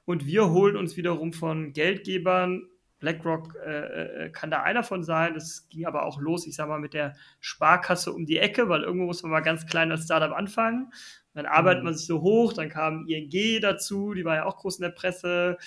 Und 0.04 0.24
wir 0.24 0.50
holen 0.50 0.76
uns 0.76 0.96
wiederum 0.96 1.32
von 1.32 1.72
Geldgebern 1.72 2.68
BlackRock 2.98 3.54
äh, 3.64 4.24
äh, 4.24 4.30
kann 4.30 4.50
da 4.50 4.62
einer 4.62 4.82
von 4.82 5.02
sein. 5.04 5.34
Das 5.34 5.68
ging 5.68 5.86
aber 5.86 6.04
auch 6.04 6.20
los, 6.20 6.46
ich 6.46 6.56
sag 6.56 6.68
mal, 6.68 6.80
mit 6.80 6.94
der 6.94 7.14
Sparkasse 7.40 8.12
um 8.12 8.26
die 8.26 8.38
Ecke, 8.38 8.68
weil 8.68 8.82
irgendwo 8.82 9.06
muss 9.06 9.22
man 9.22 9.32
mal 9.32 9.40
ganz 9.40 9.66
klein 9.66 9.90
als 9.90 10.04
Startup 10.04 10.32
anfangen. 10.32 10.90
Dann 11.34 11.46
arbeitet 11.46 11.82
mhm. 11.82 11.86
man 11.86 11.94
sich 11.94 12.06
so 12.06 12.22
hoch, 12.22 12.52
dann 12.54 12.70
kam 12.70 13.06
ING 13.06 13.60
dazu, 13.60 14.14
die 14.14 14.24
war 14.24 14.36
ja 14.36 14.44
auch 14.46 14.56
groß 14.56 14.78
in 14.78 14.82
der 14.82 14.90
Presse. 14.90 15.58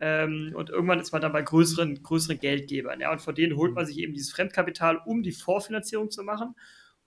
Ähm, 0.00 0.52
und 0.54 0.70
irgendwann 0.70 1.00
ist 1.00 1.12
man 1.12 1.20
dann 1.20 1.32
bei 1.32 1.42
größeren, 1.42 2.02
größeren 2.02 2.38
Geldgebern. 2.38 3.00
Ja, 3.00 3.12
und 3.12 3.20
von 3.20 3.34
denen 3.34 3.56
holt 3.56 3.74
man 3.74 3.84
sich 3.84 3.98
eben 3.98 4.14
dieses 4.14 4.32
Fremdkapital, 4.32 5.00
um 5.04 5.22
die 5.22 5.32
Vorfinanzierung 5.32 6.10
zu 6.10 6.22
machen. 6.22 6.54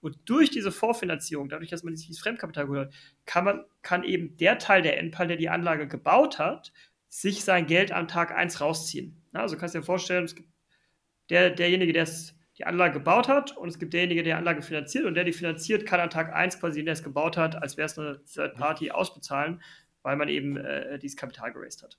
Und 0.01 0.17
durch 0.25 0.49
diese 0.49 0.71
Vorfinanzierung, 0.71 1.47
dadurch, 1.47 1.69
dass 1.69 1.83
man 1.83 1.95
sich 1.95 2.07
dieses 2.07 2.21
Fremdkapital 2.21 2.65
geholt 2.65 2.87
hat, 2.87 2.93
kann, 3.25 3.45
man, 3.45 3.65
kann 3.81 4.03
eben 4.03 4.35
der 4.37 4.57
Teil 4.57 4.81
der 4.81 4.97
Endpal, 4.97 5.27
der 5.27 5.37
die 5.37 5.49
Anlage 5.49 5.87
gebaut 5.87 6.39
hat, 6.39 6.73
sich 7.07 7.43
sein 7.43 7.67
Geld 7.67 7.91
am 7.91 8.07
Tag 8.07 8.31
1 8.31 8.61
rausziehen. 8.61 9.20
Also 9.33 9.57
kannst 9.57 9.75
du 9.75 9.79
dir 9.79 9.85
vorstellen, 9.85 10.25
es 10.25 10.35
gibt 10.35 10.49
der, 11.29 11.49
derjenige, 11.49 11.93
der 11.93 12.07
die 12.57 12.65
Anlage 12.65 12.95
gebaut 12.95 13.27
hat 13.27 13.55
und 13.57 13.69
es 13.69 13.79
gibt 13.79 13.93
derjenige, 13.93 14.23
der 14.23 14.35
die 14.35 14.37
Anlage 14.37 14.61
finanziert 14.61 15.05
und 15.05 15.15
der 15.15 15.23
die 15.23 15.33
finanziert, 15.33 15.85
kann 15.85 15.99
an 15.99 16.09
Tag 16.09 16.33
1 16.33 16.59
quasi, 16.59 16.83
der 16.83 16.93
es 16.93 17.03
gebaut 17.03 17.37
hat, 17.37 17.61
als 17.61 17.77
wäre 17.77 17.85
es 17.85 17.97
eine 17.97 18.23
Third 18.25 18.55
Party 18.55 18.91
ausbezahlen, 18.91 19.61
weil 20.03 20.17
man 20.17 20.27
eben 20.27 20.57
äh, 20.57 20.99
dieses 20.99 21.17
Kapital 21.17 21.53
geraced 21.53 21.83
hat. 21.83 21.97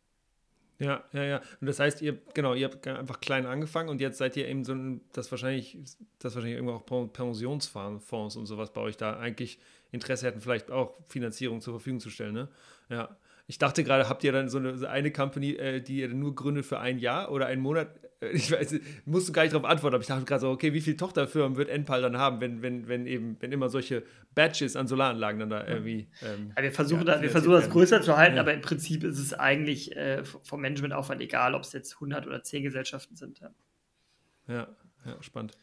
Ja, 0.78 1.04
ja, 1.12 1.22
ja. 1.22 1.36
Und 1.60 1.68
das 1.68 1.78
heißt, 1.78 2.02
ihr, 2.02 2.18
genau, 2.34 2.54
ihr 2.54 2.66
habt 2.66 2.86
einfach 2.86 3.20
klein 3.20 3.46
angefangen 3.46 3.88
und 3.88 4.00
jetzt 4.00 4.18
seid 4.18 4.36
ihr 4.36 4.48
eben 4.48 4.64
so 4.64 4.74
ein, 4.74 5.00
das 5.12 5.30
wahrscheinlich, 5.30 5.78
das 6.18 6.34
wahrscheinlich 6.34 6.58
irgendwo 6.58 6.74
auch 6.74 7.12
Pensionsfonds 7.12 8.36
und 8.36 8.46
sowas 8.46 8.72
bei 8.72 8.80
euch 8.80 8.96
da 8.96 9.16
eigentlich 9.18 9.58
Interesse 9.92 10.26
hätten, 10.26 10.40
vielleicht 10.40 10.70
auch 10.70 10.98
Finanzierung 11.08 11.60
zur 11.60 11.74
Verfügung 11.74 12.00
zu 12.00 12.10
stellen, 12.10 12.34
ne? 12.34 12.48
Ja. 12.88 13.16
Ich 13.52 13.58
dachte 13.58 13.84
gerade, 13.84 14.08
habt 14.08 14.24
ihr 14.24 14.32
dann 14.32 14.48
so 14.48 14.56
eine, 14.56 14.78
so 14.78 14.86
eine 14.86 15.10
Company, 15.10 15.50
äh, 15.50 15.82
die 15.82 15.98
ihr 15.98 16.08
nur 16.08 16.34
gründet 16.34 16.64
für 16.64 16.80
ein 16.80 16.98
Jahr 16.98 17.30
oder 17.30 17.44
einen 17.44 17.60
Monat? 17.60 17.88
Äh, 18.22 18.30
ich 18.30 18.50
weiß, 18.50 18.76
musst 19.04 19.28
du 19.28 19.32
gar 19.34 19.42
nicht 19.42 19.52
darauf 19.52 19.68
antworten, 19.68 19.94
aber 19.94 20.00
ich 20.00 20.08
dachte 20.08 20.24
gerade 20.24 20.40
so, 20.40 20.48
okay, 20.48 20.72
wie 20.72 20.80
viele 20.80 20.96
Tochterfirmen 20.96 21.58
wird 21.58 21.68
Enpal 21.68 22.00
dann 22.00 22.16
haben, 22.16 22.40
wenn, 22.40 22.62
wenn, 22.62 22.88
wenn 22.88 23.06
eben, 23.06 23.36
wenn 23.40 23.52
immer 23.52 23.68
solche 23.68 24.04
Batches 24.34 24.74
an 24.74 24.86
Solaranlagen 24.88 25.38
dann 25.38 25.50
da 25.50 25.66
irgendwie. 25.66 26.08
Ähm, 26.22 26.54
ja, 26.56 26.62
wir 26.62 26.72
versuchen, 26.72 27.06
ja, 27.06 27.16
da, 27.16 27.20
wir 27.20 27.28
versuchen 27.28 27.52
das 27.52 27.68
größer 27.68 28.00
zu 28.00 28.16
halten, 28.16 28.36
ja. 28.36 28.40
aber 28.40 28.54
im 28.54 28.62
Prinzip 28.62 29.04
ist 29.04 29.18
es 29.18 29.34
eigentlich 29.34 29.94
äh, 29.96 30.24
vom 30.24 30.62
Managementaufwand 30.62 31.20
egal, 31.20 31.54
ob 31.54 31.64
es 31.64 31.74
jetzt 31.74 31.92
100 31.96 32.26
oder 32.26 32.42
10 32.42 32.62
Gesellschaften 32.62 33.16
sind. 33.16 33.40
Ja, 33.40 33.50
ja, 34.48 34.68
ja 35.04 35.22
spannend. 35.22 35.58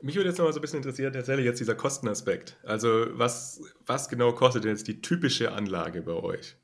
Mich 0.00 0.16
würde 0.16 0.30
jetzt 0.30 0.38
noch 0.38 0.46
mal 0.46 0.52
so 0.54 0.58
ein 0.58 0.62
bisschen 0.62 0.78
interessieren, 0.78 1.12
tatsächlich 1.12 1.44
jetzt 1.44 1.60
dieser 1.60 1.74
Kostenaspekt. 1.74 2.56
Also, 2.62 3.08
was, 3.10 3.60
was 3.84 4.08
genau 4.08 4.32
kostet 4.32 4.64
denn 4.64 4.70
jetzt 4.70 4.88
die 4.88 5.02
typische 5.02 5.52
Anlage 5.52 6.00
bei 6.00 6.12
euch? 6.12 6.56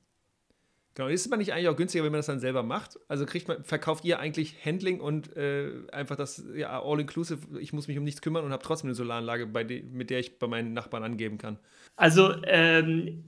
Genau, 0.94 1.08
ist 1.08 1.24
es 1.24 1.38
nicht 1.38 1.52
eigentlich 1.52 1.68
auch 1.68 1.76
günstiger, 1.76 2.02
wenn 2.02 2.10
man 2.10 2.18
das 2.18 2.26
dann 2.26 2.40
selber 2.40 2.64
macht? 2.64 2.98
Also 3.06 3.24
kriegt 3.24 3.46
man, 3.46 3.62
verkauft 3.62 4.04
ihr 4.04 4.18
eigentlich 4.18 4.64
Handling 4.64 5.00
und 5.00 5.36
äh, 5.36 5.70
einfach 5.92 6.16
das 6.16 6.44
ja, 6.54 6.82
all-inclusive, 6.82 7.60
ich 7.60 7.72
muss 7.72 7.86
mich 7.86 7.96
um 7.96 8.04
nichts 8.04 8.20
kümmern 8.22 8.44
und 8.44 8.52
habe 8.52 8.62
trotzdem 8.62 8.88
eine 8.88 8.94
Solaranlage, 8.96 9.46
de, 9.64 9.82
mit 9.82 10.10
der 10.10 10.18
ich 10.18 10.38
bei 10.38 10.48
meinen 10.48 10.72
Nachbarn 10.72 11.04
angeben 11.04 11.38
kann? 11.38 11.58
Also, 11.94 12.34
ähm, 12.44 13.24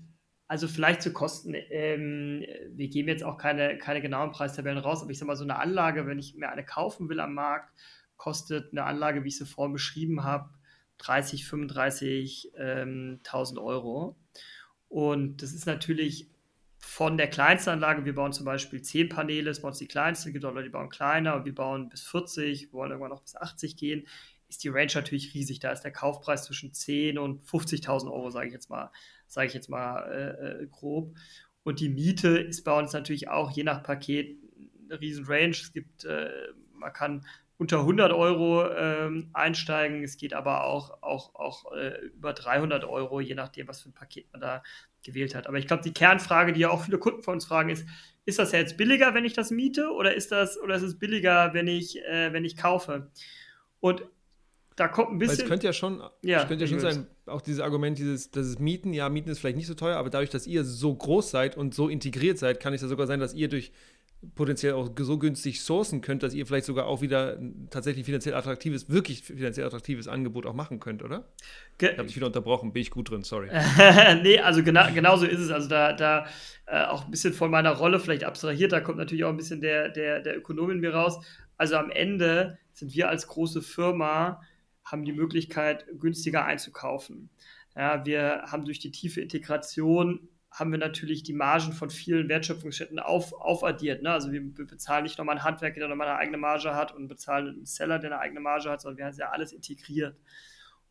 also 0.48 0.66
vielleicht 0.66 1.02
zu 1.02 1.12
Kosten, 1.12 1.54
ähm, 1.70 2.44
wir 2.72 2.88
geben 2.88 3.08
jetzt 3.08 3.22
auch 3.22 3.38
keine, 3.38 3.78
keine 3.78 4.02
genauen 4.02 4.32
Preistabellen 4.32 4.78
raus, 4.78 5.00
aber 5.00 5.12
ich 5.12 5.18
sage 5.18 5.28
mal, 5.28 5.36
so 5.36 5.44
eine 5.44 5.58
Anlage, 5.58 6.06
wenn 6.06 6.18
ich 6.18 6.34
mir 6.34 6.50
eine 6.50 6.64
kaufen 6.64 7.08
will 7.08 7.20
am 7.20 7.34
Markt, 7.34 7.72
kostet 8.16 8.72
eine 8.72 8.84
Anlage, 8.84 9.22
wie 9.22 9.28
ich 9.28 9.38
sie 9.38 9.46
vorhin 9.46 9.72
beschrieben 9.72 10.24
habe, 10.24 10.50
30, 10.98 11.44
35.000 11.44 12.50
ähm, 12.58 13.58
Euro. 13.58 14.16
Und 14.88 15.42
das 15.42 15.52
ist 15.52 15.66
natürlich 15.66 16.31
von 16.84 17.16
der 17.16 17.28
kleinsten 17.28 17.70
Anlage, 17.70 18.04
wir 18.04 18.14
bauen 18.14 18.32
zum 18.32 18.44
Beispiel 18.44 18.82
10 18.82 19.08
Paneele, 19.08 19.50
das 19.50 19.62
bauen 19.62 19.72
die 19.78 19.86
kleinste, 19.86 20.28
es 20.28 20.32
gibt 20.32 20.44
auch 20.44 20.52
Leute, 20.52 20.64
die 20.64 20.72
bauen 20.72 20.88
kleiner 20.88 21.36
und 21.36 21.44
wir 21.44 21.54
bauen 21.54 21.88
bis 21.88 22.02
40, 22.02 22.66
wir 22.66 22.72
wollen 22.72 22.90
irgendwann 22.90 23.10
noch 23.10 23.22
bis 23.22 23.36
80 23.36 23.76
gehen, 23.76 24.06
ist 24.48 24.64
die 24.64 24.68
Range 24.68 24.90
natürlich 24.92 25.32
riesig. 25.32 25.60
Da 25.60 25.70
ist 25.70 25.82
der 25.82 25.92
Kaufpreis 25.92 26.44
zwischen 26.44 26.72
10 26.72 27.18
und 27.18 27.42
50.000 27.44 28.12
Euro, 28.12 28.30
sage 28.30 28.48
ich 28.48 28.52
jetzt 28.52 28.68
mal, 28.68 28.90
sage 29.26 29.46
ich 29.46 29.54
jetzt 29.54 29.70
mal 29.70 30.02
äh, 30.10 30.62
äh, 30.62 30.66
grob. 30.66 31.16
Und 31.62 31.80
die 31.80 31.88
Miete 31.88 32.36
ist 32.36 32.64
bei 32.64 32.76
uns 32.76 32.92
natürlich 32.92 33.28
auch 33.28 33.52
je 33.52 33.62
nach 33.62 33.82
Paket 33.82 34.36
eine 34.90 35.00
riesen 35.00 35.24
Range. 35.26 35.50
Es 35.50 35.72
gibt, 35.72 36.04
äh, 36.04 36.30
man 36.74 36.92
kann 36.92 37.24
unter 37.62 37.78
100 37.78 38.12
Euro 38.12 38.68
ähm, 38.72 39.30
einsteigen. 39.32 40.02
Es 40.02 40.16
geht 40.16 40.34
aber 40.34 40.64
auch, 40.64 41.00
auch, 41.00 41.36
auch 41.36 41.72
äh, 41.72 42.06
über 42.06 42.32
300 42.32 42.84
Euro, 42.84 43.20
je 43.20 43.36
nachdem, 43.36 43.68
was 43.68 43.82
für 43.82 43.90
ein 43.90 43.94
Paket 43.94 44.26
man 44.32 44.40
da 44.40 44.64
gewählt 45.04 45.36
hat. 45.36 45.46
Aber 45.46 45.58
ich 45.58 45.68
glaube, 45.68 45.84
die 45.84 45.94
Kernfrage, 45.94 46.52
die 46.52 46.60
ja 46.60 46.70
auch 46.70 46.82
viele 46.82 46.98
Kunden 46.98 47.22
von 47.22 47.34
uns 47.34 47.44
fragen, 47.44 47.70
ist, 47.70 47.86
ist 48.24 48.40
das 48.40 48.50
jetzt 48.50 48.76
billiger, 48.76 49.14
wenn 49.14 49.24
ich 49.24 49.32
das 49.32 49.52
miete 49.52 49.92
oder 49.92 50.12
ist 50.12 50.32
das 50.32 50.60
oder 50.60 50.74
ist 50.74 50.82
es 50.82 50.98
billiger, 50.98 51.54
wenn 51.54 51.68
ich, 51.68 52.02
äh, 52.02 52.32
wenn 52.32 52.44
ich 52.44 52.56
kaufe? 52.56 53.12
Und 53.78 54.02
da 54.74 54.88
kommt 54.88 55.12
ein 55.12 55.18
bisschen. 55.18 55.38
Weil 55.38 55.44
es 55.44 55.48
könnte 55.48 55.66
ja 55.66 55.72
schon, 55.72 56.02
ja, 56.22 56.44
könnte 56.44 56.64
ja 56.64 56.68
schon 56.68 56.80
sein, 56.80 57.06
auch 57.26 57.42
dieses 57.42 57.60
Argument, 57.60 57.96
dieses, 57.96 58.32
das 58.32 58.48
ist 58.48 58.58
Mieten, 58.58 58.92
ja, 58.92 59.08
Mieten 59.08 59.30
ist 59.30 59.38
vielleicht 59.38 59.56
nicht 59.56 59.68
so 59.68 59.74
teuer, 59.74 59.98
aber 59.98 60.10
dadurch, 60.10 60.30
dass 60.30 60.48
ihr 60.48 60.64
so 60.64 60.92
groß 60.92 61.30
seid 61.30 61.56
und 61.56 61.74
so 61.74 61.88
integriert 61.88 62.38
seid, 62.38 62.58
kann 62.58 62.74
es 62.74 62.82
ja 62.82 62.88
sogar 62.88 63.06
sein, 63.06 63.20
dass 63.20 63.34
ihr 63.34 63.48
durch 63.48 63.70
potenziell 64.34 64.74
auch 64.74 64.90
so 64.96 65.18
günstig 65.18 65.62
sourcen 65.62 66.00
könnt, 66.00 66.22
dass 66.22 66.32
ihr 66.32 66.46
vielleicht 66.46 66.66
sogar 66.66 66.86
auch 66.86 67.02
wieder 67.02 67.38
tatsächlich 67.70 68.04
finanziell 68.04 68.34
attraktives, 68.34 68.88
wirklich 68.88 69.22
finanziell 69.22 69.66
attraktives 69.66 70.06
Angebot 70.06 70.46
auch 70.46 70.54
machen 70.54 70.78
könnt, 70.78 71.02
oder? 71.02 71.28
Ge 71.78 71.90
ich 71.90 71.98
habe 71.98 72.06
dich 72.06 72.16
wieder 72.16 72.26
unterbrochen, 72.26 72.72
bin 72.72 72.82
ich 72.82 72.90
gut 72.90 73.10
drin, 73.10 73.22
sorry. 73.22 73.48
nee, 74.22 74.38
also 74.38 74.62
genau, 74.62 74.86
genau 74.94 75.16
so 75.16 75.26
ist 75.26 75.40
es. 75.40 75.50
Also 75.50 75.68
da, 75.68 75.92
da 75.92 76.26
äh, 76.66 76.84
auch 76.84 77.04
ein 77.04 77.10
bisschen 77.10 77.32
von 77.32 77.50
meiner 77.50 77.72
Rolle 77.72 77.98
vielleicht 77.98 78.24
abstrahiert, 78.24 78.72
da 78.72 78.80
kommt 78.80 78.98
natürlich 78.98 79.24
auch 79.24 79.30
ein 79.30 79.36
bisschen 79.36 79.60
der, 79.60 79.88
der, 79.88 80.20
der 80.20 80.36
Ökonom 80.36 80.70
in 80.70 80.80
mir 80.80 80.94
raus. 80.94 81.18
Also 81.56 81.76
am 81.76 81.90
Ende 81.90 82.58
sind 82.72 82.94
wir 82.94 83.08
als 83.08 83.26
große 83.26 83.60
Firma, 83.60 84.40
haben 84.84 85.04
die 85.04 85.12
Möglichkeit, 85.12 85.86
günstiger 85.98 86.44
einzukaufen. 86.44 87.28
Ja, 87.76 88.04
wir 88.04 88.44
haben 88.46 88.64
durch 88.64 88.78
die 88.78 88.90
tiefe 88.90 89.20
Integration 89.20 90.28
haben 90.52 90.70
wir 90.70 90.78
natürlich 90.78 91.22
die 91.22 91.32
Margen 91.32 91.72
von 91.72 91.88
vielen 91.88 92.28
Wertschöpfungsstätten 92.28 92.98
auf, 92.98 93.32
aufaddiert. 93.32 94.02
Ne? 94.02 94.10
Also 94.10 94.32
wir 94.32 94.42
bezahlen 94.42 95.04
nicht 95.04 95.16
nochmal 95.16 95.36
einen 95.36 95.44
Handwerker, 95.44 95.80
der 95.80 95.88
nochmal 95.88 96.08
eine 96.08 96.18
eigene 96.18 96.36
Marge 96.36 96.74
hat 96.74 96.92
und 96.94 97.08
bezahlen 97.08 97.48
einen 97.48 97.64
Seller, 97.64 97.98
der 97.98 98.12
eine 98.12 98.20
eigene 98.20 98.40
Marge 98.40 98.68
hat, 98.68 98.82
sondern 98.82 98.98
wir 98.98 99.06
haben 99.06 99.16
ja 99.16 99.30
alles 99.30 99.52
integriert. 99.52 100.16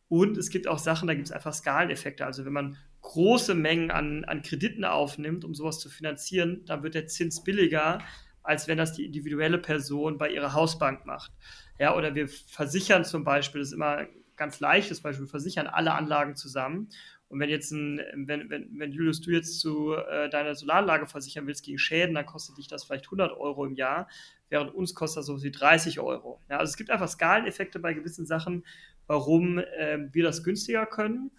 Und 0.08 0.36
es 0.36 0.50
gibt 0.50 0.66
auch 0.66 0.78
Sachen, 0.78 1.06
da 1.06 1.14
gibt 1.14 1.28
es 1.28 1.32
einfach 1.32 1.54
Skaleneffekte. 1.54 2.26
Also 2.26 2.44
wenn 2.44 2.52
man 2.52 2.76
große 3.02 3.54
Mengen 3.54 3.90
an, 3.90 4.24
an 4.24 4.42
Krediten 4.42 4.84
aufnimmt, 4.84 5.44
um 5.44 5.54
sowas 5.54 5.78
zu 5.78 5.88
finanzieren, 5.88 6.64
dann 6.66 6.82
wird 6.82 6.94
der 6.94 7.06
Zins 7.06 7.44
billiger, 7.44 8.00
als 8.42 8.66
wenn 8.66 8.78
das 8.78 8.92
die 8.92 9.04
individuelle 9.04 9.58
Person 9.58 10.18
bei 10.18 10.28
ihrer 10.28 10.54
Hausbank 10.54 11.06
macht. 11.06 11.32
Ja, 11.78 11.96
oder 11.96 12.14
wir 12.14 12.28
versichern 12.28 13.04
zum 13.04 13.22
Beispiel, 13.22 13.60
das 13.60 13.68
ist 13.68 13.74
immer 13.74 14.06
ganz 14.36 14.60
leichtes 14.60 15.00
Beispiel, 15.00 15.26
wir 15.26 15.30
versichern 15.30 15.68
alle 15.68 15.94
Anlagen 15.94 16.34
zusammen. 16.34 16.88
Und 17.32 17.40
wenn 17.40 17.48
jetzt 17.48 17.70
ein, 17.70 17.98
wenn, 18.14 18.50
wenn, 18.50 18.68
wenn 18.78 18.92
Julius, 18.92 19.22
du 19.22 19.30
jetzt 19.30 19.58
zu 19.58 19.94
äh, 19.94 20.28
deiner 20.28 20.54
Solaranlage 20.54 21.06
versichern 21.06 21.46
willst 21.46 21.64
gegen 21.64 21.78
Schäden, 21.78 22.14
dann 22.14 22.26
kostet 22.26 22.58
dich 22.58 22.68
das 22.68 22.84
vielleicht 22.84 23.06
100 23.06 23.32
Euro 23.32 23.64
im 23.64 23.74
Jahr, 23.74 24.06
während 24.50 24.74
uns 24.74 24.94
kostet 24.94 25.20
das 25.20 25.26
so 25.26 25.42
wie 25.42 25.50
30 25.50 25.98
Euro. 25.98 26.42
Ja, 26.50 26.58
also 26.58 26.70
es 26.70 26.76
gibt 26.76 26.90
einfach 26.90 27.08
Skaleneffekte 27.08 27.78
bei 27.78 27.94
gewissen 27.94 28.26
Sachen, 28.26 28.66
warum 29.06 29.56
äh, 29.56 30.08
wir 30.12 30.24
das 30.24 30.44
günstiger 30.44 30.84
können. 30.84 31.30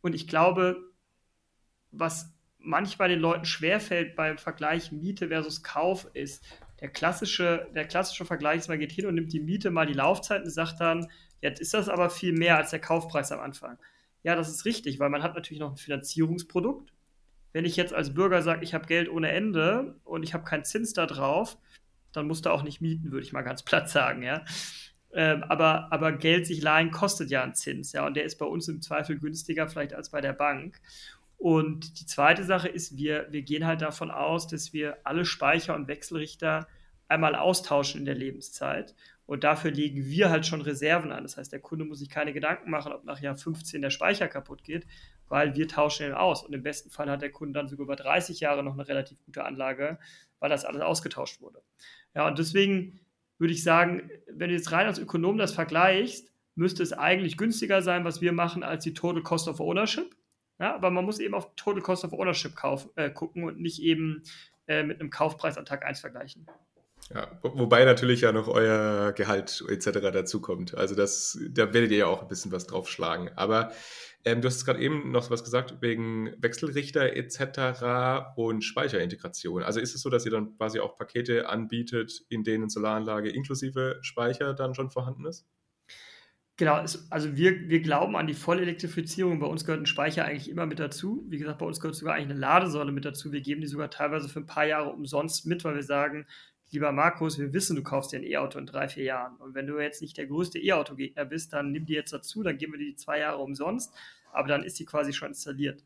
Und 0.00 0.14
ich 0.14 0.28
glaube, 0.28 0.92
was 1.90 2.32
manchmal 2.60 3.08
den 3.08 3.18
Leuten 3.18 3.44
schwerfällt 3.44 4.14
beim 4.14 4.38
Vergleich 4.38 4.92
Miete 4.92 5.26
versus 5.26 5.64
Kauf 5.64 6.08
ist, 6.14 6.44
der 6.80 6.88
klassische, 6.88 7.68
der 7.74 7.88
klassische 7.88 8.24
Vergleich 8.24 8.58
ist, 8.58 8.68
man 8.68 8.78
geht 8.78 8.92
hin 8.92 9.06
und 9.06 9.16
nimmt 9.16 9.32
die 9.32 9.40
Miete 9.40 9.72
mal 9.72 9.86
die 9.86 9.92
Laufzeit 9.92 10.44
und 10.44 10.50
sagt 10.50 10.80
dann, 10.80 11.08
jetzt 11.40 11.60
ist 11.60 11.74
das 11.74 11.88
aber 11.88 12.10
viel 12.10 12.32
mehr 12.32 12.58
als 12.58 12.70
der 12.70 12.78
Kaufpreis 12.78 13.32
am 13.32 13.40
Anfang. 13.40 13.76
Ja, 14.22 14.36
das 14.36 14.48
ist 14.48 14.64
richtig, 14.64 14.98
weil 15.00 15.10
man 15.10 15.22
hat 15.22 15.34
natürlich 15.34 15.60
noch 15.60 15.72
ein 15.72 15.76
Finanzierungsprodukt. 15.76 16.92
Wenn 17.52 17.64
ich 17.64 17.76
jetzt 17.76 17.92
als 17.92 18.14
Bürger 18.14 18.42
sage, 18.42 18.64
ich 18.64 18.72
habe 18.74 18.86
Geld 18.86 19.08
ohne 19.08 19.30
Ende 19.30 19.96
und 20.04 20.22
ich 20.22 20.32
habe 20.32 20.44
keinen 20.44 20.64
Zins 20.64 20.92
da 20.92 21.06
drauf, 21.06 21.58
dann 22.12 22.26
musst 22.26 22.46
du 22.46 22.50
auch 22.50 22.62
nicht 22.62 22.80
mieten, 22.80 23.10
würde 23.10 23.24
ich 23.24 23.32
mal 23.32 23.42
ganz 23.42 23.62
platt 23.64 23.90
sagen, 23.90 24.22
ja. 24.22 24.44
Ähm, 25.14 25.42
aber, 25.44 25.92
aber 25.92 26.12
Geld 26.12 26.46
sich 26.46 26.62
leihen 26.62 26.90
kostet 26.90 27.30
ja 27.30 27.42
einen 27.42 27.54
Zins, 27.54 27.92
ja, 27.92 28.06
und 28.06 28.14
der 28.14 28.24
ist 28.24 28.38
bei 28.38 28.46
uns 28.46 28.68
im 28.68 28.80
Zweifel 28.80 29.18
günstiger 29.18 29.68
vielleicht 29.68 29.92
als 29.92 30.10
bei 30.10 30.20
der 30.22 30.32
Bank. 30.32 30.80
Und 31.36 32.00
die 32.00 32.06
zweite 32.06 32.44
Sache 32.44 32.68
ist, 32.68 32.96
wir, 32.96 33.26
wir 33.30 33.42
gehen 33.42 33.66
halt 33.66 33.82
davon 33.82 34.10
aus, 34.10 34.46
dass 34.46 34.72
wir 34.72 34.98
alle 35.04 35.24
Speicher 35.24 35.74
und 35.74 35.88
Wechselrichter 35.88 36.68
einmal 37.08 37.34
austauschen 37.34 37.98
in 38.00 38.04
der 38.04 38.14
Lebenszeit. 38.14 38.94
Und 39.32 39.44
dafür 39.44 39.70
legen 39.70 40.04
wir 40.04 40.28
halt 40.28 40.44
schon 40.44 40.60
Reserven 40.60 41.10
an. 41.10 41.22
Das 41.22 41.38
heißt, 41.38 41.50
der 41.50 41.60
Kunde 41.60 41.86
muss 41.86 42.00
sich 42.00 42.10
keine 42.10 42.34
Gedanken 42.34 42.70
machen, 42.70 42.92
ob 42.92 43.04
nach 43.04 43.18
Jahr 43.18 43.34
15 43.34 43.80
der 43.80 43.88
Speicher 43.88 44.28
kaputt 44.28 44.62
geht, 44.62 44.86
weil 45.26 45.56
wir 45.56 45.66
tauschen 45.66 46.06
ihn 46.06 46.12
aus. 46.12 46.44
Und 46.44 46.52
im 46.52 46.62
besten 46.62 46.90
Fall 46.90 47.08
hat 47.08 47.22
der 47.22 47.30
Kunde 47.30 47.58
dann 47.58 47.66
sogar 47.66 47.84
über 47.84 47.96
30 47.96 48.40
Jahre 48.40 48.62
noch 48.62 48.74
eine 48.74 48.86
relativ 48.86 49.24
gute 49.24 49.46
Anlage, 49.46 49.98
weil 50.38 50.50
das 50.50 50.66
alles 50.66 50.82
ausgetauscht 50.82 51.40
wurde. 51.40 51.62
Ja, 52.14 52.26
und 52.26 52.38
deswegen 52.38 53.00
würde 53.38 53.54
ich 53.54 53.62
sagen, 53.62 54.10
wenn 54.30 54.50
du 54.50 54.54
jetzt 54.54 54.70
rein 54.70 54.86
als 54.86 54.98
Ökonom 54.98 55.38
das 55.38 55.52
vergleichst, 55.52 56.30
müsste 56.54 56.82
es 56.82 56.92
eigentlich 56.92 57.38
günstiger 57.38 57.80
sein, 57.80 58.04
was 58.04 58.20
wir 58.20 58.32
machen, 58.32 58.62
als 58.62 58.84
die 58.84 58.92
Total 58.92 59.22
Cost 59.22 59.48
of 59.48 59.60
Ownership. 59.60 60.14
Ja, 60.60 60.74
aber 60.74 60.90
man 60.90 61.06
muss 61.06 61.20
eben 61.20 61.32
auf 61.32 61.54
Total 61.56 61.80
Cost 61.80 62.04
of 62.04 62.12
Ownership 62.12 62.54
kauf, 62.54 62.90
äh, 62.96 63.08
gucken 63.08 63.44
und 63.44 63.58
nicht 63.58 63.80
eben 63.80 64.24
äh, 64.66 64.82
mit 64.82 65.00
einem 65.00 65.08
Kaufpreis 65.08 65.56
an 65.56 65.64
Tag 65.64 65.86
1 65.86 66.00
vergleichen. 66.00 66.46
Ja, 67.14 67.28
wobei 67.42 67.84
natürlich 67.84 68.22
ja 68.22 68.32
noch 68.32 68.48
euer 68.48 69.12
Gehalt 69.12 69.62
etc. 69.68 69.90
dazukommt. 70.12 70.74
Also 70.74 70.94
das, 70.94 71.38
da 71.50 71.74
werdet 71.74 71.90
ihr 71.90 71.98
ja 71.98 72.06
auch 72.06 72.22
ein 72.22 72.28
bisschen 72.28 72.52
was 72.52 72.66
draufschlagen. 72.66 73.30
Aber 73.36 73.72
ähm, 74.24 74.40
du 74.40 74.48
hast 74.48 74.64
gerade 74.64 74.80
eben 74.80 75.10
noch 75.10 75.30
was 75.30 75.44
gesagt 75.44 75.82
wegen 75.82 76.32
Wechselrichter 76.38 77.14
etc. 77.14 78.34
und 78.36 78.62
Speicherintegration. 78.62 79.62
Also 79.62 79.80
ist 79.80 79.94
es 79.94 80.00
so, 80.00 80.08
dass 80.10 80.24
ihr 80.24 80.30
dann 80.30 80.56
quasi 80.56 80.80
auch 80.80 80.96
Pakete 80.96 81.48
anbietet, 81.48 82.24
in 82.28 82.44
denen 82.44 82.70
Solaranlage 82.70 83.30
inklusive 83.30 83.98
Speicher 84.00 84.54
dann 84.54 84.74
schon 84.74 84.90
vorhanden 84.90 85.26
ist? 85.26 85.46
Genau, 86.56 86.74
also 86.74 87.36
wir, 87.36 87.68
wir 87.68 87.80
glauben 87.80 88.14
an 88.14 88.26
die 88.26 88.34
Vollelektrifizierung. 88.34 89.40
Bei 89.40 89.46
uns 89.46 89.64
gehört 89.64 89.82
ein 89.82 89.86
Speicher 89.86 90.26
eigentlich 90.26 90.50
immer 90.50 90.66
mit 90.66 90.78
dazu. 90.78 91.24
Wie 91.28 91.38
gesagt, 91.38 91.58
bei 91.58 91.66
uns 91.66 91.80
gehört 91.80 91.96
sogar 91.96 92.14
eigentlich 92.14 92.30
eine 92.30 92.38
Ladesäule 92.38 92.92
mit 92.92 93.04
dazu. 93.04 93.32
Wir 93.32 93.40
geben 93.40 93.62
die 93.62 93.66
sogar 93.66 93.90
teilweise 93.90 94.28
für 94.28 94.40
ein 94.40 94.46
paar 94.46 94.66
Jahre 94.66 94.90
umsonst 94.90 95.46
mit, 95.46 95.64
weil 95.64 95.74
wir 95.74 95.82
sagen, 95.82 96.26
lieber 96.72 96.90
Markus, 96.90 97.38
wir 97.38 97.52
wissen, 97.52 97.76
du 97.76 97.82
kaufst 97.82 98.12
dir 98.12 98.16
ein 98.16 98.24
E-Auto 98.24 98.58
in 98.58 98.66
drei, 98.66 98.88
vier 98.88 99.04
Jahren. 99.04 99.36
Und 99.36 99.54
wenn 99.54 99.66
du 99.66 99.78
jetzt 99.78 100.00
nicht 100.00 100.16
der 100.16 100.26
größte 100.26 100.58
E-Auto-Gegner 100.58 101.24
bist, 101.26 101.52
dann 101.52 101.70
nimm 101.70 101.86
die 101.86 101.92
jetzt 101.92 102.12
dazu, 102.12 102.42
dann 102.42 102.56
geben 102.56 102.72
wir 102.72 102.78
dir 102.78 102.90
die 102.90 102.96
zwei 102.96 103.18
Jahre 103.18 103.38
umsonst, 103.38 103.94
aber 104.32 104.48
dann 104.48 104.64
ist 104.64 104.78
die 104.78 104.86
quasi 104.86 105.12
schon 105.12 105.28
installiert. 105.28 105.84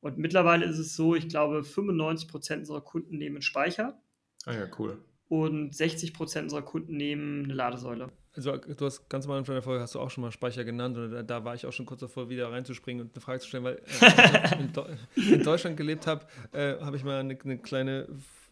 Und 0.00 0.18
mittlerweile 0.18 0.66
ist 0.66 0.78
es 0.78 0.94
so, 0.94 1.14
ich 1.14 1.28
glaube, 1.28 1.64
95 1.64 2.28
Prozent 2.28 2.60
unserer 2.60 2.82
Kunden 2.82 3.16
nehmen 3.16 3.36
einen 3.36 3.42
Speicher. 3.42 3.98
Ah 4.44 4.52
ja, 4.52 4.68
cool. 4.78 4.98
Und 5.28 5.74
60 5.74 6.12
Prozent 6.12 6.44
unserer 6.44 6.62
Kunden 6.62 6.96
nehmen 6.96 7.44
eine 7.44 7.54
Ladesäule. 7.54 8.12
Also 8.34 8.54
du 8.54 8.84
hast 8.84 9.08
ganz 9.08 9.24
am 9.24 9.32
Anfang 9.32 9.54
der 9.54 9.62
Folge 9.62 9.82
hast 9.82 9.94
du 9.94 10.00
auch 10.00 10.10
schon 10.10 10.20
mal 10.20 10.30
Speicher 10.30 10.62
genannt 10.62 10.98
und 10.98 11.10
da, 11.10 11.22
da 11.22 11.44
war 11.44 11.54
ich 11.54 11.64
auch 11.64 11.72
schon 11.72 11.86
kurz 11.86 12.00
davor, 12.00 12.28
wieder 12.28 12.52
reinzuspringen 12.52 13.06
und 13.06 13.14
eine 13.14 13.22
Frage 13.22 13.40
zu 13.40 13.48
stellen, 13.48 13.64
weil 13.64 13.80
äh, 14.02 14.58
in, 14.60 14.72
Do 14.74 14.86
in, 15.16 15.42
Deutschland 15.42 15.78
gelebt 15.78 16.06
habe, 16.06 16.26
äh, 16.52 16.78
habe 16.78 16.96
ich 16.96 17.02
mal 17.02 17.18
eine, 17.18 17.38
eine 17.42 17.58
kleine, 17.58 18.06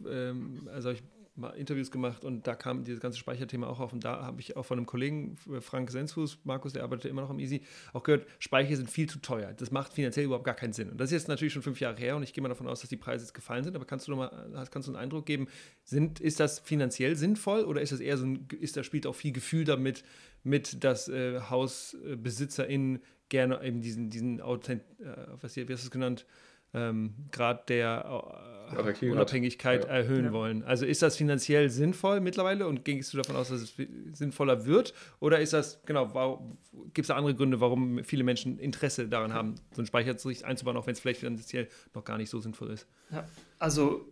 ähm, 0.08 0.66
also 0.72 0.90
ich 0.90 1.02
mal 1.36 1.50
Interviews 1.50 1.90
gemacht 1.90 2.24
und 2.24 2.46
da 2.46 2.54
kam 2.54 2.84
dieses 2.84 3.00
ganze 3.00 3.18
Speicherthema 3.18 3.66
auch 3.66 3.80
auf. 3.80 3.92
Und 3.92 4.04
da 4.04 4.22
habe 4.22 4.40
ich 4.40 4.56
auch 4.56 4.64
von 4.64 4.78
einem 4.78 4.86
Kollegen, 4.86 5.36
äh, 5.52 5.60
Frank 5.60 5.90
Sensfuß, 5.90 6.38
Markus, 6.44 6.72
der 6.72 6.82
arbeitet 6.82 7.10
immer 7.10 7.22
noch 7.22 7.30
am 7.30 7.38
Easy, 7.38 7.62
auch 7.92 8.02
gehört, 8.02 8.26
Speicher 8.38 8.76
sind 8.76 8.90
viel 8.90 9.08
zu 9.08 9.18
teuer. 9.18 9.52
Das 9.52 9.70
macht 9.70 9.92
finanziell 9.92 10.26
überhaupt 10.26 10.44
gar 10.44 10.54
keinen 10.54 10.72
Sinn. 10.72 10.90
Und 10.90 10.98
das 10.98 11.10
ist 11.10 11.22
jetzt 11.22 11.28
natürlich 11.28 11.52
schon 11.52 11.62
fünf 11.62 11.80
Jahre 11.80 11.96
her 11.96 12.16
und 12.16 12.22
ich 12.22 12.32
gehe 12.32 12.42
mal 12.42 12.48
davon 12.48 12.68
aus, 12.68 12.80
dass 12.80 12.90
die 12.90 12.96
Preise 12.96 13.24
jetzt 13.24 13.34
gefallen 13.34 13.64
sind. 13.64 13.74
Aber 13.74 13.84
kannst 13.84 14.06
du 14.06 14.12
noch 14.12 14.18
mal, 14.18 14.68
kannst 14.70 14.88
du 14.88 14.92
einen 14.92 15.02
Eindruck 15.02 15.26
geben, 15.26 15.48
sind, 15.82 16.20
ist 16.20 16.40
das 16.40 16.60
finanziell 16.60 17.16
sinnvoll 17.16 17.64
oder 17.64 17.80
ist 17.80 17.92
das 17.92 18.00
eher 18.00 18.16
so 18.16 18.26
ein, 18.26 18.46
ist 18.60 18.76
da 18.76 18.84
spielt 18.84 19.06
auch 19.06 19.14
viel 19.14 19.32
Gefühl 19.32 19.64
damit, 19.64 20.04
mit, 20.44 20.84
dass 20.84 21.08
äh, 21.08 21.40
HausbesitzerInnen 21.40 23.00
gerne 23.28 23.62
eben 23.64 23.80
diesen, 23.80 24.10
diesen 24.10 24.40
Authent, 24.40 24.82
äh, 25.00 25.26
was, 25.40 25.56
wie 25.56 25.62
hast 25.62 25.68
du 25.68 25.74
es 25.74 25.90
genannt, 25.90 26.26
ähm, 26.74 27.14
Grad 27.30 27.68
der 27.68 28.04
äh, 28.04 29.06
Unabhängigkeit 29.06 29.84
ja. 29.84 29.90
erhöhen 29.90 30.26
ja. 30.26 30.32
wollen. 30.32 30.62
Also 30.64 30.86
ist 30.86 31.02
das 31.02 31.16
finanziell 31.16 31.70
sinnvoll 31.70 32.20
mittlerweile 32.20 32.66
und 32.66 32.84
gehst 32.84 33.12
du 33.12 33.18
davon 33.18 33.36
aus, 33.36 33.48
dass 33.48 33.60
es 33.60 33.74
sinnvoller 34.12 34.66
wird? 34.66 34.94
Oder 35.20 35.40
ist 35.40 35.52
das, 35.52 35.82
genau, 35.86 36.56
gibt 36.92 37.00
es 37.00 37.08
da 37.08 37.16
andere 37.16 37.34
Gründe, 37.34 37.60
warum 37.60 38.02
viele 38.04 38.24
Menschen 38.24 38.58
Interesse 38.58 39.08
daran 39.08 39.32
haben, 39.32 39.54
so 39.72 39.78
einen 39.78 39.86
Speicher 39.86 40.16
einzubauen, 40.44 40.76
auch 40.76 40.86
wenn 40.86 40.92
es 40.92 41.00
vielleicht 41.00 41.20
finanziell 41.20 41.68
noch 41.94 42.04
gar 42.04 42.18
nicht 42.18 42.30
so 42.30 42.40
sinnvoll 42.40 42.70
ist? 42.70 42.86
Ja, 43.10 43.26
also 43.58 44.08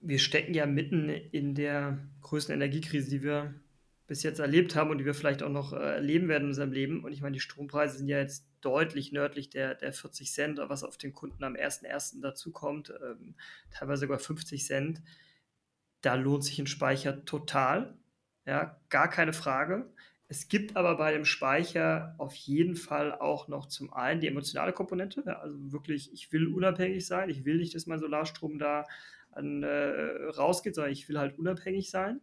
wir 0.00 0.18
stecken 0.18 0.54
ja 0.54 0.66
mitten 0.66 1.08
in 1.08 1.54
der 1.54 1.98
größten 2.22 2.54
Energiekrise, 2.54 3.08
die 3.08 3.22
wir 3.22 3.54
bis 4.08 4.22
jetzt 4.24 4.40
erlebt 4.40 4.74
haben 4.74 4.90
und 4.90 4.98
die 4.98 5.04
wir 5.04 5.14
vielleicht 5.14 5.42
auch 5.42 5.48
noch 5.48 5.72
äh, 5.72 5.76
erleben 5.76 6.28
werden 6.28 6.44
in 6.44 6.48
unserem 6.48 6.72
Leben. 6.72 7.04
Und 7.04 7.12
ich 7.12 7.22
meine, 7.22 7.34
die 7.34 7.40
Strompreise 7.40 7.98
sind 7.98 8.08
ja 8.08 8.18
jetzt 8.18 8.44
deutlich 8.62 9.12
nördlich 9.12 9.50
der, 9.50 9.74
der 9.74 9.92
40 9.92 10.32
Cent, 10.32 10.58
was 10.58 10.84
auf 10.84 10.96
den 10.96 11.12
Kunden 11.12 11.44
am 11.44 11.54
1.1. 11.54 12.22
dazukommt, 12.22 12.92
ähm, 13.02 13.34
teilweise 13.70 14.02
sogar 14.02 14.18
50 14.18 14.64
Cent. 14.64 15.02
Da 16.00 16.14
lohnt 16.14 16.44
sich 16.44 16.58
ein 16.58 16.66
Speicher 16.66 17.24
total. 17.24 17.96
Ja, 18.46 18.80
gar 18.88 19.08
keine 19.08 19.32
Frage. 19.32 19.92
Es 20.28 20.48
gibt 20.48 20.76
aber 20.76 20.96
bei 20.96 21.12
dem 21.12 21.26
Speicher 21.26 22.14
auf 22.16 22.34
jeden 22.34 22.74
Fall 22.74 23.12
auch 23.12 23.48
noch 23.48 23.66
zum 23.66 23.92
einen 23.92 24.20
die 24.20 24.28
emotionale 24.28 24.72
Komponente. 24.72 25.22
Ja, 25.26 25.40
also 25.40 25.72
wirklich, 25.72 26.10
ich 26.12 26.32
will 26.32 26.46
unabhängig 26.46 27.06
sein. 27.06 27.28
Ich 27.28 27.44
will 27.44 27.58
nicht, 27.58 27.74
dass 27.74 27.86
mein 27.86 28.00
Solarstrom 28.00 28.58
da 28.58 28.86
an, 29.30 29.62
äh, 29.62 30.30
rausgeht, 30.36 30.74
sondern 30.74 30.92
ich 30.92 31.08
will 31.08 31.18
halt 31.18 31.38
unabhängig 31.38 31.90
sein. 31.90 32.20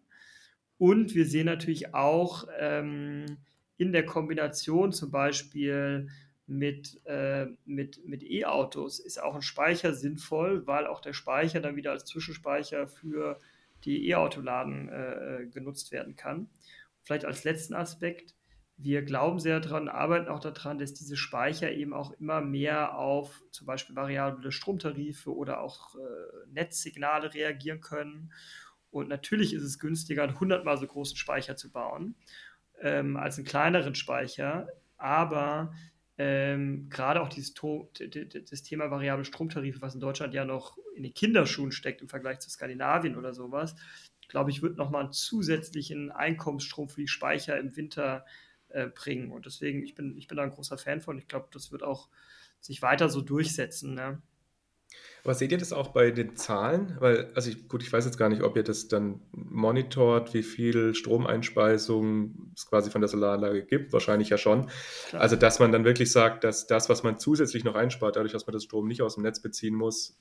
Und 0.80 1.14
wir 1.14 1.26
sehen 1.26 1.46
natürlich 1.46 1.94
auch 1.94 2.48
ähm, 2.58 3.38
in 3.78 3.92
der 3.92 4.06
Kombination 4.06 4.92
zum 4.92 5.12
Beispiel 5.12 6.10
mit, 6.50 7.00
äh, 7.06 7.46
mit, 7.66 8.06
mit 8.06 8.24
E-Autos 8.24 9.00
ist 9.00 9.22
auch 9.22 9.36
ein 9.36 9.44
Speicher 9.44 9.94
sinnvoll, 9.94 10.66
weil 10.66 10.88
auch 10.88 11.00
der 11.00 11.14
Speicher 11.14 11.60
dann 11.60 11.76
wieder 11.76 11.92
als 11.92 12.06
Zwischenspeicher 12.06 12.88
für 12.88 13.40
die 13.86 14.10
E-Autoladen 14.10 14.90
äh, 14.90 15.46
genutzt 15.52 15.92
werden 15.92 16.16
kann. 16.16 16.50
Vielleicht 17.04 17.26
als 17.26 17.44
letzten 17.44 17.76
Aspekt, 17.76 18.36
wir 18.78 19.04
glauben 19.04 19.40
sehr 19.40 19.60
daran, 19.60 19.90
arbeiten 19.90 20.28
auch 20.28 20.40
daran, 20.40 20.80
dass 20.80 20.94
diese 20.94 21.18
Speicher 21.18 21.72
eben 21.72 21.94
auch 21.94 22.12
immer 22.20 22.42
mehr 22.42 22.98
auf 22.98 23.44
zum 23.52 23.68
Beispiel 23.68 23.96
variable 23.96 24.52
Stromtarife 24.52 25.36
oder 25.36 25.62
auch 25.62 25.96
äh, 25.96 26.52
Netzsignale 26.52 27.34
reagieren 27.34 27.80
können. 27.80 28.34
Und 28.90 29.08
natürlich 29.08 29.54
ist 29.54 29.64
es 29.64 29.78
günstiger, 29.78 30.24
einen 30.24 30.40
hundertmal 30.40 30.78
so 30.78 30.88
großen 30.88 31.18
Speicher 31.18 31.56
zu 31.56 31.72
bauen 31.72 32.16
ähm, 32.82 33.18
als 33.18 33.38
einen 33.38 33.46
kleineren 33.46 33.94
Speicher. 33.94 34.68
Aber 34.98 35.74
ähm, 36.22 36.90
gerade 36.90 37.22
auch 37.22 37.30
dieses 37.30 37.54
to 37.54 37.90
das 37.96 38.62
Thema 38.62 38.92
variable 38.92 39.24
Stromtarife, 39.24 39.82
was 39.82 39.96
in 39.96 40.02
Deutschland 40.02 40.34
ja 40.34 40.44
noch 40.44 40.78
in 40.94 41.04
den 41.04 41.14
Kinderschuhen 41.14 41.72
steckt 41.72 42.02
im 42.02 42.10
Vergleich 42.10 42.40
zu 42.40 42.50
Skandinavien 42.50 43.16
oder 43.16 43.34
sowas, 43.34 43.76
glaube 44.28 44.52
ich, 44.52 44.62
wird 44.62 44.78
nochmal 44.78 45.06
einen 45.06 45.14
zusätzlichen 45.14 46.12
Einkommensstrom 46.12 46.90
für 46.90 47.00
die 47.00 47.08
Speicher 47.08 47.58
im 47.58 47.78
Winter 47.78 48.26
äh, 48.68 48.88
bringen. 48.88 49.32
Und 49.32 49.46
deswegen, 49.46 49.82
ich 49.82 49.96
bin, 49.96 50.18
ich 50.18 50.28
bin 50.28 50.36
da 50.36 50.44
ein 50.44 50.52
großer 50.52 50.78
Fan 50.78 51.00
von. 51.00 51.18
Ich 51.18 51.30
glaube, 51.30 51.48
das 51.54 51.72
wird 51.72 51.84
auch 51.84 52.10
sich 52.60 52.82
weiter 52.82 53.08
so 53.08 53.22
durchsetzen. 53.22 53.96
Ne? 53.96 54.22
Aber 55.24 55.34
seht 55.34 55.52
ihr 55.52 55.58
das 55.58 55.74
auch 55.74 55.90
bei 55.90 56.12
den 56.12 56.36
Zahlen? 56.36 56.96
Weil, 57.00 57.32
also 57.36 57.50
ich, 57.50 57.68
gut, 57.68 57.84
ich 57.84 57.92
weiß 57.92 58.06
jetzt 58.06 58.18
gar 58.18 58.30
nicht, 58.30 58.42
ob 58.42 58.56
ihr 58.56 58.64
das 58.64 58.88
dann 58.88 59.22
monitort, 59.32 60.34
wie 60.34 60.44
viel 60.44 60.94
Stromeinspeisung 60.96 62.52
es 62.56 62.66
quasi 62.66 62.90
von 62.90 63.02
der 63.02 63.08
Solaranlage 63.08 63.66
gibt. 63.66 63.92
Wahrscheinlich 63.94 64.30
ja 64.30 64.38
schon. 64.38 64.70
Klar. 65.10 65.22
Also, 65.22 65.36
dass 65.36 65.60
man 65.60 65.72
dann 65.72 65.86
wirklich 65.86 66.12
sagt, 66.12 66.44
dass 66.44 66.68
das, 66.68 66.90
was 66.90 67.04
man 67.04 67.20
zusätzlich 67.20 67.64
noch 67.64 67.76
einspart, 67.76 68.16
dadurch, 68.16 68.34
dass 68.34 68.48
man 68.48 68.54
das 68.54 68.64
Strom 68.64 68.88
nicht 68.88 69.02
aus 69.02 69.16
dem 69.16 69.24
Netz 69.24 69.42
beziehen 69.42 69.76
muss, 69.76 70.18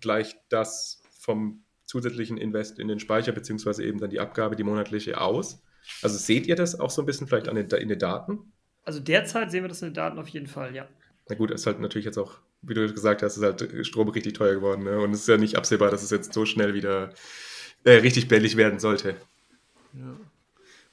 gleich 0.00 0.36
das 0.48 1.02
vom 1.18 1.62
zusätzlichen 1.86 2.38
Invest 2.38 2.78
in 2.78 2.88
den 2.88 2.98
Speicher, 2.98 3.32
beziehungsweise 3.32 3.84
eben 3.84 3.98
dann 3.98 4.10
die 4.10 4.20
Abgabe, 4.20 4.56
die 4.56 4.64
monatliche 4.64 5.20
aus? 5.20 5.62
Also 6.00 6.16
seht 6.16 6.46
ihr 6.46 6.56
das 6.56 6.78
auch 6.78 6.90
so 6.90 7.02
ein 7.02 7.06
bisschen 7.06 7.26
vielleicht 7.26 7.48
an 7.48 7.56
den, 7.56 7.68
in 7.68 7.88
den 7.88 7.98
Daten? 7.98 8.52
Also 8.84 9.00
derzeit 9.00 9.50
sehen 9.50 9.62
wir 9.62 9.68
das 9.68 9.82
in 9.82 9.88
den 9.88 9.94
Daten 9.94 10.18
auf 10.18 10.28
jeden 10.28 10.46
Fall, 10.46 10.74
ja. 10.74 10.88
Na 11.28 11.36
gut, 11.36 11.50
es 11.50 11.60
ist 11.60 11.66
halt 11.66 11.80
natürlich 11.80 12.04
jetzt 12.04 12.18
auch, 12.18 12.38
wie 12.62 12.74
du 12.74 12.92
gesagt 12.92 13.22
hast, 13.22 13.36
ist 13.36 13.42
halt 13.42 13.86
Strom 13.86 14.08
richtig 14.08 14.34
teuer 14.34 14.54
geworden. 14.54 14.84
Ne? 14.84 14.98
Und 15.00 15.12
es 15.12 15.20
ist 15.20 15.28
ja 15.28 15.36
nicht 15.36 15.56
absehbar, 15.56 15.90
dass 15.90 16.02
es 16.02 16.10
jetzt 16.10 16.32
so 16.32 16.46
schnell 16.46 16.74
wieder 16.74 17.12
äh, 17.84 17.92
richtig 17.94 18.28
billig 18.28 18.56
werden 18.56 18.78
sollte. 18.78 19.16
Ja. 19.94 20.16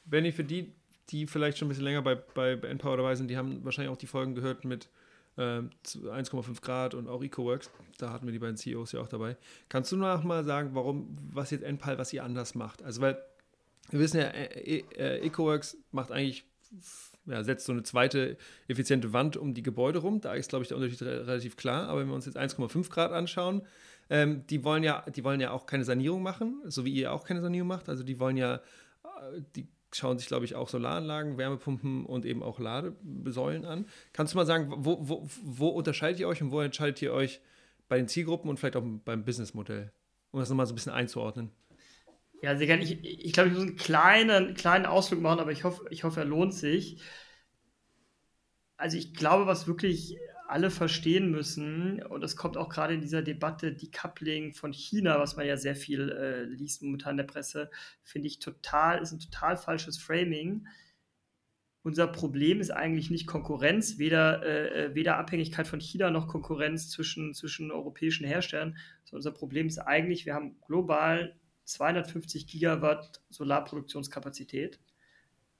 Benny, 0.05 0.31
für 0.31 0.43
die, 0.43 0.71
die 1.09 1.27
vielleicht 1.27 1.57
schon 1.57 1.67
ein 1.67 1.69
bisschen 1.69 1.85
länger 1.85 2.01
bei, 2.01 2.15
bei 2.15 2.53
Empower 2.53 2.97
dabei 2.97 3.15
sind, 3.15 3.29
die 3.29 3.37
haben 3.37 3.63
wahrscheinlich 3.63 3.91
auch 3.91 3.97
die 3.97 4.07
Folgen 4.07 4.35
gehört 4.35 4.65
mit 4.65 4.89
äh, 5.37 5.61
1,5 5.61 6.61
Grad 6.61 6.93
und 6.93 7.07
auch 7.07 7.23
EcoWorks. 7.23 7.69
Da 7.97 8.11
hatten 8.11 8.25
wir 8.25 8.33
die 8.33 8.39
beiden 8.39 8.57
CEOs 8.57 8.91
ja 8.91 9.01
auch 9.01 9.07
dabei. 9.07 9.37
Kannst 9.69 9.91
du 9.91 9.97
noch 9.97 10.23
mal 10.23 10.43
sagen, 10.43 10.71
warum, 10.73 11.17
was 11.31 11.51
jetzt 11.51 11.63
Enpal, 11.63 11.97
was 11.97 12.11
ihr 12.13 12.23
anders 12.23 12.55
macht? 12.55 12.83
Also, 12.83 13.01
weil 13.01 13.21
wir 13.91 13.99
wissen 13.99 14.19
ja, 14.19 14.27
äh, 14.27 14.83
äh, 14.95 15.19
EcoWorks 15.25 15.77
macht 15.91 16.11
eigentlich, 16.11 16.45
ja, 17.29 17.43
setzt 17.43 17.65
so 17.65 17.71
eine 17.71 17.83
zweite 17.83 18.37
effiziente 18.67 19.13
Wand 19.13 19.37
um 19.37 19.53
die 19.53 19.63
Gebäude 19.63 19.99
rum. 19.99 20.21
Da 20.21 20.33
ist, 20.33 20.49
glaube 20.49 20.63
ich, 20.63 20.69
der 20.69 20.77
Unterschied 20.77 21.01
relativ 21.01 21.57
klar. 21.57 21.87
Aber 21.87 22.01
wenn 22.01 22.07
wir 22.07 22.15
uns 22.15 22.25
jetzt 22.25 22.37
1,5 22.37 22.89
Grad 22.89 23.11
anschauen, 23.11 23.61
ähm, 24.09 24.45
die, 24.47 24.63
wollen 24.63 24.83
ja, 24.83 25.03
die 25.15 25.23
wollen 25.23 25.39
ja 25.39 25.51
auch 25.51 25.65
keine 25.65 25.83
Sanierung 25.83 26.23
machen, 26.23 26.61
so 26.65 26.85
wie 26.85 26.91
ihr 26.91 27.13
auch 27.13 27.23
keine 27.23 27.41
Sanierung 27.41 27.67
macht. 27.67 27.89
Also 27.89 28.03
die 28.03 28.19
wollen 28.19 28.37
ja, 28.37 28.55
äh, 28.55 29.41
die 29.55 29.67
schauen 29.93 30.17
sich, 30.17 30.27
glaube 30.27 30.45
ich, 30.45 30.55
auch 30.55 30.69
Solaranlagen, 30.69 31.37
Wärmepumpen 31.37 32.05
und 32.05 32.25
eben 32.25 32.43
auch 32.43 32.59
Ladesäulen 32.59 33.65
an. 33.65 33.85
Kannst 34.13 34.33
du 34.33 34.37
mal 34.37 34.45
sagen, 34.45 34.71
wo, 34.77 34.97
wo, 35.01 35.27
wo 35.43 35.67
unterscheidet 35.69 36.19
ihr 36.19 36.27
euch 36.27 36.41
und 36.41 36.51
wo 36.51 36.61
entscheidet 36.61 37.01
ihr 37.01 37.13
euch 37.13 37.41
bei 37.87 37.97
den 37.97 38.07
Zielgruppen 38.07 38.49
und 38.49 38.57
vielleicht 38.57 38.75
auch 38.75 38.83
beim 39.05 39.23
Businessmodell? 39.23 39.91
Um 40.31 40.39
das 40.39 40.49
nochmal 40.49 40.67
so 40.67 40.73
ein 40.73 40.75
bisschen 40.75 40.93
einzuordnen. 40.93 41.51
Ja, 42.41 42.55
sehr 42.55 42.67
gerne. 42.67 42.83
Ich, 42.83 43.03
ich 43.03 43.33
glaube, 43.33 43.49
ich 43.49 43.55
muss 43.55 43.63
einen 43.63 43.75
kleinen, 43.75 44.53
kleinen 44.53 44.85
Ausflug 44.85 45.21
machen, 45.21 45.39
aber 45.39 45.51
ich 45.51 45.63
hoffe, 45.63 45.85
ich 45.89 46.03
hoffe, 46.03 46.21
er 46.21 46.25
lohnt 46.25 46.53
sich. 46.53 47.01
Also 48.77 48.97
ich 48.97 49.13
glaube, 49.13 49.45
was 49.45 49.67
wirklich 49.67 50.17
alle 50.47 50.71
verstehen 50.71 51.29
müssen, 51.31 52.01
und 52.03 52.21
das 52.21 52.35
kommt 52.35 52.57
auch 52.57 52.69
gerade 52.69 52.93
in 52.95 53.01
dieser 53.01 53.21
Debatte, 53.21 53.73
die 53.73 53.91
Coupling 53.91 54.53
von 54.53 54.73
China, 54.73 55.19
was 55.19 55.35
man 55.35 55.45
ja 55.45 55.57
sehr 55.57 55.75
viel 55.75 56.09
äh, 56.09 56.43
liest 56.45 56.81
momentan 56.81 57.11
in 57.11 57.17
der 57.17 57.23
Presse, 57.25 57.69
finde 58.03 58.27
ich 58.29 58.39
total, 58.39 59.01
ist 59.01 59.11
ein 59.11 59.19
total 59.19 59.57
falsches 59.57 59.97
Framing. 59.99 60.65
Unser 61.83 62.07
Problem 62.07 62.61
ist 62.61 62.71
eigentlich 62.71 63.11
nicht 63.11 63.27
Konkurrenz, 63.27 63.99
weder, 63.99 64.43
äh, 64.43 64.85
äh 64.85 64.95
weder 64.95 65.17
Abhängigkeit 65.17 65.67
von 65.67 65.81
China 65.81 66.09
noch 66.09 66.27
Konkurrenz 66.27 66.89
zwischen, 66.89 67.33
zwischen 67.33 67.71
europäischen 67.71 68.25
Herstellern, 68.25 68.77
sondern 69.03 69.19
unser 69.19 69.31
Problem 69.31 69.67
ist 69.67 69.77
eigentlich, 69.79 70.25
wir 70.25 70.33
haben 70.33 70.59
global 70.65 71.38
250 71.69 72.47
Gigawatt 72.47 73.21
Solarproduktionskapazität. 73.29 74.79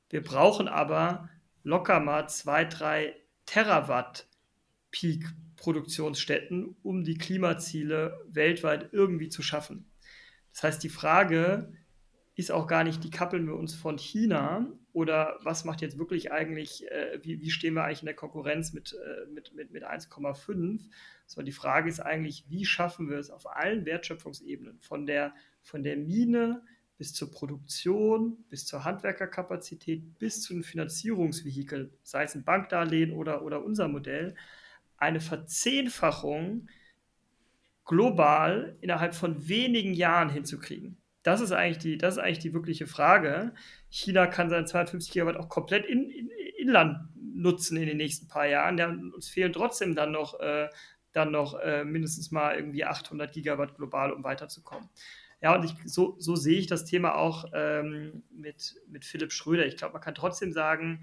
Wir 0.10 0.24
brauchen 0.24 0.68
aber 0.68 1.30
locker 1.64 1.99
mal 1.99 2.28
2, 2.28 2.66
3 2.66 3.16
Terawatt 3.45 4.28
Peak-Produktionsstätten, 4.91 6.76
um 6.82 7.03
die 7.03 7.18
Klimaziele 7.18 8.20
weltweit 8.28 8.89
irgendwie 8.91 9.30
zu 9.30 9.43
schaffen. 9.43 9.91
Das 10.51 10.64
heißt, 10.64 10.84
die 10.84 10.89
Frage 10.89 11.72
ist 12.36 12.51
auch 12.51 12.68
gar 12.68 12.84
nicht, 12.84 13.03
die 13.03 13.12
kappeln 13.12 13.45
wir 13.45 13.55
uns 13.55 13.76
von 13.76 13.97
China 13.97 14.72
oder 14.93 15.38
was 15.43 15.66
macht 15.66 15.82
jetzt 15.82 15.99
wirklich 15.99 16.32
eigentlich, 16.32 16.89
äh, 16.89 17.20
wie, 17.22 17.41
wie, 17.41 17.51
stehen 17.51 17.74
wir 17.74 17.84
eigentlich 17.84 18.01
in 18.01 18.07
der 18.07 18.16
Konkurrenz 18.16 18.74
mit, 18.74 18.93
äh, 18.93 19.30
mit, 19.32 19.53
mit, 19.53 19.72
mit 19.72 19.84
1,5, 19.84 20.89
sondern 21.28 21.45
die 21.45 21.51
Frage 21.51 21.89
ist 21.89 21.99
eigentlich, 21.99 22.45
wie 22.47 22.66
schaffen 22.66 23.10
wir 23.10 23.18
es 23.18 23.30
auf 23.30 23.45
allen 23.45 23.86
Wertschöpfungsebenen, 23.86 24.80
von 24.80 25.05
der, 25.05 25.34
von 25.62 25.84
der 25.84 25.97
Mine 25.97 26.62
bis 26.97 27.14
zur 27.14 27.32
Produktion, 27.32 28.43
bis 28.49 28.66
zur 28.66 28.84
Handwerkerkapazität, 28.84 30.20
bis 30.20 30.41
zu 30.41 30.53
den 30.53 30.64
Finanzierungsvehikeln, 30.64 31.91
sei 32.03 32.24
es 32.24 32.36
ein 32.36 32.43
Bankdarlehen 32.43 33.14
oder, 33.14 33.43
oder 33.43 33.64
unser 33.64 33.88
Modell, 33.88 34.36
eine 34.97 35.22
Verzehnfachung 35.22 36.68
global 37.86 38.78
innerhalb 38.82 39.16
von 39.16 39.47
wenigen 39.47 39.93
Jahren 39.93 40.30
hinzukriegen. 40.30 40.97
Das 41.24 41.41
ist 41.41 41.51
eigentlich 41.51 41.80
die, 41.80 41.97
das 41.97 42.16
ist 42.16 42.20
eigentlich 42.20 42.39
die 42.39 42.53
wirkliche 42.53 42.86
Frage. 42.86 43.53
China 43.89 44.28
kann 44.28 44.49
seine 44.49 44.66
250 44.66 45.12
Gigawatt 45.12 45.38
auch 45.38 45.49
komplett 45.49 45.86
in, 45.86 46.10
in, 46.10 46.30
inland 46.57 46.97
nutzen 47.16 47.78
in 47.78 47.88
den 47.88 47.97
nächsten 47.97 48.28
paar 48.28 48.45
Jahren. 48.45 48.78
Ja, 48.78 48.89
uns 48.89 49.30
fehlen 49.30 49.53
trotzdem 49.53 49.95
dann 49.95 50.12
noch, 50.12 50.39
äh, 50.39 50.70
dann 51.14 51.32
noch 51.32 51.60
äh, 51.60 51.84
mindestens 51.84 52.32
mal 52.32 52.55
irgendwie 52.55 52.86
800 52.86 53.32
Gigawatt 53.32 53.76
global, 53.76 54.12
um 54.12 54.24
weiterzukommen. 54.24 54.89
Ja, 55.41 55.55
und 55.55 55.63
ich, 55.63 55.73
so, 55.85 56.15
so 56.19 56.35
sehe 56.35 56.59
ich 56.59 56.67
das 56.67 56.85
Thema 56.85 57.15
auch 57.15 57.45
ähm, 57.53 58.23
mit, 58.29 58.75
mit 58.87 59.05
Philipp 59.05 59.31
Schröder. 59.31 59.65
Ich 59.65 59.77
glaube, 59.77 59.93
man 59.93 60.01
kann 60.01 60.15
trotzdem 60.15 60.51
sagen, 60.51 61.01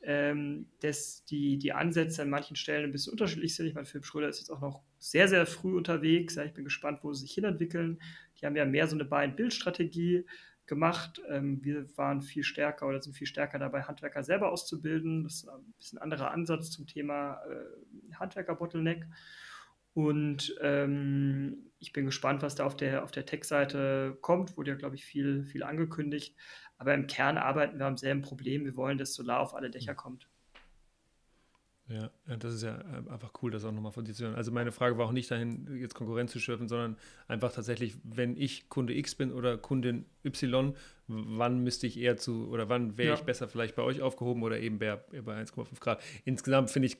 ähm, 0.00 0.66
dass 0.80 1.24
die, 1.24 1.58
die 1.58 1.72
Ansätze 1.72 2.22
an 2.22 2.30
manchen 2.30 2.56
Stellen 2.56 2.84
ein 2.84 2.92
bisschen 2.92 3.12
unterschiedlich 3.12 3.54
sind. 3.54 3.66
Ich 3.66 3.74
meine, 3.74 3.86
Philipp 3.86 4.06
Schröder 4.06 4.28
ist 4.28 4.38
jetzt 4.38 4.50
auch 4.50 4.60
noch 4.60 4.82
sehr, 4.98 5.28
sehr 5.28 5.46
früh 5.46 5.76
unterwegs. 5.76 6.34
Ja, 6.34 6.44
ich 6.44 6.54
bin 6.54 6.64
gespannt, 6.64 7.00
wo 7.02 7.12
sie 7.12 7.22
sich 7.22 7.32
hinentwickeln. 7.34 8.00
Die 8.40 8.46
haben 8.46 8.56
ja 8.56 8.64
mehr 8.64 8.86
so 8.86 8.96
eine 8.96 9.04
Buy-and-Build-Strategie 9.04 10.24
gemacht. 10.66 11.20
Ähm, 11.28 11.62
wir 11.62 11.86
waren 11.96 12.22
viel 12.22 12.42
stärker 12.42 12.86
oder 12.86 13.02
sind 13.02 13.14
viel 13.14 13.26
stärker 13.26 13.58
dabei, 13.58 13.82
Handwerker 13.82 14.22
selber 14.22 14.50
auszubilden. 14.50 15.24
Das 15.24 15.34
ist 15.34 15.48
ein 15.48 15.74
bisschen 15.78 15.98
anderer 15.98 16.30
Ansatz 16.30 16.70
zum 16.70 16.86
Thema 16.86 17.40
äh, 17.50 18.14
Handwerker-Bottleneck. 18.14 19.06
Und 19.94 20.54
ähm, 20.60 21.70
ich 21.78 21.92
bin 21.92 22.04
gespannt, 22.04 22.42
was 22.42 22.56
da 22.56 22.64
auf 22.64 22.76
der, 22.76 23.04
auf 23.04 23.12
der 23.12 23.26
Tech-Seite 23.26 24.18
kommt. 24.20 24.56
Wurde 24.56 24.72
ja, 24.72 24.76
glaube 24.76 24.96
ich, 24.96 25.04
viel, 25.04 25.44
viel 25.44 25.62
angekündigt. 25.62 26.36
Aber 26.76 26.94
im 26.94 27.06
Kern 27.06 27.38
arbeiten 27.38 27.78
wir 27.78 27.86
am 27.86 27.96
selben 27.96 28.22
Problem. 28.22 28.64
Wir 28.64 28.76
wollen, 28.76 28.98
dass 28.98 29.14
Solar 29.14 29.40
auf 29.40 29.54
alle 29.54 29.70
Dächer 29.70 29.92
mhm. 29.92 29.96
kommt. 29.96 30.28
Ja, 31.86 32.10
das 32.38 32.54
ist 32.54 32.62
ja 32.62 32.78
äh, 32.78 33.10
einfach 33.10 33.32
cool, 33.42 33.50
das 33.50 33.62
auch 33.66 33.72
nochmal 33.72 33.92
von 33.92 34.06
dir 34.06 34.14
zu 34.14 34.24
hören. 34.24 34.36
Also 34.36 34.50
meine 34.50 34.72
Frage 34.72 34.96
war 34.96 35.06
auch 35.06 35.12
nicht 35.12 35.30
dahin, 35.30 35.68
jetzt 35.78 35.94
Konkurrenz 35.94 36.32
zu 36.32 36.40
schürfen, 36.40 36.66
sondern 36.66 36.96
einfach 37.28 37.52
tatsächlich, 37.52 37.94
wenn 38.04 38.38
ich 38.38 38.70
Kunde 38.70 38.96
X 38.96 39.14
bin 39.14 39.30
oder 39.30 39.58
Kundin 39.58 40.06
Y, 40.24 40.74
wann 41.08 41.62
müsste 41.62 41.86
ich 41.86 41.98
eher 41.98 42.16
zu, 42.16 42.48
oder 42.48 42.70
wann 42.70 42.96
wäre 42.96 43.08
ja. 43.10 43.14
ich 43.14 43.20
besser 43.20 43.48
vielleicht 43.48 43.76
bei 43.76 43.82
euch 43.82 44.00
aufgehoben 44.00 44.42
oder 44.42 44.58
eben 44.58 44.78
bei, 44.78 44.96
bei 44.96 45.42
1,5 45.42 45.78
Grad. 45.78 46.02
Insgesamt 46.24 46.70
finde 46.70 46.86
ich 46.86 46.96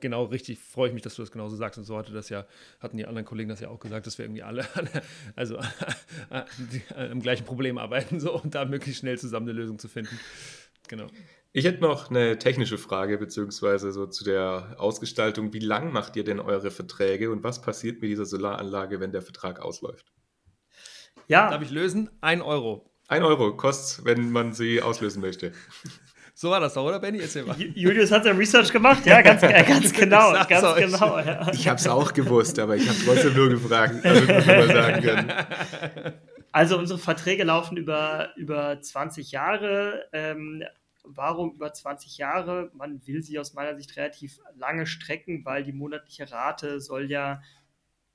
genau 0.00 0.24
richtig, 0.24 0.58
freue 0.58 0.88
ich 0.88 0.94
mich, 0.94 1.02
dass 1.02 1.14
du 1.14 1.22
das 1.22 1.30
genauso 1.30 1.54
sagst. 1.54 1.78
Und 1.78 1.84
so 1.84 1.96
hatte 1.96 2.12
das 2.12 2.28
ja, 2.28 2.44
hatten 2.80 2.96
die 2.96 3.06
anderen 3.06 3.26
Kollegen 3.26 3.50
das 3.50 3.60
ja 3.60 3.68
auch 3.68 3.78
gesagt, 3.78 4.08
dass 4.08 4.18
wir 4.18 4.24
irgendwie 4.24 4.42
alle, 4.42 4.66
also 5.36 5.60
am 6.96 7.20
gleichen 7.20 7.44
Problem 7.44 7.78
arbeiten 7.78 8.18
so 8.18 8.40
und 8.42 8.56
da 8.56 8.64
möglichst 8.64 8.98
schnell 8.98 9.16
zusammen 9.16 9.48
eine 9.48 9.56
Lösung 9.56 9.78
zu 9.78 9.86
finden. 9.86 10.18
Genau. 10.88 11.06
Ich 11.56 11.64
hätte 11.64 11.80
noch 11.80 12.10
eine 12.10 12.36
technische 12.36 12.78
Frage, 12.78 13.16
beziehungsweise 13.16 13.92
so 13.92 14.06
zu 14.06 14.24
der 14.24 14.74
Ausgestaltung. 14.78 15.52
Wie 15.52 15.60
lang 15.60 15.92
macht 15.92 16.16
ihr 16.16 16.24
denn 16.24 16.40
eure 16.40 16.72
Verträge 16.72 17.30
und 17.30 17.44
was 17.44 17.62
passiert 17.62 18.02
mit 18.02 18.10
dieser 18.10 18.24
Solaranlage, 18.24 18.98
wenn 18.98 19.12
der 19.12 19.22
Vertrag 19.22 19.60
ausläuft? 19.60 20.12
Ja. 21.28 21.50
Darf 21.50 21.62
ich 21.62 21.70
lösen? 21.70 22.10
Ein 22.20 22.42
Euro. 22.42 22.90
Ein 23.06 23.22
Euro 23.22 23.56
kostet 23.56 24.04
wenn 24.04 24.32
man 24.32 24.52
sie 24.52 24.82
auslösen 24.82 25.22
möchte. 25.22 25.52
So 26.36 26.50
war 26.50 26.58
das 26.58 26.74
doch, 26.74 26.84
oder 26.84 26.98
Benny? 26.98 27.20
Erzähl 27.20 27.44
mal. 27.44 27.54
Julius 27.56 28.10
hat 28.10 28.24
sein 28.24 28.36
Research 28.36 28.72
gemacht, 28.72 29.06
ja, 29.06 29.22
ganz, 29.22 29.40
ganz 29.40 29.92
genau. 29.92 30.32
ganz 30.32 30.64
euch. 30.64 30.90
genau 30.90 31.16
ja. 31.20 31.48
Ich 31.52 31.68
habe 31.68 31.78
es 31.78 31.86
auch 31.86 32.12
gewusst, 32.12 32.58
aber 32.58 32.74
ich 32.74 32.88
habe 32.88 32.98
trotzdem 33.04 33.34
nur 33.36 33.50
gefragt, 33.50 34.02
mal 34.02 34.66
sagen 34.66 35.00
können. 35.00 35.32
Also 36.50 36.76
unsere 36.76 36.98
Verträge 36.98 37.44
laufen 37.44 37.76
über, 37.76 38.30
über 38.34 38.80
20 38.80 39.30
Jahre. 39.30 40.06
Ähm, 40.12 40.64
Warum 41.04 41.54
über 41.54 41.72
20 41.72 42.18
Jahre? 42.18 42.70
Man 42.74 43.06
will 43.06 43.22
sie 43.22 43.38
aus 43.38 43.54
meiner 43.54 43.76
Sicht 43.76 43.96
relativ 43.96 44.40
lange 44.56 44.86
strecken, 44.86 45.44
weil 45.44 45.62
die 45.62 45.72
monatliche 45.72 46.30
Rate 46.30 46.80
soll 46.80 47.10
ja 47.10 47.42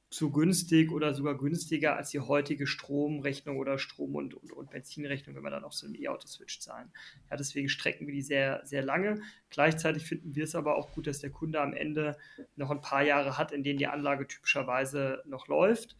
zu 0.09 0.31
günstig 0.31 0.91
oder 0.91 1.13
sogar 1.13 1.37
günstiger 1.37 1.95
als 1.95 2.09
die 2.09 2.19
heutige 2.19 2.65
Stromrechnung 2.65 3.57
oder 3.57 3.77
Strom- 3.77 4.15
und, 4.15 4.33
und, 4.33 4.51
und 4.51 4.71
Benzinrechnung, 4.71 5.35
wenn 5.35 5.43
man 5.43 5.51
dann 5.51 5.63
auf 5.63 5.73
so 5.73 5.85
einem 5.85 5.95
E-Auto 5.95 6.27
switcht, 6.27 6.63
zahlen. 6.63 6.91
Ja, 7.29 7.37
deswegen 7.37 7.69
strecken 7.69 8.07
wir 8.07 8.13
die 8.13 8.23
sehr, 8.23 8.61
sehr 8.65 8.81
lange. 8.81 9.21
Gleichzeitig 9.51 10.03
finden 10.05 10.33
wir 10.33 10.45
es 10.45 10.55
aber 10.55 10.77
auch 10.77 10.91
gut, 10.93 11.05
dass 11.05 11.19
der 11.19 11.29
Kunde 11.29 11.61
am 11.61 11.73
Ende 11.73 12.17
noch 12.55 12.71
ein 12.71 12.81
paar 12.81 13.03
Jahre 13.03 13.37
hat, 13.37 13.51
in 13.51 13.63
denen 13.63 13.77
die 13.77 13.87
Anlage 13.87 14.25
typischerweise 14.25 15.21
noch 15.27 15.47
läuft. 15.47 15.95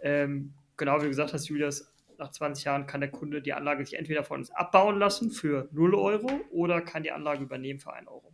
Ähm, 0.00 0.54
genau 0.78 0.96
wie 0.96 1.04
du 1.04 1.08
gesagt 1.08 1.34
hast, 1.34 1.48
Julius, 1.48 1.89
nach 2.20 2.30
20 2.30 2.64
Jahren 2.64 2.86
kann 2.86 3.00
der 3.00 3.10
Kunde 3.10 3.42
die 3.42 3.52
Anlage 3.52 3.84
sich 3.84 3.98
entweder 3.98 4.22
von 4.22 4.40
uns 4.40 4.50
abbauen 4.50 4.98
lassen 4.98 5.30
für 5.30 5.68
0 5.72 5.94
Euro 5.94 6.30
oder 6.50 6.80
kann 6.80 7.02
die 7.02 7.10
Anlage 7.10 7.42
übernehmen 7.42 7.80
für 7.80 7.92
1 7.92 8.06
Euro. 8.06 8.32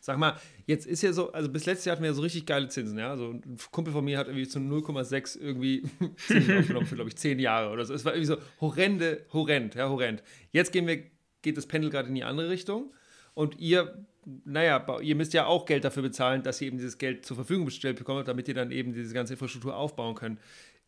Sag 0.00 0.18
mal, 0.18 0.36
jetzt 0.66 0.84
ist 0.84 1.02
ja 1.02 1.12
so, 1.12 1.32
also 1.32 1.48
bis 1.48 1.64
letztes 1.64 1.84
Jahr 1.84 1.94
hatten 1.94 2.02
wir 2.02 2.10
ja 2.10 2.14
so 2.14 2.22
richtig 2.22 2.44
geile 2.44 2.68
Zinsen, 2.68 2.98
ja. 2.98 3.10
Also 3.10 3.30
ein 3.30 3.56
Kumpel 3.70 3.92
von 3.92 4.04
mir 4.04 4.18
hat 4.18 4.26
irgendwie 4.26 4.48
zu 4.48 4.58
0,6 4.58 5.40
irgendwie 5.40 5.82
Zinsen 6.16 6.58
aufgenommen 6.58 6.86
für, 6.86 6.96
glaube 6.96 7.08
ich, 7.08 7.16
10 7.16 7.38
Jahre 7.38 7.70
oder 7.70 7.84
so. 7.84 7.94
Es 7.94 8.04
war 8.04 8.12
irgendwie 8.12 8.26
so 8.26 8.36
horrende, 8.60 9.24
horrend, 9.32 9.76
ja, 9.76 9.88
horrend. 9.88 10.24
Jetzt 10.50 10.72
gehen 10.72 10.88
wir, 10.88 11.04
geht 11.42 11.56
das 11.56 11.66
Pendel 11.66 11.90
gerade 11.90 12.08
in 12.08 12.16
die 12.16 12.24
andere 12.24 12.50
Richtung 12.50 12.92
und 13.34 13.60
ihr, 13.60 14.04
naja, 14.44 14.84
ihr 15.00 15.14
müsst 15.14 15.34
ja 15.34 15.46
auch 15.46 15.66
Geld 15.66 15.84
dafür 15.84 16.02
bezahlen, 16.02 16.42
dass 16.42 16.60
ihr 16.60 16.66
eben 16.66 16.78
dieses 16.78 16.98
Geld 16.98 17.24
zur 17.24 17.36
Verfügung 17.36 17.66
gestellt 17.66 17.96
bekommt, 17.96 18.26
damit 18.26 18.48
ihr 18.48 18.54
dann 18.54 18.72
eben 18.72 18.92
diese 18.92 19.14
ganze 19.14 19.34
Infrastruktur 19.34 19.76
aufbauen 19.76 20.16
könnt. 20.16 20.40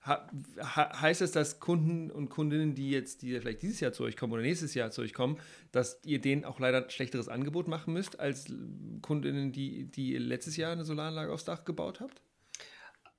Heißt 0.06 1.22
es, 1.22 1.32
dass 1.32 1.60
Kunden 1.60 2.10
und 2.10 2.28
Kundinnen, 2.28 2.74
die 2.74 2.90
jetzt, 2.90 3.22
die 3.22 3.38
vielleicht 3.40 3.62
dieses 3.62 3.80
Jahr 3.80 3.92
zu 3.92 4.04
euch 4.04 4.16
kommen 4.16 4.32
oder 4.34 4.42
nächstes 4.42 4.74
Jahr 4.74 4.90
zu 4.90 5.00
euch 5.00 5.14
kommen, 5.14 5.38
dass 5.72 6.00
ihr 6.04 6.20
denen 6.20 6.44
auch 6.44 6.60
leider 6.60 6.84
ein 6.84 6.90
schlechteres 6.90 7.28
Angebot 7.28 7.68
machen 7.68 7.94
müsst 7.94 8.20
als 8.20 8.46
Kundinnen, 9.00 9.52
die, 9.52 9.84
die 9.86 10.18
letztes 10.18 10.56
Jahr 10.56 10.72
eine 10.72 10.84
Solaranlage 10.84 11.32
aufs 11.32 11.44
Dach 11.44 11.64
gebaut 11.64 12.00
habt? 12.00 12.20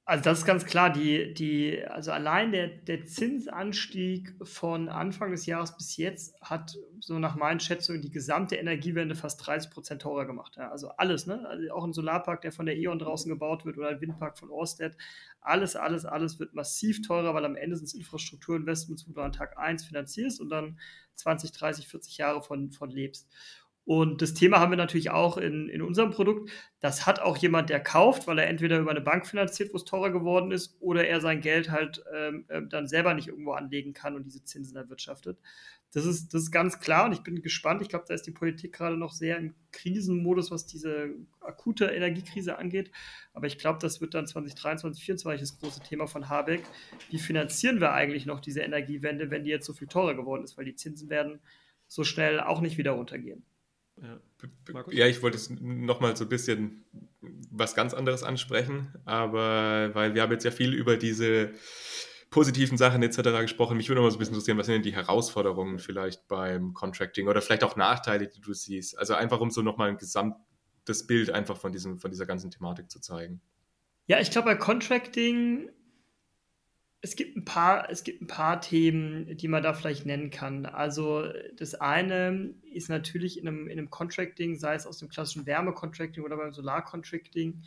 Also 0.08 0.24
das 0.24 0.39
ist 0.39 0.45
ganz 0.45 0.66
klar, 0.66 0.91
die, 0.91 1.34
die, 1.34 1.84
also 1.84 2.12
allein 2.12 2.51
der, 2.51 2.68
der 2.68 3.08
Zinsanstieg 3.08 4.36
von 4.43 4.88
Anfang 4.88 5.32
des 5.32 5.47
Jahres 5.47 5.76
bis 5.76 5.97
jetzt 5.97 6.39
hat 6.41 6.78
so 6.99 7.18
nach 7.18 7.36
meinen 7.36 7.60
Schätzungen 7.60 8.03
die 8.03 8.12
gesamte 8.12 8.56
Energiewende 8.56 9.16
fast 9.16 9.43
30 9.47 9.72
Prozent 9.72 10.03
teurer 10.03 10.26
gemacht. 10.26 10.58
Ja, 10.58 10.70
also 10.70 10.89
alles, 10.89 11.26
ne? 11.26 11.43
Also 11.47 11.72
auch 11.72 11.84
ein 11.84 11.93
Solarpark, 11.93 12.41
der 12.41 12.51
von 12.51 12.68
der 12.68 12.78
E.ON 12.78 12.99
draußen 12.99 13.30
gebaut 13.30 13.66
wird 13.66 13.80
oder 13.80 13.89
ein 13.89 14.01
Windpark 14.01 14.38
von 14.38 14.51
Orsted, 14.51 14.95
alles, 15.41 15.76
alles, 15.76 16.06
alles 16.06 16.39
wird 16.39 16.53
massiv 16.53 17.01
teurer, 17.01 17.34
weil 17.34 17.45
am 17.45 17.56
Ende 17.56 17.76
sind 17.76 17.86
es 17.86 17.95
Infrastrukturinvestments, 17.95 19.10
wo 19.10 19.14
du 19.14 19.22
an 19.22 19.32
Tag 19.32 19.58
1 19.58 19.86
finanzierst 19.86 20.39
und 20.39 20.49
dann 20.49 20.78
20, 21.16 21.51
30, 21.51 21.88
40 21.88 22.18
Jahre 22.20 22.43
von, 22.43 22.72
von 22.72 22.91
lebst. 22.91 23.28
Und 23.86 24.23
das 24.23 24.33
Thema 24.33 24.59
haben 24.59 24.71
wir 24.71 24.77
natürlich 24.77 25.11
auch 25.11 25.38
in, 25.38 25.69
in 25.69 25.83
unserem 25.83 26.09
Produkt. 26.09 26.49
Das 26.79 27.05
hat 27.05 27.19
auch 27.19 27.38
jemand, 27.38 27.69
der 27.69 27.79
kauft, 27.79 28.25
weil 28.25 28.39
er 28.39 28.47
entweder 28.47 28.79
über 28.79 28.89
eine 28.89 29.01
Bank 29.01 29.27
finanziert, 29.27 29.71
wo 29.73 29.77
es 29.77 29.86
teurer 29.86 30.09
geworden 30.09 30.51
ist, 30.51 30.75
oder 30.79 31.07
er 31.07 31.21
sein 31.21 31.39
Geld 31.39 31.69
halt 31.69 32.03
ähm, 32.15 32.45
äh, 32.47 32.61
dann 32.67 32.88
selber 32.88 33.13
nicht 33.13 33.27
irgendwo 33.27 33.51
anlegen 33.51 33.93
kann 33.93 34.15
und 34.15 34.23
diese 34.23 34.43
Zinsen 34.43 34.75
erwirtschaftet. 34.75 35.38
Das 35.91 36.05
ist, 36.05 36.33
das 36.33 36.43
ist 36.43 36.51
ganz 36.51 36.79
klar 36.79 37.05
und 37.05 37.13
ich 37.13 37.21
bin 37.21 37.41
gespannt. 37.43 37.83
Ich 37.83 37.88
glaube, 37.88 38.05
da 38.07 38.15
ist 38.15 38.25
die 38.25 38.31
Politik 38.31 38.73
gerade 38.73 38.97
noch 38.97 39.13
sehr 39.13 39.38
im 39.38 39.53
Krisenmodus, 39.71 40.49
was 40.49 40.65
diese 40.65 41.11
akute 41.39 41.86
Energiekrise 41.86 42.57
angeht. 42.57 42.91
Aber 43.33 43.45
ich 43.45 43.59
glaube, 43.59 43.77
das 43.79 44.01
wird 44.01 44.15
dann 44.15 44.25
2023, 44.25 45.05
2024 45.05 45.41
das 45.41 45.59
große 45.59 45.88
Thema 45.88 46.07
von 46.07 46.27
Habeck. 46.27 46.63
Wie 47.11 47.19
finanzieren 47.19 47.79
wir 47.79 47.93
eigentlich 47.93 48.25
noch 48.25 48.39
diese 48.39 48.61
Energiewende, 48.61 49.29
wenn 49.29 49.43
die 49.43 49.51
jetzt 49.51 49.67
so 49.67 49.73
viel 49.73 49.88
teurer 49.88 50.15
geworden 50.15 50.43
ist? 50.43 50.57
Weil 50.57 50.65
die 50.65 50.75
Zinsen 50.75 51.09
werden 51.09 51.39
so 51.88 52.03
schnell 52.03 52.39
auch 52.39 52.61
nicht 52.61 52.77
wieder 52.77 52.91
runtergehen. 52.91 53.45
Ja, 54.02 54.20
ja 54.91 55.08
ich 55.08 55.22
wollte 55.22 55.38
es 55.38 55.50
nochmal 55.50 56.16
so 56.16 56.26
ein 56.26 56.30
bisschen 56.30 56.86
was 57.22 57.76
ganz 57.76 57.93
anderes 57.93 58.24
ansprechen, 58.24 58.93
aber 59.06 59.91
weil 59.93 60.14
wir 60.14 60.22
haben 60.22 60.32
jetzt 60.32 60.43
ja 60.43 60.52
viel 60.52 60.74
über 60.74 60.98
diese 60.98 61.54
positiven 62.30 62.78
Sachen 62.78 63.02
etc. 63.02 63.22
gesprochen. 63.41 63.78
Mich 63.78 63.88
würde 63.88 64.02
noch 64.02 64.08
mal 64.08 64.12
so 64.12 64.18
ein 64.18 64.20
bisschen 64.20 64.34
interessieren, 64.34 64.58
was 64.58 64.66
sind 64.66 64.74
denn 64.76 64.84
die 64.84 64.93
Herausforderungen 64.93 65.80
vielleicht 65.80 66.28
beim 66.28 66.74
Contracting 66.74 67.30
oder 67.30 67.41
vielleicht 67.41 67.64
auch 67.64 67.78
Nachteile, 67.78 68.28
die 68.28 68.41
du 68.41 68.54
siehst? 68.54 68.98
Also 68.98 69.14
einfach 69.14 69.39
um 69.39 69.52
so 69.52 69.62
nochmal 69.62 69.89
ein 69.89 69.98
gesamtes 69.98 71.08
Bild 71.08 71.30
einfach 71.30 71.56
von, 71.56 71.72
diesem, 71.72 71.98
von 71.98 72.12
dieser 72.12 72.26
ganzen 72.26 72.52
Thematik 72.52 72.91
zu 72.91 73.00
zeigen. 73.00 73.41
Ja, 74.08 74.20
ich 74.20 74.32
glaube, 74.32 74.50
bei 74.50 74.56
Contracting 74.56 75.70
es 77.06 77.16
gibt 77.16 77.38
ein 77.38 77.45
paar, 77.45 77.88
es 77.91 78.03
gibt 78.03 78.24
ein 78.24 78.28
paar 78.28 78.60
Themen, 78.62 79.38
die 79.38 79.47
man 79.47 79.62
da 79.62 79.76
vielleicht 79.76 80.08
nennen 80.08 80.32
kann. 80.32 80.66
Also 80.66 81.24
das 81.56 81.76
eine 81.76 82.56
ist 82.74 82.89
natürlich 82.89 83.39
in 83.39 83.47
einem, 83.47 83.68
in 83.68 83.78
einem 83.78 83.91
Contracting, 83.91 84.56
sei 84.56 84.74
es 84.74 84.88
aus 84.88 84.97
dem 84.97 85.08
klassischen 85.08 85.45
Wärmecontracting 85.45 86.24
oder 86.24 86.36
beim 86.36 86.51
Solarcontracting, 86.51 87.62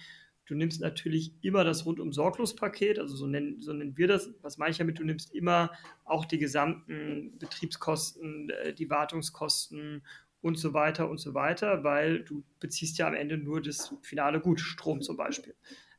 du 0.47 0.55
nimmst 0.57 0.81
natürlich 0.81 1.35
immer 1.41 1.63
das 1.63 1.87
rundum 1.87 2.13
sorglos 2.13 2.57
Paket, 2.57 2.99
also 2.99 3.15
so 3.15 3.29
nennen, 3.29 3.63
so 3.63 3.73
nennen 3.73 3.97
wir 3.97 4.09
das. 4.09 4.29
Was 4.43 4.59
meine 4.59 4.73
ich 4.73 4.79
damit? 4.79 4.99
Du 4.99 5.05
nimmst 5.05 5.33
immer 5.33 5.71
auch 6.05 6.25
die 6.25 6.39
gesamten 6.39 7.39
Betriebskosten, 7.39 8.51
äh, 8.51 8.75
die 8.75 8.91
Wartungskosten 8.91 10.03
und 10.41 10.59
so 10.59 10.75
weiter 10.75 11.09
und 11.09 11.19
so 11.19 11.35
weiter, 11.35 11.85
weil 11.85 12.25
du 12.25 12.43
beziehst 12.59 12.99
ja 12.99 13.07
am 13.07 13.15
Ende 13.15 13.39
nur 13.39 13.63
das 13.63 13.95
finale 14.03 14.41
Gut, 14.41 14.59
Strom 14.59 15.01
zum 15.01 15.17
Beispiel. 15.17 15.55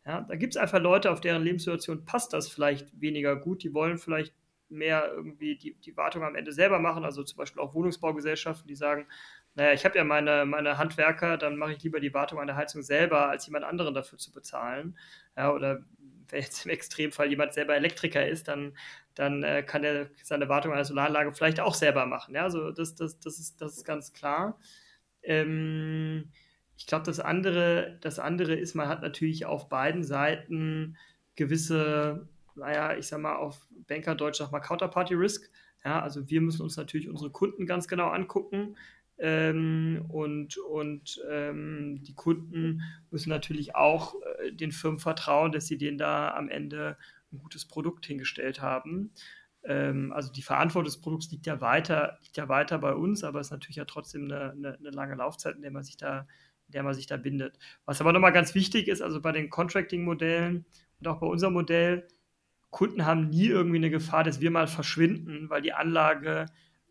Ja, 0.09 0.21
da 0.21 0.35
gibt 0.37 0.55
es 0.55 0.57
einfach 0.57 0.79
Leute, 0.79 1.11
auf 1.11 1.21
deren 1.21 1.43
Lebenssituation 1.43 2.03
passt 2.03 2.33
das 2.33 2.49
vielleicht 2.49 2.99
weniger 2.99 3.35
gut. 3.35 3.61
Die 3.61 3.75
wollen 3.75 3.99
vielleicht 3.99 4.33
mehr 4.67 5.07
irgendwie 5.13 5.55
die, 5.55 5.75
die 5.75 5.95
Wartung 5.97 6.23
am 6.23 6.33
Ende 6.33 6.51
selber 6.51 6.79
machen. 6.79 7.05
Also 7.05 7.21
zum 7.23 7.37
Beispiel 7.37 7.61
auch 7.61 7.75
Wohnungsbaugesellschaften, 7.75 8.67
die 8.67 8.75
sagen, 8.75 9.05
naja, 9.53 9.71
ich 9.73 9.85
habe 9.85 9.99
ja 9.99 10.03
meine, 10.03 10.47
meine 10.47 10.79
Handwerker, 10.79 11.37
dann 11.37 11.57
mache 11.57 11.73
ich 11.73 11.83
lieber 11.83 11.99
die 11.99 12.11
Wartung 12.11 12.39
an 12.39 12.47
der 12.47 12.55
Heizung 12.55 12.81
selber, 12.81 13.29
als 13.29 13.45
jemand 13.45 13.65
anderen 13.65 13.93
dafür 13.93 14.17
zu 14.17 14.31
bezahlen. 14.31 14.97
Ja, 15.37 15.53
oder 15.53 15.85
wenn 16.29 16.41
jetzt 16.41 16.65
im 16.65 16.71
Extremfall 16.71 17.29
jemand 17.29 17.53
selber 17.53 17.75
Elektriker 17.75 18.27
ist, 18.27 18.47
dann, 18.47 18.75
dann 19.13 19.43
äh, 19.43 19.61
kann 19.61 19.83
er 19.83 20.09
seine 20.23 20.49
Wartung 20.49 20.71
an 20.71 20.79
der 20.79 20.85
Solaranlage 20.85 21.33
vielleicht 21.33 21.59
auch 21.59 21.75
selber 21.75 22.07
machen. 22.07 22.33
Ja, 22.33 22.45
also 22.45 22.71
das, 22.71 22.95
das, 22.95 23.19
das, 23.19 23.37
ist, 23.37 23.61
das 23.61 23.77
ist 23.77 23.85
ganz 23.85 24.11
klar. 24.11 24.59
Ähm, 25.21 26.31
ich 26.79 26.85
glaube, 26.85 27.03
das 27.03 27.19
andere, 27.19 27.97
das 27.99 28.19
andere 28.19 28.55
ist, 28.55 28.73
man 28.73 28.87
hat 28.87 29.01
natürlich 29.01 29.45
auf 29.45 29.67
beiden 29.67 30.01
Seiten 30.01 30.95
gewisse, 31.35 32.29
naja, 32.55 32.95
ich 32.95 33.07
sag 33.07 33.19
mal, 33.19 33.35
auf 33.35 33.67
Bankerdeutsch 33.87 34.37
sag 34.37 34.53
mal 34.53 34.61
Counterparty 34.61 35.13
Risk. 35.13 35.51
Ja, 35.83 36.01
also 36.01 36.29
wir 36.29 36.39
müssen 36.39 36.61
uns 36.61 36.77
natürlich 36.77 37.09
unsere 37.09 37.31
Kunden 37.31 37.65
ganz 37.65 37.89
genau 37.89 38.07
angucken. 38.07 38.77
Ähm, 39.17 40.05
und 40.07 40.57
und 40.57 41.21
ähm, 41.29 42.01
die 42.03 42.15
Kunden 42.15 42.81
müssen 43.11 43.29
natürlich 43.29 43.75
auch 43.75 44.15
äh, 44.39 44.53
den 44.53 44.71
Firmen 44.71 44.99
vertrauen, 44.99 45.51
dass 45.51 45.67
sie 45.67 45.77
denen 45.77 45.97
da 45.97 46.33
am 46.33 46.47
Ende 46.47 46.97
ein 47.33 47.39
gutes 47.39 47.67
Produkt 47.67 48.05
hingestellt 48.05 48.61
haben. 48.61 49.11
Ähm, 49.65 50.13
also 50.13 50.31
die 50.31 50.41
Verantwortung 50.41 50.85
des 50.85 51.01
Produkts 51.01 51.29
liegt 51.31 51.45
ja 51.45 51.59
weiter, 51.59 52.17
liegt 52.21 52.37
ja 52.37 52.47
weiter 52.47 52.79
bei 52.79 52.93
uns, 52.93 53.25
aber 53.25 53.41
es 53.41 53.47
ist 53.47 53.51
natürlich 53.51 53.75
ja 53.75 53.83
trotzdem 53.83 54.23
eine, 54.23 54.51
eine, 54.51 54.77
eine 54.77 54.91
lange 54.91 55.15
Laufzeit, 55.15 55.57
in 55.57 55.61
der 55.61 55.71
man 55.71 55.83
sich 55.83 55.97
da 55.97 56.25
der 56.69 56.83
man 56.83 56.93
sich 56.93 57.07
da 57.07 57.17
bindet. 57.17 57.57
Was 57.85 58.01
aber 58.01 58.13
nochmal 58.13 58.33
ganz 58.33 58.55
wichtig 58.55 58.87
ist, 58.87 59.01
also 59.01 59.21
bei 59.21 59.31
den 59.31 59.49
Contracting-Modellen 59.49 60.65
und 60.99 61.07
auch 61.07 61.19
bei 61.19 61.27
unserem 61.27 61.53
Modell, 61.53 62.07
Kunden 62.69 63.05
haben 63.05 63.29
nie 63.29 63.47
irgendwie 63.47 63.77
eine 63.77 63.89
Gefahr, 63.89 64.23
dass 64.23 64.41
wir 64.41 64.51
mal 64.51 64.67
verschwinden, 64.67 65.49
weil 65.49 65.61
die 65.61 65.73
Anlage 65.73 66.45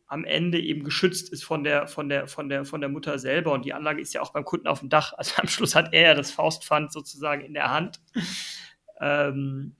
am 0.09 0.25
Ende 0.25 0.59
eben 0.59 0.85
geschützt 0.85 1.31
ist 1.31 1.45
von 1.45 1.63
der, 1.65 1.87
von 1.87 2.09
der, 2.09 2.27
von 2.27 2.49
der, 2.49 2.65
von 2.65 2.81
der 2.81 2.89
Mutter 2.89 3.19
selber. 3.19 3.53
Und 3.53 3.65
die 3.65 3.75
Anlage 3.75 4.01
ist 4.01 4.15
ja 4.15 4.23
auch 4.23 4.33
beim 4.33 4.45
Kunden 4.45 4.67
auf 4.67 4.81
dem 4.81 4.89
Dach. 4.89 5.13
Also 5.13 5.35
am 5.41 5.49
Schluss 5.49 5.75
hat 5.75 5.93
er 5.93 6.03
ja 6.03 6.15
das 6.15 6.31
Faustpfand 6.31 6.93
sozusagen 6.93 7.45
in 7.45 7.55
der 7.55 7.71
Hand. 7.71 8.01
ähm, 9.01 9.77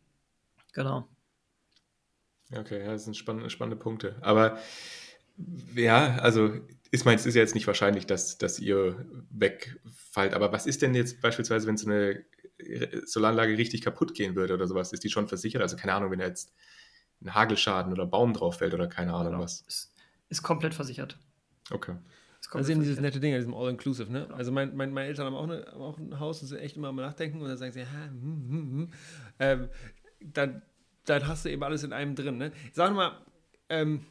genau. 0.73 1.09
Okay, 2.55 2.81
ja, 2.81 2.93
das 2.93 3.05
sind 3.05 3.17
spannende, 3.17 3.51
spannende 3.51 3.77
Punkte. 3.77 4.17
Aber 4.21 4.59
ja, 5.75 6.17
also 6.17 6.61
ist 6.91 7.05
meins 7.05 7.27
ist 7.27 7.35
ja 7.35 7.43
jetzt 7.43 7.55
nicht 7.55 7.67
wahrscheinlich, 7.67 8.07
dass, 8.07 8.39
dass 8.39 8.59
ihr 8.59 9.07
wegfallt. 9.31 10.35
Aber 10.35 10.53
was 10.53 10.67
ist 10.67 10.83
denn 10.83 10.95
jetzt 10.95 11.21
beispielsweise, 11.21 11.67
wenn 11.67 11.77
so 11.77 11.89
eine 11.89 12.25
Solaranlage 13.05 13.57
richtig 13.57 13.83
kaputt 13.83 14.15
gehen 14.15 14.35
würde 14.35 14.55
oder 14.55 14.67
sowas? 14.67 14.93
Ist 14.93 15.05
die 15.05 15.11
schon 15.11 15.29
versichert? 15.29 15.63
Also 15.63 15.77
keine 15.77 15.95
Ahnung, 15.95 16.11
wenn 16.11 16.19
da 16.19 16.27
jetzt 16.27 16.53
ein 17.23 17.35
Hagelschaden 17.35 17.93
oder 17.93 18.07
Baum 18.07 18.33
drauf 18.33 18.59
fällt 18.59 18.75
oder 18.75 18.87
keine 18.87 19.13
Ahnung 19.13 19.33
genau. 19.33 19.45
was. 19.45 19.63
Ist, 19.63 19.93
ist 20.29 20.43
komplett 20.43 20.75
versichert. 20.75 21.19
Okay. 21.71 21.97
Das 22.53 22.63
ist 22.63 22.69
eben 22.71 22.81
dieses 22.81 23.01
nette 23.01 23.21
Ding, 23.21 23.35
diesem 23.35 23.53
All-Inclusive, 23.53 24.11
ne? 24.11 24.23
Genau. 24.23 24.35
Also 24.35 24.53
mein, 24.53 24.75
mein, 24.75 24.93
meine 24.93 25.09
Eltern 25.09 25.27
haben 25.27 25.35
auch, 25.35 25.45
eine, 25.45 25.67
haben 25.67 25.83
auch 25.83 25.99
ein 25.99 26.19
Haus 26.19 26.41
und 26.41 26.49
sind 26.49 26.59
echt 26.59 26.77
immer 26.77 26.89
am 26.89 26.97
Nachdenken 26.97 27.41
und 27.41 27.49
dann 27.49 27.59
sagen 27.59 27.73
sie, 27.73 27.85
ha, 27.85 28.07
hm, 28.07 28.49
hm, 28.49 28.71
hm. 28.71 28.93
Ähm, 29.39 29.69
dann, 30.21 30.63
dann 31.05 31.27
hast 31.27 31.45
du 31.45 31.51
eben 31.51 31.63
alles 31.63 31.83
in 31.83 31.93
einem 31.93 32.15
drin, 32.15 32.39
ne? 32.39 32.53
Sag 32.73 32.95
mal, 32.95 33.21
ähm, 33.69 34.07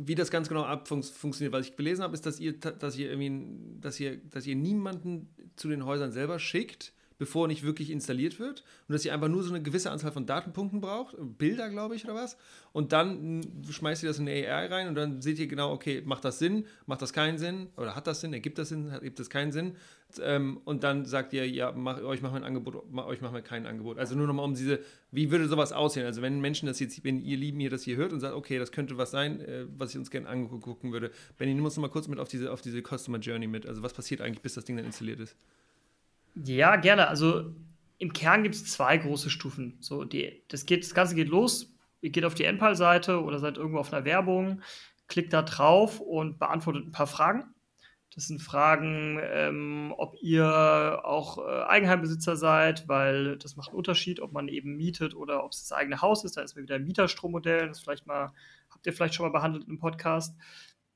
wie 0.00 0.14
das 0.14 0.30
ganz 0.30 0.48
genau 0.48 0.64
funktioniert. 0.86 1.52
Was 1.52 1.66
ich 1.66 1.76
gelesen 1.76 2.02
habe, 2.02 2.14
ist, 2.14 2.24
dass 2.24 2.38
ihr, 2.38 2.52
dass 2.52 2.96
ihr 2.96 3.10
irgendwie, 3.10 3.80
dass 3.80 3.98
ihr, 3.98 4.16
dass 4.16 4.46
ihr 4.46 4.54
niemanden 4.54 5.28
zu 5.56 5.68
den 5.68 5.84
Häusern 5.84 6.12
selber 6.12 6.38
schickt, 6.38 6.92
bevor 7.18 7.48
nicht 7.48 7.62
wirklich 7.64 7.90
installiert 7.90 8.38
wird 8.38 8.64
und 8.88 8.92
dass 8.92 9.04
ihr 9.04 9.12
einfach 9.12 9.28
nur 9.28 9.42
so 9.42 9.52
eine 9.52 9.62
gewisse 9.62 9.90
Anzahl 9.90 10.12
von 10.12 10.26
Datenpunkten 10.26 10.80
braucht, 10.80 11.16
Bilder, 11.18 11.68
glaube 11.68 11.96
ich, 11.96 12.04
oder 12.04 12.14
was. 12.14 12.36
Und 12.72 12.92
dann 12.92 13.42
schmeißt 13.68 14.04
ihr 14.04 14.08
das 14.08 14.18
in 14.18 14.28
eine 14.28 14.46
AI 14.46 14.66
rein 14.66 14.88
und 14.88 14.94
dann 14.94 15.20
seht 15.20 15.38
ihr 15.38 15.48
genau, 15.48 15.72
okay, 15.72 16.02
macht 16.04 16.24
das 16.24 16.38
Sinn, 16.38 16.64
macht 16.86 17.02
das 17.02 17.12
keinen 17.12 17.38
Sinn 17.38 17.68
oder 17.76 17.96
hat 17.96 18.06
das 18.06 18.20
Sinn, 18.20 18.32
ergibt 18.32 18.58
das 18.58 18.68
Sinn, 18.68 18.88
ergibt 18.88 19.18
das 19.18 19.28
keinen 19.28 19.52
Sinn. 19.52 19.74
Ähm, 20.22 20.60
und 20.64 20.84
dann 20.84 21.04
sagt 21.04 21.32
ihr, 21.34 21.46
ja, 21.48 21.72
mach, 21.72 22.00
euch 22.02 22.22
machen 22.22 22.34
wir 22.34 22.40
ein 22.40 22.44
Angebot, 22.44 22.82
euch 22.96 23.20
machen 23.20 23.34
wir 23.34 23.42
kein 23.42 23.66
Angebot. 23.66 23.98
Also 23.98 24.14
nur 24.14 24.26
nochmal 24.26 24.44
um 24.44 24.54
diese, 24.54 24.80
wie 25.10 25.30
würde 25.30 25.48
sowas 25.48 25.72
aussehen? 25.72 26.06
Also 26.06 26.22
wenn 26.22 26.40
Menschen 26.40 26.66
das 26.66 26.80
jetzt, 26.80 27.04
wenn 27.04 27.20
ihr 27.20 27.36
Lieben 27.36 27.60
hier 27.60 27.68
das 27.68 27.82
hier 27.82 27.96
hört 27.96 28.12
und 28.12 28.20
sagt, 28.20 28.34
okay, 28.34 28.58
das 28.58 28.72
könnte 28.72 28.96
was 28.96 29.10
sein, 29.10 29.40
äh, 29.40 29.66
was 29.76 29.90
ich 29.90 29.98
uns 29.98 30.10
gerne 30.10 30.28
angucken 30.28 30.92
würde. 30.92 31.10
Benny, 31.36 31.52
nimm 31.52 31.64
uns 31.64 31.76
noch 31.76 31.82
mal 31.82 31.88
kurz 31.88 32.08
mit 32.08 32.18
auf 32.20 32.28
diese, 32.28 32.52
auf 32.52 32.62
diese 32.62 32.80
Customer 32.80 33.18
Journey 33.18 33.48
mit. 33.48 33.66
Also 33.66 33.82
was 33.82 33.92
passiert 33.92 34.20
eigentlich, 34.20 34.40
bis 34.40 34.54
das 34.54 34.64
Ding 34.64 34.76
dann 34.76 34.86
installiert 34.86 35.20
ist? 35.20 35.36
Ja, 36.34 36.76
gerne. 36.76 37.08
Also 37.08 37.54
im 37.98 38.12
Kern 38.12 38.42
gibt 38.42 38.54
es 38.54 38.66
zwei 38.66 38.96
große 38.96 39.30
Stufen. 39.30 39.76
So, 39.80 40.04
die, 40.04 40.42
das, 40.48 40.66
geht, 40.66 40.84
das 40.84 40.94
Ganze 40.94 41.14
geht 41.14 41.28
los, 41.28 41.74
ihr 42.00 42.10
geht 42.10 42.24
auf 42.24 42.34
die 42.34 42.44
Endpal-Seite 42.44 43.22
oder 43.22 43.38
seid 43.38 43.56
irgendwo 43.56 43.78
auf 43.78 43.92
einer 43.92 44.04
Werbung, 44.04 44.62
klickt 45.08 45.32
da 45.32 45.42
drauf 45.42 46.00
und 46.00 46.38
beantwortet 46.38 46.86
ein 46.86 46.92
paar 46.92 47.06
Fragen. 47.06 47.54
Das 48.14 48.26
sind 48.26 48.40
Fragen, 48.40 49.20
ähm, 49.22 49.94
ob 49.96 50.16
ihr 50.20 51.02
auch 51.04 51.38
äh, 51.38 51.62
Eigenheimbesitzer 51.64 52.36
seid, 52.36 52.88
weil 52.88 53.36
das 53.36 53.56
macht 53.56 53.68
einen 53.68 53.78
Unterschied, 53.78 54.20
ob 54.20 54.32
man 54.32 54.48
eben 54.48 54.76
mietet 54.76 55.14
oder 55.14 55.44
ob 55.44 55.52
es 55.52 55.62
das 55.62 55.72
eigene 55.72 56.00
Haus 56.00 56.24
ist. 56.24 56.36
Da 56.36 56.40
ist 56.40 56.56
mir 56.56 56.62
wieder 56.62 56.76
ein 56.76 56.84
Mieterstrommodell. 56.84 57.68
Das 57.68 57.80
vielleicht 57.80 58.06
mal, 58.06 58.32
habt 58.70 58.86
ihr 58.86 58.92
vielleicht 58.92 59.14
schon 59.14 59.26
mal 59.26 59.32
behandelt 59.32 59.68
im 59.68 59.78
Podcast. 59.78 60.36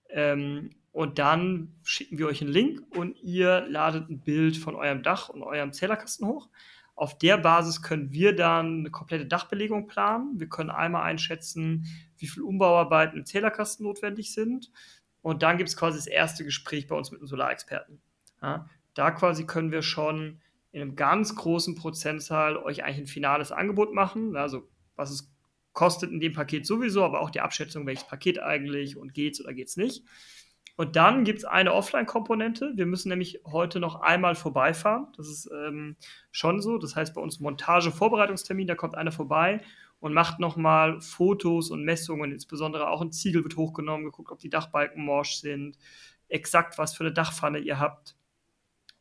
Ähm, 0.09 0.71
und 0.93 1.19
dann 1.19 1.75
schicken 1.83 2.19
wir 2.19 2.27
euch 2.27 2.43
einen 2.43 2.53
Link 2.53 2.83
und 2.97 3.19
ihr 3.23 3.67
ladet 3.69 4.11
ein 4.11 4.21
Bild 4.21 4.59
von 4.59 4.75
eurem 4.75 5.03
Dach 5.03 5.31
und 5.31 5.43
eurem 5.43 5.73
Zählerkasten 5.73 6.27
hoch. 6.27 6.49
Auf 6.95 7.17
der 7.17 7.39
Basis 7.39 7.81
können 7.81 8.13
wir 8.13 8.37
dann 8.37 8.81
eine 8.81 8.91
komplette 8.91 9.27
Dachbelegung 9.27 9.87
planen. 9.87 10.39
Wir 10.39 10.49
können 10.49 10.71
einmal 10.71 11.05
einschätzen, 11.05 11.87
wie 12.19 12.27
viel 12.27 12.43
Umbauarbeiten 12.43 13.19
im 13.19 13.25
Zählerkasten 13.25 13.87
notwendig 13.87 14.35
sind. 14.35 14.71
Und 15.23 15.43
dann 15.43 15.57
gibt 15.57 15.71
es 15.71 15.77
quasi 15.77 15.97
das 15.97 16.07
erste 16.07 16.45
Gespräch 16.45 16.87
bei 16.87 16.95
uns 16.95 17.11
mit 17.11 17.21
einem 17.21 17.27
Solarexperten. 17.27 18.03
Ja, 18.43 18.69
da 18.93 19.11
quasi 19.13 19.47
können 19.47 19.73
wir 19.73 19.83
schon 19.83 20.43
in 20.73 20.83
einem 20.83 20.95
ganz 20.95 21.35
großen 21.35 21.75
Prozentzahl 21.75 22.59
euch 22.59 22.85
eigentlich 22.85 22.99
ein 22.99 23.07
finales 23.07 23.51
Angebot 23.51 23.95
machen. 23.95 24.37
Also 24.37 24.69
was 24.95 25.11
es 25.11 25.33
kostet 25.73 26.11
in 26.11 26.21
dem 26.21 26.35
Paket 26.35 26.67
sowieso, 26.67 27.03
aber 27.03 27.21
auch 27.21 27.31
die 27.31 27.41
Abschätzung, 27.41 27.87
welches 27.87 28.07
Paket 28.07 28.39
eigentlich 28.39 28.99
und 28.99 29.15
geht's 29.15 29.41
oder 29.41 29.55
geht's 29.55 29.79
nicht. 29.79 30.05
Und 30.77 30.97
dann 30.97 31.25
gibt 31.25 31.41
es 31.41 31.45
eine 31.45 31.75
Offline-Komponente. 31.75 32.73
Wir 32.77 32.87
müssen 32.87 33.11
nämlich 33.11 33.41
heute 33.47 33.79
noch 33.79 34.01
einmal 34.01 34.35
vorbeifahren. 34.35 35.09
Das 35.17 35.29
ist 35.29 35.51
ähm, 35.53 35.97
schon 36.31 36.63
so. 36.63 36.79
Das 36.79 36.97
heißt, 36.97 37.15
bei 37.15 37.21
uns 37.21 37.41
Montage-Vorbereitungstermin, 37.41 38.67
da 38.67 38.75
kommt 38.75 38.95
einer 38.95 39.13
vorbei 39.13 39.61
und 40.01 40.15
macht 40.15 40.41
nochmal 40.41 41.01
Fotos 41.01 41.71
und 41.71 41.85
Messungen. 41.85 42.33
Insbesondere 42.33 42.89
auch 42.89 43.03
ein 43.03 43.13
Ziegel 43.13 43.45
wird 43.45 43.57
hochgenommen, 43.57 44.05
geguckt, 44.07 44.33
ob 44.33 44.39
die 44.41 44.51
Dachbalken 44.51 45.05
morsch 45.05 45.37
sind, 45.37 45.79
exakt 46.29 46.79
was 46.79 46.95
für 46.95 47.05
eine 47.05 47.13
Dachpfanne 47.13 47.59
ihr 47.59 47.79
habt 47.79 48.17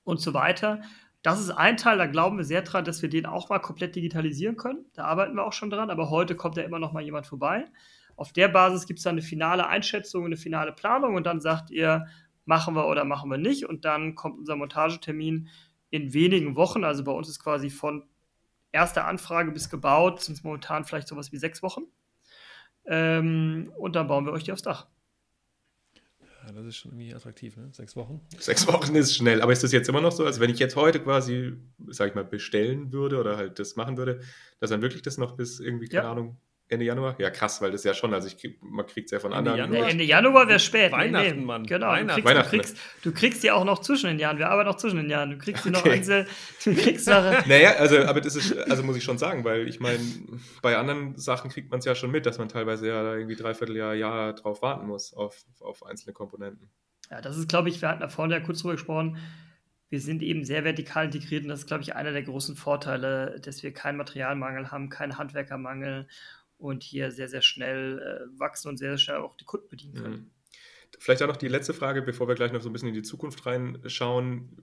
und 0.04 0.20
so 0.20 0.34
weiter. 0.34 0.82
Das 1.24 1.40
ist 1.40 1.52
ein 1.52 1.78
Teil, 1.78 1.98
da 1.98 2.06
glauben 2.06 2.38
wir 2.38 2.44
sehr 2.44 2.64
dran, 2.64 2.84
dass 2.84 3.02
wir 3.02 3.10
den 3.10 3.26
auch 3.26 3.50
mal 3.50 3.60
komplett 3.60 3.96
digitalisieren 3.96 4.58
können. 4.58 4.86
Da 4.94 5.06
arbeiten 5.06 5.36
wir 5.36 5.46
auch 5.46 5.54
schon 5.54 5.70
dran, 5.70 5.90
aber 5.90 6.10
heute 6.10 6.36
kommt 6.36 6.58
ja 6.58 6.64
immer 6.64 6.80
noch 6.80 6.94
mal 6.94 7.04
jemand 7.04 7.28
vorbei. 7.28 7.66
Auf 8.22 8.34
der 8.34 8.50
Basis 8.50 8.86
gibt 8.86 9.00
es 9.00 9.04
dann 9.04 9.16
eine 9.16 9.24
finale 9.24 9.66
Einschätzung, 9.66 10.26
eine 10.26 10.38
finale 10.38 10.74
Planung 10.74 11.16
und 11.16 11.26
dann 11.26 11.42
sagt 11.42 11.72
ihr, 11.72 12.06
machen 12.46 12.76
wir 12.76 12.86
oder 12.86 13.04
machen 13.04 13.32
wir 13.32 13.40
nicht. 13.40 13.66
Und 13.66 13.84
dann 13.84 14.14
kommt 14.14 14.38
unser 14.38 14.56
Montagetermin 14.56 15.50
in 15.90 16.14
wenigen 16.14 16.56
Wochen. 16.56 16.84
Also 16.84 17.04
bei 17.04 17.12
uns 17.12 17.28
ist 17.28 17.40
quasi 17.40 17.72
von 17.72 18.04
erster 18.72 19.08
Anfrage 19.08 19.52
bis 19.52 19.72
gebaut, 19.72 20.22
sind 20.22 20.36
es 20.36 20.44
momentan 20.44 20.86
vielleicht 20.86 21.08
sowas 21.08 21.32
wie 21.32 21.38
sechs 21.38 21.64
Wochen. 21.64 21.86
Ähm, 22.86 23.74
und 23.80 23.96
dann 23.96 24.06
bauen 24.06 24.28
wir 24.28 24.34
euch 24.34 24.44
die 24.44 24.52
aufs 24.52 24.62
Dach. 24.62 24.86
Ja, 26.46 26.52
das 26.52 26.68
ist 26.68 26.78
schon 26.78 26.92
irgendwie 26.92 27.16
attraktiv, 27.16 27.58
ne? 27.58 27.70
Sechs 27.72 27.96
Wochen. 27.96 28.22
Sechs 28.38 28.68
Wochen 28.68 28.94
ist 28.94 29.16
schnell. 29.16 29.42
Aber 29.42 29.52
ist 29.52 29.64
das 29.64 29.72
jetzt 29.72 29.90
immer 29.90 30.02
noch 30.02 30.12
so? 30.12 30.26
Also, 30.28 30.42
wenn 30.42 30.52
ich 30.52 30.60
jetzt 30.60 30.76
heute 30.76 31.00
quasi, 31.00 31.54
sag 31.88 32.10
ich 32.10 32.14
mal, 32.14 32.24
bestellen 32.24 32.92
würde 32.92 33.20
oder 33.20 33.36
halt 33.36 33.58
das 33.58 33.76
machen 33.78 33.98
würde, 33.98 34.22
dass 34.60 34.70
dann 34.70 34.84
wirklich 34.84 35.02
das 35.02 35.18
noch 35.18 35.36
bis 35.36 35.60
irgendwie, 35.60 35.88
keine 35.88 36.04
ja. 36.04 36.12
Ahnung, 36.12 36.38
Ende 36.72 36.86
Januar? 36.86 37.16
Ja, 37.20 37.30
krass, 37.30 37.62
weil 37.62 37.72
das 37.72 37.84
ja 37.84 37.94
schon, 37.94 38.14
also 38.14 38.28
ich 38.28 38.38
krieg, 38.38 38.58
man 38.62 38.88
kriegt 38.88 39.08
es 39.08 39.12
ja 39.12 39.20
von 39.20 39.34
Ende 39.34 39.52
anderen. 39.52 39.74
Januar? 39.74 39.90
Ende 39.90 40.04
Januar 40.06 40.48
wäre 40.48 40.60
spät. 40.60 40.92
Weihnachten, 40.92 41.40
nee, 41.40 41.46
Mann. 41.46 41.66
Genau. 41.66 41.88
Weihnachten. 41.88 42.22
Du, 42.22 42.28
kriegst, 42.28 42.46
du, 42.46 42.50
kriegst, 42.50 42.78
du 43.04 43.12
kriegst 43.12 43.44
die 43.44 43.52
auch 43.52 43.66
noch 43.66 43.80
zwischen 43.80 44.08
den 44.08 44.20
Jahren. 44.20 44.38
Wir 44.38 44.50
arbeiten 44.50 44.70
noch 44.70 44.78
zwischen 44.78 44.98
den 44.98 45.10
Jahren. 45.10 45.32
Du 45.32 45.38
kriegst 45.38 45.66
die 45.66 45.70
okay. 45.70 45.78
noch 45.78 45.86
einzeln. 45.94 46.28
Du 46.64 46.74
kriegst 46.74 47.08
noch. 47.08 47.16
naja, 47.46 47.72
also, 47.78 48.00
aber 48.00 48.22
das 48.22 48.36
ist, 48.36 48.58
also 48.70 48.84
muss 48.84 48.96
ich 48.96 49.04
schon 49.04 49.18
sagen, 49.18 49.44
weil 49.44 49.68
ich 49.68 49.80
meine, 49.80 50.00
bei 50.62 50.78
anderen 50.78 51.18
Sachen 51.18 51.52
kriegt 51.52 51.70
man 51.70 51.80
es 51.80 51.86
ja 51.86 51.94
schon 51.94 52.10
mit, 52.10 52.26
dass 52.26 52.38
man 52.38 52.48
teilweise 52.48 52.88
ja 52.88 53.16
irgendwie 53.16 53.36
dreiviertel 53.36 53.76
Jahr, 53.76 53.94
Jahr 53.94 54.34
drauf 54.34 54.62
warten 54.62 54.88
muss 54.88 55.14
auf, 55.14 55.44
auf 55.60 55.86
einzelne 55.86 56.14
Komponenten. 56.14 56.70
Ja, 57.10 57.20
das 57.20 57.38
ist, 57.38 57.50
glaube 57.50 57.68
ich, 57.68 57.82
wir 57.82 57.90
hatten 57.90 58.00
da 58.00 58.08
vorhin 58.08 58.32
ja 58.32 58.40
kurz 58.40 58.62
drüber 58.62 58.76
gesprochen. 58.76 59.18
Wir 59.90 60.00
sind 60.00 60.24
eben 60.24 60.46
sehr 60.46 60.64
vertikal 60.64 61.06
integriert 61.06 61.44
und 61.44 61.50
das 61.50 61.60
ist, 61.60 61.68
glaube 61.68 61.84
ich, 61.84 61.96
einer 61.96 62.14
der 62.14 62.24
großen 62.24 62.56
Vorteile, 62.56 63.42
dass 63.42 63.62
wir 63.62 63.74
keinen 63.74 63.98
Materialmangel 63.98 64.72
haben, 64.72 64.90
keinen 64.90 65.18
Handwerkermangel 65.18 66.08
und 66.62 66.84
hier 66.84 67.12
sehr, 67.12 67.28
sehr 67.28 67.41
schnell 67.41 67.99
äh, 67.99 68.39
wachsen 68.39 68.70
und 68.70 68.78
sehr, 68.78 68.91
sehr 68.91 68.97
schnell 68.97 69.18
auch 69.18 69.36
die 69.36 69.45
Kunden 69.45 69.68
bedienen 69.70 69.95
können. 69.95 70.16
Mhm. 70.16 70.32
Vielleicht 70.99 71.24
auch 71.24 71.28
noch 71.28 71.38
die 71.38 71.47
letzte 71.47 71.74
Frage, 71.74 72.01
bevor 72.01 72.28
wir 72.28 72.36
gleich 72.36 72.51
noch 72.51 72.62
so 72.62 72.70
ein 72.70 72.74
bisschen 72.74 72.89
in 72.89 72.93
die 72.93 73.01
Zukunft 73.01 73.45
reinschauen. 73.45 74.57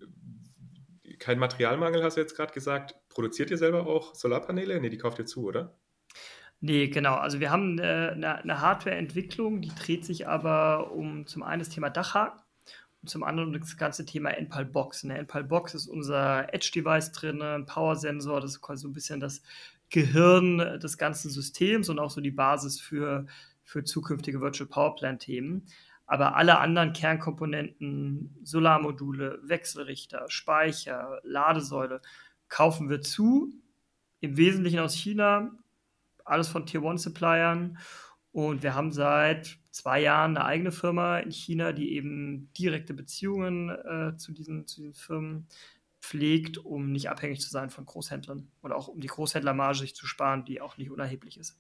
Kein 1.19 1.39
Materialmangel, 1.39 2.03
hast 2.03 2.17
du 2.17 2.21
jetzt 2.21 2.37
gerade 2.37 2.53
gesagt. 2.53 2.95
Produziert 3.09 3.51
ihr 3.51 3.59
selber 3.59 3.87
auch 3.87 4.15
Solarpaneele? 4.15 4.81
Ne, 4.81 4.91
die 4.91 4.99
kauft 4.99 5.19
ihr 5.19 5.27
zu, 5.27 5.45
oder? 5.45 5.77
Nee, 6.61 6.89
genau. 6.89 7.15
Also 7.15 7.41
wir 7.41 7.51
haben 7.51 7.79
eine, 7.81 8.41
eine, 8.43 8.61
Hardware-Entwicklung, 8.61 9.61
die 9.63 9.73
dreht 9.75 10.05
sich 10.05 10.27
aber 10.27 10.93
um 10.93 11.27
zum 11.27 11.43
einen 11.43 11.61
das 11.61 11.69
Thema 11.69 11.89
Dachhaken 11.89 12.41
und 13.01 13.09
zum 13.09 13.23
anderen 13.23 13.55
um 13.55 13.61
das 13.61 13.77
ganze 13.77 14.05
Thema 14.05 14.31
NPAL 14.31 14.65
Box. 14.65 15.05
Eine 15.05 15.19
NPAL 15.19 15.45
Box 15.45 15.75
ist 15.75 15.87
unser 15.87 16.53
Edge-Device 16.53 17.13
drin, 17.13 17.43
ein 17.43 17.67
Power-Sensor, 17.67 18.41
das 18.41 18.53
ist 18.53 18.61
quasi 18.61 18.83
so 18.83 18.89
ein 18.89 18.93
bisschen 18.93 19.21
das 19.21 19.43
Gehirn 19.91 20.81
des 20.81 20.99
ganzen 20.99 21.31
Systems 21.31 21.89
und 21.89 21.99
auch 21.99 22.11
so 22.11 22.21
die 22.21 22.31
Basis 22.31 22.81
für, 22.81 23.27
für 23.63 23.85
zukünftige 23.85 24.41
Virtual 24.41 24.69
Power 24.69 24.95
Plant-Themen. 24.97 25.67
Aber 26.07 26.37
alle 26.37 26.59
anderen 26.59 26.95
Kernkomponenten, 26.95 28.35
Solarmodule, 28.43 29.41
Wechselrichter, 29.43 30.25
Speicher, 30.29 31.21
Ladesäule, 31.23 32.01
kaufen 32.49 32.89
wir 32.89 33.03
zu, 33.03 33.53
im 34.21 34.37
Wesentlichen 34.37 34.81
aus 34.81 34.95
China, 34.95 35.53
alles 36.25 36.49
von 36.49 36.67
Tier 36.67 36.83
One 36.83 36.99
Suppliern. 36.99 37.79
Und 38.33 38.63
wir 38.63 38.75
haben 38.75 38.93
seit 38.93 39.59
zwei 39.71 40.01
Jahren 40.01 40.37
eine 40.37 40.45
eigene 40.45 40.73
Firma 40.73 41.19
in 41.19 41.31
China, 41.31 41.73
die 41.73 41.93
eben 41.93 42.53
direkte 42.53 42.95
Beziehungen 42.95 43.71
äh, 43.71 44.17
zu, 44.17 44.33
diesen, 44.33 44.67
zu 44.67 44.81
diesen 44.81 44.95
Firmen 44.95 45.47
pflegt, 46.09 46.59
um 46.59 46.91
nicht 46.91 47.11
abhängig 47.11 47.41
zu 47.41 47.51
sein 47.51 47.71
von 47.71 47.85
Großhändlern 47.85 48.49
und 48.63 48.73
auch 48.73 48.89
um 48.89 49.01
die 49.01 49.09
Großhändlermarge 49.09 49.81
sich 49.81 49.95
zu 49.95 50.07
sparen, 50.07 50.45
die 50.45 50.61
auch 50.61 50.79
nicht 50.79 50.91
unerheblich 50.91 51.39
ist. 51.39 51.59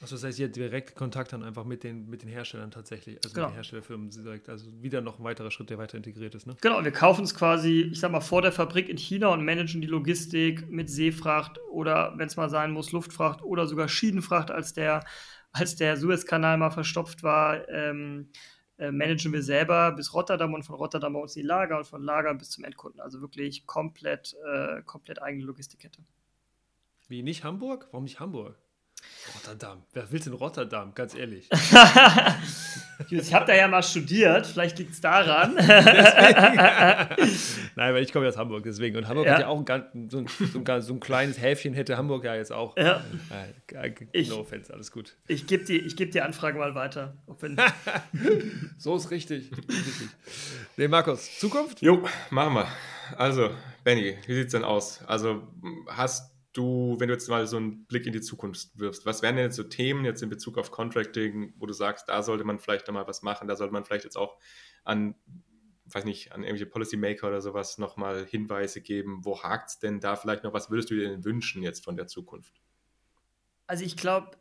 Also 0.00 0.14
das 0.14 0.24
heißt, 0.24 0.38
ihr 0.38 0.48
direkt 0.48 0.94
Kontakt 0.94 1.32
dann 1.32 1.42
einfach 1.42 1.64
mit 1.64 1.82
den, 1.82 2.08
mit 2.08 2.22
den 2.22 2.28
Herstellern 2.28 2.70
tatsächlich, 2.70 3.18
also 3.24 3.34
genau. 3.34 3.46
mit 3.46 3.54
den 3.54 3.56
Herstellerfirmen 3.56 4.10
direkt, 4.10 4.48
also 4.48 4.70
wieder 4.80 5.00
noch 5.00 5.18
ein 5.18 5.24
weiterer 5.24 5.50
Schritt, 5.50 5.70
der 5.70 5.78
weiter 5.78 5.96
integriert 5.96 6.36
ist, 6.36 6.46
ne? 6.46 6.56
Genau, 6.60 6.84
wir 6.84 6.92
kaufen 6.92 7.24
es 7.24 7.34
quasi, 7.34 7.88
ich 7.90 7.98
sag 7.98 8.12
mal, 8.12 8.20
vor 8.20 8.40
der 8.40 8.52
Fabrik 8.52 8.88
in 8.88 8.96
China 8.96 9.28
und 9.28 9.44
managen 9.44 9.80
die 9.80 9.88
Logistik 9.88 10.70
mit 10.70 10.88
Seefracht 10.88 11.58
oder, 11.72 12.14
wenn 12.16 12.28
es 12.28 12.36
mal 12.36 12.48
sein 12.48 12.70
muss, 12.70 12.92
Luftfracht 12.92 13.42
oder 13.42 13.66
sogar 13.66 13.88
Schienenfracht, 13.88 14.52
als 14.52 14.72
der, 14.72 15.04
als 15.50 15.74
der 15.74 15.96
Suezkanal 15.96 16.58
mal 16.58 16.70
verstopft 16.70 17.24
war, 17.24 17.68
ähm, 17.68 18.30
äh, 18.78 18.90
managen 18.90 19.32
wir 19.32 19.42
selber 19.42 19.92
bis 19.92 20.14
Rotterdam 20.14 20.54
und 20.54 20.62
von 20.62 20.76
Rotterdam 20.76 21.12
bei 21.12 21.20
uns 21.20 21.34
die 21.34 21.42
Lager 21.42 21.78
und 21.78 21.86
von 21.86 22.02
Lager 22.02 22.32
bis 22.34 22.50
zum 22.50 22.64
Endkunden. 22.64 23.00
Also 23.00 23.20
wirklich 23.20 23.66
komplett, 23.66 24.36
äh, 24.46 24.82
komplett 24.82 25.20
eigene 25.20 25.44
Logistikkette. 25.44 26.02
Wie 27.08 27.22
nicht 27.22 27.44
Hamburg? 27.44 27.88
Warum 27.90 28.04
nicht 28.04 28.20
Hamburg? 28.20 28.56
Rotterdam. 29.34 29.82
Wer 29.92 30.10
will 30.10 30.26
in 30.26 30.32
Rotterdam? 30.32 30.94
Ganz 30.94 31.14
ehrlich. 31.14 31.48
ich 33.10 33.34
habe 33.34 33.46
da 33.46 33.54
ja 33.54 33.68
mal 33.68 33.82
studiert. 33.82 34.46
Vielleicht 34.46 34.78
liegt 34.78 34.92
es 34.92 35.00
daran. 35.00 35.54
Nein, 37.76 37.76
weil 37.76 38.02
ich 38.02 38.12
komme 38.12 38.28
aus 38.28 38.36
Hamburg, 38.36 38.64
deswegen. 38.64 38.96
Und 38.96 39.08
Hamburg 39.08 39.26
ja. 39.26 39.34
hat 39.34 39.40
ja 39.40 39.48
auch 39.48 39.58
ein, 39.58 40.10
so, 40.10 40.18
ein, 40.18 40.26
so, 40.28 40.64
ein, 40.64 40.82
so, 40.82 40.94
ein, 40.94 41.00
kleines 41.00 41.40
Häfchen, 41.40 41.74
hätte 41.74 41.96
Hamburg 41.96 42.24
ja 42.24 42.34
jetzt 42.34 42.52
auch. 42.52 42.76
Ja. 42.76 43.04
Äh, 43.72 43.92
ich, 44.12 44.28
no 44.28 44.40
offense, 44.40 44.72
alles 44.72 44.90
gut. 44.90 45.16
Ich 45.26 45.46
gebe 45.46 45.64
die, 45.64 45.80
geb 45.94 46.12
die 46.12 46.20
Anfrage 46.20 46.58
mal 46.58 46.74
weiter. 46.74 47.14
so 48.78 48.96
ist 48.96 49.10
richtig. 49.10 49.50
richtig. 49.52 50.08
Nee, 50.76 50.88
Markus, 50.88 51.38
Zukunft? 51.38 51.82
Jo, 51.82 52.06
machen 52.30 52.54
wir. 52.54 52.68
Also, 53.16 53.50
Benny, 53.84 54.16
wie 54.26 54.34
sieht 54.34 54.46
es 54.46 54.52
denn 54.52 54.64
aus? 54.64 55.00
Also, 55.06 55.42
hast 55.86 56.37
du, 56.58 56.96
wenn 56.98 57.08
du 57.08 57.14
jetzt 57.14 57.28
mal 57.28 57.46
so 57.46 57.56
einen 57.56 57.86
Blick 57.86 58.06
in 58.06 58.12
die 58.12 58.20
Zukunft 58.20 58.76
wirfst, 58.78 59.06
was 59.06 59.22
wären 59.22 59.36
denn 59.36 59.46
jetzt 59.46 59.56
so 59.56 59.62
Themen 59.62 60.04
jetzt 60.04 60.22
in 60.22 60.28
Bezug 60.28 60.58
auf 60.58 60.70
Contracting, 60.70 61.54
wo 61.56 61.66
du 61.66 61.72
sagst, 61.72 62.08
da 62.08 62.22
sollte 62.22 62.44
man 62.44 62.58
vielleicht 62.58 62.88
nochmal 62.88 63.06
was 63.06 63.22
machen, 63.22 63.48
da 63.48 63.56
sollte 63.56 63.72
man 63.72 63.84
vielleicht 63.84 64.04
jetzt 64.04 64.16
auch 64.16 64.38
an, 64.84 65.14
weiß 65.86 66.04
nicht, 66.04 66.32
an 66.32 66.42
irgendwelche 66.42 66.66
Policymaker 66.66 67.28
oder 67.28 67.40
sowas 67.40 67.78
nochmal 67.78 68.26
Hinweise 68.26 68.80
geben, 68.80 69.24
wo 69.24 69.42
hakt 69.42 69.70
es 69.70 69.78
denn 69.78 70.00
da 70.00 70.16
vielleicht 70.16 70.44
noch, 70.44 70.52
was 70.52 70.70
würdest 70.70 70.90
du 70.90 70.96
dir 70.96 71.08
denn 71.08 71.24
wünschen 71.24 71.62
jetzt 71.62 71.84
von 71.84 71.96
der 71.96 72.08
Zukunft? 72.08 72.60
Also 73.66 73.84
ich 73.84 73.96
glaube, 73.96 74.36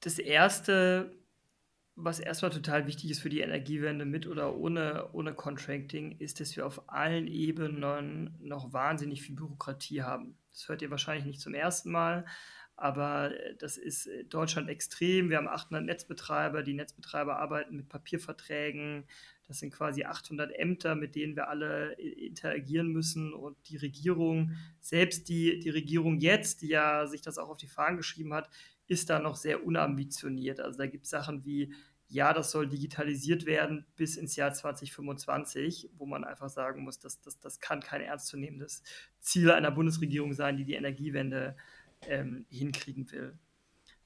das 0.00 0.18
Erste, 0.18 1.16
was 1.94 2.18
erstmal 2.18 2.50
total 2.50 2.86
wichtig 2.86 3.10
ist 3.10 3.20
für 3.20 3.28
die 3.28 3.40
Energiewende 3.40 4.04
mit 4.04 4.26
oder 4.26 4.56
ohne, 4.56 5.10
ohne 5.12 5.32
Contracting, 5.34 6.18
ist, 6.18 6.40
dass 6.40 6.56
wir 6.56 6.66
auf 6.66 6.88
allen 6.88 7.28
Ebenen 7.28 8.36
noch 8.40 8.72
wahnsinnig 8.72 9.22
viel 9.22 9.36
Bürokratie 9.36 10.02
haben. 10.02 10.36
Das 10.52 10.68
hört 10.68 10.82
ihr 10.82 10.90
wahrscheinlich 10.90 11.24
nicht 11.24 11.40
zum 11.40 11.54
ersten 11.54 11.90
Mal, 11.90 12.24
aber 12.76 13.34
äh, 13.38 13.56
das 13.56 13.76
ist 13.76 14.06
äh, 14.06 14.24
Deutschland 14.24 14.68
extrem. 14.68 15.30
Wir 15.30 15.38
haben 15.38 15.48
800 15.48 15.84
Netzbetreiber. 15.84 16.62
Die 16.62 16.74
Netzbetreiber 16.74 17.38
arbeiten 17.38 17.76
mit 17.76 17.88
Papierverträgen. 17.88 19.04
Das 19.46 19.58
sind 19.58 19.72
quasi 19.72 20.04
800 20.04 20.52
Ämter, 20.52 20.94
mit 20.94 21.14
denen 21.14 21.36
wir 21.36 21.48
alle 21.48 21.98
äh, 21.98 22.26
interagieren 22.26 22.88
müssen. 22.88 23.32
Und 23.32 23.56
die 23.68 23.76
Regierung, 23.76 24.52
selbst 24.80 25.28
die, 25.28 25.58
die 25.58 25.70
Regierung 25.70 26.18
jetzt, 26.18 26.62
die 26.62 26.68
ja 26.68 27.06
sich 27.06 27.22
das 27.22 27.38
auch 27.38 27.50
auf 27.50 27.58
die 27.58 27.68
Fahnen 27.68 27.96
geschrieben 27.96 28.34
hat, 28.34 28.48
ist 28.86 29.10
da 29.10 29.18
noch 29.18 29.36
sehr 29.36 29.64
unambitioniert. 29.64 30.60
Also 30.60 30.78
da 30.78 30.86
gibt 30.86 31.04
es 31.04 31.10
Sachen 31.10 31.44
wie 31.44 31.72
ja, 32.12 32.34
das 32.34 32.50
soll 32.50 32.68
digitalisiert 32.68 33.46
werden 33.46 33.86
bis 33.96 34.16
ins 34.16 34.36
Jahr 34.36 34.52
2025, 34.52 35.90
wo 35.96 36.04
man 36.04 36.24
einfach 36.24 36.50
sagen 36.50 36.82
muss, 36.84 36.98
dass 36.98 37.20
das, 37.22 37.40
das 37.40 37.58
kann 37.58 37.80
kein 37.80 38.02
ernstzunehmendes 38.02 38.82
Ziel 39.20 39.50
einer 39.50 39.70
Bundesregierung 39.70 40.34
sein, 40.34 40.58
die 40.58 40.64
die 40.64 40.74
Energiewende 40.74 41.56
ähm, 42.02 42.44
hinkriegen 42.50 43.10
will. 43.10 43.38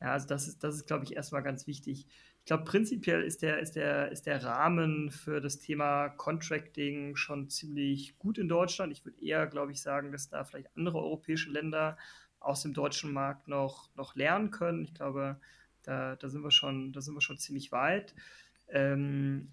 Ja, 0.00 0.12
also 0.12 0.28
das 0.28 0.46
ist, 0.46 0.62
das 0.62 0.76
ist, 0.76 0.86
glaube 0.86 1.04
ich, 1.04 1.16
erstmal 1.16 1.42
ganz 1.42 1.66
wichtig. 1.66 2.06
Ich 2.38 2.44
glaube, 2.44 2.62
prinzipiell 2.62 3.22
ist 3.22 3.42
der, 3.42 3.58
ist, 3.58 3.74
der, 3.74 4.12
ist 4.12 4.26
der 4.26 4.44
Rahmen 4.44 5.10
für 5.10 5.40
das 5.40 5.58
Thema 5.58 6.08
Contracting 6.10 7.16
schon 7.16 7.48
ziemlich 7.48 8.16
gut 8.18 8.38
in 8.38 8.48
Deutschland. 8.48 8.92
Ich 8.92 9.04
würde 9.04 9.20
eher, 9.20 9.48
glaube 9.48 9.72
ich, 9.72 9.82
sagen, 9.82 10.12
dass 10.12 10.28
da 10.28 10.44
vielleicht 10.44 10.68
andere 10.76 10.98
europäische 10.98 11.50
Länder 11.50 11.98
aus 12.38 12.62
dem 12.62 12.72
deutschen 12.72 13.12
Markt 13.12 13.48
noch, 13.48 13.90
noch 13.96 14.14
lernen 14.14 14.52
können. 14.52 14.84
Ich 14.84 14.94
glaube, 14.94 15.40
da, 15.86 16.16
da, 16.16 16.28
sind 16.28 16.42
wir 16.42 16.50
schon, 16.50 16.92
da 16.92 17.00
sind 17.00 17.14
wir 17.14 17.22
schon 17.22 17.38
ziemlich 17.38 17.72
weit. 17.72 18.14
Ähm, 18.68 19.52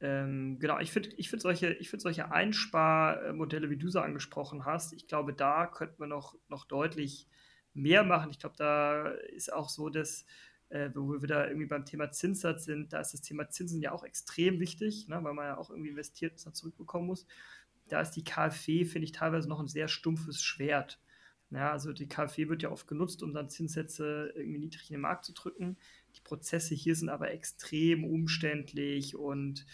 ähm, 0.00 0.58
genau, 0.58 0.78
ich 0.78 0.90
finde 0.90 1.10
ich 1.16 1.30
find 1.30 1.42
solche, 1.42 1.76
find 1.84 2.02
solche 2.02 2.32
Einsparmodelle, 2.32 3.70
wie 3.70 3.76
du 3.76 3.88
sie 3.88 4.02
angesprochen 4.02 4.64
hast, 4.64 4.92
ich 4.94 5.06
glaube, 5.06 5.34
da 5.34 5.66
könnten 5.66 6.00
wir 6.00 6.06
noch, 6.06 6.36
noch 6.48 6.64
deutlich 6.64 7.28
mehr 7.74 8.02
machen. 8.02 8.30
Ich 8.30 8.38
glaube, 8.38 8.56
da 8.56 9.08
ist 9.08 9.52
auch 9.52 9.68
so, 9.68 9.90
dass 9.90 10.24
äh, 10.70 10.90
wo 10.94 11.12
wir 11.12 11.22
wieder 11.22 11.48
irgendwie 11.48 11.66
beim 11.66 11.84
Thema 11.84 12.10
Zinssatz 12.10 12.64
sind, 12.64 12.92
da 12.92 13.00
ist 13.00 13.12
das 13.12 13.20
Thema 13.20 13.48
Zinsen 13.50 13.82
ja 13.82 13.92
auch 13.92 14.04
extrem 14.04 14.60
wichtig, 14.60 15.08
ne, 15.08 15.22
weil 15.22 15.34
man 15.34 15.46
ja 15.46 15.58
auch 15.58 15.70
irgendwie 15.70 15.90
investiert 15.90 16.32
und 16.32 16.36
es 16.38 16.44
dann 16.44 16.54
zurückbekommen 16.54 17.06
muss. 17.06 17.26
Da 17.88 18.00
ist 18.00 18.12
die 18.12 18.24
KfW, 18.24 18.84
finde 18.84 19.04
ich, 19.04 19.12
teilweise 19.12 19.48
noch 19.48 19.60
ein 19.60 19.68
sehr 19.68 19.88
stumpfes 19.88 20.42
Schwert. 20.42 21.00
Ja, 21.50 21.72
also 21.72 21.92
die 21.92 22.08
KfW 22.08 22.48
wird 22.48 22.62
ja 22.62 22.70
oft 22.70 22.86
genutzt, 22.86 23.22
um 23.22 23.34
dann 23.34 23.48
Zinssätze 23.48 24.32
irgendwie 24.36 24.60
niedrig 24.60 24.88
in 24.90 24.94
den 24.94 25.00
Markt 25.00 25.24
zu 25.24 25.32
drücken. 25.32 25.76
Die 26.14 26.20
Prozesse 26.20 26.74
hier 26.74 26.94
sind 26.94 27.08
aber 27.08 27.32
extrem 27.32 28.04
umständlich 28.04 29.16
und 29.16 29.66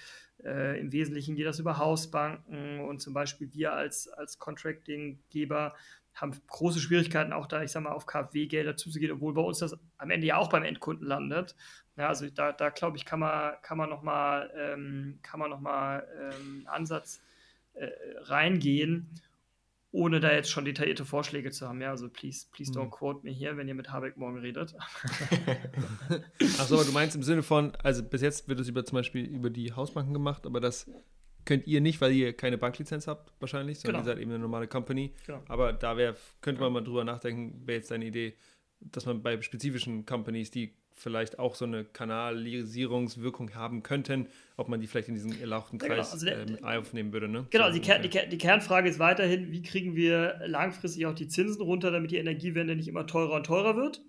äh, 0.43 0.81
im 0.81 0.93
Wesentlichen 0.93 1.37
geht 1.37 1.47
das 1.47 1.59
über 1.59 1.77
Hausbanken 1.79 2.81
und 2.81 3.01
zum 3.01 3.12
Beispiel 3.12 3.53
wir 3.53 3.74
als, 3.74 4.09
als 4.09 4.39
Contracting-Geber 4.39 5.74
haben 6.14 6.33
große 6.47 6.81
Schwierigkeiten, 6.81 7.35
auch 7.35 7.47
da, 7.47 7.62
ich 7.62 7.70
sag 7.70 7.83
mal, 7.83 7.93
auf 7.93 8.07
KfW-Gelder 8.07 8.77
zuzugehen, 8.77 9.12
obwohl 9.12 9.35
bei 9.35 9.43
uns 9.43 9.59
das 9.59 9.77
am 9.99 10.11
Ende 10.11 10.27
ja 10.27 10.39
auch 10.39 10.49
beim 10.49 10.64
Endkunden 10.64 11.07
landet. 11.07 11.55
Ja, 11.97 12.09
also 12.09 12.29
da, 12.31 12.53
da 12.53 12.70
glaube 12.70 12.97
ich, 12.97 13.05
kann 13.05 13.20
man, 13.20 13.55
kann 13.61 13.77
man 13.77 13.91
nochmal 13.91 14.51
ähm, 14.57 15.18
noch 15.37 15.62
ähm, 15.62 16.66
Ansatz 16.66 17.22
äh, 17.74 17.91
reingehen, 18.22 19.11
ohne 19.97 20.20
da 20.20 20.30
jetzt 20.30 20.51
schon 20.51 20.66
detaillierte 20.66 21.07
Vorschläge 21.07 21.51
zu 21.51 21.66
haben. 21.66 21.80
Ja, 21.80 21.90
also 21.90 22.09
please, 22.11 22.47
please 22.53 22.70
don't 22.70 22.84
hm. 22.84 22.90
quote 22.90 23.24
me 23.24 23.30
hier, 23.30 23.57
wenn 23.57 23.66
ihr 23.66 23.74
mit 23.74 23.90
Habeck 23.90 24.18
morgen 24.18 24.38
redet. 24.38 24.74
Achso, 26.59 26.74
aber 26.74 26.84
du 26.84 26.92
meinst 26.92 27.16
im 27.16 27.22
Sinne 27.22 27.42
von, 27.42 27.74
also 27.82 28.03
bis 28.03 28.20
jetzt 28.20 28.47
wird 28.47 28.61
es 28.61 28.68
über 28.68 28.84
zum 28.84 28.97
Beispiel 28.97 29.24
über 29.24 29.49
die 29.49 29.72
Hausbanken 29.72 30.12
gemacht, 30.12 30.44
aber 30.44 30.61
das 30.61 30.90
könnt 31.47 31.66
ihr 31.66 31.80
nicht, 31.80 32.03
weil 32.03 32.12
ihr 32.12 32.36
keine 32.36 32.59
Banklizenz 32.59 33.07
habt, 33.07 33.32
wahrscheinlich, 33.40 33.80
sondern 33.80 34.03
genau. 34.03 34.11
ihr 34.11 34.14
seid 34.14 34.22
eben 34.22 34.32
eine 34.32 34.40
normale 34.40 34.68
Company. 34.68 35.14
Genau. 35.26 35.42
Aber 35.49 35.72
da 35.72 35.97
wär, 35.97 36.14
könnte 36.42 36.61
man 36.61 36.74
mal 36.74 36.84
drüber 36.84 37.05
nachdenken, 37.05 37.66
wäre 37.66 37.78
jetzt 37.78 37.90
deine 37.90 38.05
Idee, 38.05 38.34
dass 38.80 39.07
man 39.07 39.22
bei 39.22 39.40
spezifischen 39.40 40.05
Companies, 40.05 40.51
die 40.51 40.74
vielleicht 40.97 41.38
auch 41.38 41.55
so 41.55 41.66
eine 41.66 41.84
Kanalisierungswirkung 41.84 43.55
haben 43.55 43.82
könnten, 43.82 44.28
ob 44.57 44.68
man 44.68 44.80
die 44.80 44.86
vielleicht 44.86 45.09
in 45.09 45.14
diesen 45.14 45.38
erlauchten 45.38 45.78
Kreis 45.78 46.22
ja, 46.22 46.34
genau. 46.34 46.57
also 46.57 46.74
äh, 46.74 46.78
aufnehmen 46.78 47.12
würde. 47.12 47.28
Ne? 47.28 47.47
Genau, 47.51 47.70
die, 47.70 47.80
Ker 47.80 47.99
die, 47.99 48.38
Kernfrage 48.38 48.88
ist 48.88 48.99
weiterhin, 48.99 49.53
wie 49.53 49.62
kriegen 49.62 49.94
wir 49.94 50.40
langfristig 50.47 51.07
auch 51.07 51.14
die 51.14 51.28
Zinsen 51.28 51.62
runter, 51.62 51.90
damit 51.90 52.11
die 52.11 52.16
Energiewende 52.16 52.74
nicht 52.74 52.88
immer 52.88 53.07
teurer 53.07 53.34
und 53.34 53.44
teurer 53.44 53.76
wird. 53.76 54.03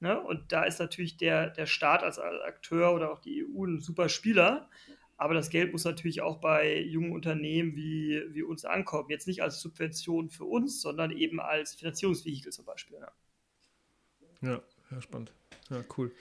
Ne? 0.00 0.20
Und 0.20 0.52
da 0.52 0.62
ist 0.62 0.78
natürlich 0.78 1.16
der, 1.16 1.50
der 1.50 1.66
Staat 1.66 2.04
als 2.04 2.20
Akteur 2.20 2.94
oder 2.94 3.12
auch 3.12 3.18
die 3.18 3.44
EU 3.44 3.64
ein 3.64 3.80
super 3.80 4.08
Spieler. 4.08 4.70
Aber 5.16 5.34
das 5.34 5.50
Geld 5.50 5.72
muss 5.72 5.84
natürlich 5.84 6.22
auch 6.22 6.36
bei 6.36 6.80
jungen 6.80 7.10
Unternehmen 7.10 7.74
wie, 7.74 8.22
wie 8.30 8.44
uns 8.44 8.64
ankommen. 8.64 9.10
Jetzt 9.10 9.26
nicht 9.26 9.42
als 9.42 9.60
Subvention 9.60 10.30
für 10.30 10.44
uns, 10.44 10.80
sondern 10.80 11.10
eben 11.10 11.40
als 11.40 11.74
Finanzierungsvehikel 11.74 12.52
zum 12.52 12.64
Beispiel. 12.64 12.98
Ja, 13.00 13.12
ja, 14.40 14.62
ja 14.90 15.00
spannend. 15.00 15.32
Ja, 15.70 15.84
cool. 15.96 16.12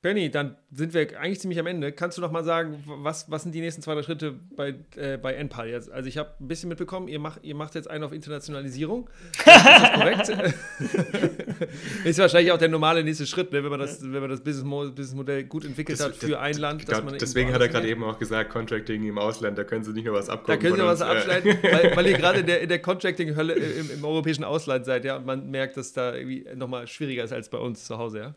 Benny, 0.00 0.30
dann 0.30 0.56
sind 0.70 0.94
wir 0.94 1.18
eigentlich 1.18 1.40
ziemlich 1.40 1.58
am 1.58 1.66
Ende. 1.66 1.90
Kannst 1.90 2.16
du 2.16 2.22
noch 2.22 2.30
mal 2.30 2.44
sagen, 2.44 2.84
was, 2.86 3.28
was 3.32 3.42
sind 3.42 3.52
die 3.52 3.60
nächsten 3.60 3.82
zwei, 3.82 3.94
drei 3.94 4.04
Schritte 4.04 4.38
bei, 4.54 4.76
äh, 4.94 5.16
bei 5.16 5.32
NPAL 5.34 5.68
jetzt? 5.70 5.90
Also 5.90 6.08
ich 6.08 6.18
habe 6.18 6.30
ein 6.38 6.46
bisschen 6.46 6.68
mitbekommen, 6.68 7.08
ihr, 7.08 7.18
macht 7.18 7.40
ihr 7.42 7.56
macht 7.56 7.74
jetzt 7.74 7.90
einen 7.90 8.04
auf 8.04 8.12
Internationalisierung. 8.12 9.10
ist 9.38 9.46
das 9.46 9.92
korrekt? 9.94 10.28
ist 12.04 12.18
wahrscheinlich 12.20 12.52
auch 12.52 12.58
der 12.58 12.68
normale 12.68 13.02
nächste 13.02 13.26
Schritt, 13.26 13.50
ne? 13.50 13.64
wenn 13.64 13.70
man 13.70 13.80
das, 13.80 14.00
wenn 14.00 14.20
man 14.20 14.30
das 14.30 14.40
Businessmodell 14.40 15.44
gut 15.44 15.64
entwickelt 15.64 15.98
das, 15.98 16.06
hat 16.06 16.14
für 16.14 16.28
das, 16.28 16.40
ein 16.42 16.58
Land. 16.58 16.84
Deswegen 17.20 17.52
hat 17.52 17.60
er 17.60 17.68
gerade 17.68 17.88
eben 17.88 18.04
auch 18.04 18.20
gesagt, 18.20 18.50
Contracting 18.50 19.04
im 19.04 19.18
Ausland, 19.18 19.58
da 19.58 19.64
können 19.64 19.82
sie 19.82 19.92
nicht 19.92 20.04
nur 20.04 20.14
was 20.14 20.28
abgucken. 20.28 20.60
Da 20.60 20.62
können 20.64 20.80
sie 20.80 20.86
was 20.86 21.02
abschneiden, 21.02 21.58
weil, 21.60 21.96
weil, 21.96 22.06
ihr 22.06 22.16
gerade 22.18 22.38
in 22.38 22.46
der, 22.46 22.60
in 22.60 22.68
der 22.68 22.80
Contracting-Hölle 22.80 23.54
im, 23.54 23.90
im, 23.90 24.04
europäischen 24.04 24.44
Ausland 24.44 24.84
seid, 24.84 25.04
ja, 25.04 25.16
und 25.16 25.26
man 25.26 25.50
merkt, 25.50 25.76
dass 25.76 25.92
da 25.92 26.14
irgendwie 26.14 26.46
nochmal 26.54 26.86
schwieriger 26.86 27.24
ist 27.24 27.32
als 27.32 27.48
bei 27.48 27.58
uns 27.58 27.84
zu 27.84 27.98
Hause, 27.98 28.18
ja. 28.20 28.34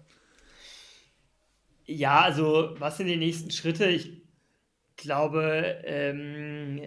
Ja, 1.91 2.21
also 2.21 2.73
was 2.79 2.97
sind 2.97 3.07
die 3.07 3.17
nächsten 3.17 3.51
Schritte? 3.51 3.89
Ich 3.89 4.21
glaube, 4.95 5.81
ähm, 5.83 6.81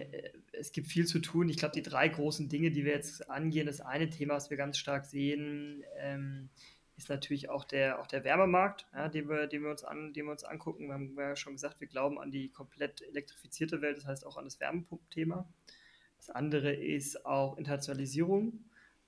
es 0.51 0.71
gibt 0.71 0.87
viel 0.87 1.05
zu 1.05 1.19
tun. 1.19 1.47
Ich 1.47 1.57
glaube, 1.57 1.75
die 1.75 1.83
drei 1.83 2.07
großen 2.07 2.49
Dinge, 2.49 2.71
die 2.71 2.85
wir 2.85 2.93
jetzt 2.93 3.29
angehen, 3.29 3.67
das 3.67 3.81
eine 3.81 4.09
Thema, 4.09 4.33
was 4.33 4.49
wir 4.49 4.57
ganz 4.57 4.79
stark 4.79 5.05
sehen, 5.05 5.83
ähm, 5.99 6.49
ist 6.97 7.09
natürlich 7.09 7.49
auch 7.49 7.65
der, 7.65 8.01
auch 8.01 8.07
der 8.07 8.23
Wärmemarkt, 8.23 8.87
ja, 8.93 9.07
den, 9.07 9.29
wir, 9.29 9.45
den, 9.45 9.61
wir 9.61 9.69
uns 9.69 9.83
an, 9.83 10.11
den 10.13 10.25
wir 10.25 10.31
uns 10.31 10.43
angucken. 10.43 10.87
Wir 10.87 10.93
haben 10.93 11.15
ja 11.15 11.35
schon 11.35 11.53
gesagt, 11.53 11.79
wir 11.81 11.87
glauben 11.87 12.19
an 12.19 12.31
die 12.31 12.49
komplett 12.49 13.03
elektrifizierte 13.03 13.81
Welt, 13.81 13.97
das 13.97 14.05
heißt 14.05 14.25
auch 14.25 14.37
an 14.37 14.45
das 14.45 14.59
Wärmepumpenthema. 14.59 15.47
Das 16.17 16.31
andere 16.31 16.73
ist 16.73 17.27
auch 17.27 17.57
Internationalisierung. 17.57 18.65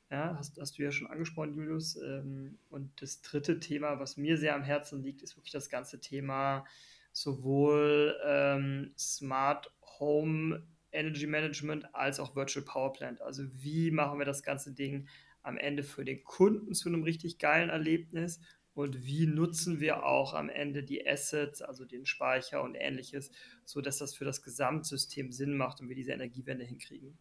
Ja, 0.09 0.35
hast, 0.37 0.57
hast 0.59 0.77
du 0.77 0.83
ja 0.83 0.91
schon 0.91 1.07
angesprochen, 1.07 1.55
Julius. 1.55 1.97
Ähm, 1.97 2.59
und 2.69 3.01
das 3.01 3.21
dritte 3.21 3.59
Thema, 3.59 3.99
was 3.99 4.15
mir 4.15 4.37
sehr 4.37 4.55
am 4.55 4.63
Herzen 4.63 5.03
liegt, 5.03 5.21
ist 5.21 5.35
wirklich 5.35 5.51
das 5.51 5.69
ganze 5.69 5.99
Thema 5.99 6.65
sowohl 7.11 8.15
ähm, 8.25 8.93
Smart 8.97 9.71
Home 9.99 10.65
Energy 10.91 11.27
Management 11.27 11.93
als 11.93 12.19
auch 12.19 12.35
Virtual 12.35 12.63
Power 12.63 12.93
Plant. 12.93 13.21
Also 13.21 13.43
wie 13.53 13.91
machen 13.91 14.19
wir 14.19 14.25
das 14.25 14.43
ganze 14.43 14.73
Ding 14.73 15.07
am 15.41 15.57
Ende 15.57 15.83
für 15.83 16.05
den 16.05 16.23
Kunden 16.23 16.73
zu 16.73 16.89
einem 16.89 17.03
richtig 17.03 17.39
geilen 17.39 17.69
Erlebnis 17.69 18.39
und 18.73 19.03
wie 19.05 19.25
nutzen 19.25 19.79
wir 19.79 20.05
auch 20.05 20.33
am 20.33 20.49
Ende 20.49 20.83
die 20.83 21.07
Assets, 21.07 21.61
also 21.61 21.83
den 21.83 22.05
Speicher 22.05 22.61
und 22.61 22.75
ähnliches, 22.75 23.31
sodass 23.65 23.97
das 23.97 24.15
für 24.15 24.25
das 24.25 24.43
Gesamtsystem 24.43 25.31
Sinn 25.31 25.57
macht 25.57 25.81
und 25.81 25.89
wir 25.89 25.95
diese 25.95 26.11
Energiewende 26.11 26.63
hinkriegen. 26.63 27.17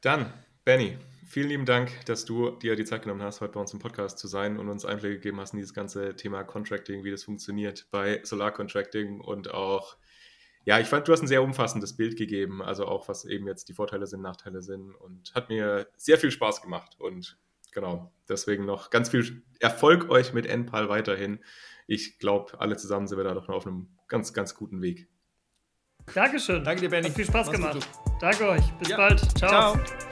Dann 0.00 0.32
Benny, 0.64 0.98
vielen 1.26 1.48
lieben 1.48 1.64
Dank, 1.64 1.90
dass 2.04 2.26
du 2.26 2.50
dir 2.50 2.76
die 2.76 2.84
Zeit 2.84 3.02
genommen 3.02 3.22
hast, 3.22 3.40
heute 3.40 3.54
bei 3.54 3.60
uns 3.60 3.72
im 3.72 3.78
Podcast 3.78 4.18
zu 4.18 4.28
sein 4.28 4.58
und 4.58 4.68
uns 4.68 4.84
Einblicke 4.84 5.16
gegeben 5.16 5.40
hast 5.40 5.54
in 5.54 5.58
dieses 5.58 5.72
ganze 5.72 6.16
Thema 6.16 6.44
Contracting, 6.44 7.02
wie 7.02 7.10
das 7.10 7.24
funktioniert 7.24 7.86
bei 7.90 8.20
Solar 8.24 8.52
Contracting 8.52 9.20
und 9.20 9.50
auch, 9.52 9.96
ja, 10.66 10.78
ich 10.78 10.86
fand, 10.86 11.08
du 11.08 11.12
hast 11.12 11.22
ein 11.22 11.28
sehr 11.28 11.42
umfassendes 11.42 11.96
Bild 11.96 12.18
gegeben, 12.18 12.60
also 12.62 12.86
auch 12.86 13.08
was 13.08 13.24
eben 13.24 13.46
jetzt 13.46 13.70
die 13.70 13.72
Vorteile 13.72 14.06
sind, 14.06 14.20
Nachteile 14.20 14.60
sind 14.60 14.94
und 14.94 15.34
hat 15.34 15.48
mir 15.48 15.88
sehr 15.96 16.18
viel 16.18 16.30
Spaß 16.30 16.60
gemacht 16.60 16.96
und 16.98 17.38
genau, 17.72 18.12
deswegen 18.28 18.66
noch 18.66 18.90
ganz 18.90 19.08
viel 19.08 19.42
Erfolg 19.60 20.10
euch 20.10 20.34
mit 20.34 20.46
NPAL 20.46 20.90
weiterhin. 20.90 21.42
Ich 21.86 22.18
glaube, 22.18 22.60
alle 22.60 22.76
zusammen 22.76 23.06
sind 23.06 23.18
wir 23.18 23.24
da 23.24 23.32
doch 23.32 23.48
noch 23.48 23.56
auf 23.56 23.66
einem 23.66 23.88
ganz, 24.08 24.34
ganz 24.34 24.54
guten 24.54 24.82
Weg. 24.82 25.08
Dankeschön. 26.14 26.62
Danke 26.64 26.82
dir, 26.82 26.90
Benny. 26.90 27.08
Hat 27.08 27.16
viel 27.16 27.24
Spaß 27.24 27.46
Mach's 27.46 27.56
gemacht. 27.56 27.88
Danke 28.20 28.48
euch. 28.48 28.72
Bis 28.78 28.88
ja. 28.88 28.96
bald. 28.96 29.20
Ciao. 29.38 29.74
Ciao. 29.76 30.09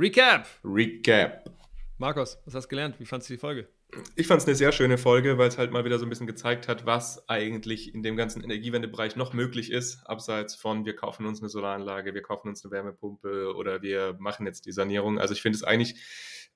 Recap. 0.00 0.48
Recap. 0.64 1.50
Markus, 1.98 2.38
was 2.46 2.54
hast 2.54 2.64
du 2.64 2.68
gelernt? 2.70 2.98
Wie 2.98 3.04
fandest 3.04 3.28
du 3.28 3.34
die 3.34 3.38
Folge? 3.38 3.68
Ich 4.16 4.26
fand 4.26 4.40
es 4.40 4.46
eine 4.48 4.56
sehr 4.56 4.72
schöne 4.72 4.96
Folge, 4.96 5.36
weil 5.36 5.48
es 5.48 5.58
halt 5.58 5.72
mal 5.72 5.84
wieder 5.84 5.98
so 5.98 6.06
ein 6.06 6.08
bisschen 6.08 6.26
gezeigt 6.26 6.68
hat, 6.68 6.86
was 6.86 7.28
eigentlich 7.28 7.94
in 7.94 8.02
dem 8.02 8.16
ganzen 8.16 8.42
Energiewendebereich 8.42 9.16
noch 9.16 9.34
möglich 9.34 9.70
ist, 9.70 10.02
abseits 10.06 10.54
von 10.54 10.86
wir 10.86 10.96
kaufen 10.96 11.26
uns 11.26 11.40
eine 11.40 11.50
Solaranlage, 11.50 12.14
wir 12.14 12.22
kaufen 12.22 12.48
uns 12.48 12.64
eine 12.64 12.72
Wärmepumpe 12.72 13.54
oder 13.54 13.82
wir 13.82 14.16
machen 14.18 14.46
jetzt 14.46 14.64
die 14.64 14.72
Sanierung. 14.72 15.18
Also 15.18 15.34
ich 15.34 15.42
finde 15.42 15.56
es 15.56 15.64
eigentlich 15.64 15.96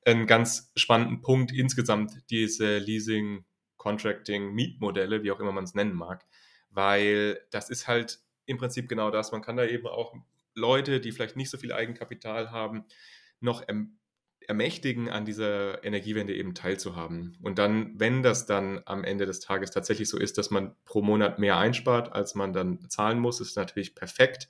einen 0.07 0.27
ganz 0.27 0.73
spannenden 0.75 1.21
Punkt 1.21 1.53
insgesamt, 1.53 2.13
diese 2.31 2.79
Leasing, 2.79 3.45
Contracting, 3.77 4.55
Mietmodelle, 4.55 5.23
wie 5.23 5.33
auch 5.33 5.41
immer 5.41 5.53
man 5.53 5.65
es 5.65 5.75
nennen 5.75 5.95
mag, 5.95 6.25
weil 6.71 7.43
das 7.51 7.69
ist 7.69 7.89
halt 7.89 8.21
im 8.47 8.57
Prinzip 8.57 8.89
genau 8.89 9.11
das. 9.11 9.33
Man 9.33 9.43
kann 9.43 9.59
da 9.59 9.67
eben 9.67 9.87
auch 9.87 10.15
Leute, 10.55 10.99
die 10.99 11.13
vielleicht 11.13 11.37
nicht 11.37 11.51
so 11.51 11.59
viel 11.59 11.75
Eigenkapital 11.75 12.51
haben, 12.51 12.87
noch 13.45 13.67
erm 13.67 13.99
ermächtigen, 14.47 15.09
an 15.09 15.25
dieser 15.25 15.83
Energiewende 15.85 16.35
eben 16.35 16.55
teilzuhaben. 16.55 17.39
Und 17.43 17.59
dann, 17.59 17.99
wenn 17.99 18.23
das 18.23 18.45
dann 18.45 18.83
am 18.85 19.03
Ende 19.03 19.25
des 19.25 19.41
Tages 19.41 19.71
tatsächlich 19.71 20.09
so 20.09 20.19
ist, 20.19 20.37
dass 20.37 20.51
man 20.51 20.75
pro 20.85 21.01
Monat 21.01 21.39
mehr 21.39 21.57
einspart, 21.57 22.13
als 22.13 22.35
man 22.35 22.53
dann 22.53 22.89
zahlen 22.91 23.19
muss, 23.21 23.41
ist 23.41 23.57
natürlich 23.57 23.95
perfekt. 23.95 24.49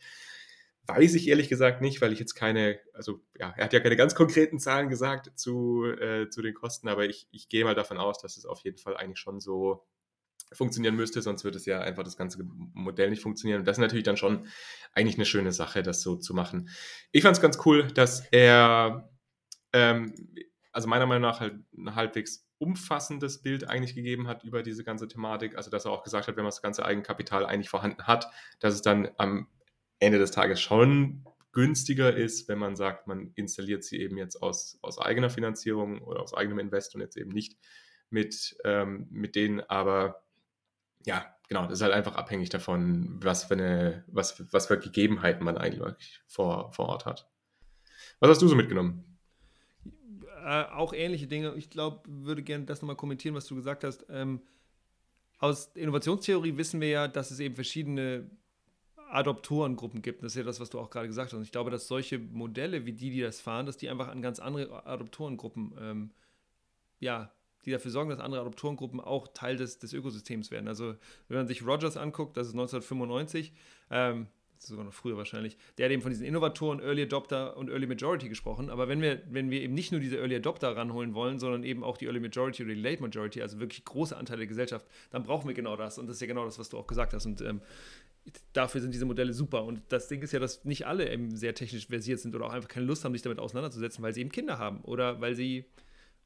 Weiß 0.87 1.15
ich 1.15 1.29
ehrlich 1.29 1.49
gesagt 1.49 1.81
nicht, 1.81 2.03
weil 2.03 2.13
ich 2.13 2.19
jetzt 2.19 2.35
keine, 2.35 2.81
also 2.93 3.21
ja, 3.39 3.55
er 3.57 3.65
hat 3.67 3.73
ja 3.73 3.79
keine 3.79 3.97
ganz 3.97 4.15
konkreten 4.15 4.59
Zahlen 4.59 4.89
gesagt 4.89 5.31
zu, 5.39 5.85
äh, 5.85 6.29
zu 6.29 6.43
den 6.43 6.55
Kosten, 6.55 6.89
aber 6.89 7.07
ich, 7.07 7.29
ich 7.31 7.49
gehe 7.49 7.65
mal 7.65 7.75
davon 7.75 7.97
aus, 7.97 8.19
dass 8.19 8.37
es 8.37 8.47
auf 8.47 8.61
jeden 8.65 8.79
Fall 8.79 8.97
eigentlich 8.97 9.21
schon 9.21 9.41
so 9.41 9.87
funktionieren 10.55 10.97
müsste, 10.97 11.23
sonst 11.23 11.45
würde 11.45 11.59
es 11.59 11.67
ja 11.67 11.81
einfach 11.81 12.05
das 12.05 12.17
ganze 12.17 12.45
Modell 12.45 13.11
nicht 13.11 13.23
funktionieren. 13.23 13.61
Und 13.61 13.69
das 13.69 13.77
ist 13.77 13.81
natürlich 13.81 14.05
dann 14.05 14.17
schon 14.17 14.47
eigentlich 14.93 15.17
eine 15.17 15.27
schöne 15.27 15.53
Sache, 15.53 15.83
das 15.83 16.03
so 16.03 16.17
zu 16.17 16.35
machen. 16.35 16.69
Ich 17.13 17.23
fand 17.23 17.37
es 17.37 17.43
ganz 17.43 17.59
cool, 17.67 17.89
dass 17.89 18.27
er, 18.31 19.11
ähm, 19.73 20.15
also 20.73 20.89
meiner 20.89 21.07
Meinung 21.07 21.23
nach, 21.23 21.41
halt 21.41 21.55
ein 21.77 21.95
halbwegs 21.95 22.47
umfassendes 22.59 23.43
Bild 23.43 23.69
eigentlich 23.69 23.95
gegeben 23.95 24.27
hat 24.27 24.45
über 24.45 24.63
diese 24.63 24.85
ganze 24.85 25.09
Thematik. 25.09 25.57
Also 25.57 25.71
dass 25.71 25.85
er 25.85 25.91
auch 25.91 26.03
gesagt 26.03 26.29
hat, 26.29 26.37
wenn 26.37 26.45
man 26.45 26.51
das 26.51 26.63
ganze 26.63 26.85
Eigenkapital 26.85 27.45
eigentlich 27.45 27.69
vorhanden 27.69 28.07
hat, 28.07 28.31
dass 28.61 28.75
es 28.75 28.83
dann 28.83 29.11
am 29.19 29.49
Ende 29.99 30.19
des 30.19 30.31
Tages 30.31 30.61
schon 30.61 31.25
günstiger 31.53 32.15
ist, 32.15 32.49
wenn 32.49 32.59
man 32.59 32.77
sagt, 32.77 33.07
man 33.07 33.33
installiert 33.37 33.85
sie 33.85 34.01
eben 34.01 34.19
jetzt 34.19 34.43
aus, 34.43 34.79
aus 34.83 34.99
eigener 34.99 35.31
Finanzierung 35.31 36.03
oder 36.03 36.21
aus 36.21 36.35
eigenem 36.35 36.59
Invest 36.59 36.95
und 36.95 37.01
jetzt 37.01 37.17
eben 37.17 37.31
nicht 37.31 37.57
mit, 38.11 38.57
ähm, 38.65 39.07
mit 39.11 39.37
denen. 39.37 39.61
Aber 39.61 40.24
ja, 41.05 41.25
genau, 41.49 41.65
das 41.65 41.75
ist 41.75 41.83
halt 41.83 41.93
einfach 41.93 42.17
abhängig 42.17 42.49
davon, 42.51 43.23
was 43.23 43.45
für, 43.45 43.55
eine, 43.55 44.05
was, 44.07 44.43
was 44.53 44.67
für 44.67 44.79
Gegebenheiten 44.79 45.45
man 45.45 45.59
eigentlich 45.59 46.23
vor, 46.27 46.73
vor 46.73 46.89
Ort 46.89 47.07
hat. 47.07 47.29
Was 48.21 48.31
hast 48.31 48.43
du 48.43 48.49
so 48.49 48.57
mitgenommen? 48.57 49.05
Äh, 50.45 50.65
auch 50.65 50.93
ähnliche 50.93 51.27
Dinge. 51.27 51.55
Ich 51.55 51.71
glaube, 51.71 52.03
würde 52.07 52.43
gerne 52.43 52.65
das 52.65 52.83
nochmal 52.83 52.97
kommentieren, 52.97 53.35
was 53.35 53.47
du 53.47 53.55
gesagt 53.55 53.85
hast. 53.85 54.07
Ähm, 54.09 54.43
aus 55.39 55.71
Innovationstheorie 55.75 56.57
wissen 56.57 56.81
wir 56.81 56.89
ja, 56.89 57.09
dass 57.09 57.31
es 57.31 57.41
eben 57.41 57.55
verschiedene 57.55 58.31
Adoptorengruppen 59.11 60.03
gibt. 60.03 60.23
Das 60.23 60.33
ist 60.33 60.37
ja 60.37 60.43
das, 60.43 60.61
was 60.61 60.71
du 60.71 60.81
auch 60.81 60.91
gerade 60.91 61.07
gesagt 61.07 61.33
hast. 61.33 61.37
Und 61.37 61.45
ich 61.45 61.53
glaube, 61.53 61.71
dass 61.71 61.87
solche 61.89 62.19
Modelle 62.19 62.87
wie 62.87 62.93
die, 62.93 63.11
die 63.11 63.21
das 63.21 63.41
fahren, 63.41 63.67
dass 63.67 63.77
die 63.77 63.89
einfach 63.89 64.09
an 64.09 64.23
ganz 64.23 64.39
andere 64.39 64.87
Adoptorengruppen, 64.87 65.75
ähm, 65.81 66.11
ja, 66.99 67.33
die 67.67 67.71
dafür 67.71 67.91
sorgen, 67.91 68.11
dass 68.11 68.21
andere 68.21 68.41
Adoptorengruppen 68.43 69.01
auch 69.01 69.29
Teil 69.29 69.57
des, 69.57 69.79
des 69.79 69.93
Ökosystems 69.93 70.51
werden. 70.51 70.69
Also, 70.69 70.95
wenn 71.29 71.39
man 71.39 71.47
sich 71.47 71.67
Rogers 71.67 71.97
anguckt, 71.97 72.37
das 72.37 72.49
ist 72.49 72.55
1995, 72.55 73.53
ähm, 73.91 74.27
sogar 74.59 74.85
noch 74.85 74.93
früher 74.93 75.17
wahrscheinlich, 75.17 75.57
der 75.77 75.87
hat 75.87 75.93
eben 75.93 76.03
von 76.03 76.11
diesen 76.11 76.27
Innovatoren, 76.27 76.81
Early 76.81 77.03
Adopter 77.03 77.57
und 77.57 77.69
Early 77.69 77.87
Majority 77.87 78.29
gesprochen. 78.29 78.71
Aber 78.71 78.89
wenn 78.89 79.01
wir, 79.01 79.23
wenn 79.31 79.51
wir 79.51 79.61
eben 79.61 79.75
nicht 79.75 79.93
nur 79.93 80.01
diese 80.01 80.17
Early 80.17 80.37
Adopter 80.37 80.77
ranholen 80.77 81.15
wollen, 81.15 81.39
sondern 81.39 81.65
eben 81.65 81.85
auch 81.85 81.97
die 81.97 82.07
Early 82.07 82.21
Majority 82.21 82.65
oder 82.65 82.75
die 82.75 82.81
Late 82.81 83.03
Majority, 83.03 83.43
also 83.43 83.61
wirklich 83.61 83.85
große 83.85 84.17
Anteile 84.17 84.39
der 84.39 84.47
Gesellschaft, 84.47 84.87
dann 85.11 85.23
brauchen 85.23 85.47
wir 85.49 85.55
genau 85.55 85.77
das. 85.77 85.99
Und 85.99 86.07
das 86.07 86.17
ist 86.17 86.21
ja 86.21 86.27
genau 86.27 86.45
das, 86.45 86.59
was 86.59 86.69
du 86.69 86.79
auch 86.79 86.87
gesagt 86.87 87.13
hast. 87.13 87.27
Und 87.27 87.41
ähm, 87.43 87.61
dafür 88.53 88.81
sind 88.81 88.95
diese 88.95 89.05
Modelle 89.05 89.33
super. 89.33 89.65
Und 89.65 89.83
das 89.89 90.09
Ding 90.09 90.23
ist 90.23 90.33
ja, 90.33 90.39
dass 90.39 90.65
nicht 90.65 90.87
alle 90.87 91.11
eben 91.11 91.37
sehr 91.37 91.55
technisch 91.55 91.87
versiert 91.87 92.21
sind 92.21 92.35
oder 92.35 92.47
auch 92.47 92.53
einfach 92.53 92.69
keine 92.69 92.87
Lust 92.87 93.05
haben, 93.05 93.13
sich 93.13 93.23
damit 93.23 93.39
auseinanderzusetzen, 93.39 94.03
weil 94.03 94.15
sie 94.15 94.21
eben 94.21 94.33
Kinder 94.33 94.59
haben 94.59 94.81
oder 94.83 95.21
weil 95.21 95.35
sie, 95.35 95.67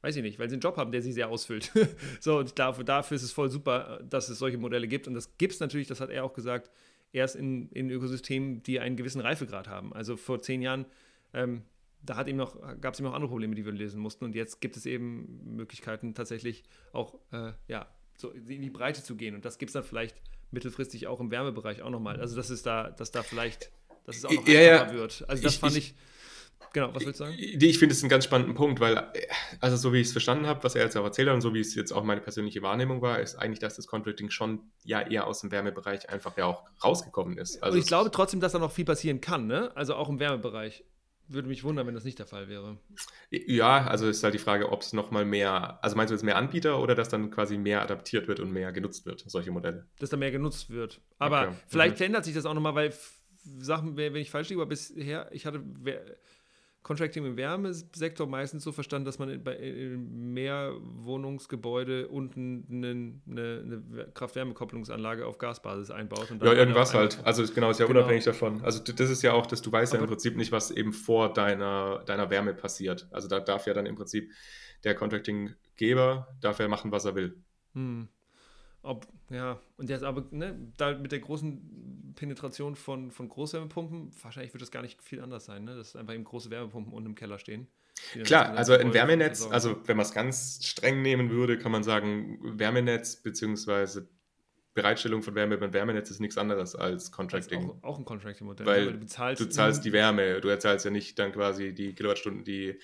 weiß 0.01 0.15
ich 0.15 0.23
nicht, 0.23 0.39
weil 0.39 0.49
sie 0.49 0.55
einen 0.55 0.61
Job 0.61 0.77
haben, 0.77 0.91
der 0.91 1.01
sie 1.01 1.11
sehr 1.11 1.29
ausfüllt. 1.29 1.71
so, 2.19 2.39
und 2.39 2.57
dafür, 2.57 2.83
dafür 2.83 3.15
ist 3.15 3.23
es 3.23 3.31
voll 3.31 3.49
super, 3.49 4.01
dass 4.09 4.29
es 4.29 4.39
solche 4.39 4.57
Modelle 4.57 4.87
gibt. 4.87 5.07
Und 5.07 5.13
das 5.13 5.37
gibt 5.37 5.53
es 5.53 5.59
natürlich, 5.59 5.87
das 5.87 5.99
hat 5.99 6.09
er 6.09 6.23
auch 6.23 6.33
gesagt, 6.33 6.69
erst 7.11 7.35
in, 7.35 7.69
in 7.69 7.89
Ökosystemen, 7.89 8.63
die 8.63 8.79
einen 8.79 8.95
gewissen 8.95 9.21
Reifegrad 9.21 9.67
haben. 9.67 9.93
Also 9.93 10.15
vor 10.15 10.41
zehn 10.41 10.61
Jahren, 10.61 10.85
ähm, 11.33 11.63
da 12.01 12.15
hat 12.15 12.27
ihm 12.27 12.37
noch, 12.37 12.55
gab 12.79 12.93
es 12.93 12.99
eben 12.99 13.09
noch 13.09 13.15
andere 13.15 13.29
Probleme, 13.29 13.55
die 13.55 13.65
wir 13.65 13.73
lösen 13.73 13.99
mussten. 13.99 14.25
Und 14.25 14.35
jetzt 14.35 14.61
gibt 14.61 14.77
es 14.77 14.85
eben 14.85 15.55
Möglichkeiten, 15.55 16.13
tatsächlich 16.13 16.63
auch 16.93 17.15
äh, 17.31 17.51
ja, 17.67 17.87
so 18.15 18.31
in 18.31 18.61
die 18.61 18.69
Breite 18.69 19.03
zu 19.03 19.15
gehen. 19.15 19.35
Und 19.35 19.43
das 19.43 19.57
gibt 19.57 19.69
es 19.69 19.73
dann 19.73 19.83
vielleicht 19.83 20.21
mittelfristig 20.51 21.07
auch 21.07 21.19
im 21.19 21.31
Wärmebereich 21.31 21.81
auch 21.81 21.89
nochmal. 21.89 22.19
Also 22.19 22.35
dass 22.35 22.49
es 22.49 22.63
da, 22.63 22.89
dass 22.89 23.11
da 23.11 23.23
vielleicht, 23.23 23.71
dass 24.05 24.17
es 24.17 24.25
auch 24.25 24.31
noch 24.31 24.47
ja, 24.47 24.61
ja. 24.61 24.93
wird. 24.93 25.25
Also 25.27 25.43
das 25.43 25.53
ich, 25.53 25.59
fand 25.59 25.75
ich, 25.75 25.93
Genau, 26.73 26.93
was 26.93 27.05
willst 27.05 27.19
du 27.19 27.25
sagen? 27.25 27.35
Ich, 27.37 27.61
ich 27.61 27.79
finde 27.79 27.93
es 27.93 28.01
einen 28.01 28.09
ganz 28.09 28.25
spannenden 28.25 28.55
Punkt, 28.55 28.79
weil, 28.79 29.11
also 29.59 29.75
so 29.75 29.91
wie 29.93 29.99
ich 29.99 30.07
es 30.07 30.11
verstanden 30.11 30.45
habe, 30.45 30.63
was 30.63 30.75
er 30.75 30.83
jetzt 30.83 30.95
auch 30.95 31.03
erzählt 31.03 31.27
hat 31.27 31.35
und 31.35 31.41
so 31.41 31.53
wie 31.53 31.59
es 31.59 31.73
jetzt 31.75 31.91
auch 31.91 32.03
meine 32.03 32.21
persönliche 32.21 32.61
Wahrnehmung 32.61 33.01
war, 33.01 33.19
ist 33.19 33.35
eigentlich, 33.35 33.59
dass 33.59 33.75
das 33.75 33.87
Contracting 33.87 34.29
schon 34.29 34.71
ja 34.83 35.01
eher 35.01 35.25
aus 35.25 35.41
dem 35.41 35.51
Wärmebereich 35.51 36.09
einfach 36.09 36.37
ja 36.37 36.45
auch 36.45 36.63
rausgekommen 36.83 37.37
ist. 37.37 37.61
Also 37.63 37.75
und 37.75 37.81
ich 37.81 37.87
glaube 37.87 38.11
trotzdem, 38.11 38.39
dass 38.39 38.51
da 38.51 38.59
noch 38.59 38.71
viel 38.71 38.85
passieren 38.85 39.21
kann, 39.21 39.47
ne? 39.47 39.75
Also 39.75 39.95
auch 39.95 40.09
im 40.09 40.19
Wärmebereich. 40.19 40.83
Würde 41.31 41.47
mich 41.47 41.63
wundern, 41.63 41.85
wenn 41.85 41.93
das 41.93 42.05
nicht 42.05 42.17
der 42.17 42.25
Fall 42.25 42.49
wäre. 42.49 42.79
Ja, 43.29 43.85
also 43.85 44.07
ist 44.07 44.23
halt 44.23 44.33
die 44.33 44.39
Frage, 44.39 44.71
ob 44.71 44.81
es 44.81 44.93
nochmal 44.93 45.25
mehr, 45.25 45.77
also 45.83 45.95
meinst 45.95 46.09
du 46.09 46.15
jetzt 46.15 46.23
mehr 46.23 46.37
Anbieter 46.37 46.81
oder 46.81 46.95
dass 46.95 47.07
dann 47.07 47.29
quasi 47.29 47.59
mehr 47.59 47.83
adaptiert 47.83 48.27
wird 48.27 48.39
und 48.39 48.51
mehr 48.51 48.71
genutzt 48.71 49.05
wird, 49.05 49.23
solche 49.27 49.51
Modelle? 49.51 49.85
Dass 49.99 50.09
da 50.09 50.17
mehr 50.17 50.31
genutzt 50.31 50.71
wird. 50.71 51.01
Aber 51.19 51.49
okay. 51.49 51.55
vielleicht 51.67 51.93
mhm. 51.93 51.97
verändert 51.97 52.25
sich 52.25 52.33
das 52.33 52.47
auch 52.47 52.55
nochmal, 52.55 52.73
weil 52.73 52.93
Sachen, 53.59 53.95
wenn 53.95 54.15
ich 54.15 54.31
falsch 54.31 54.49
liege, 54.49 54.59
aber 54.59 54.69
bisher, 54.69 55.29
ich 55.31 55.45
hatte 55.45 55.63
Contracting 56.81 57.25
im 57.25 57.35
Wärmesektor 57.35 58.25
meistens 58.25 58.63
so 58.63 58.71
verstanden, 58.71 59.05
dass 59.05 59.19
man 59.19 59.43
bei 59.43 59.57
mehr 59.97 60.73
Wohnungsgebäude 60.79 62.07
unten 62.07 62.65
eine, 62.71 63.19
eine, 63.27 63.83
eine 63.85 64.11
Kraft-Wärme-Kopplungsanlage 64.13 65.25
auf 65.25 65.37
Gasbasis 65.37 65.91
einbaut. 65.91 66.29
ja, 66.41 66.53
irgendwas 66.53 66.93
halt. 66.93 67.19
Also 67.25 67.43
genau, 67.53 67.69
ist 67.69 67.79
ja 67.79 67.85
genau. 67.85 67.99
unabhängig 67.99 68.23
davon. 68.23 68.61
Also 68.63 68.81
das 68.81 69.09
ist 69.09 69.21
ja 69.23 69.33
auch, 69.33 69.45
dass 69.45 69.61
du 69.61 69.71
weißt 69.71 69.93
Aber 69.93 69.99
ja 69.99 70.03
im 70.05 70.09
Prinzip 70.09 70.37
nicht, 70.37 70.51
was 70.53 70.71
eben 70.71 70.93
vor 70.93 71.33
deiner, 71.33 72.03
deiner 72.05 72.29
Wärme 72.29 72.53
passiert. 72.53 73.07
Also 73.11 73.27
da 73.27 73.41
darf 73.41 73.67
ja 73.67 73.73
dann 73.73 73.85
im 73.85 73.95
Prinzip 73.95 74.31
der 74.85 74.95
Contracting-Geber 74.95 76.29
darf 76.39 76.59
ja 76.59 76.69
machen, 76.69 76.91
was 76.91 77.03
er 77.03 77.15
will. 77.15 77.43
Hm. 77.73 78.07
Ob, 78.81 79.07
ja, 79.29 79.59
und 79.77 79.89
jetzt 79.89 80.03
aber, 80.03 80.25
ne, 80.31 80.57
da 80.77 80.97
mit 80.97 81.11
der 81.11 81.19
großen 81.19 82.13
Penetration 82.15 82.75
von, 82.75 83.11
von 83.11 83.27
Großwärmepumpen, 83.27 84.11
wahrscheinlich 84.21 84.53
wird 84.53 84.61
das 84.61 84.71
gar 84.71 84.81
nicht 84.81 85.01
viel 85.01 85.21
anders 85.21 85.45
sein, 85.45 85.65
ne? 85.65 85.75
Dass 85.75 85.95
einfach 85.95 86.13
eben 86.13 86.23
große 86.23 86.49
Wärmepumpen 86.49 86.93
unten 86.93 87.09
im 87.09 87.15
Keller 87.15 87.39
stehen. 87.39 87.67
Klar, 88.23 88.51
also 88.55 88.73
ein 88.73 88.93
Wärmenetz, 88.93 89.45
also 89.45 89.81
wenn 89.85 89.97
man 89.97 90.05
es 90.05 90.13
ganz 90.13 90.65
streng 90.65 91.01
nehmen 91.01 91.29
würde, 91.29 91.57
kann 91.57 91.71
man 91.71 91.83
sagen, 91.83 92.39
Wärmenetz 92.41 93.17
bzw. 93.17 94.01
Bereitstellung 94.73 95.21
von 95.21 95.35
Wärme 95.35 95.55
über 95.55 95.65
ein 95.65 95.73
Wärmenetz 95.73 96.09
ist 96.09 96.21
nichts 96.21 96.37
anderes 96.37 96.75
als 96.75 97.11
Contracting. 97.11 97.69
Auch, 97.69 97.83
auch, 97.83 97.99
ein 97.99 98.05
Contracting-Modell. 98.05 98.65
Weil, 98.65 98.85
weil, 98.85 98.93
du 98.93 98.99
bezahlst, 98.99 99.41
du 99.41 99.49
zahlst 99.49 99.83
die 99.83 99.91
Wärme, 99.91 100.39
du 100.39 100.57
zahlst 100.57 100.85
ja 100.85 100.91
nicht 100.91 101.19
dann 101.19 101.33
quasi 101.33 101.73
die 101.73 101.93
Kilowattstunden, 101.93 102.45
die 102.45 102.79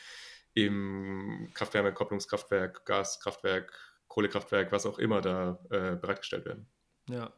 im 0.53 1.49
Kraft-Wärme-Kopplungskraftwerk, 1.53 2.85
Gaskraftwerk 2.85 3.94
Kohlekraftwerk, 4.15 4.71
was 4.71 4.85
auch 4.85 4.97
immer 4.97 5.19
da 5.19 5.59
äh, 5.69 5.97
bereitgestellt 5.97 6.45
werden. 6.45 6.67
Ja. 7.09 7.33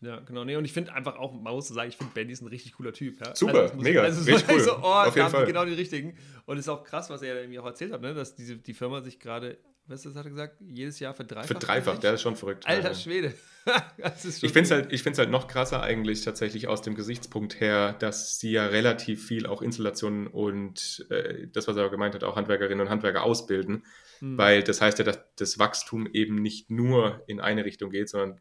Ja, 0.00 0.20
genau. 0.20 0.44
Nee, 0.44 0.56
und 0.56 0.64
ich 0.64 0.72
finde 0.72 0.94
einfach 0.94 1.16
auch, 1.16 1.34
man 1.34 1.52
muss 1.52 1.68
sagen, 1.68 1.88
ich 1.88 1.96
finde 1.96 2.14
Benny 2.14 2.32
ist 2.32 2.40
ein 2.40 2.46
richtig 2.46 2.72
cooler 2.74 2.94
Typ. 2.94 3.20
Ja? 3.20 3.34
Super, 3.34 3.62
also, 3.62 3.74
mega. 3.76 4.02
Also, 4.02 4.24
richtig 4.30 4.48
cool. 4.48 4.60
so, 4.60 4.78
oh, 4.78 4.84
Auf 4.84 5.14
jeden 5.14 5.28
Fall. 5.28 5.44
genau 5.44 5.66
die 5.66 5.74
richtigen. 5.74 6.16
Und 6.46 6.56
es 6.56 6.64
ist 6.64 6.68
auch 6.70 6.82
krass, 6.82 7.10
was 7.10 7.20
er 7.20 7.36
irgendwie 7.40 7.58
auch 7.58 7.66
erzählt 7.66 7.92
hat, 7.92 8.00
ne? 8.00 8.14
dass 8.14 8.34
diese, 8.34 8.56
die 8.56 8.72
Firma 8.72 9.02
sich 9.02 9.20
gerade, 9.20 9.58
was 9.86 10.06
hat 10.06 10.14
er 10.14 10.30
gesagt, 10.30 10.60
jedes 10.60 10.98
Jahr 11.00 11.12
verdreifacht. 11.12 11.48
Verdreifacht, 11.48 12.02
der 12.02 12.14
ist 12.14 12.22
schon 12.22 12.36
verrückt. 12.36 12.66
Alter 12.66 12.94
Schwede. 12.94 13.34
ich 14.24 14.52
finde 14.52 14.60
es 14.60 14.70
halt, 14.70 15.18
halt 15.18 15.30
noch 15.30 15.46
krasser 15.46 15.82
eigentlich 15.82 16.22
tatsächlich 16.22 16.68
aus 16.68 16.80
dem 16.80 16.94
Gesichtspunkt 16.94 17.60
her, 17.60 17.92
dass 17.98 18.38
sie 18.38 18.52
ja 18.52 18.66
relativ 18.66 19.26
viel 19.26 19.46
auch 19.46 19.60
Installationen 19.60 20.26
und 20.26 21.06
äh, 21.10 21.48
das, 21.52 21.68
was 21.68 21.76
er 21.76 21.90
gemeint 21.90 22.14
hat, 22.14 22.24
auch 22.24 22.36
Handwerkerinnen 22.36 22.86
und 22.86 22.90
Handwerker 22.90 23.24
ausbilden. 23.24 23.84
Mhm. 24.20 24.38
Weil 24.38 24.62
das 24.62 24.80
heißt 24.80 24.98
ja, 24.98 25.04
dass 25.04 25.20
das 25.36 25.58
Wachstum 25.58 26.06
eben 26.06 26.36
nicht 26.36 26.70
nur 26.70 27.22
in 27.26 27.40
eine 27.40 27.64
Richtung 27.64 27.90
geht, 27.90 28.08
sondern 28.08 28.40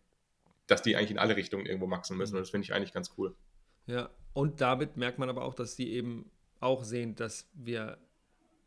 dass 0.67 0.82
die 0.82 0.95
eigentlich 0.95 1.11
in 1.11 1.19
alle 1.19 1.36
Richtungen 1.36 1.65
irgendwo 1.65 1.89
wachsen 1.89 2.17
müssen. 2.17 2.36
Und 2.36 2.41
das 2.41 2.49
finde 2.49 2.65
ich 2.65 2.73
eigentlich 2.73 2.93
ganz 2.93 3.13
cool. 3.17 3.36
Ja, 3.86 4.09
und 4.34 4.61
damit 4.61 4.97
merkt 4.97 5.17
man 5.17 5.30
aber 5.30 5.43
auch, 5.43 5.53
dass 5.53 5.75
die 5.75 5.93
eben 5.93 6.30
auch 6.59 6.84
sehen, 6.84 7.15
dass 7.15 7.49
wir 7.53 7.97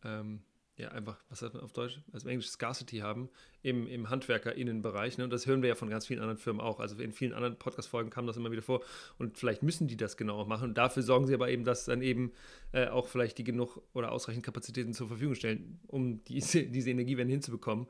ähm, 0.05 0.43
ja 0.81 0.89
einfach, 0.91 1.17
was 1.29 1.41
sagt 1.41 1.55
man 1.55 1.63
auf 1.63 1.73
Deutsch, 1.73 2.01
also 2.13 2.27
im 2.27 2.33
Englisch 2.33 2.49
Scarcity 2.49 2.99
haben 2.99 3.29
im, 3.63 3.87
im 3.87 4.09
HandwerkerInnenbereich. 4.11 5.19
Ne? 5.19 5.25
Und 5.25 5.31
das 5.31 5.47
hören 5.47 5.63
wir 5.63 5.69
ja 5.69 5.75
von 5.75 5.91
ganz 5.91 6.07
vielen 6.07 6.21
anderen 6.21 6.39
Firmen 6.39 6.61
auch. 6.61 6.81
Also 6.81 6.97
in 6.99 7.13
vielen 7.13 7.33
anderen 7.33 7.57
Podcast-Folgen 7.57 8.11
kam 8.11 8.27
das 8.27 8.37
immer 8.37 8.51
wieder 8.51 8.63
vor. 8.63 8.83
Und 9.19 9.39
vielleicht 9.39 9.63
müssen 9.63 9.89
die 9.89 9.97
das 9.97 10.17
genau 10.17 10.45
machen. 10.45 10.71
Und 10.71 10.79
dafür 10.79 11.03
sorgen 11.03 11.27
sie 11.27 11.35
aber 11.35 11.51
eben, 11.51 11.65
dass 11.65 11.85
dann 11.85 12.03
eben 12.03 12.33
äh, 12.73 12.89
auch 12.89 13.09
vielleicht 13.09 13.39
die 13.39 13.45
genug 13.45 13.83
oder 13.93 14.13
ausreichend 14.13 14.45
Kapazitäten 14.45 14.95
zur 14.95 15.09
Verfügung 15.09 15.35
stellen, 15.35 15.81
um 15.87 16.25
diese, 16.25 16.65
diese 16.65 16.91
Energiewende 16.91 17.33
hinzubekommen. 17.33 17.87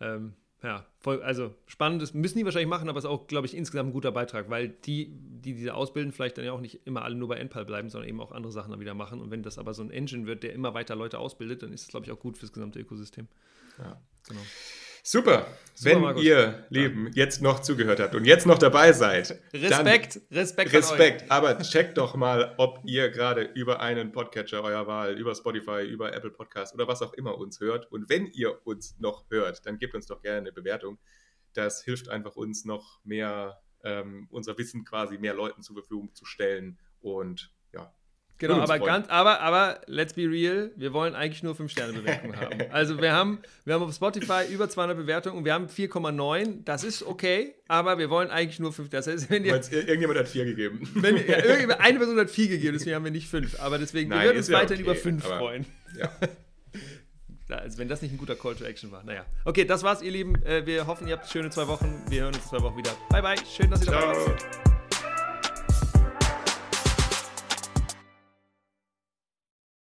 Ähm, 0.00 0.34
ja, 0.62 0.84
voll, 0.98 1.22
also 1.22 1.54
spannend, 1.66 2.02
das 2.02 2.14
müssen 2.14 2.38
die 2.38 2.44
wahrscheinlich 2.44 2.68
machen, 2.68 2.88
aber 2.88 2.98
es 2.98 3.04
ist 3.04 3.10
auch, 3.10 3.28
glaube 3.28 3.46
ich, 3.46 3.56
insgesamt 3.56 3.90
ein 3.90 3.92
guter 3.92 4.10
Beitrag, 4.10 4.50
weil 4.50 4.68
die, 4.68 5.08
die 5.08 5.54
diese 5.54 5.74
ausbilden, 5.74 6.12
vielleicht 6.12 6.36
dann 6.36 6.44
ja 6.44 6.52
auch 6.52 6.60
nicht 6.60 6.80
immer 6.84 7.02
alle 7.02 7.14
nur 7.14 7.28
bei 7.28 7.36
Enpal 7.36 7.64
bleiben, 7.64 7.90
sondern 7.90 8.08
eben 8.08 8.20
auch 8.20 8.32
andere 8.32 8.52
Sachen 8.52 8.72
dann 8.72 8.80
wieder 8.80 8.94
machen. 8.94 9.20
Und 9.20 9.30
wenn 9.30 9.44
das 9.44 9.58
aber 9.58 9.72
so 9.72 9.82
ein 9.82 9.90
Engine 9.90 10.26
wird, 10.26 10.42
der 10.42 10.52
immer 10.54 10.74
weiter 10.74 10.96
Leute 10.96 11.20
ausbildet, 11.20 11.62
dann 11.62 11.72
ist 11.72 11.82
es, 11.82 11.88
glaube 11.88 12.06
ich, 12.06 12.12
auch 12.12 12.18
gut 12.18 12.38
fürs 12.38 12.52
gesamte 12.52 12.80
Ökosystem. 12.80 13.28
Ja, 13.78 14.00
genau. 14.28 14.40
Super. 15.10 15.46
Super 15.72 15.94
Wenn 15.94 16.02
Markus. 16.02 16.22
ihr, 16.22 16.66
Lieben, 16.68 17.10
jetzt 17.14 17.40
noch 17.40 17.62
zugehört 17.62 17.98
habt 17.98 18.14
und 18.14 18.26
jetzt 18.26 18.44
noch 18.44 18.58
dabei 18.58 18.92
seid. 18.92 19.40
Respekt, 19.54 20.20
Respekt. 20.30 20.72
Respekt. 20.74 21.30
Aber 21.30 21.58
checkt 21.60 21.96
doch 21.96 22.14
mal, 22.14 22.54
ob 22.58 22.80
ihr 22.84 23.08
gerade 23.08 23.40
über 23.54 23.80
einen 23.80 24.12
Podcatcher 24.12 24.62
eurer 24.62 24.86
Wahl, 24.86 25.18
über 25.18 25.34
Spotify, 25.34 25.82
über 25.82 26.12
Apple 26.12 26.30
Podcast 26.30 26.74
oder 26.74 26.88
was 26.88 27.00
auch 27.00 27.14
immer 27.14 27.38
uns 27.38 27.58
hört. 27.58 27.90
Und 27.90 28.10
wenn 28.10 28.26
ihr 28.26 28.66
uns 28.66 28.98
noch 28.98 29.24
hört, 29.30 29.64
dann 29.64 29.78
gebt 29.78 29.94
uns 29.94 30.04
doch 30.04 30.20
gerne 30.20 30.40
eine 30.40 30.52
Bewertung. 30.52 30.98
Das 31.54 31.82
hilft 31.82 32.10
einfach 32.10 32.36
uns 32.36 32.66
noch 32.66 33.00
mehr, 33.02 33.62
ähm, 33.84 34.26
unser 34.30 34.58
Wissen 34.58 34.84
quasi 34.84 35.16
mehr 35.16 35.32
Leuten 35.32 35.62
zur 35.62 35.76
Verfügung 35.76 36.14
zu 36.14 36.26
stellen. 36.26 36.78
Und 37.00 37.50
Genau, 38.38 38.60
aber 38.60 38.78
ganz, 38.78 39.08
aber, 39.08 39.40
aber 39.40 39.80
let's 39.86 40.14
be 40.14 40.22
real, 40.22 40.70
wir 40.76 40.92
wollen 40.92 41.14
eigentlich 41.14 41.42
nur 41.42 41.54
5-Sterne-Bewertungen 41.54 42.40
haben. 42.40 42.58
Also 42.70 43.00
wir 43.00 43.12
haben, 43.12 43.40
wir 43.64 43.74
haben 43.74 43.82
auf 43.82 43.94
Spotify 43.94 44.42
über 44.50 44.68
200 44.68 44.96
Bewertungen 44.96 45.38
und 45.38 45.44
wir 45.44 45.54
haben 45.54 45.66
4,9. 45.66 46.64
Das 46.64 46.84
ist 46.84 47.02
okay, 47.02 47.54
aber 47.66 47.98
wir 47.98 48.10
wollen 48.10 48.30
eigentlich 48.30 48.60
nur 48.60 48.72
5. 48.72 48.90
Das 48.90 49.06
heißt, 49.06 49.30
wenn 49.30 49.44
ihr, 49.44 49.54
irgendjemand 49.54 50.18
hat 50.20 50.28
4 50.28 50.44
gegeben. 50.44 50.88
Wenn, 50.94 51.16
ja, 51.16 51.36
eine 51.78 51.98
Person 51.98 52.18
hat 52.18 52.30
4 52.30 52.48
gegeben, 52.48 52.74
deswegen 52.74 52.94
haben 52.94 53.04
wir 53.04 53.10
nicht 53.10 53.28
5. 53.28 53.60
Aber 53.60 53.78
deswegen, 53.78 54.10
Nein, 54.10 54.20
wir 54.20 54.26
würden 54.26 54.38
uns 54.38 54.48
ja 54.48 54.58
weiterhin 54.58 54.84
okay, 54.84 54.92
über 54.92 55.00
5 55.00 55.24
freuen. 55.24 55.66
Ja. 55.98 56.10
Also 57.50 57.78
wenn 57.78 57.88
das 57.88 58.02
nicht 58.02 58.12
ein 58.12 58.18
guter 58.18 58.36
Call 58.36 58.54
to 58.54 58.64
Action 58.64 58.92
war. 58.92 59.02
Naja. 59.04 59.24
Okay, 59.46 59.64
das 59.64 59.82
war's, 59.82 60.02
ihr 60.02 60.10
Lieben. 60.10 60.34
Äh, 60.44 60.66
wir 60.66 60.86
hoffen, 60.86 61.08
ihr 61.08 61.16
habt 61.16 61.30
schöne 61.30 61.48
zwei 61.48 61.66
Wochen. 61.66 62.02
Wir 62.10 62.24
hören 62.24 62.34
uns 62.34 62.46
zwei 62.46 62.60
Wochen 62.60 62.76
wieder. 62.76 62.90
Bye, 63.08 63.22
bye. 63.22 63.36
Schön, 63.50 63.70
dass 63.70 63.86
ihr 63.86 63.92
dabei 63.92 64.14
wart. 64.14 64.77